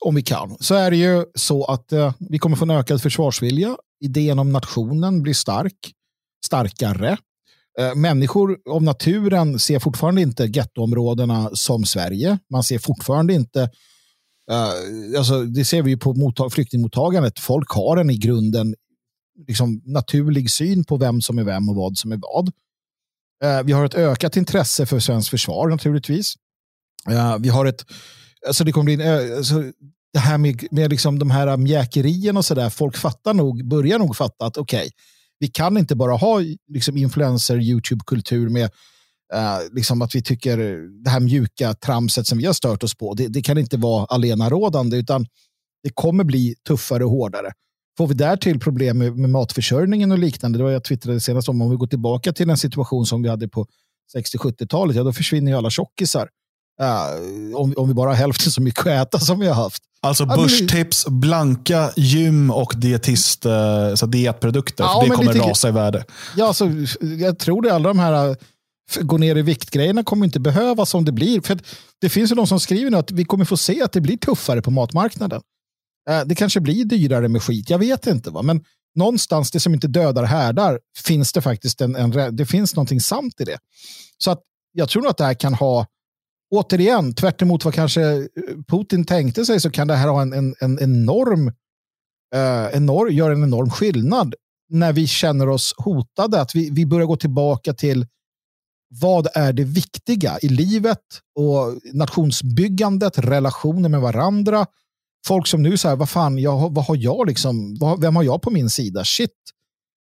om 0.06 0.16
vi 0.16 0.22
kan, 0.22 0.58
så 0.60 0.76
är 0.76 0.92
det 0.92 0.98
ju 0.98 1.26
så 1.36 1.66
att 1.66 1.92
eh, 1.92 2.14
vi 2.20 2.40
kommer 2.40 2.56
få 2.56 2.66
en 2.66 2.72
ökad 2.72 3.02
försvarsvilja. 3.02 3.78
Idén 4.04 4.40
om 4.40 4.52
nationen 4.52 5.22
blir 5.22 5.34
stark, 5.34 5.92
starkare. 6.46 7.18
Eh, 7.80 7.96
människor 7.96 8.58
av 8.70 8.84
naturen 8.84 9.60
ser 9.60 9.80
fortfarande 9.80 10.22
inte 10.22 10.46
gettoområdena 10.46 11.50
som 11.54 11.86
Sverige. 11.86 12.40
Man 12.50 12.64
ser 12.64 12.80
fortfarande 12.80 13.34
inte 13.34 13.70
Uh, 14.52 15.18
alltså, 15.18 15.44
det 15.44 15.66
ser 15.66 15.82
vi 15.82 15.92
ju 15.92 15.98
på 15.98 16.14
mottag- 16.14 16.50
flyktingmottagandet. 16.50 17.40
Folk 17.40 17.70
har 17.70 17.98
en 17.98 18.10
i 18.10 18.18
grunden 18.18 18.76
liksom, 19.48 19.82
naturlig 19.86 20.52
syn 20.52 20.84
på 20.84 20.98
vem 20.98 21.22
som 21.22 21.40
är 21.40 21.44
vem 21.44 21.70
och 21.70 21.76
vad 21.76 21.98
som 21.98 22.12
är 22.12 22.20
vad. 22.22 22.52
Eh, 23.44 23.64
vi 23.64 23.72
har 23.72 23.86
ett 23.86 23.94
ökat 23.94 24.38
intresse 24.38 24.86
för 24.86 25.00
svenskt 25.00 25.30
försvar 25.30 25.70
naturligtvis. 25.70 26.34
Eh, 27.10 27.38
vi 27.40 27.50
har 27.50 27.66
ett, 27.66 27.86
alltså 28.48 28.64
det 28.64 28.72
kommer 28.72 28.86
bli 28.86 28.94
en, 28.94 29.02
eh, 29.02 29.38
alltså, 29.38 29.64
det 30.14 30.20
här 30.20 30.38
med, 30.38 30.68
med 30.72 30.90
liksom 30.90 31.20
de 31.20 31.32
här 31.32 31.58
mjäkerierna 31.58 32.40
och 32.40 32.46
sådär, 32.46 32.70
folk 32.70 32.98
fattar 32.98 33.34
nog, 33.34 33.68
börjar 33.68 34.00
nog 34.00 34.18
fatta 34.18 34.46
att 34.46 34.58
okej, 34.58 34.80
okay, 34.80 34.90
vi 35.40 35.48
kan 35.48 35.78
inte 35.78 35.96
bara 35.96 36.16
ha 36.16 36.40
liksom, 36.68 36.98
influencer, 36.98 37.58
YouTube-kultur 37.58 38.50
med 38.50 38.72
uh, 39.34 39.60
liksom 39.72 40.02
att 40.02 40.16
vi 40.16 40.22
tycker 40.22 40.58
det 41.04 41.10
här 41.10 41.20
mjuka 41.20 41.74
tramset 41.74 42.28
som 42.28 42.38
vi 42.38 42.46
har 42.46 42.54
stört 42.54 42.84
oss 42.84 42.96
på, 42.96 43.14
det, 43.14 43.28
det 43.28 43.42
kan 43.42 43.58
inte 43.58 43.78
vara 43.78 44.06
alena 44.06 44.50
rådande 44.50 44.98
utan 44.98 45.26
det 45.84 45.90
kommer 45.94 46.24
bli 46.24 46.56
tuffare 46.68 47.06
och 47.06 47.12
hårdare. 47.12 47.52
Får 47.98 48.08
vi 48.08 48.14
därtill 48.14 48.60
problem 48.60 48.98
med, 48.98 49.18
med 49.18 49.30
matförsörjningen 49.30 50.12
och 50.12 50.20
liknande, 50.20 50.58
det 50.58 50.64
var 50.64 50.72
jag 50.72 50.84
twittrade 50.84 51.20
senast 51.20 51.50
om, 51.50 51.62
om 51.62 51.70
vi 51.70 51.76
går 51.76 51.88
tillbaka 51.88 52.34
till 52.34 52.50
en 52.50 52.58
situation 52.58 53.06
som 53.06 53.24
vi 53.24 53.30
hade 53.30 53.48
på 53.48 53.68
60-70-talet, 54.16 54.96
ja 54.96 55.04
då 55.04 55.14
försvinner 55.14 55.52
ju 55.52 55.58
alla 55.58 55.70
tjockisar. 55.70 56.30
Uh, 56.82 57.56
om, 57.56 57.74
om 57.78 57.88
vi 57.88 57.94
bara 57.94 58.10
har 58.10 58.16
hälften 58.16 58.52
så 58.52 58.62
mycket 58.62 58.88
att 58.88 59.08
äta 59.08 59.20
som 59.20 59.40
vi 59.40 59.48
har 59.48 59.56
haft. 59.56 59.84
Alltså 60.02 60.26
börstips, 60.26 61.06
blanka 61.08 61.92
gym 61.96 62.52
och 62.52 62.74
dietist, 62.76 63.46
uh, 63.46 63.96
så 63.96 64.06
dietprodukter. 64.06 64.84
Ja, 64.84 65.02
det 65.04 65.10
kommer 65.10 65.34
lite, 65.34 65.50
rasa 65.50 65.70
i 65.70 65.72
värde. 65.72 66.06
Ja, 66.38 66.48
alltså, 66.48 66.70
jag 67.02 67.40
tror 67.40 67.62
det. 67.62 67.74
Alla 67.74 67.90
de 67.90 68.00
här 68.00 68.30
uh, 68.30 68.36
gå 69.02 69.18
ner 69.18 69.36
i 69.36 69.42
viktgrejerna 69.42 70.04
kommer 70.04 70.26
inte 70.26 70.40
behövas 70.40 70.94
om 70.94 71.06
det 71.06 71.12
blir. 71.12 71.42
För 71.42 71.60
det 72.02 72.10
finns 72.10 72.32
ju 72.32 72.36
de 72.36 72.48
som 72.48 72.60
skriver 72.60 72.92
nu 72.92 72.98
att 72.98 73.12
vi 73.12 73.26
kommer 73.26 73.46
få 73.46 73.58
se 73.58 73.82
att 73.82 73.92
det 73.92 74.02
blir 74.02 74.18
tuffare 74.18 74.62
på 74.62 74.72
matmarknaden. 74.72 75.42
Eh, 76.10 76.22
det 76.26 76.36
kanske 76.36 76.60
blir 76.60 76.86
dyrare 76.86 77.28
med 77.28 77.44
skit, 77.44 77.70
jag 77.70 77.80
vet 77.80 78.08
inte. 78.08 78.30
Va? 78.30 78.42
Men 78.42 78.64
någonstans, 78.96 79.52
det 79.52 79.60
som 79.60 79.74
inte 79.74 79.88
dödar 79.88 80.24
härdar, 80.24 80.80
finns 81.06 81.34
det 81.34 81.42
faktiskt 81.42 81.82
en, 81.82 81.96
en, 81.96 82.36
det 82.36 82.46
finns 82.46 82.76
någonting 82.76 83.00
sant 83.00 83.42
i 83.42 83.44
det. 83.44 83.58
Så 84.18 84.32
att 84.32 84.42
jag 84.72 84.90
tror 84.90 85.08
att 85.08 85.18
det 85.18 85.24
här 85.24 85.34
kan 85.34 85.54
ha, 85.54 85.86
återigen, 86.52 87.14
tvärt 87.14 87.42
vad 87.42 87.74
kanske 87.74 88.02
eh, 88.02 88.24
Putin 88.68 89.06
tänkte 89.06 89.46
sig, 89.46 89.60
så 89.60 89.72
kan 89.72 89.88
det 89.88 89.96
här 89.96 90.08
ha 90.08 90.22
en, 90.22 90.34
en, 90.34 90.56
en 90.60 90.80
enorm, 90.80 91.48
eh, 92.36 92.68
enorm, 92.74 93.14
gör 93.14 93.32
en 93.32 93.44
enorm 93.44 93.70
skillnad 93.70 94.36
när 94.70 94.94
vi 94.94 95.08
känner 95.08 95.50
oss 95.50 95.74
hotade. 95.78 96.42
Att 96.42 96.56
vi, 96.56 96.70
vi 96.70 96.86
börjar 96.86 97.08
gå 97.08 97.16
tillbaka 97.16 97.74
till 97.74 98.08
vad 99.00 99.28
är 99.34 99.54
det 99.54 99.64
viktiga 99.64 100.40
i 100.42 100.50
livet 100.50 101.00
och 101.36 101.80
nationsbyggandet, 101.94 103.18
relationer 103.18 103.90
med 103.90 104.02
varandra. 104.02 104.66
Folk 105.28 105.48
som 105.48 105.62
nu 105.62 105.78
säger, 105.78 105.96
vad 105.96 106.10
fan, 106.10 106.38
jag, 106.38 106.74
vad 106.74 106.86
har 106.86 106.96
jag 106.96 107.28
liksom, 107.28 107.76
vad, 107.80 108.02
vem 108.02 108.16
har 108.16 108.24
jag 108.24 108.42
på 108.42 108.52
min 108.52 108.70
sida? 108.70 109.06
Shit. 109.06 109.32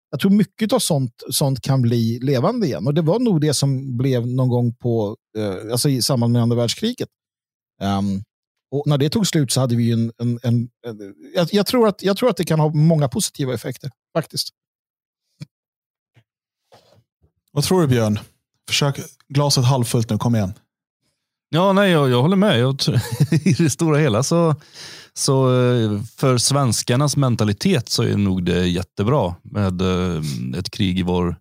Jag 0.09 0.19
tror 0.19 0.31
mycket 0.31 0.73
av 0.73 0.79
sånt, 0.79 1.23
sånt 1.29 1.61
kan 1.61 1.81
bli 1.81 2.19
levande 2.19 2.67
igen. 2.67 2.87
Och 2.87 2.93
det 2.93 3.01
var 3.01 3.19
nog 3.19 3.41
det 3.41 3.53
som 3.53 3.97
blev 3.97 4.27
någon 4.27 4.49
gång 4.49 4.73
på, 4.73 5.17
eh, 5.37 5.71
alltså 5.71 5.89
i 5.89 6.01
samband 6.01 6.33
med 6.33 6.41
andra 6.41 6.57
världskriget. 6.57 7.09
Um, 7.81 8.23
och 8.71 8.83
när 8.87 8.97
det 8.97 9.09
tog 9.09 9.27
slut 9.27 9.51
så 9.51 9.59
hade 9.59 9.75
vi 9.75 9.91
en, 9.91 10.11
en, 10.17 10.39
en, 10.43 10.69
en 10.87 11.15
jag, 11.35 11.47
jag, 11.51 11.65
tror 11.65 11.87
att, 11.87 12.03
jag 12.03 12.17
tror 12.17 12.29
att 12.29 12.37
det 12.37 12.43
kan 12.43 12.59
ha 12.59 12.73
många 12.73 13.07
positiva 13.07 13.53
effekter, 13.53 13.91
faktiskt. 14.13 14.49
Vad 17.51 17.63
tror 17.63 17.81
du 17.81 17.87
Björn? 17.87 18.19
Försök 18.67 18.99
glaset 19.27 19.65
halvfullt 19.65 20.09
nu, 20.09 20.17
kom 20.17 20.35
igen. 20.35 20.53
Ja, 21.53 21.73
nej, 21.73 21.91
jag, 21.91 22.09
jag 22.09 22.21
håller 22.21 22.35
med. 22.35 22.59
Jag, 22.59 22.81
I 23.31 23.53
det 23.53 23.69
stora 23.69 23.97
hela 23.97 24.23
så, 24.23 24.55
så 25.13 25.61
eh, 25.61 26.01
för 26.17 26.37
svenskarnas 26.37 27.17
mentalitet 27.17 27.89
så 27.89 28.03
är 28.03 28.17
nog 28.17 28.45
det 28.45 28.67
jättebra 28.67 29.35
med 29.43 29.81
eh, 29.81 30.21
ett 30.57 30.71
krig 30.71 30.99
i 30.99 31.03
vår 31.03 31.35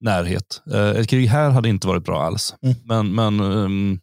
närhet. 0.00 0.62
Eh, 0.72 0.90
ett 0.90 1.08
krig 1.08 1.26
här 1.26 1.50
hade 1.50 1.68
inte 1.68 1.86
varit 1.86 2.04
bra 2.04 2.22
alls. 2.22 2.54
Mm. 2.62 2.76
Men, 2.84 3.14
men 3.14 3.40
um, 3.40 4.00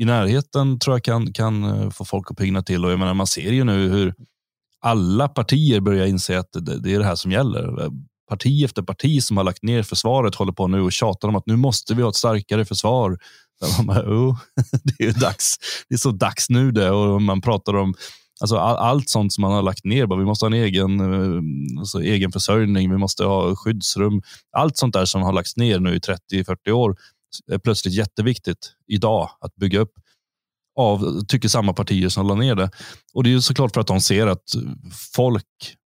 i 0.00 0.04
närheten 0.04 0.78
tror 0.78 0.96
jag 0.96 1.04
kan, 1.04 1.32
kan 1.32 1.90
få 1.90 2.04
folk 2.04 2.30
att 2.30 2.36
pigna 2.36 2.62
till. 2.62 2.84
Och 2.84 2.92
jag 2.92 2.98
menar, 2.98 3.14
man 3.14 3.26
ser 3.26 3.52
ju 3.52 3.64
nu 3.64 3.88
hur 3.88 4.14
alla 4.80 5.28
partier 5.28 5.80
börjar 5.80 6.06
inse 6.06 6.38
att 6.38 6.52
det, 6.52 6.80
det 6.80 6.94
är 6.94 6.98
det 6.98 7.04
här 7.04 7.16
som 7.16 7.32
gäller 7.32 7.90
parti 8.28 8.64
efter 8.64 8.82
parti 8.82 9.22
som 9.22 9.36
har 9.36 9.44
lagt 9.44 9.62
ner 9.62 9.82
försvaret 9.82 10.34
håller 10.34 10.52
på 10.52 10.68
nu 10.68 10.80
och 10.80 10.92
tjatar 10.92 11.28
om 11.28 11.36
att 11.36 11.46
nu 11.46 11.56
måste 11.56 11.94
vi 11.94 12.02
ha 12.02 12.08
ett 12.08 12.16
starkare 12.16 12.64
försvar. 12.64 13.18
Bara, 13.86 14.02
oh, 14.02 14.38
det 14.84 15.04
är 15.04 15.20
dags. 15.20 15.56
Det 15.88 15.94
är 15.94 15.98
så 15.98 16.10
dags 16.10 16.50
nu 16.50 16.72
det 16.72 16.90
och 16.90 17.22
man 17.22 17.40
pratar 17.40 17.76
om 17.76 17.94
Alltså 18.40 18.56
all, 18.56 18.76
allt 18.76 19.08
sånt 19.08 19.32
som 19.32 19.42
man 19.42 19.52
har 19.52 19.62
lagt 19.62 19.84
ner. 19.84 20.06
Bara, 20.06 20.18
vi 20.18 20.24
måste 20.24 20.44
ha 20.44 20.50
en 20.50 20.62
egen, 20.62 21.00
eh, 21.00 21.78
alltså, 21.80 22.02
egen 22.02 22.32
försörjning, 22.32 22.90
vi 22.90 22.98
måste 22.98 23.24
ha 23.24 23.56
skyddsrum. 23.56 24.22
Allt 24.56 24.76
sånt 24.76 24.94
där 24.94 25.04
som 25.04 25.22
har 25.22 25.32
lagts 25.32 25.56
ner 25.56 25.78
nu 25.78 25.94
i 25.94 25.98
30-40 25.98 26.70
år 26.70 26.96
är 27.52 27.58
plötsligt 27.58 27.94
jätteviktigt 27.94 28.72
idag 28.86 29.30
att 29.40 29.54
bygga 29.54 29.78
upp 29.78 29.92
av, 30.80 31.20
tycker 31.28 31.48
samma 31.48 31.72
partier 31.72 32.08
som 32.08 32.26
la 32.26 32.34
ner 32.34 32.54
det. 32.54 32.70
Och 33.14 33.24
det 33.24 33.34
är 33.34 33.40
såklart 33.40 33.74
för 33.74 33.80
att 33.80 33.86
de 33.86 34.00
ser 34.00 34.26
att 34.26 34.44
folk 35.14 35.76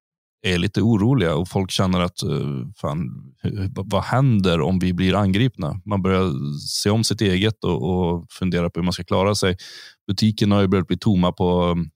är 0.43 0.59
lite 0.59 0.83
oroliga 0.83 1.35
och 1.35 1.49
folk 1.49 1.71
känner 1.71 2.01
att 2.01 2.23
eh, 2.23 2.67
fan, 2.77 3.33
vad 3.75 4.03
händer 4.03 4.61
om 4.61 4.79
vi 4.79 4.93
blir 4.93 5.15
angripna? 5.15 5.81
Man 5.85 6.03
börjar 6.03 6.59
se 6.59 6.91
om 6.91 7.05
sitt 7.05 7.21
eget 7.21 7.65
och, 7.65 7.91
och 7.91 8.27
fundera 8.31 8.71
på 8.71 8.81
hur 8.81 8.85
man 8.85 8.93
ska 8.93 9.05
klara 9.05 9.35
sig. 9.35 9.57
Butikerna 10.07 10.55
har 10.55 10.63
ju 10.63 10.69
börjat 10.69 10.87
bli 10.87 10.99
tomma 10.99 11.33
på 11.33 11.63
mm, 11.63 11.91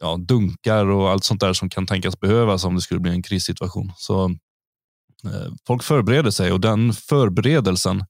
ja, 0.00 0.16
dunkar 0.16 0.86
och 0.86 1.10
allt 1.10 1.24
sånt 1.24 1.40
där 1.40 1.52
som 1.52 1.68
kan 1.68 1.86
tänkas 1.86 2.20
behövas 2.20 2.64
om 2.64 2.74
det 2.74 2.80
skulle 2.80 3.00
bli 3.00 3.12
en 3.12 3.22
krissituation. 3.22 3.92
Så 3.96 4.24
eh, 5.24 5.52
Folk 5.66 5.82
förbereder 5.82 6.30
sig 6.30 6.52
och 6.52 6.60
den 6.60 6.92
förberedelsen 6.92 8.04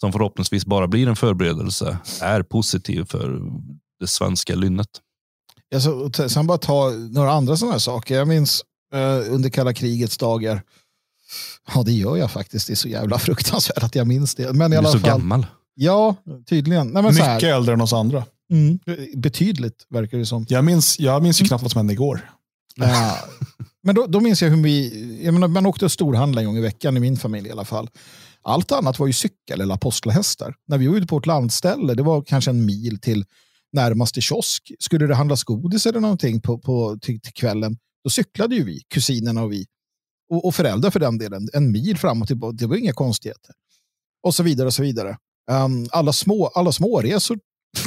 som 0.00 0.12
förhoppningsvis 0.12 0.66
bara 0.66 0.88
blir 0.88 1.08
en 1.08 1.16
förberedelse 1.16 1.98
är 2.22 2.42
positiv 2.42 3.04
för 3.04 3.40
det 4.00 4.06
svenska 4.06 4.54
lynnet. 4.54 4.88
Alltså, 5.74 6.28
sen 6.28 6.46
bara 6.46 6.58
ta 6.58 6.90
några 6.90 7.32
andra 7.32 7.56
sådana 7.56 7.72
här 7.72 7.78
saker. 7.78 8.14
Jag 8.14 8.28
minns 8.28 8.64
uh, 8.94 9.34
under 9.34 9.50
kalla 9.50 9.72
krigets 9.72 10.18
dagar. 10.18 10.62
Ja, 11.74 11.82
det 11.82 11.92
gör 11.92 12.16
jag 12.16 12.30
faktiskt. 12.30 12.66
Det 12.66 12.72
är 12.72 12.76
så 12.76 12.88
jävla 12.88 13.18
fruktansvärt 13.28 13.82
att 13.82 13.94
jag 13.94 14.06
minns 14.06 14.34
det. 14.34 14.52
Men 14.52 14.72
i 14.72 14.76
alla 14.76 14.90
du 14.90 14.96
är 14.96 15.00
så 15.00 15.06
fall, 15.06 15.20
gammal. 15.20 15.46
Ja, 15.74 16.16
tydligen. 16.48 16.86
Nej, 16.86 17.02
men 17.02 17.14
Mycket 17.14 17.26
här, 17.26 17.44
äldre 17.44 17.74
än 17.74 17.80
oss 17.80 17.92
andra. 17.92 18.24
Mm, 18.50 18.78
betydligt, 19.16 19.86
verkar 19.88 20.18
det 20.18 20.26
som. 20.26 20.46
Jag 20.48 20.64
minns, 20.64 21.00
jag 21.00 21.22
minns 21.22 21.42
ju 21.42 21.46
knappt 21.46 21.62
vad 21.62 21.70
som 21.70 21.78
hände 21.78 21.92
igår. 21.92 22.30
Ja. 22.76 23.18
Men 23.82 23.94
då, 23.94 24.06
då 24.06 24.20
minns 24.20 24.42
jag 24.42 24.50
hur 24.50 24.62
vi, 24.62 25.20
jag 25.24 25.34
menar, 25.34 25.48
man 25.48 25.66
åkte 25.66 25.84
och 25.84 25.92
storhandla 25.92 26.40
en 26.40 26.46
gång 26.46 26.56
i 26.56 26.60
veckan 26.60 26.96
i 26.96 27.00
min 27.00 27.16
familj 27.16 27.48
i 27.48 27.52
alla 27.52 27.64
fall. 27.64 27.90
Allt 28.42 28.72
annat 28.72 28.98
var 28.98 29.06
ju 29.06 29.12
cykel 29.12 29.60
eller 29.60 29.74
apostlahästar. 29.74 30.54
När 30.68 30.78
vi 30.78 30.86
var 30.86 30.96
ute 30.96 31.06
på 31.06 31.18
ett 31.18 31.26
landställe, 31.26 31.94
det 31.94 32.02
var 32.02 32.22
kanske 32.22 32.50
en 32.50 32.66
mil 32.66 32.98
till 33.00 33.24
närmaste 33.72 34.20
kiosk. 34.20 34.72
Skulle 34.78 35.06
det 35.06 35.14
handlas 35.14 35.44
godis 35.44 35.86
eller 35.86 36.00
någonting 36.00 36.40
på, 36.40 36.58
på, 36.58 36.98
till, 37.02 37.20
till 37.20 37.32
kvällen, 37.32 37.78
då 38.04 38.10
cyklade 38.10 38.54
ju 38.54 38.64
vi, 38.64 38.80
kusinerna 38.94 39.42
och 39.42 39.52
vi. 39.52 39.66
Och, 40.30 40.44
och 40.44 40.54
föräldrar 40.54 40.90
för 40.90 41.00
den 41.00 41.18
delen, 41.18 41.48
en 41.52 41.72
mil 41.72 41.98
fram 41.98 42.22
och 42.22 42.28
tillbaka. 42.28 42.52
Det 42.52 42.66
var 42.66 42.76
inga 42.76 42.92
konstigheter. 42.92 43.54
Och 44.22 44.34
så 44.34 44.42
vidare 44.42 44.66
och 44.66 44.74
så 44.74 44.82
vidare. 44.82 45.16
Um, 45.50 45.88
alla, 45.90 46.12
små, 46.12 46.46
alla 46.46 46.72
småresor 46.72 47.38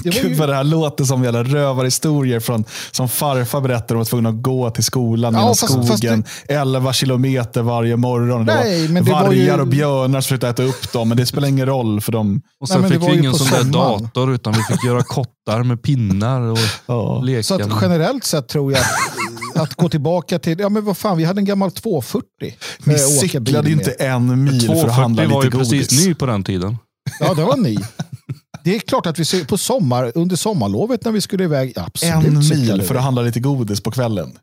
det 0.03 0.09
Gud 0.09 0.31
ju... 0.31 0.33
vad 0.33 0.49
det 0.49 0.55
här 0.55 0.63
låter 0.63 1.03
som 1.03 1.23
jävla 1.23 1.43
rövarhistorier 1.43 2.39
från, 2.39 2.65
som 2.91 3.09
farfar 3.09 3.61
berättade 3.61 3.93
om 3.93 4.01
att 4.01 4.07
tvungna 4.07 4.29
att 4.29 4.41
gå 4.41 4.69
till 4.69 4.83
skolan 4.83 5.33
ja, 5.33 5.39
genom 5.39 5.55
skogen. 5.55 5.87
Fast 5.87 6.01
det... 6.47 6.53
11 6.53 6.93
kilometer 6.93 7.61
varje 7.61 7.95
morgon. 7.95 8.45
Nej, 8.45 8.87
det 8.87 9.01
var 9.01 9.23
vargar 9.23 9.55
ju... 9.55 9.61
och 9.61 9.67
björnar 9.67 10.21
som 10.21 10.23
försökte 10.23 10.47
äta 10.47 10.63
upp 10.63 10.91
dem, 10.91 11.09
men 11.09 11.17
det 11.17 11.25
spelar 11.25 11.47
ingen 11.47 11.65
roll 11.65 12.01
för 12.01 12.11
dem. 12.11 12.41
Och 12.59 12.67
sen 12.67 12.81
Nej, 12.81 12.91
fick 12.91 13.01
vi 13.01 13.17
ingen 13.17 13.33
sån 13.33 13.47
där 13.47 13.63
dator, 13.63 14.33
utan 14.33 14.53
vi 14.53 14.63
fick 14.63 14.83
göra 14.83 15.03
kottar 15.03 15.63
med 15.63 15.83
pinnar 15.83 16.41
och 16.41 16.57
ja. 16.85 17.21
leka. 17.21 17.43
Så 17.43 17.55
att 17.55 17.81
generellt 17.81 18.23
sett 18.23 18.47
tror 18.47 18.71
jag 18.71 18.81
att, 19.55 19.75
gå 19.75 19.89
tillbaka 19.89 20.39
till, 20.39 20.59
ja 20.59 20.69
men 20.69 20.85
vad 20.85 20.97
fan, 20.97 21.17
vi 21.17 21.23
hade 21.23 21.41
en 21.41 21.45
gammal 21.45 21.71
240. 21.71 22.27
Vi 22.83 22.97
cyklade 22.99 23.71
inte 23.71 23.91
en 23.91 24.43
mil 24.43 24.67
för 24.67 24.87
att 24.87 24.95
handla 24.95 25.23
lite 25.23 25.33
godis. 25.33 25.33
240 25.33 25.35
var 25.35 25.43
ju 25.43 25.51
precis 25.51 26.05
ny 26.05 26.13
på 26.13 26.25
den 26.25 26.43
tiden. 26.43 26.77
Ja, 27.19 27.33
det 27.33 27.43
var 27.43 27.57
ny. 27.57 27.77
Det 28.63 28.75
är 28.75 28.79
klart 28.79 29.05
att 29.05 29.19
vi 29.19 29.45
på 29.45 29.57
sommar, 29.57 30.11
under 30.15 30.35
sommarlovet 30.35 31.05
när 31.05 31.11
vi 31.11 31.21
skulle 31.21 31.43
iväg, 31.43 31.73
absolut. 31.75 32.27
En 32.27 32.59
mil 32.59 32.81
för 32.81 32.95
att 32.95 33.03
handla 33.03 33.21
lite 33.21 33.39
godis 33.39 33.81
på 33.81 33.91
kvällen. 33.91 34.37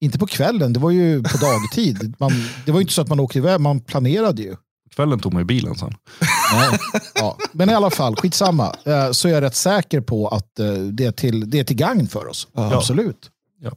Inte 0.00 0.18
på 0.18 0.26
kvällen, 0.26 0.72
det 0.72 0.80
var 0.80 0.90
ju 0.90 1.22
på 1.22 1.38
dagtid. 1.38 2.14
Man, 2.20 2.32
det 2.66 2.72
var 2.72 2.78
ju 2.78 2.82
inte 2.82 2.94
så 2.94 3.02
att 3.02 3.08
man 3.08 3.20
åkte 3.20 3.38
iväg, 3.38 3.60
man 3.60 3.80
planerade 3.80 4.42
ju. 4.42 4.56
Kvällen 4.94 5.20
tog 5.20 5.32
man 5.32 5.40
ju 5.40 5.44
bilen 5.44 5.74
sen. 5.74 5.94
Nej. 6.52 6.78
Ja. 7.14 7.38
Men 7.52 7.70
i 7.70 7.74
alla 7.74 7.90
fall, 7.90 8.16
skitsamma. 8.16 8.76
Eh, 8.84 9.10
så 9.10 9.28
är 9.28 9.32
jag 9.32 9.42
rätt 9.42 9.56
säker 9.56 10.00
på 10.00 10.28
att 10.28 10.58
eh, 10.58 10.72
det 10.72 11.04
är 11.04 11.12
till, 11.12 11.50
det 11.50 11.58
är 11.58 11.64
till 11.64 11.76
gagn 11.76 12.08
för 12.08 12.26
oss. 12.26 12.48
Ja. 12.52 12.74
Absolut. 12.74 13.30
Ja. 13.60 13.70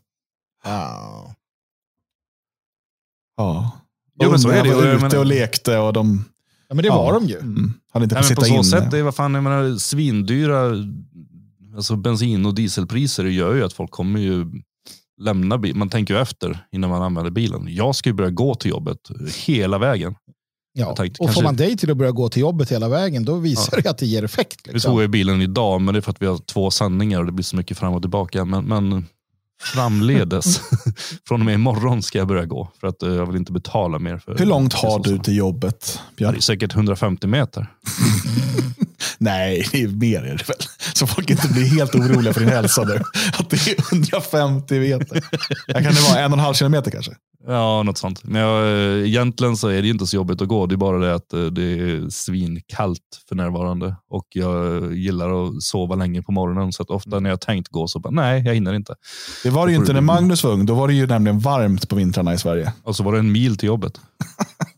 Ja. 0.64 1.36
ja. 3.38 3.72
Jo, 4.24 4.30
men 4.30 4.40
så 4.40 4.50
är 4.50 4.64
det. 4.64 4.70
De 4.70 4.76
var 4.76 5.08
ute 5.08 5.18
och 5.20 5.26
lekte 5.26 5.78
och 5.78 5.94
de 5.94 6.26
Ja, 6.68 6.76
men 6.76 6.84
det 6.84 6.90
var 6.90 7.14
de 7.14 7.26
ju. 7.26 7.38
Mm. 7.38 7.74
Han 7.94 8.04
inte 8.04 8.16
Nej, 8.16 8.24
sitta 8.24 8.42
på 8.42 8.48
så 8.48 8.54
inne. 8.54 8.64
sätt, 8.64 8.92
det 8.92 8.98
är 8.98 9.04
vad 9.04 9.16
fan, 9.16 9.34
jag 9.34 9.44
menar, 9.44 9.78
svindyra 9.78 10.76
alltså 11.76 11.96
bensin 11.96 12.46
och 12.46 12.56
dieselpriser 12.56 13.26
gör 13.26 13.56
ju 13.56 13.64
att 13.64 13.74
folk 13.74 13.92
kommer 13.92 14.20
ju 14.20 14.46
lämna 15.22 15.58
bilen. 15.58 15.80
Man 15.80 15.90
tänker 15.90 16.14
ju 16.14 16.20
efter 16.20 16.66
innan 16.72 16.90
man 16.90 17.02
använder 17.02 17.32
bilen. 17.32 17.68
Jag 17.70 17.96
ska 17.96 18.10
ju 18.10 18.14
börja 18.14 18.30
gå 18.30 18.56
till 18.56 18.72
jobbet 18.72 19.00
hela 19.46 19.78
vägen. 19.78 20.16
Ja, 20.78 20.96
tänkte, 20.96 21.20
och 21.20 21.26
kanske... 21.28 21.42
får 21.42 21.44
man 21.44 21.56
dig 21.56 21.78
till 21.78 21.92
att 21.92 21.98
börja 21.98 22.12
gå 22.12 22.30
till 22.30 22.42
jobbet 22.42 22.72
hela 22.72 22.90
vägen, 22.90 23.26
då 23.26 23.36
visar 23.36 23.74
ja. 23.78 23.82
det 23.82 23.90
att 23.90 23.98
det 23.98 24.06
ger 24.06 24.24
effekt. 24.24 24.68
Liksom. 24.68 24.74
Nu 24.74 24.80
tog 24.80 25.04
jag 25.04 25.10
bilen 25.10 25.42
idag, 25.42 25.82
men 25.82 25.94
det 25.94 26.00
är 26.00 26.02
för 26.02 26.12
att 26.12 26.22
vi 26.22 26.26
har 26.26 26.38
två 26.38 26.72
sändningar 26.72 27.20
och 27.20 27.26
det 27.26 27.32
blir 27.32 27.44
så 27.44 27.56
mycket 27.56 27.78
fram 27.78 27.94
och 27.94 28.02
tillbaka. 28.02 28.46
Men, 28.46 28.66
men 28.66 29.06
framledes, 29.62 30.62
från 31.28 31.42
och 31.42 31.46
med 31.46 31.54
imorgon 31.54 32.04
ska 32.04 32.18
jag 32.18 32.28
börja 32.28 32.46
gå. 32.46 32.72
För 32.80 32.88
att 32.88 33.04
eh, 33.04 33.10
jag 33.10 33.26
vill 33.26 33.36
inte 33.36 33.52
betala 33.52 34.00
mer. 34.00 34.18
För 34.18 34.38
Hur 34.38 34.46
långt 34.46 34.74
har 34.74 35.00
du 35.00 35.20
till 35.20 35.36
jobbet? 35.36 36.00
Björn? 36.18 36.32
Det 36.32 36.40
är 36.40 36.42
säkert 36.42 36.76
150 36.76 37.28
meter. 37.28 37.68
Nej, 39.26 39.68
det 39.72 39.84
är 39.84 39.88
mer 39.88 40.24
är 40.24 40.38
det 40.38 40.50
väl. 40.50 40.58
Så 40.94 41.08
folk 41.08 41.30
inte 41.30 41.48
blir 41.48 41.66
helt 41.66 41.96
oroliga 41.96 42.34
för 42.34 42.40
din 42.40 42.50
hälsa 42.50 42.84
nu. 42.84 43.02
Att 43.34 43.50
det 43.50 43.68
är 43.68 43.94
150 43.94 44.80
meter. 44.80 45.22
Kan 45.74 45.94
det 45.94 46.10
vara 46.10 46.20
en 46.20 46.32
och 46.32 46.38
en 46.38 46.44
halv 46.44 46.54
kilometer 46.54 46.92
kanske? 46.92 47.12
Ja, 47.48 47.84
något 47.84 47.98
sånt. 47.98 48.24
Men 48.24 48.42
jag, 48.42 48.64
eh, 48.64 49.08
egentligen 49.08 49.58
så 49.58 49.68
är 49.68 49.82
det 49.82 49.88
inte 49.88 50.08
så 50.08 50.16
jobbigt 50.16 50.42
att 50.42 50.48
gå. 50.48 50.66
Det 50.66 50.76
är 50.76 50.78
bara 50.78 50.98
det 50.98 51.16
att 51.16 51.34
eh, 51.34 51.46
det 51.46 51.62
är 51.62 52.10
svinkallt 52.10 53.00
för 53.30 53.36
närvarande. 53.36 53.96
Och 54.10 54.28
jag 54.30 54.94
gillar 54.96 55.46
att 55.46 55.64
sova 55.64 55.96
länge 55.96 56.22
på 56.22 56.32
morgonen. 56.32 56.74
Så 56.74 56.84
att 56.84 56.90
ofta 56.90 57.20
när 57.20 57.30
jag 57.30 57.42
tänkt 57.42 57.68
gå 57.68 57.88
så 57.88 58.00
bara, 58.00 58.12
nej, 58.12 58.44
jag 58.46 58.54
hinner 58.54 58.74
inte. 58.74 58.96
Det 59.44 59.50
var 59.50 59.66
det 59.66 59.72
ju 59.72 59.78
inte 59.78 59.94
när 59.94 60.02
Magnus 60.02 60.44
var 60.44 60.52
ung. 60.52 60.66
Då 60.66 60.76
var 60.76 60.88
det 60.88 60.94
ju 60.94 61.08
nämligen 61.08 61.40
varmt 61.40 61.90
på 61.90 61.96
vintrarna 61.96 62.34
i 62.34 62.38
Sverige. 62.38 62.74
Och 62.84 62.96
så 62.96 63.04
var 63.04 63.14
det 63.14 63.20
en 63.20 63.32
mil 63.32 63.58
till 63.58 63.68
jobbet. 63.68 64.00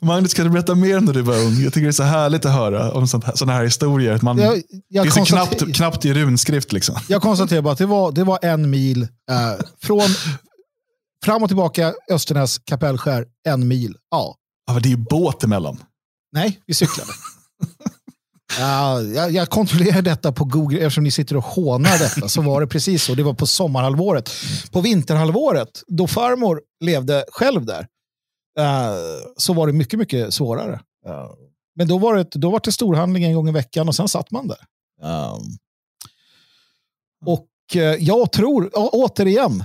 Magnus, 0.00 0.34
kan 0.34 0.44
du 0.44 0.50
berätta 0.50 0.74
mer 0.74 1.00
när 1.00 1.12
du 1.12 1.22
var 1.22 1.36
ung? 1.38 1.62
Jag 1.62 1.72
tycker 1.72 1.82
det 1.86 1.90
är 1.90 1.92
så 1.92 2.02
härligt 2.02 2.44
att 2.44 2.52
höra 2.52 2.92
om 2.92 3.08
sådana 3.08 3.52
här, 3.52 3.64
historier. 3.64 4.18
Man, 4.22 4.38
Jag, 4.38 4.62
jag, 4.88 5.04
det 5.06 5.08
är 5.08 5.10
så 5.10 5.18
konstater- 5.20 5.56
knappt, 5.58 5.76
knappt 5.76 6.04
i 6.04 6.12
runskrift. 6.14 6.72
Liksom. 6.72 6.96
jag 7.08 7.22
konstaterar 7.22 7.62
bara 7.62 7.72
att 7.72 7.78
det 7.78 7.86
var, 7.86 8.12
det 8.12 8.24
var 8.24 8.38
en 8.42 8.70
mil 8.70 9.02
eh, 9.02 9.64
från 9.82 10.02
fram 11.24 11.42
och 11.42 11.48
tillbaka 11.48 11.94
Östernäs 12.10 12.58
kapellskär. 12.58 13.26
En 13.48 13.68
mil. 13.68 13.96
Ja, 14.10 14.36
Ja, 14.66 14.80
det 14.80 14.88
är 14.88 14.90
ju 14.90 14.96
båt 14.96 15.44
emellan. 15.44 15.78
nej, 16.32 16.60
vi 16.66 16.74
cyklade. 16.74 17.10
Ja, 18.58 19.00
jag, 19.02 19.30
jag 19.32 19.48
kontrollerar 19.50 20.02
detta 20.02 20.32
på 20.32 20.44
Google 20.44 20.78
eftersom 20.78 21.04
ni 21.04 21.10
sitter 21.10 21.36
och 21.36 21.44
hånar 21.44 21.98
detta. 21.98 22.28
Så 22.28 22.42
var 22.42 22.60
det 22.60 22.66
precis 22.66 23.04
så. 23.04 23.14
Det 23.14 23.22
var 23.22 23.34
på 23.34 23.46
sommarhalvåret. 23.46 24.30
På 24.70 24.80
vinterhalvåret, 24.80 25.68
då 25.86 26.06
farmor 26.06 26.60
levde 26.84 27.24
själv 27.32 27.64
där, 27.66 27.86
eh, 28.58 28.94
så 29.36 29.52
var 29.52 29.66
det 29.66 29.72
mycket, 29.72 29.98
mycket 29.98 30.34
svårare. 30.34 30.80
Eh, 31.06 31.30
men 31.76 31.88
då 31.88 31.98
var, 31.98 32.16
det, 32.16 32.30
då 32.30 32.50
var 32.50 32.60
det 32.64 32.72
storhandling 32.72 33.24
en 33.24 33.34
gång 33.34 33.48
i 33.48 33.52
veckan 33.52 33.88
och 33.88 33.94
sen 33.94 34.08
satt 34.08 34.30
man 34.30 34.48
där. 34.48 34.58
Eh, 35.02 35.38
och 37.26 37.48
jag 37.98 38.32
tror, 38.32 38.70
återigen, 38.74 39.64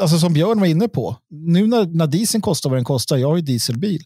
alltså 0.00 0.18
som 0.18 0.32
Björn 0.32 0.60
var 0.60 0.66
inne 0.66 0.88
på, 0.88 1.16
nu 1.30 1.66
när, 1.66 1.86
när 1.86 2.06
dieseln 2.06 2.42
kostar 2.42 2.70
vad 2.70 2.76
den 2.76 2.84
kostar, 2.84 3.16
jag 3.16 3.28
har 3.28 3.36
ju 3.36 3.42
dieselbil, 3.42 4.02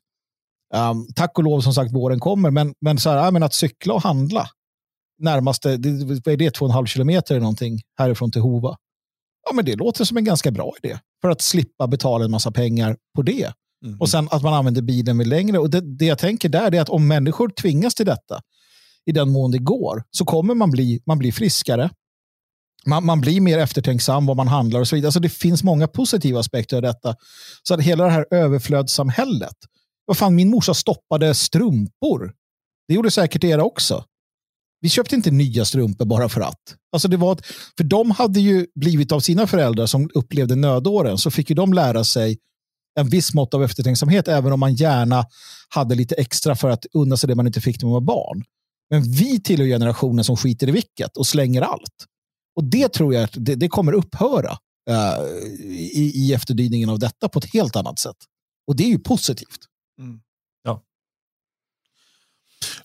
Um, 0.75 1.07
tack 1.15 1.39
och 1.39 1.45
lov 1.45 1.61
som 1.61 1.75
sagt 1.75 1.95
våren 1.95 2.21
kommer, 2.21 2.51
men, 2.51 2.75
men, 2.81 2.99
så 2.99 3.11
här, 3.11 3.31
men 3.31 3.43
att 3.43 3.55
cykla 3.55 3.95
och 3.95 4.03
handla 4.03 4.49
närmaste, 5.19 5.77
det, 5.77 5.89
är 6.33 6.37
det, 6.37 6.51
två 6.51 6.65
och 6.65 6.71
en 6.71 6.75
halv 6.75 6.87
kilometer 6.87 7.35
eller 7.35 7.43
någonting 7.43 7.81
härifrån 7.99 8.33
till 8.33 8.41
Hova. 8.41 8.77
Ja, 9.49 9.55
men 9.55 9.65
det 9.65 9.77
låter 9.77 10.05
som 10.05 10.17
en 10.17 10.25
ganska 10.25 10.51
bra 10.51 10.73
idé 10.83 10.99
för 11.23 11.31
att 11.31 11.41
slippa 11.41 11.87
betala 11.87 12.25
en 12.25 12.31
massa 12.31 12.51
pengar 12.51 12.97
på 13.15 13.23
det. 13.23 13.53
Mm. 13.85 14.01
Och 14.01 14.09
sen 14.09 14.29
att 14.31 14.43
man 14.43 14.55
använder 14.55 14.83
bilen 14.83 15.19
vid 15.19 15.27
längre. 15.27 15.59
Och 15.59 15.71
det, 15.71 15.81
det 15.81 16.07
jag 16.07 16.19
tänker 16.19 16.49
där 16.49 16.75
är 16.75 16.81
att 16.81 16.89
om 16.89 17.09
människor 17.09 17.49
tvingas 17.49 17.95
till 17.95 18.07
detta 18.07 18.41
i 19.07 19.13
den 19.13 19.31
mån 19.31 19.51
det 19.51 19.59
går 19.59 20.05
så 20.11 20.25
kommer 20.25 20.55
man 20.55 20.71
bli, 20.71 21.03
man 21.07 21.19
bli 21.19 21.33
friskare. 21.33 21.91
Man, 22.87 23.07
man 23.07 23.21
blir 23.21 23.41
mer 23.41 23.59
eftertänksam 23.59 24.27
vad 24.27 24.37
man 24.37 24.49
handlar 24.49 24.81
och 24.81 24.89
så 24.89 24.97
vidare. 24.97 25.09
Alltså 25.09 25.21
det 25.21 25.29
finns 25.29 25.63
många 25.63 25.89
positiva 25.89 26.41
aspekter 26.41 26.77
av 26.77 26.83
detta. 26.83 27.15
Så 27.63 27.75
att 27.75 27.83
hela 27.83 28.05
det 28.05 28.11
här 28.11 28.27
överflödssamhället. 28.31 29.57
Vad 30.05 30.17
fan, 30.17 30.35
min 30.35 30.51
morsa 30.51 30.75
stoppade 30.75 31.35
strumpor. 31.35 32.33
Det 32.89 32.95
gjorde 32.95 33.11
säkert 33.11 33.45
era 33.45 33.65
också. 33.65 34.05
Vi 34.81 34.89
köpte 34.89 35.15
inte 35.15 35.31
nya 35.31 35.65
strumpor 35.65 36.05
bara 36.05 36.29
för 36.29 36.41
att. 36.41 36.77
Alltså 36.93 37.09
det 37.09 37.17
var 37.17 37.33
ett, 37.33 37.47
för 37.77 37.85
de 37.85 38.11
hade 38.11 38.41
ju 38.41 38.67
blivit 38.75 39.13
av 39.13 39.21
sina 39.21 39.47
föräldrar 39.47 39.87
som 39.87 40.11
upplevde 40.15 40.57
nödåren 40.57 41.19
så 41.19 41.31
fick 41.31 41.51
ju 41.51 41.57
de 41.57 41.73
lära 41.73 42.05
sig 42.05 42.39
en 42.97 43.09
viss 43.09 43.35
mått 43.35 43.55
av 43.55 43.65
eftertänksamhet 43.65 44.29
även 44.29 44.53
om 44.53 44.61
man 44.61 44.75
gärna 44.75 45.27
hade 45.69 45.95
lite 45.95 46.15
extra 46.15 46.57
för 46.57 46.71
att 46.71 46.87
unna 46.93 47.17
sig 47.17 47.29
det 47.29 47.35
man 47.35 47.47
inte 47.47 47.61
fick 47.61 47.83
när 47.83 47.87
man 47.87 47.93
var 47.93 48.01
barn. 48.01 48.45
Men 48.91 49.03
vi 49.03 49.41
tillhör 49.41 49.67
generationen 49.67 50.25
som 50.25 50.37
skiter 50.37 50.69
i 50.69 50.71
vilket 50.71 51.17
och 51.17 51.27
slänger 51.27 51.63
allt. 51.63 52.07
Och 52.57 52.65
det 52.65 52.89
tror 52.89 53.15
jag 53.15 53.25
att 53.25 53.35
det, 53.35 53.55
det 53.55 53.69
kommer 53.69 53.93
upphöra 53.93 54.59
eh, 54.91 55.25
i, 55.71 56.13
i 56.15 56.35
efterdyningen 56.35 56.89
av 56.89 56.99
detta 56.99 57.29
på 57.29 57.39
ett 57.39 57.53
helt 57.53 57.77
annat 57.77 57.99
sätt. 57.99 58.17
Och 58.67 58.77
det 58.77 58.85
är 58.85 58.89
ju 58.89 58.99
positivt. 58.99 59.59
Mm. 60.01 60.21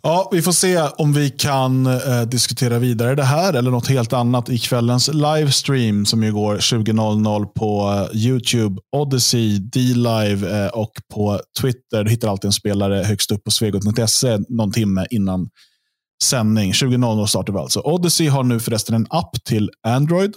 Ja, 0.04 0.30
vi 0.32 0.42
får 0.42 0.52
se 0.52 0.82
om 0.82 1.14
vi 1.14 1.30
kan 1.30 1.86
eh, 1.86 2.22
diskutera 2.22 2.80
vidare 2.80 3.16
det 3.16 3.24
här 3.24 3.54
eller 3.54 3.72
något 3.72 3.88
helt 3.88 4.14
annat 4.14 4.50
i 4.50 4.60
kvällens 4.60 5.10
livestream 5.14 6.06
som 6.06 6.24
ju 6.24 6.34
går 6.34 6.58
20.00 6.58 7.46
på 7.46 7.92
eh, 8.14 8.18
YouTube, 8.18 8.82
Odyssey, 8.92 9.60
D-Live 9.60 10.64
eh, 10.64 10.68
och 10.68 10.92
på 11.14 11.40
Twitter. 11.62 12.04
Du 12.04 12.10
hittar 12.10 12.28
alltid 12.28 12.46
en 12.46 12.54
spelare 12.54 13.04
högst 13.04 13.32
upp 13.32 13.44
på 13.44 13.52
svegot.se 13.52 14.38
någon 14.50 14.72
timme 14.72 15.06
innan 15.10 15.50
sändning. 16.24 16.72
20.00 16.72 17.26
startar 17.26 17.54
vi 17.54 17.60
alltså. 17.60 17.80
Odyssey 17.80 18.28
har 18.28 18.44
nu 18.44 18.60
förresten 18.60 18.96
en 18.96 19.08
app 19.10 19.44
till 19.44 19.70
Android 19.88 20.34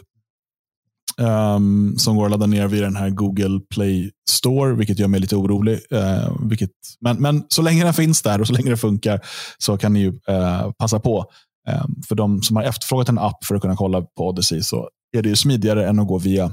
Um, 1.16 1.98
som 1.98 2.16
går 2.16 2.24
att 2.24 2.30
ladda 2.30 2.46
ner 2.46 2.68
via 2.68 2.82
den 2.82 2.96
här 2.96 3.10
Google 3.10 3.60
Play 3.74 4.10
Store, 4.30 4.74
vilket 4.74 4.98
gör 4.98 5.08
mig 5.08 5.20
lite 5.20 5.36
orolig. 5.36 5.80
Uh, 5.92 6.48
vilket, 6.48 6.70
men, 7.00 7.16
men 7.16 7.44
så 7.48 7.62
länge 7.62 7.84
den 7.84 7.94
finns 7.94 8.22
där 8.22 8.40
och 8.40 8.46
så 8.46 8.52
länge 8.52 8.70
det 8.70 8.76
funkar 8.76 9.20
så 9.58 9.78
kan 9.78 9.92
ni 9.92 10.00
ju 10.00 10.08
uh, 10.08 10.70
passa 10.78 11.00
på. 11.00 11.24
Um, 11.68 12.02
för 12.08 12.14
de 12.14 12.42
som 12.42 12.56
har 12.56 12.62
efterfrågat 12.62 13.08
en 13.08 13.18
app 13.18 13.44
för 13.44 13.54
att 13.54 13.62
kunna 13.62 13.76
kolla 13.76 14.02
på 14.02 14.28
Odyssey 14.28 14.62
så 14.62 14.88
är 15.16 15.22
det 15.22 15.28
ju 15.28 15.36
smidigare 15.36 15.88
än 15.88 16.00
att 16.00 16.08
gå 16.08 16.18
via, 16.18 16.52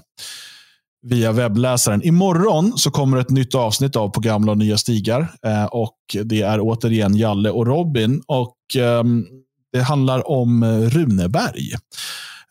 via 1.08 1.32
webbläsaren. 1.32 2.04
Imorgon 2.04 2.78
så 2.78 2.92
kommer 2.92 3.18
ett 3.18 3.30
nytt 3.30 3.56
avsnitt 3.56 3.96
av 3.96 4.10
På 4.10 4.20
gamla 4.20 4.52
och 4.52 4.58
nya 4.58 4.78
stigar. 4.78 5.28
Och 5.72 5.98
Det 6.24 6.42
är 6.42 6.60
återigen 6.62 7.16
Jalle 7.16 7.50
och 7.50 7.68
Robin. 7.68 8.22
och 8.28 8.58
Det 9.74 9.82
handlar 9.82 10.32
om 10.32 10.64
eh, 10.64 10.80
Runeberg 10.80 11.72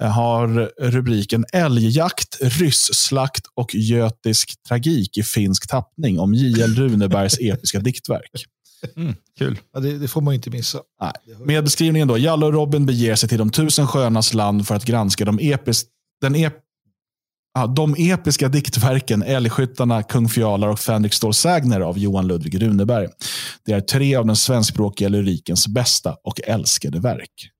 har 0.09 0.71
rubriken 0.79 1.45
Älgjakt, 1.53 2.39
rysslakt 2.41 3.47
och 3.55 3.75
götisk 3.75 4.63
tragik 4.69 5.19
i 5.19 5.23
finsk 5.23 5.69
tappning 5.69 6.21
om 6.21 6.35
J.L. 6.35 6.75
Runebergs 6.75 7.39
episka 7.41 7.81
diktverk. 7.81 8.31
Mm, 8.97 9.15
kul. 9.39 9.59
Ja, 9.73 9.81
det, 9.81 9.99
det 9.99 10.09
får 10.09 10.21
man 10.21 10.35
inte 10.35 10.51
missa. 10.51 10.79
Nej. 11.01 11.13
Med 11.45 11.65
beskrivningen 11.65 12.09
då, 12.09 12.19
Jalle 12.19 12.47
och 12.47 12.53
Robin 12.53 12.87
beger 12.87 13.15
sig 13.15 13.29
till 13.29 13.39
de 13.39 13.51
tusen 13.51 13.87
sjöarnas 13.87 14.35
land 14.35 14.67
för 14.67 14.75
att 14.75 14.85
granska 14.85 15.25
de, 15.25 15.39
epis, 15.39 15.85
den 16.21 16.35
ep, 16.35 16.55
ja, 17.55 17.67
de 17.67 17.95
episka 17.99 18.49
diktverken 18.49 19.23
Älgskyttarna, 19.23 20.03
Kung 20.03 20.29
Fjalar 20.29 20.69
och 20.69 20.81
Fänrik 20.81 21.15
Stål 21.15 21.35
Sägner 21.35 21.81
av 21.81 21.99
Johan 21.99 22.27
Ludvig 22.27 22.63
Runeberg. 22.63 23.09
Det 23.67 23.73
är 23.73 23.81
tre 23.81 24.17
av 24.17 24.27
den 24.27 24.37
svenskspråkiga 24.37 25.09
lyrikens 25.09 25.69
bästa 25.69 26.17
och 26.25 26.41
älskade 26.45 27.01
verk. 27.01 27.51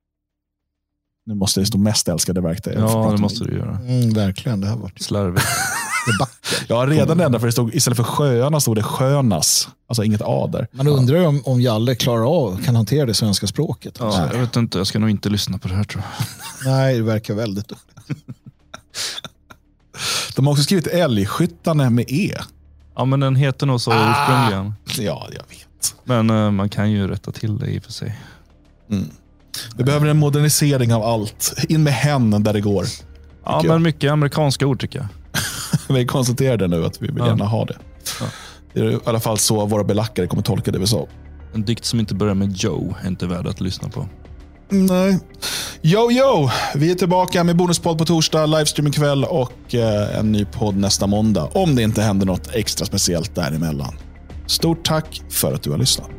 Nu 1.27 1.35
måste 1.35 1.61
det 1.61 1.67
stå 1.67 1.79
mest 1.79 2.09
älskade 2.09 2.41
verk. 2.41 2.65
Där. 2.65 2.73
Jag 2.73 2.93
får 2.93 3.05
Ja, 3.05 3.11
det 3.13 3.19
måste 3.19 3.45
du 3.45 3.57
göra. 3.57 3.77
Mm, 3.79 4.11
verkligen, 4.11 4.61
det 4.61 4.67
har 4.69 4.77
varit 4.77 5.03
Slarvigt. 5.03 5.47
debatt. 6.13 6.31
Ja, 6.69 6.77
redan 6.89 7.19
det 7.19 7.25
enda, 7.25 7.39
för 7.41 7.47
det 7.47 7.53
stod, 7.53 7.75
istället 7.75 7.97
för 7.97 8.05
sjöarna 8.05 8.61
stod 8.61 8.77
det 8.77 8.83
skönas. 8.83 9.69
Alltså 9.89 10.05
inget 10.05 10.21
A 10.25 10.47
där. 10.53 10.67
Man 10.73 10.87
undrar 10.89 11.19
ju 11.19 11.27
om, 11.27 11.43
om 11.45 11.61
Jalle 11.61 11.95
klarar 11.95 12.25
av, 12.45 12.63
kan 12.65 12.77
hantera 12.77 13.07
det 13.07 13.15
svenska 13.15 13.47
språket. 13.47 13.97
Ja, 14.01 14.29
jag 14.33 14.41
vet 14.41 14.57
inte, 14.57 14.79
jag 14.79 14.87
ska 14.87 14.99
nog 14.99 15.11
inte 15.11 15.29
lyssna 15.29 15.59
på 15.59 15.69
det 15.69 15.75
här 15.75 15.85
tror 15.85 16.03
jag. 16.19 16.27
Nej, 16.73 16.97
det 16.97 17.03
verkar 17.03 17.35
väldigt 17.35 17.69
dåligt. 17.69 18.25
De 20.37 20.47
har 20.47 20.53
också 20.53 20.63
skrivit 20.65 20.87
älgskyttarna 20.87 21.91
med 21.91 22.05
E. 22.09 22.35
Ja, 22.97 23.05
men 23.05 23.21
den 23.21 23.37
heter 23.37 23.67
nog 23.67 23.81
så 23.81 23.91
Ah. 23.93 24.11
ursprungligen. 24.11 24.75
Ja, 25.07 25.29
jag 25.33 25.57
vet. 25.57 25.95
Men 26.05 26.31
eh, 26.31 26.51
man 26.51 26.69
kan 26.69 26.91
ju 26.91 27.09
rätta 27.09 27.33
till 27.33 27.59
det 27.59 27.67
i 27.67 27.79
och 27.79 27.83
för 27.83 27.93
sig. 27.93 28.19
Vi 29.77 29.85
behöver 29.85 30.07
en 30.07 30.19
modernisering 30.19 30.95
av 30.95 31.03
allt. 31.03 31.55
In 31.69 31.83
med 31.83 31.93
hen 31.93 32.43
där 32.43 32.53
det 32.53 32.61
går. 32.61 32.85
Ja, 33.45 33.61
men 33.63 33.71
jag. 33.71 33.81
mycket 33.81 34.13
amerikanska 34.13 34.67
ord 34.67 34.81
tycker 34.81 34.99
jag. 34.99 35.09
Vi 35.97 36.07
konstaterade 36.07 36.69
nu 36.69 36.85
att 36.87 37.03
vi 37.03 37.07
vill 37.07 37.17
Ja. 37.19 37.27
gärna 37.27 37.45
ha 37.45 37.65
det. 37.65 37.77
Ja. 38.21 38.27
Det 38.75 38.81
är 38.81 38.91
i 38.91 38.99
alla 39.05 39.21
fall 39.21 39.39
så 39.39 39.67
våra 39.67 39.85
belackare 39.85 40.27
kommer 40.27 40.43
tolka 40.43 40.71
det 40.71 40.79
vi 40.79 40.87
sa. 40.87 41.07
En 41.55 41.65
dikt 41.65 41.85
som 41.85 42.01
inte 42.01 42.15
börjar 42.15 42.35
med 42.35 42.53
Joe 42.57 42.95
är 43.03 43.09
inte 43.09 43.27
värd 43.27 43.47
att 43.47 43.61
lyssna 43.61 43.89
på. 43.89 44.09
Nej. 44.69 45.19
Yo, 45.83 46.11
yo! 46.13 46.51
Vi 46.75 46.91
är 46.91 46.95
tillbaka 46.95 47.45
med 47.45 47.57
bonuspodd 47.57 47.99
på 47.99 48.05
torsdag, 48.05 48.47
livestream 48.47 48.87
ikväll 48.87 49.25
och 49.25 49.75
eh, 49.75 50.19
en 50.19 50.33
ny 50.33 50.45
podd 50.45 50.77
nästa 50.77 51.07
måndag. 51.07 51.49
Om 51.53 51.75
det 51.77 51.83
inte 51.83 52.03
händer 52.03 52.27
något 52.27 52.55
extra 52.55 52.87
speciellt 52.87 53.35
däremellan. 53.35 53.95
Stort 54.47 54.85
tack 54.85 55.23
för 55.31 55.53
att 55.55 55.63
du 55.63 55.71
har 55.71 55.79
lyssnat. 55.79 56.11